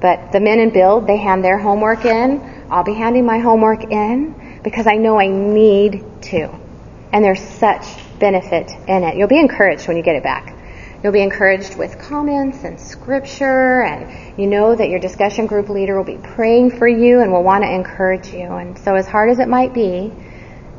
But 0.00 0.32
the 0.32 0.40
men 0.40 0.60
in 0.60 0.70
build, 0.70 1.06
they 1.06 1.16
hand 1.16 1.42
their 1.44 1.58
homework 1.58 2.04
in. 2.04 2.66
I'll 2.70 2.84
be 2.84 2.94
handing 2.94 3.26
my 3.26 3.38
homework 3.38 3.84
in 3.84 4.60
because 4.62 4.86
I 4.86 4.96
know 4.96 5.18
I 5.18 5.26
need 5.26 6.04
to. 6.22 6.50
And 7.12 7.24
there's 7.24 7.40
such 7.40 7.84
benefit 8.18 8.70
in 8.88 9.04
it. 9.04 9.16
You'll 9.16 9.28
be 9.28 9.40
encouraged 9.40 9.88
when 9.88 9.96
you 9.96 10.02
get 10.02 10.16
it 10.16 10.22
back. 10.22 10.55
You'll 11.02 11.12
be 11.12 11.22
encouraged 11.22 11.76
with 11.76 11.98
comments 11.98 12.64
and 12.64 12.80
scripture, 12.80 13.82
and 13.82 14.38
you 14.38 14.46
know 14.46 14.74
that 14.74 14.88
your 14.88 14.98
discussion 14.98 15.46
group 15.46 15.68
leader 15.68 15.96
will 15.96 16.04
be 16.04 16.18
praying 16.18 16.78
for 16.78 16.88
you 16.88 17.20
and 17.20 17.30
will 17.32 17.42
want 17.42 17.64
to 17.64 17.70
encourage 17.70 18.32
you. 18.32 18.46
And 18.46 18.78
so, 18.78 18.94
as 18.94 19.06
hard 19.06 19.30
as 19.30 19.38
it 19.38 19.48
might 19.48 19.74
be 19.74 20.12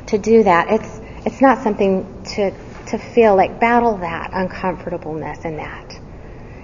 to 0.06 0.18
do 0.18 0.42
that, 0.42 0.70
it's 0.70 1.00
it's 1.24 1.40
not 1.40 1.62
something 1.62 2.24
to 2.34 2.50
to 2.88 2.98
feel 2.98 3.36
like 3.36 3.60
battle 3.60 3.98
that 3.98 4.30
uncomfortableness 4.32 5.44
in 5.44 5.56
that. 5.58 5.98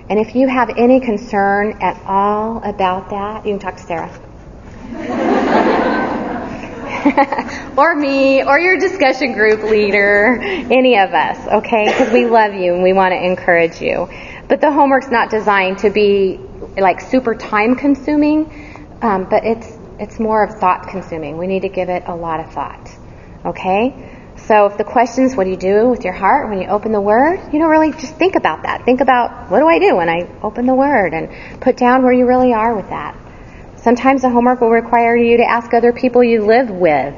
And 0.08 0.18
if 0.18 0.34
you 0.34 0.48
have 0.48 0.70
any 0.76 1.00
concern 1.00 1.78
at 1.80 2.00
all 2.06 2.62
about 2.62 3.10
that, 3.10 3.46
you 3.46 3.52
can 3.52 3.58
talk 3.58 3.76
to 3.76 3.82
Sarah. 3.82 5.23
or 7.76 7.94
me, 7.94 8.42
or 8.42 8.58
your 8.58 8.78
discussion 8.78 9.32
group 9.32 9.62
leader, 9.62 10.38
any 10.40 10.98
of 10.98 11.12
us, 11.12 11.46
okay? 11.46 11.84
Because 11.86 12.12
we 12.12 12.26
love 12.26 12.54
you 12.54 12.74
and 12.74 12.82
we 12.82 12.92
want 12.92 13.12
to 13.12 13.22
encourage 13.22 13.80
you. 13.80 14.08
But 14.48 14.60
the 14.60 14.70
homework's 14.70 15.10
not 15.10 15.30
designed 15.30 15.78
to 15.78 15.90
be 15.90 16.40
like 16.76 17.00
super 17.00 17.34
time 17.34 17.76
consuming, 17.76 18.98
um, 19.02 19.26
but 19.28 19.44
it's 19.44 19.78
it's 19.98 20.18
more 20.18 20.44
of 20.44 20.58
thought 20.58 20.88
consuming. 20.88 21.38
We 21.38 21.46
need 21.46 21.62
to 21.62 21.68
give 21.68 21.88
it 21.88 22.04
a 22.06 22.14
lot 22.14 22.40
of 22.40 22.52
thought, 22.52 22.90
okay? 23.44 24.14
So 24.36 24.66
if 24.66 24.76
the 24.76 24.84
question 24.84 25.24
is, 25.24 25.36
what 25.36 25.44
do 25.44 25.50
you 25.50 25.56
do 25.56 25.88
with 25.88 26.04
your 26.04 26.12
heart 26.12 26.50
when 26.50 26.60
you 26.60 26.68
open 26.68 26.92
the 26.92 27.00
Word? 27.00 27.40
You 27.52 27.60
know, 27.60 27.66
really 27.66 27.92
just 27.92 28.16
think 28.16 28.34
about 28.34 28.64
that. 28.64 28.84
Think 28.84 29.00
about, 29.00 29.50
what 29.50 29.60
do 29.60 29.68
I 29.68 29.78
do 29.78 29.96
when 29.96 30.08
I 30.08 30.28
open 30.42 30.66
the 30.66 30.74
Word? 30.74 31.14
And 31.14 31.60
put 31.60 31.76
down 31.76 32.02
where 32.02 32.12
you 32.12 32.26
really 32.26 32.52
are 32.52 32.74
with 32.74 32.88
that. 32.90 33.16
Sometimes 33.84 34.22
the 34.22 34.30
homework 34.30 34.62
will 34.62 34.70
require 34.70 35.14
you 35.14 35.36
to 35.36 35.44
ask 35.44 35.74
other 35.74 35.92
people 35.92 36.24
you 36.24 36.42
live 36.46 36.70
with 36.70 37.14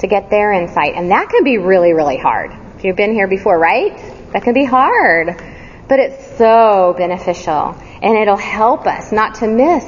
to 0.00 0.08
get 0.08 0.30
their 0.30 0.50
insight. 0.50 0.94
And 0.96 1.12
that 1.12 1.28
can 1.28 1.44
be 1.44 1.58
really, 1.58 1.92
really 1.92 2.16
hard. 2.16 2.50
If 2.76 2.82
you've 2.82 2.96
been 2.96 3.12
here 3.12 3.28
before, 3.28 3.56
right? 3.56 3.96
That 4.32 4.42
can 4.42 4.52
be 4.52 4.64
hard. 4.64 5.40
But 5.88 6.00
it's 6.00 6.36
so 6.38 6.96
beneficial. 6.98 7.76
And 8.02 8.18
it'll 8.18 8.36
help 8.36 8.88
us 8.88 9.12
not 9.12 9.36
to 9.36 9.46
miss 9.46 9.84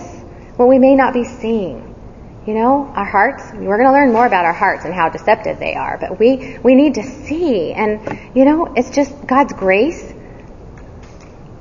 what 0.55 0.69
we 0.69 0.79
may 0.79 0.95
not 0.95 1.13
be 1.13 1.25
seeing. 1.25 1.97
You 2.47 2.55
know, 2.55 2.93
our 2.95 3.05
hearts, 3.05 3.43
we're 3.55 3.77
going 3.77 3.89
to 3.89 3.93
learn 3.93 4.13
more 4.13 4.27
about 4.27 4.45
our 4.45 4.53
hearts 4.53 4.85
and 4.85 4.95
how 4.95 5.09
deceptive 5.09 5.59
they 5.59 5.75
are, 5.75 5.99
but 5.99 6.21
we, 6.21 6.59
we 6.59 6.77
need 6.77 6.95
to 6.95 7.03
see. 7.03 7.73
And, 7.73 8.37
you 8.37 8.45
know, 8.45 8.73
it's 8.77 8.91
just 8.91 9.27
God's 9.27 9.53
grace, 9.55 10.15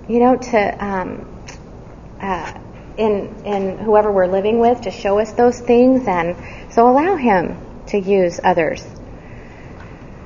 you 0.08 0.20
know, 0.20 0.36
to, 0.36 0.86
um, 0.86 1.48
uh, 2.22 2.60
in, 2.98 3.46
in 3.46 3.78
whoever 3.78 4.12
we're 4.12 4.28
living 4.28 4.60
with 4.60 4.82
to 4.82 4.92
show 4.92 5.20
us 5.20 5.32
those 5.34 5.60
things. 5.60 6.08
And 6.08 6.36
so 6.72 6.88
allow 6.88 7.16
Him 7.16 7.58
to 7.88 8.00
use 8.00 8.40
others. 8.44 8.86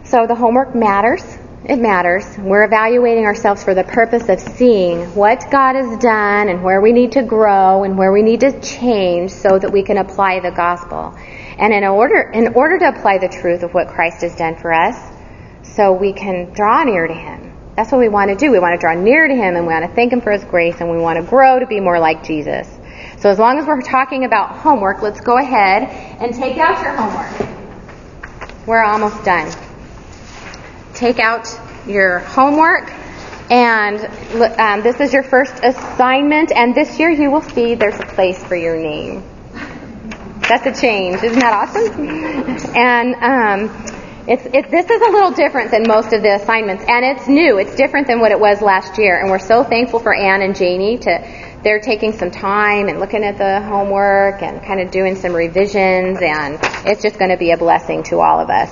So 0.03 0.25
the 0.27 0.35
homework 0.35 0.73
matters. 0.75 1.23
It 1.65 1.77
matters. 1.77 2.23
We're 2.37 2.63
evaluating 2.63 3.25
ourselves 3.25 3.63
for 3.63 3.73
the 3.73 3.83
purpose 3.83 4.29
of 4.29 4.39
seeing 4.39 5.13
what 5.15 5.43
God 5.51 5.75
has 5.75 5.99
done 5.99 6.47
and 6.49 6.63
where 6.63 6.79
we 6.79 6.93
need 6.93 7.13
to 7.13 7.23
grow 7.23 7.83
and 7.83 7.97
where 7.97 8.13
we 8.13 8.21
need 8.21 8.39
to 8.41 8.61
change 8.61 9.31
so 9.31 9.59
that 9.59 9.71
we 9.71 9.83
can 9.83 9.97
apply 9.97 10.39
the 10.39 10.51
gospel. 10.51 11.13
And 11.57 11.73
in 11.73 11.83
order, 11.83 12.31
in 12.31 12.53
order 12.53 12.77
to 12.79 12.87
apply 12.87 13.17
the 13.17 13.27
truth 13.27 13.63
of 13.63 13.73
what 13.73 13.89
Christ 13.89 14.21
has 14.21 14.35
done 14.35 14.55
for 14.55 14.71
us, 14.71 14.95
so 15.63 15.91
we 15.91 16.13
can 16.13 16.53
draw 16.53 16.83
near 16.83 17.07
to 17.07 17.13
Him. 17.13 17.56
That's 17.77 17.89
what 17.91 17.99
we 17.99 18.09
want 18.09 18.31
to 18.31 18.35
do. 18.35 18.51
We 18.51 18.59
want 18.59 18.73
to 18.73 18.79
draw 18.79 18.93
near 18.93 19.25
to 19.25 19.33
Him 19.33 19.55
and 19.55 19.65
we 19.65 19.71
want 19.71 19.85
to 19.85 19.95
thank 19.95 20.11
Him 20.11 20.19
for 20.19 20.31
His 20.31 20.43
grace 20.43 20.75
and 20.81 20.91
we 20.91 20.97
want 20.97 21.17
to 21.17 21.23
grow 21.23 21.59
to 21.59 21.65
be 21.65 21.79
more 21.79 21.99
like 21.99 22.25
Jesus. 22.25 22.67
So 23.19 23.29
as 23.29 23.39
long 23.39 23.57
as 23.57 23.65
we're 23.65 23.81
talking 23.81 24.25
about 24.25 24.57
homework, 24.57 25.01
let's 25.01 25.21
go 25.21 25.37
ahead 25.37 25.83
and 26.19 26.33
take 26.33 26.57
out 26.57 26.83
your 26.83 26.93
homework. 26.93 28.67
We're 28.67 28.83
almost 28.83 29.23
done 29.23 29.49
take 30.97 31.19
out 31.19 31.47
your 31.87 32.19
homework. 32.19 32.91
And 33.49 34.03
um, 34.59 34.81
this 34.81 34.99
is 34.99 35.13
your 35.13 35.23
first 35.23 35.53
assignment. 35.63 36.51
And 36.51 36.75
this 36.75 36.99
year 36.99 37.09
you 37.09 37.31
will 37.31 37.41
see 37.41 37.75
there's 37.75 37.99
a 37.99 38.05
place 38.05 38.43
for 38.43 38.55
your 38.55 38.75
name. 38.75 39.23
That's 40.49 40.65
a 40.65 40.81
change. 40.81 41.23
Isn't 41.23 41.39
that 41.39 41.53
awesome? 41.53 42.75
And 42.75 43.15
um, 43.15 43.96
it's, 44.27 44.45
it, 44.45 44.69
this 44.69 44.89
is 44.89 45.01
a 45.01 45.09
little 45.11 45.31
different 45.31 45.71
than 45.71 45.87
most 45.87 46.11
of 46.11 46.21
the 46.21 46.35
assignments. 46.35 46.83
And 46.87 47.05
it's 47.05 47.27
new. 47.27 47.57
It's 47.57 47.75
different 47.75 48.07
than 48.07 48.19
what 48.19 48.31
it 48.31 48.39
was 48.39 48.61
last 48.61 48.97
year. 48.97 49.19
And 49.19 49.29
we're 49.29 49.39
so 49.39 49.63
thankful 49.63 49.99
for 49.99 50.13
Anne 50.13 50.41
and 50.41 50.55
Janie 50.55 50.97
to 50.99 51.45
they're 51.63 51.79
taking 51.79 52.13
some 52.13 52.29
time 52.29 52.87
and 52.87 52.99
looking 52.99 53.23
at 53.23 53.37
the 53.37 53.61
homework 53.61 54.41
and 54.41 54.61
kind 54.63 54.79
of 54.79 54.91
doing 54.91 55.15
some 55.15 55.33
revisions 55.33 56.19
and 56.21 56.59
it's 56.85 57.01
just 57.01 57.17
going 57.17 57.31
to 57.31 57.37
be 57.37 57.51
a 57.51 57.57
blessing 57.57 58.03
to 58.03 58.19
all 58.19 58.39
of 58.39 58.49
us. 58.49 58.71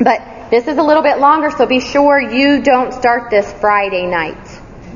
But 0.00 0.50
this 0.50 0.66
is 0.66 0.78
a 0.78 0.82
little 0.82 1.02
bit 1.02 1.18
longer, 1.18 1.50
so 1.50 1.64
be 1.66 1.80
sure 1.80 2.20
you 2.20 2.60
don't 2.62 2.92
start 2.92 3.30
this 3.30 3.50
Friday 3.54 4.06
night. 4.06 4.36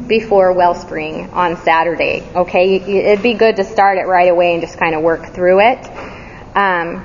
before 0.06 0.52
Wellspring 0.52 1.30
on 1.30 1.56
Saturday. 1.58 2.22
Okay, 2.34 2.76
it'd 2.76 3.22
be 3.22 3.34
good 3.34 3.56
to 3.56 3.64
start 3.64 3.98
it 3.98 4.06
right 4.06 4.28
away 4.30 4.54
and 4.54 4.62
just 4.62 4.78
kind 4.78 4.94
of 4.94 5.02
work 5.02 5.26
through 5.34 5.60
it. 5.60 5.86
Um, 6.56 7.04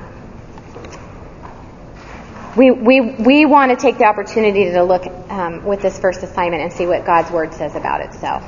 we, 2.56 2.72
we, 2.72 3.02
we 3.02 3.46
want 3.46 3.72
to 3.72 3.78
take 3.78 3.98
the 3.98 4.06
opportunity 4.06 4.72
to 4.72 4.84
look 4.84 5.06
um, 5.30 5.66
with 5.66 5.82
this 5.82 6.00
first 6.00 6.24
assignment 6.24 6.64
and 6.64 6.72
see 6.72 6.86
what 6.86 7.06
God's 7.06 7.30
Word 7.30 7.54
says 7.54 7.76
about 7.76 8.02
itself. 8.02 8.44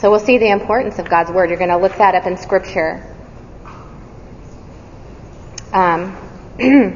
So 0.00 0.10
we'll 0.10 0.20
see 0.20 0.38
the 0.38 0.50
importance 0.50 0.98
of 0.98 1.08
God's 1.08 1.30
Word. 1.30 1.50
You're 1.50 1.58
going 1.58 1.70
to 1.70 1.76
look 1.76 1.96
that 1.96 2.14
up 2.14 2.26
in 2.26 2.36
Scripture. 2.36 3.02
Um, 5.72 6.16
you're 6.58 6.90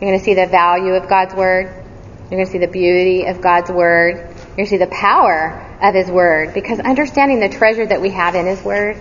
going 0.00 0.18
to 0.18 0.24
see 0.24 0.34
the 0.34 0.46
value 0.46 0.94
of 0.94 1.08
God's 1.08 1.34
Word. 1.34 1.66
You're 1.66 2.30
going 2.30 2.46
to 2.46 2.50
see 2.50 2.58
the 2.58 2.68
beauty 2.68 3.26
of 3.26 3.42
God's 3.42 3.70
Word. 3.70 4.16
You're 4.16 4.56
going 4.56 4.64
to 4.64 4.66
see 4.66 4.78
the 4.78 4.86
power 4.86 5.78
of 5.82 5.94
His 5.94 6.10
Word. 6.10 6.54
Because 6.54 6.80
understanding 6.80 7.40
the 7.40 7.50
treasure 7.50 7.84
that 7.84 8.00
we 8.00 8.10
have 8.10 8.34
in 8.34 8.46
His 8.46 8.62
Word 8.62 8.96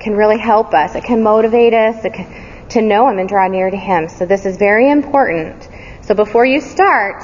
can 0.00 0.14
really 0.14 0.38
help 0.38 0.74
us. 0.74 0.94
It 0.94 1.04
can 1.04 1.22
motivate 1.22 1.72
us. 1.72 2.04
It 2.04 2.12
can, 2.12 2.45
to 2.70 2.82
know 2.82 3.08
Him 3.08 3.18
and 3.18 3.28
draw 3.28 3.48
near 3.48 3.70
to 3.70 3.76
Him. 3.76 4.08
So 4.08 4.26
this 4.26 4.46
is 4.46 4.56
very 4.56 4.90
important. 4.90 5.68
So 6.02 6.14
before 6.14 6.44
you 6.44 6.60
start, 6.60 7.22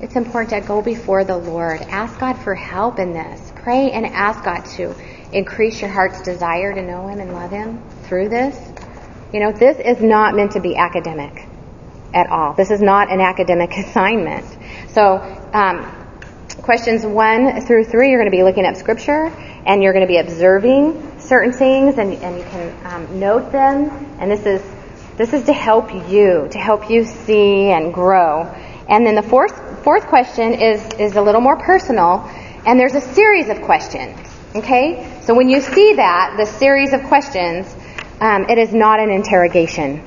it's 0.00 0.16
important 0.16 0.50
to 0.50 0.60
go 0.66 0.82
before 0.82 1.24
the 1.24 1.36
Lord. 1.36 1.80
Ask 1.82 2.18
God 2.18 2.34
for 2.34 2.54
help 2.54 2.98
in 2.98 3.12
this. 3.12 3.52
Pray 3.56 3.90
and 3.92 4.06
ask 4.06 4.44
God 4.44 4.64
to 4.76 4.94
increase 5.32 5.80
your 5.80 5.90
heart's 5.90 6.22
desire 6.22 6.74
to 6.74 6.82
know 6.82 7.08
Him 7.08 7.20
and 7.20 7.32
love 7.32 7.50
Him 7.50 7.82
through 8.02 8.28
this. 8.28 8.56
You 9.32 9.40
know, 9.40 9.52
this 9.52 9.78
is 9.78 10.02
not 10.02 10.34
meant 10.36 10.52
to 10.52 10.60
be 10.60 10.76
academic 10.76 11.48
at 12.12 12.28
all. 12.30 12.54
This 12.54 12.70
is 12.70 12.80
not 12.80 13.10
an 13.10 13.20
academic 13.20 13.72
assignment. 13.76 14.46
So, 14.88 15.16
um, 15.52 16.03
questions 16.64 17.04
one 17.04 17.60
through 17.60 17.84
three, 17.84 18.08
you're 18.08 18.18
going 18.18 18.30
to 18.30 18.36
be 18.36 18.42
looking 18.42 18.64
up 18.64 18.74
scripture 18.74 19.26
and 19.66 19.82
you're 19.82 19.92
going 19.92 20.06
to 20.06 20.08
be 20.08 20.16
observing 20.16 21.20
certain 21.20 21.52
things 21.52 21.98
and, 21.98 22.14
and 22.14 22.38
you 22.38 22.44
can 22.44 22.86
um, 22.86 23.20
note 23.20 23.52
them. 23.52 23.90
And 24.18 24.30
this 24.30 24.46
is 24.46 24.62
this 25.18 25.34
is 25.34 25.44
to 25.44 25.52
help 25.52 25.92
you, 26.08 26.48
to 26.50 26.58
help 26.58 26.88
you 26.88 27.04
see 27.04 27.70
and 27.70 27.92
grow. 27.92 28.44
And 28.88 29.06
then 29.06 29.14
the 29.14 29.22
fourth 29.22 29.84
fourth 29.84 30.06
question 30.06 30.54
is 30.54 30.82
is 30.94 31.16
a 31.16 31.22
little 31.22 31.42
more 31.42 31.56
personal, 31.56 32.24
and 32.66 32.80
there's 32.80 32.94
a 32.94 33.00
series 33.02 33.50
of 33.50 33.60
questions. 33.60 34.18
Okay, 34.54 35.20
so 35.22 35.34
when 35.34 35.50
you 35.50 35.60
see 35.60 35.94
that 35.96 36.36
the 36.38 36.46
series 36.46 36.94
of 36.94 37.02
questions, 37.04 37.76
um, 38.20 38.44
it 38.48 38.56
is 38.56 38.72
not 38.72 39.00
an 39.00 39.10
interrogation. 39.10 40.02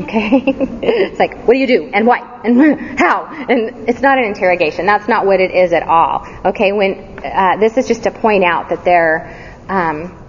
Okay, 0.00 0.42
it's 0.82 1.18
like 1.20 1.46
what 1.46 1.54
do 1.54 1.60
you 1.60 1.66
do 1.66 1.90
and 1.92 2.06
why 2.06 2.18
and 2.44 2.98
how, 2.98 3.26
and 3.26 3.88
it's 3.88 4.00
not 4.00 4.18
an 4.18 4.24
interrogation. 4.24 4.86
That's 4.86 5.08
not 5.08 5.24
what 5.24 5.40
it 5.40 5.52
is 5.52 5.72
at 5.72 5.84
all. 5.84 6.26
Okay, 6.46 6.72
when 6.72 7.20
uh, 7.24 7.56
this 7.60 7.76
is 7.76 7.86
just 7.86 8.02
to 8.04 8.10
point 8.10 8.44
out 8.44 8.70
that 8.70 8.84
there. 8.84 9.62
Um, 9.68 10.20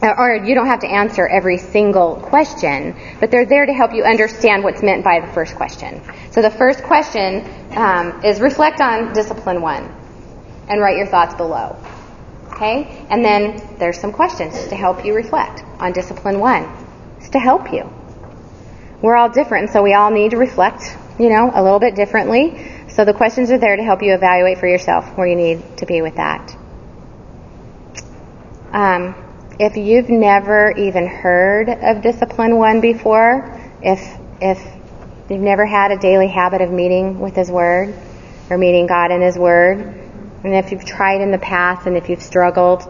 or 0.00 0.36
you 0.44 0.54
don't 0.54 0.68
have 0.68 0.80
to 0.80 0.86
answer 0.86 1.26
every 1.26 1.58
single 1.58 2.16
question, 2.16 2.94
but 3.18 3.32
they're 3.32 3.46
there 3.46 3.66
to 3.66 3.72
help 3.72 3.92
you 3.92 4.04
understand 4.04 4.62
what's 4.62 4.80
meant 4.80 5.02
by 5.02 5.18
the 5.18 5.26
first 5.32 5.56
question. 5.56 6.00
So 6.30 6.40
the 6.40 6.52
first 6.52 6.84
question 6.84 7.44
um, 7.76 8.24
is 8.24 8.38
reflect 8.40 8.80
on 8.80 9.12
discipline 9.12 9.60
one 9.60 9.92
and 10.68 10.80
write 10.80 10.98
your 10.98 11.06
thoughts 11.06 11.34
below. 11.34 11.76
Okay? 12.52 13.04
And 13.10 13.24
then 13.24 13.76
there's 13.78 13.98
some 13.98 14.12
questions 14.12 14.68
to 14.68 14.76
help 14.76 15.04
you 15.04 15.14
reflect 15.14 15.64
on 15.80 15.92
discipline 15.92 16.38
one. 16.38 16.68
It's 17.18 17.30
to 17.30 17.40
help 17.40 17.72
you. 17.72 17.90
We're 19.00 19.16
all 19.16 19.28
different, 19.28 19.70
so 19.70 19.82
we 19.82 19.94
all 19.94 20.10
need 20.10 20.32
to 20.32 20.36
reflect, 20.36 20.82
you 21.18 21.28
know, 21.28 21.50
a 21.54 21.62
little 21.62 21.78
bit 21.78 21.94
differently. 21.94 22.86
So 22.88 23.04
the 23.04 23.12
questions 23.12 23.50
are 23.52 23.58
there 23.58 23.76
to 23.76 23.82
help 23.82 24.02
you 24.02 24.12
evaluate 24.12 24.58
for 24.58 24.66
yourself 24.66 25.16
where 25.16 25.26
you 25.26 25.36
need 25.36 25.76
to 25.78 25.86
be 25.86 26.02
with 26.02 26.16
that. 26.16 26.56
Um, 28.72 29.14
if 29.60 29.76
you've 29.76 30.08
never 30.08 30.72
even 30.72 31.06
heard 31.06 31.68
of 31.68 32.02
Discipline 32.02 32.56
One 32.56 32.80
before, 32.80 33.60
if 33.82 34.00
if 34.40 34.60
you've 35.30 35.40
never 35.40 35.64
had 35.64 35.90
a 35.90 35.98
daily 35.98 36.28
habit 36.28 36.60
of 36.60 36.70
meeting 36.70 37.20
with 37.20 37.36
His 37.36 37.50
Word 37.50 37.94
or 38.50 38.58
meeting 38.58 38.86
God 38.86 39.10
in 39.12 39.20
His 39.20 39.38
Word, 39.38 39.78
and 39.78 40.54
if 40.54 40.72
you've 40.72 40.84
tried 40.84 41.20
in 41.20 41.30
the 41.30 41.38
past 41.38 41.86
and 41.86 41.96
if 41.96 42.08
you've 42.08 42.22
struggled, 42.22 42.82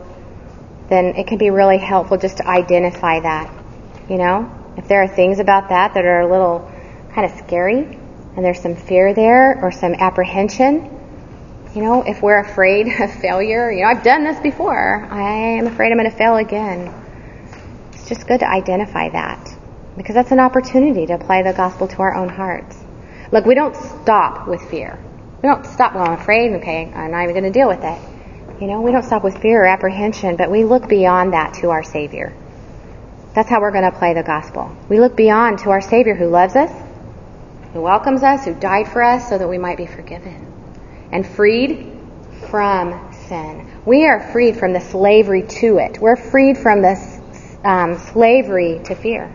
then 0.88 1.16
it 1.16 1.26
can 1.26 1.38
be 1.38 1.50
really 1.50 1.78
helpful 1.78 2.16
just 2.16 2.38
to 2.38 2.46
identify 2.46 3.20
that. 3.20 3.52
You 4.08 4.16
know, 4.16 4.57
if 4.78 4.86
there 4.86 5.02
are 5.02 5.08
things 5.08 5.40
about 5.40 5.68
that 5.70 5.94
that 5.94 6.04
are 6.04 6.20
a 6.20 6.30
little 6.30 6.70
kind 7.12 7.30
of 7.30 7.36
scary, 7.38 7.82
and 7.82 8.44
there's 8.44 8.60
some 8.60 8.76
fear 8.76 9.12
there 9.12 9.58
or 9.60 9.72
some 9.72 9.92
apprehension, 9.94 10.94
you 11.74 11.82
know, 11.82 12.02
if 12.02 12.22
we're 12.22 12.38
afraid 12.38 12.86
of 13.00 13.12
failure, 13.20 13.70
you 13.72 13.82
know, 13.82 13.88
I've 13.88 14.04
done 14.04 14.22
this 14.22 14.38
before. 14.40 15.06
I 15.10 15.58
am 15.58 15.66
afraid 15.66 15.90
I'm 15.90 15.98
going 15.98 16.10
to 16.10 16.16
fail 16.16 16.36
again. 16.36 16.94
It's 17.92 18.08
just 18.08 18.26
good 18.28 18.40
to 18.40 18.48
identify 18.48 19.08
that 19.10 19.50
because 19.96 20.14
that's 20.14 20.30
an 20.30 20.38
opportunity 20.38 21.06
to 21.06 21.14
apply 21.14 21.42
the 21.42 21.52
gospel 21.52 21.88
to 21.88 21.96
our 22.02 22.14
own 22.14 22.28
hearts. 22.28 22.78
Look, 23.32 23.44
we 23.44 23.56
don't 23.56 23.74
stop 23.74 24.46
with 24.46 24.62
fear. 24.70 24.98
We 25.42 25.48
don't 25.48 25.66
stop, 25.66 25.94
well, 25.94 26.04
I'm 26.04 26.12
afraid, 26.12 26.52
okay, 26.54 26.90
I'm 26.94 27.10
not 27.10 27.24
even 27.24 27.34
going 27.34 27.52
to 27.52 27.58
deal 27.58 27.68
with 27.68 27.82
it. 27.82 28.62
You 28.62 28.68
know, 28.68 28.80
we 28.80 28.92
don't 28.92 29.04
stop 29.04 29.24
with 29.24 29.38
fear 29.38 29.64
or 29.64 29.66
apprehension, 29.66 30.36
but 30.36 30.50
we 30.50 30.64
look 30.64 30.88
beyond 30.88 31.32
that 31.32 31.54
to 31.54 31.70
our 31.70 31.82
Savior. 31.82 32.32
That's 33.38 33.48
how 33.48 33.60
we're 33.60 33.70
going 33.70 33.88
to 33.88 33.96
play 33.96 34.14
the 34.14 34.24
gospel. 34.24 34.76
We 34.88 34.98
look 34.98 35.14
beyond 35.14 35.60
to 35.60 35.70
our 35.70 35.80
Savior 35.80 36.16
who 36.16 36.26
loves 36.26 36.56
us, 36.56 36.72
who 37.72 37.80
welcomes 37.80 38.24
us, 38.24 38.44
who 38.44 38.52
died 38.52 38.88
for 38.88 39.00
us 39.00 39.28
so 39.28 39.38
that 39.38 39.46
we 39.46 39.58
might 39.58 39.76
be 39.76 39.86
forgiven 39.86 40.52
and 41.12 41.24
freed 41.24 42.00
from 42.50 43.14
sin. 43.28 43.80
We 43.86 44.06
are 44.06 44.32
freed 44.32 44.56
from 44.56 44.72
the 44.72 44.80
slavery 44.80 45.44
to 45.60 45.78
it. 45.78 46.00
We're 46.00 46.16
freed 46.16 46.58
from 46.58 46.82
this 46.82 47.20
um, 47.62 47.98
slavery 47.98 48.80
to 48.86 48.96
fear. 48.96 49.32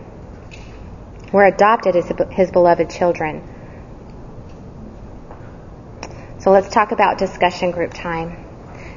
We're 1.32 1.46
adopted 1.46 1.96
as 1.96 2.12
his 2.30 2.50
beloved 2.50 2.90
children. 2.90 3.42
So 6.40 6.50
let's 6.50 6.68
talk 6.68 6.92
about 6.92 7.16
discussion 7.16 7.70
group 7.70 7.94
time. 7.94 8.36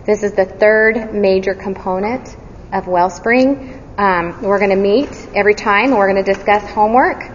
This 0.06 0.24
is 0.24 0.34
the 0.34 0.44
third 0.44 1.14
major 1.14 1.54
component 1.54 2.36
of 2.74 2.88
Wellspring. 2.88 3.77
Um, 3.98 4.44
we're 4.44 4.60
going 4.60 4.70
to 4.70 4.76
meet 4.76 5.10
every 5.34 5.56
time 5.56 5.90
we're 5.90 6.12
going 6.12 6.24
to 6.24 6.34
discuss 6.34 6.64
homework. 6.70 7.32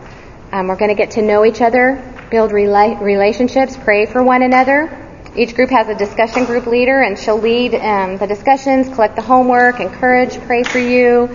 Um, 0.53 0.69
we're 0.69 0.77
going 0.77 0.91
to 0.91 0.95
get 0.95 1.13
to 1.13 1.23
know 1.23 1.45
each 1.45 1.61
other, 1.61 2.01
build 2.31 2.53
rela- 2.53 3.01
relationships, 3.01 3.77
pray 3.77 4.07
for 4.07 4.23
one 4.23 4.43
another. 4.43 4.97
Each 5.35 5.57
group 5.57 5.71
has 5.71 5.89
a 5.89 5.97
discussion 5.97 6.45
group 6.45 6.67
leader, 6.67 7.03
and 7.03 7.19
she'll 7.19 7.41
lead 7.41 7.75
um, 7.75 8.17
the 8.17 8.29
discussions, 8.29 8.87
collect 8.95 9.17
the 9.17 9.23
homework, 9.23 9.81
encourage, 9.81 10.39
pray 10.43 10.63
for 10.63 10.79
you. 10.79 11.29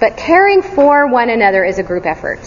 But 0.00 0.16
caring 0.16 0.62
for 0.62 1.08
one 1.08 1.28
another 1.28 1.62
is 1.62 1.78
a 1.78 1.82
group 1.82 2.06
effort. 2.06 2.40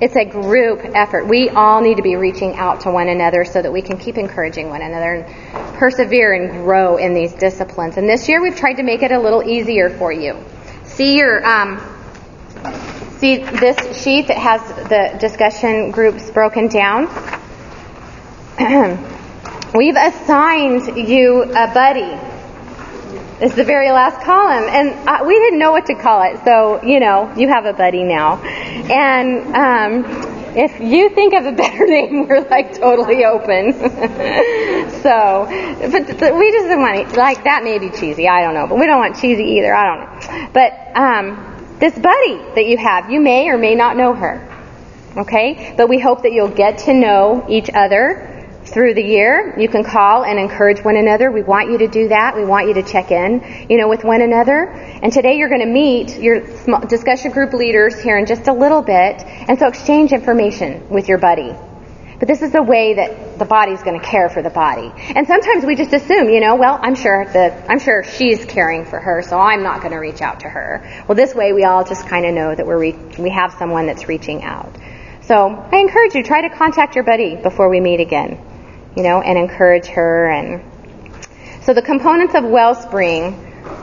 It's 0.00 0.14
a 0.14 0.26
group 0.26 0.82
effort. 0.84 1.26
We 1.26 1.48
all 1.48 1.80
need 1.80 1.96
to 1.96 2.04
be 2.04 2.14
reaching 2.14 2.54
out 2.54 2.82
to 2.82 2.92
one 2.92 3.08
another 3.08 3.44
so 3.44 3.60
that 3.60 3.72
we 3.72 3.82
can 3.82 3.98
keep 3.98 4.16
encouraging 4.16 4.68
one 4.68 4.80
another 4.80 5.14
and 5.14 5.76
persevere 5.76 6.34
and 6.34 6.62
grow 6.62 6.98
in 6.98 7.14
these 7.14 7.32
disciplines. 7.32 7.96
And 7.96 8.08
this 8.08 8.28
year 8.28 8.40
we've 8.40 8.56
tried 8.56 8.74
to 8.74 8.84
make 8.84 9.02
it 9.02 9.10
a 9.10 9.18
little 9.18 9.42
easier 9.42 9.90
for 9.90 10.12
you. 10.12 10.36
See 10.96 11.18
your 11.18 11.44
um, 11.46 11.78
see 13.18 13.36
this 13.36 14.02
sheet 14.02 14.28
that 14.28 14.38
has 14.38 14.62
the 14.88 15.18
discussion 15.20 15.90
groups 15.90 16.30
broken 16.30 16.68
down. 16.68 17.04
We've 19.74 19.94
assigned 19.94 20.96
you 20.96 21.42
a 21.42 21.66
buddy. 21.74 22.18
It's 23.44 23.54
the 23.54 23.64
very 23.64 23.90
last 23.90 24.24
column, 24.24 24.64
and 24.70 25.06
uh, 25.06 25.22
we 25.26 25.38
didn't 25.38 25.58
know 25.58 25.72
what 25.72 25.84
to 25.84 25.94
call 25.96 26.22
it, 26.22 26.42
so 26.46 26.82
you 26.82 26.98
know 26.98 27.30
you 27.36 27.48
have 27.48 27.66
a 27.66 27.74
buddy 27.74 28.02
now. 28.02 28.38
And 28.40 29.54
um, 29.54 30.35
if 30.56 30.80
you 30.80 31.10
think 31.10 31.34
of 31.34 31.44
a 31.44 31.52
better 31.52 31.86
name, 31.86 32.26
we're 32.26 32.40
like 32.48 32.78
totally 32.78 33.24
open. 33.24 33.72
so, 35.02 35.46
but 35.48 36.34
we 36.34 36.52
just 36.52 36.68
don't 36.68 36.80
want 36.80 37.10
to, 37.10 37.18
like 37.18 37.44
that 37.44 37.62
may 37.62 37.78
be 37.78 37.90
cheesy. 37.90 38.26
I 38.26 38.42
don't 38.42 38.54
know, 38.54 38.66
but 38.66 38.78
we 38.78 38.86
don't 38.86 38.98
want 38.98 39.16
cheesy 39.20 39.44
either. 39.44 39.74
I 39.74 39.84
don't 39.86 40.00
know. 40.00 40.48
But 40.52 40.96
um, 40.96 41.76
this 41.78 41.94
buddy 41.98 42.36
that 42.54 42.66
you 42.66 42.78
have, 42.78 43.10
you 43.10 43.20
may 43.20 43.48
or 43.48 43.58
may 43.58 43.74
not 43.74 43.96
know 43.96 44.14
her. 44.14 44.42
Okay, 45.16 45.74
but 45.76 45.88
we 45.88 45.98
hope 45.98 46.22
that 46.22 46.32
you'll 46.32 46.48
get 46.48 46.78
to 46.80 46.92
know 46.92 47.46
each 47.48 47.70
other 47.72 48.35
through 48.66 48.94
the 48.94 49.02
year. 49.02 49.54
You 49.58 49.68
can 49.68 49.84
call 49.84 50.24
and 50.24 50.38
encourage 50.38 50.82
one 50.84 50.96
another. 50.96 51.30
We 51.30 51.42
want 51.42 51.70
you 51.70 51.78
to 51.78 51.88
do 51.88 52.08
that. 52.08 52.36
We 52.36 52.44
want 52.44 52.68
you 52.68 52.74
to 52.74 52.82
check 52.82 53.10
in, 53.10 53.66
you 53.70 53.78
know, 53.78 53.88
with 53.88 54.04
one 54.04 54.22
another. 54.22 54.64
And 54.66 55.12
today 55.12 55.36
you're 55.36 55.48
going 55.48 55.60
to 55.60 55.66
meet 55.66 56.18
your 56.18 56.40
discussion 56.86 57.30
group 57.30 57.52
leaders 57.52 58.00
here 58.00 58.18
in 58.18 58.26
just 58.26 58.48
a 58.48 58.52
little 58.52 58.82
bit, 58.82 59.22
and 59.24 59.58
so 59.58 59.68
exchange 59.68 60.12
information 60.12 60.88
with 60.88 61.08
your 61.08 61.18
buddy. 61.18 61.54
But 62.18 62.28
this 62.28 62.40
is 62.40 62.50
the 62.50 62.62
way 62.62 62.94
that 62.94 63.38
the 63.38 63.44
body's 63.44 63.82
going 63.82 64.00
to 64.00 64.04
care 64.04 64.30
for 64.30 64.40
the 64.40 64.50
body. 64.50 64.90
And 65.14 65.26
sometimes 65.26 65.66
we 65.66 65.76
just 65.76 65.92
assume, 65.92 66.30
you 66.30 66.40
know, 66.40 66.56
well, 66.56 66.78
I'm 66.80 66.94
sure 66.94 67.26
that 67.26 67.70
I'm 67.70 67.78
sure 67.78 68.04
she's 68.04 68.44
caring 68.46 68.86
for 68.86 68.98
her, 68.98 69.20
so 69.20 69.38
I'm 69.38 69.62
not 69.62 69.80
going 69.80 69.92
to 69.92 69.98
reach 69.98 70.22
out 70.22 70.40
to 70.40 70.48
her. 70.48 71.04
Well, 71.06 71.14
this 71.14 71.34
way 71.34 71.52
we 71.52 71.64
all 71.64 71.84
just 71.84 72.06
kind 72.06 72.24
of 72.24 72.34
know 72.34 72.54
that 72.54 72.66
we're 72.66 72.78
re- 72.78 72.98
we 73.18 73.30
have 73.30 73.52
someone 73.58 73.86
that's 73.86 74.08
reaching 74.08 74.42
out. 74.44 74.74
So 75.22 75.36
I 75.36 75.76
encourage 75.76 76.14
you 76.14 76.22
try 76.22 76.48
to 76.48 76.56
contact 76.56 76.94
your 76.94 77.04
buddy 77.04 77.36
before 77.36 77.68
we 77.68 77.80
meet 77.80 78.00
again 78.00 78.40
you 78.96 79.02
know, 79.02 79.20
and 79.20 79.38
encourage 79.38 79.86
her. 79.86 80.28
And 80.30 80.62
So 81.62 81.74
the 81.74 81.82
components 81.82 82.34
of 82.34 82.44
Wellspring 82.44 83.34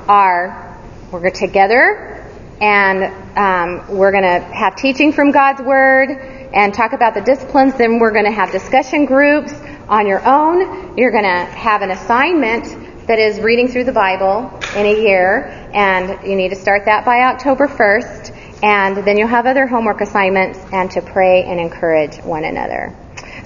are 0.07 0.77
we're 1.11 1.30
together 1.30 2.14
and 2.60 3.38
um, 3.38 3.98
we're 3.98 4.11
going 4.11 4.23
to 4.23 4.40
have 4.40 4.76
teaching 4.76 5.11
from 5.11 5.31
God's 5.31 5.61
Word 5.61 6.10
and 6.10 6.73
talk 6.73 6.94
about 6.94 7.14
the 7.14 7.22
disciplines. 7.22 7.76
Then 7.76 7.99
we're 7.99 8.11
going 8.11 8.26
to 8.26 8.31
have 8.31 8.52
discussion 8.52 9.06
groups 9.06 9.53
on 9.90 10.07
your 10.07 10.26
own. 10.26 10.98
You're 10.98 11.11
going 11.11 11.23
to 11.23 11.45
have 11.45 11.81
an 11.81 11.91
assignment 11.91 13.07
that 13.07 13.19
is 13.19 13.40
reading 13.41 13.68
through 13.68 13.84
the 13.84 13.91
Bible 13.91 14.60
in 14.76 14.85
a 14.85 15.02
year, 15.02 15.48
and 15.73 16.26
you 16.26 16.38
need 16.38 16.49
to 16.49 16.56
start 16.56 16.85
that 16.85 17.03
by 17.03 17.23
October 17.23 17.68
1st. 17.68 18.64
And 18.64 19.06
then 19.06 19.18
you'll 19.18 19.27
have 19.27 19.45
other 19.45 19.68
homework 19.68 19.99
assignments 19.99 20.57
and 20.72 20.90
to 20.91 21.02
pray 21.02 21.44
and 21.44 21.60
encourage 21.60 22.15
one 22.19 22.45
another. 22.45 22.95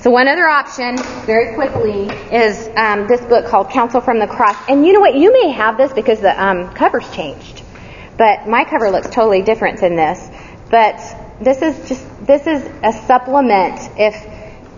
So 0.08 0.12
one 0.12 0.30
other 0.30 0.48
option, 0.48 0.96
very 1.26 1.54
quickly, 1.54 2.04
is 2.34 2.70
um, 2.78 3.08
this 3.10 3.20
book 3.26 3.46
called 3.46 3.72
Counsel 3.72 4.00
from 4.00 4.20
the 4.20 4.28
Cross. 4.28 4.56
And 4.70 4.86
you 4.86 4.94
know 4.94 5.02
what? 5.02 5.16
You 5.16 5.34
may 5.34 5.50
have 5.50 5.76
this 5.76 5.92
because 5.92 6.22
the 6.22 6.32
um, 6.42 6.74
cover's 6.74 7.12
changed, 7.12 7.62
but 8.18 8.48
my 8.48 8.64
cover 8.64 8.90
looks 8.90 9.10
totally 9.10 9.42
different 9.42 9.82
than 9.82 9.98
this. 9.98 10.26
But 10.72 10.96
this 11.42 11.62
is 11.62 11.90
just 11.90 12.26
this 12.26 12.48
is 12.48 12.64
a 12.84 12.94
supplement. 13.06 13.82
If 14.00 14.16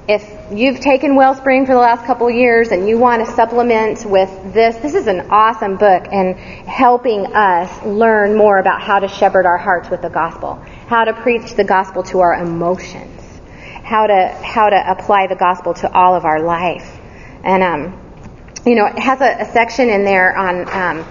if 0.07 0.51
you've 0.51 0.80
taken 0.80 1.15
Wellspring 1.15 1.68
for 1.68 1.73
the 1.73 1.80
last 1.80 2.07
couple 2.07 2.27
of 2.27 2.34
years 2.34 2.69
and 2.69 2.89
you 2.89 2.97
want 2.97 3.23
to 3.23 3.31
supplement 3.31 4.03
with 4.07 4.31
this, 4.51 4.77
this 4.77 4.95
is 4.95 5.06
an 5.06 5.30
awesome 5.30 5.77
book 5.77 6.07
and 6.11 6.38
helping 6.38 7.35
us 7.35 7.85
learn 7.85 8.35
more 8.35 8.57
about 8.57 8.81
how 8.81 8.97
to 8.97 9.07
shepherd 9.07 9.45
our 9.45 9.60
hearts 9.60 9.91
with 9.91 10.01
the 10.01 10.10
gospel, 10.10 10.56
how 10.88 11.03
to 11.03 11.14
preach 11.14 11.53
the 11.53 11.64
gospel 11.64 12.01
to 12.01 12.22
our 12.22 12.34
emotions 12.34 13.19
how 13.90 14.06
to 14.06 14.28
how 14.44 14.70
to 14.70 14.91
apply 14.91 15.26
the 15.26 15.36
gospel 15.36 15.74
to 15.74 15.91
all 15.91 16.14
of 16.14 16.24
our 16.24 16.40
life. 16.40 16.88
And 17.44 17.64
um, 17.64 17.82
you 18.64 18.76
know, 18.76 18.86
it 18.86 18.99
has 18.99 19.20
a, 19.20 19.41
a 19.41 19.52
section 19.52 19.90
in 19.90 20.03
there 20.03 20.38
on 20.38 20.70
um, 20.70 21.03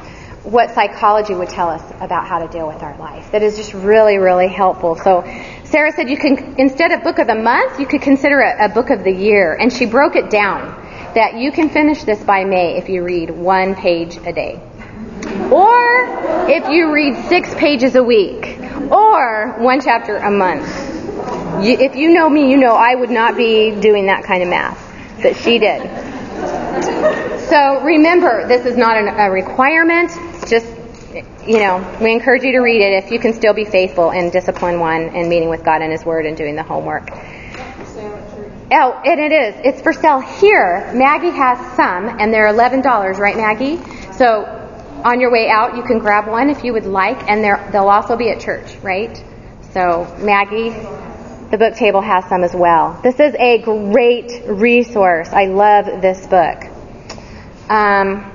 what 0.45 0.71
psychology 0.75 1.35
would 1.35 1.49
tell 1.49 1.69
us 1.71 1.83
about 2.01 2.29
how 2.29 2.39
to 2.39 2.47
deal 2.47 2.69
with 2.69 2.81
our 2.85 2.97
life. 2.97 3.33
That 3.33 3.43
is 3.43 3.57
just 3.57 3.75
really 3.75 4.19
really 4.19 4.47
helpful. 4.47 4.95
So 4.95 5.25
Sarah 5.65 5.91
said 5.91 6.09
you 6.09 6.17
can 6.17 6.55
instead 6.57 6.93
of 6.93 7.03
book 7.03 7.19
of 7.19 7.27
the 7.27 7.35
month, 7.35 7.81
you 7.81 7.87
could 7.87 8.03
consider 8.03 8.41
a, 8.41 8.67
a 8.67 8.69
book 8.69 8.91
of 8.91 9.03
the 9.03 9.13
year, 9.13 9.55
and 9.55 9.73
she 9.73 9.85
broke 9.85 10.15
it 10.15 10.31
down 10.31 10.87
that 11.17 11.35
you 11.35 11.51
can 11.51 11.71
finish 11.71 12.05
this 12.05 12.23
by 12.23 12.45
May 12.45 12.77
if 12.77 12.89
you 12.89 13.03
read 13.03 13.31
one 13.31 13.75
page 13.75 14.19
a 14.19 14.33
day. 14.33 14.61
Or 15.51 16.49
if 16.49 16.69
you 16.69 16.93
read 16.93 17.17
six 17.27 17.53
pages 17.55 17.97
a 17.97 18.05
week, 18.05 18.61
or 18.93 19.57
one 19.59 19.81
chapter 19.81 20.17
a 20.17 20.31
month. 20.31 20.98
You, 21.63 21.77
if 21.79 21.97
you 21.97 22.13
know 22.13 22.29
me, 22.29 22.51
you 22.51 22.57
know 22.57 22.75
I 22.75 22.95
would 22.95 23.11
not 23.11 23.37
be 23.37 23.73
doing 23.73 24.07
that 24.07 24.25
kind 24.25 24.43
of 24.43 24.49
math 24.49 24.79
that 25.23 25.37
she 25.37 25.59
did. 25.59 25.83
So 27.49 27.81
remember, 27.83 28.47
this 28.47 28.65
is 28.67 28.77
not 28.77 28.97
an, 28.97 29.09
a 29.09 29.31
requirement. 29.31 30.11
Just, 30.47 30.67
you 31.47 31.59
know, 31.59 31.99
we 32.01 32.13
encourage 32.13 32.43
you 32.43 32.53
to 32.53 32.61
read 32.61 32.81
it 32.81 33.05
if 33.05 33.11
you 33.11 33.19
can 33.19 33.33
still 33.33 33.55
be 33.55 33.65
faithful 33.65 34.11
in 34.11 34.31
discipline 34.31 34.79
one 34.79 35.09
and 35.17 35.29
meeting 35.29 35.49
with 35.49 35.65
God 35.65 35.83
and 35.83 35.91
His 35.91 36.05
Word 36.05 36.27
and 36.27 36.37
doing 36.37 36.55
the 36.55 36.63
homework. 36.63 37.11
Oh, 38.71 39.01
and 39.05 39.19
it 39.19 39.33
is. 39.33 39.55
It's 39.65 39.81
for 39.81 39.95
sale 39.95 40.21
here. 40.21 40.93
Maggie 40.95 41.31
has 41.31 41.59
some, 41.75 42.07
and 42.21 42.33
they're 42.33 42.49
eleven 42.49 42.83
dollars, 42.83 43.19
right, 43.19 43.37
Maggie? 43.37 43.81
So 44.13 44.45
on 45.05 45.21
your 45.21 45.33
way 45.33 45.49
out, 45.49 45.77
you 45.77 45.83
can 45.83 45.99
grab 45.99 46.29
one 46.29 46.51
if 46.51 46.63
you 46.63 46.75
would 46.75 46.85
like, 46.85 47.29
and 47.31 47.43
they'll 47.73 47.89
also 47.89 48.17
be 48.17 48.31
at 48.31 48.41
church, 48.41 48.77
right? 48.83 49.25
So 49.73 50.15
Maggie, 50.21 50.71
the 51.51 51.57
book 51.57 51.75
table 51.77 52.03
has 52.03 52.27
some 52.27 52.45
as 52.45 52.55
well. 52.55 53.01
This 53.03 53.19
is 53.19 53.35
a 53.39 53.59
great 53.63 54.43
resource. 54.47 55.31
I 55.31 55.47
love 55.47 56.03
this 56.03 56.27
book. 56.27 56.65
Um, 57.71 58.31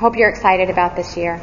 hope 0.00 0.16
you're 0.16 0.30
excited 0.30 0.70
about 0.70 0.96
this 0.96 1.16
year. 1.16 1.42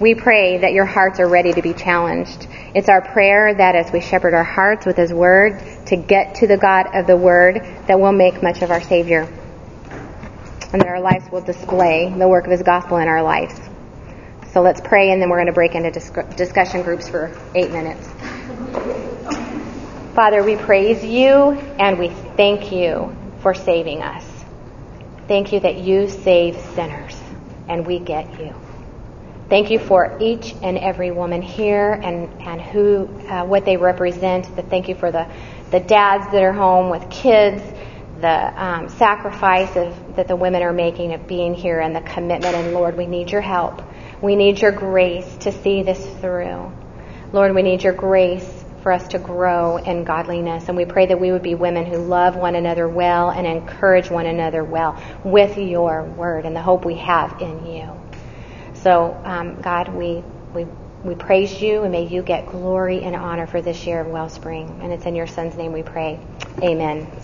We 0.00 0.14
pray 0.14 0.58
that 0.58 0.72
your 0.72 0.84
hearts 0.84 1.20
are 1.20 1.28
ready 1.28 1.52
to 1.54 1.62
be 1.62 1.72
challenged. 1.72 2.48
It's 2.74 2.88
our 2.88 3.00
prayer 3.00 3.54
that 3.54 3.76
as 3.76 3.92
we 3.92 4.00
shepherd 4.00 4.34
our 4.34 4.44
hearts 4.44 4.84
with 4.84 4.96
His 4.96 5.12
Word 5.12 5.62
to 5.86 5.96
get 5.96 6.34
to 6.36 6.46
the 6.46 6.58
God 6.58 6.94
of 6.94 7.06
the 7.06 7.16
Word, 7.16 7.62
that 7.86 7.98
we'll 7.98 8.12
make 8.12 8.42
much 8.42 8.60
of 8.60 8.70
our 8.70 8.82
Savior. 8.82 9.22
And 10.72 10.82
that 10.82 10.88
our 10.88 11.00
lives 11.00 11.30
will 11.30 11.42
display 11.42 12.12
the 12.14 12.28
work 12.28 12.44
of 12.44 12.50
His 12.50 12.62
gospel 12.62 12.98
in 12.98 13.08
our 13.08 13.22
lives. 13.22 13.58
So 14.52 14.60
let's 14.60 14.80
pray 14.80 15.12
and 15.12 15.22
then 15.22 15.30
we're 15.30 15.38
going 15.38 15.46
to 15.46 15.52
break 15.52 15.74
into 15.74 15.90
discussion 16.36 16.82
groups 16.82 17.08
for 17.08 17.34
eight 17.54 17.70
minutes. 17.70 19.13
Father, 20.14 20.44
we 20.44 20.54
praise 20.54 21.04
you 21.04 21.50
and 21.80 21.98
we 21.98 22.08
thank 22.36 22.70
you 22.70 23.16
for 23.40 23.52
saving 23.52 24.00
us. 24.00 24.24
Thank 25.26 25.52
you 25.52 25.58
that 25.58 25.78
you 25.78 26.08
save 26.08 26.56
sinners 26.76 27.20
and 27.68 27.84
we 27.84 27.98
get 27.98 28.38
you. 28.38 28.54
Thank 29.48 29.72
you 29.72 29.80
for 29.80 30.16
each 30.20 30.54
and 30.62 30.78
every 30.78 31.10
woman 31.10 31.42
here 31.42 31.94
and, 31.94 32.28
and 32.42 32.60
who, 32.60 33.08
uh, 33.28 33.44
what 33.44 33.64
they 33.64 33.76
represent. 33.76 34.46
thank 34.70 34.88
you 34.88 34.94
for 34.94 35.10
the, 35.10 35.26
the 35.72 35.80
dads 35.80 36.30
that 36.30 36.44
are 36.44 36.52
home 36.52 36.90
with 36.90 37.10
kids, 37.10 37.60
the 38.20 38.64
um, 38.64 38.88
sacrifice 38.88 39.74
of, 39.74 40.14
that 40.14 40.28
the 40.28 40.36
women 40.36 40.62
are 40.62 40.72
making 40.72 41.12
of 41.12 41.26
being 41.26 41.54
here 41.54 41.80
and 41.80 41.94
the 41.94 42.02
commitment. 42.02 42.54
And 42.54 42.72
Lord, 42.72 42.96
we 42.96 43.06
need 43.06 43.32
your 43.32 43.40
help. 43.40 43.82
We 44.22 44.36
need 44.36 44.60
your 44.60 44.70
grace 44.70 45.26
to 45.38 45.50
see 45.50 45.82
this 45.82 46.06
through. 46.20 46.70
Lord, 47.32 47.52
we 47.52 47.62
need 47.62 47.82
your 47.82 47.94
grace 47.94 48.63
for 48.84 48.92
us 48.92 49.08
to 49.08 49.18
grow 49.18 49.78
in 49.78 50.04
godliness. 50.04 50.68
And 50.68 50.76
we 50.76 50.84
pray 50.84 51.06
that 51.06 51.18
we 51.18 51.32
would 51.32 51.42
be 51.42 51.54
women 51.54 51.86
who 51.86 51.96
love 51.96 52.36
one 52.36 52.54
another 52.54 52.86
well 52.86 53.30
and 53.30 53.46
encourage 53.46 54.10
one 54.10 54.26
another 54.26 54.62
well 54.62 55.02
with 55.24 55.56
your 55.56 56.04
word 56.04 56.44
and 56.44 56.54
the 56.54 56.60
hope 56.60 56.84
we 56.84 56.96
have 56.96 57.40
in 57.40 57.66
you. 57.66 57.90
So, 58.74 59.18
um, 59.24 59.62
God, 59.62 59.88
we, 59.88 60.22
we, 60.54 60.66
we 61.02 61.14
praise 61.14 61.62
you 61.62 61.82
and 61.84 61.92
may 61.92 62.06
you 62.06 62.20
get 62.20 62.46
glory 62.46 63.02
and 63.02 63.16
honor 63.16 63.46
for 63.46 63.62
this 63.62 63.86
year 63.86 64.02
of 64.02 64.08
Wellspring. 64.08 64.80
And 64.82 64.92
it's 64.92 65.06
in 65.06 65.16
your 65.16 65.28
son's 65.28 65.56
name 65.56 65.72
we 65.72 65.82
pray. 65.82 66.20
Amen. 66.62 67.10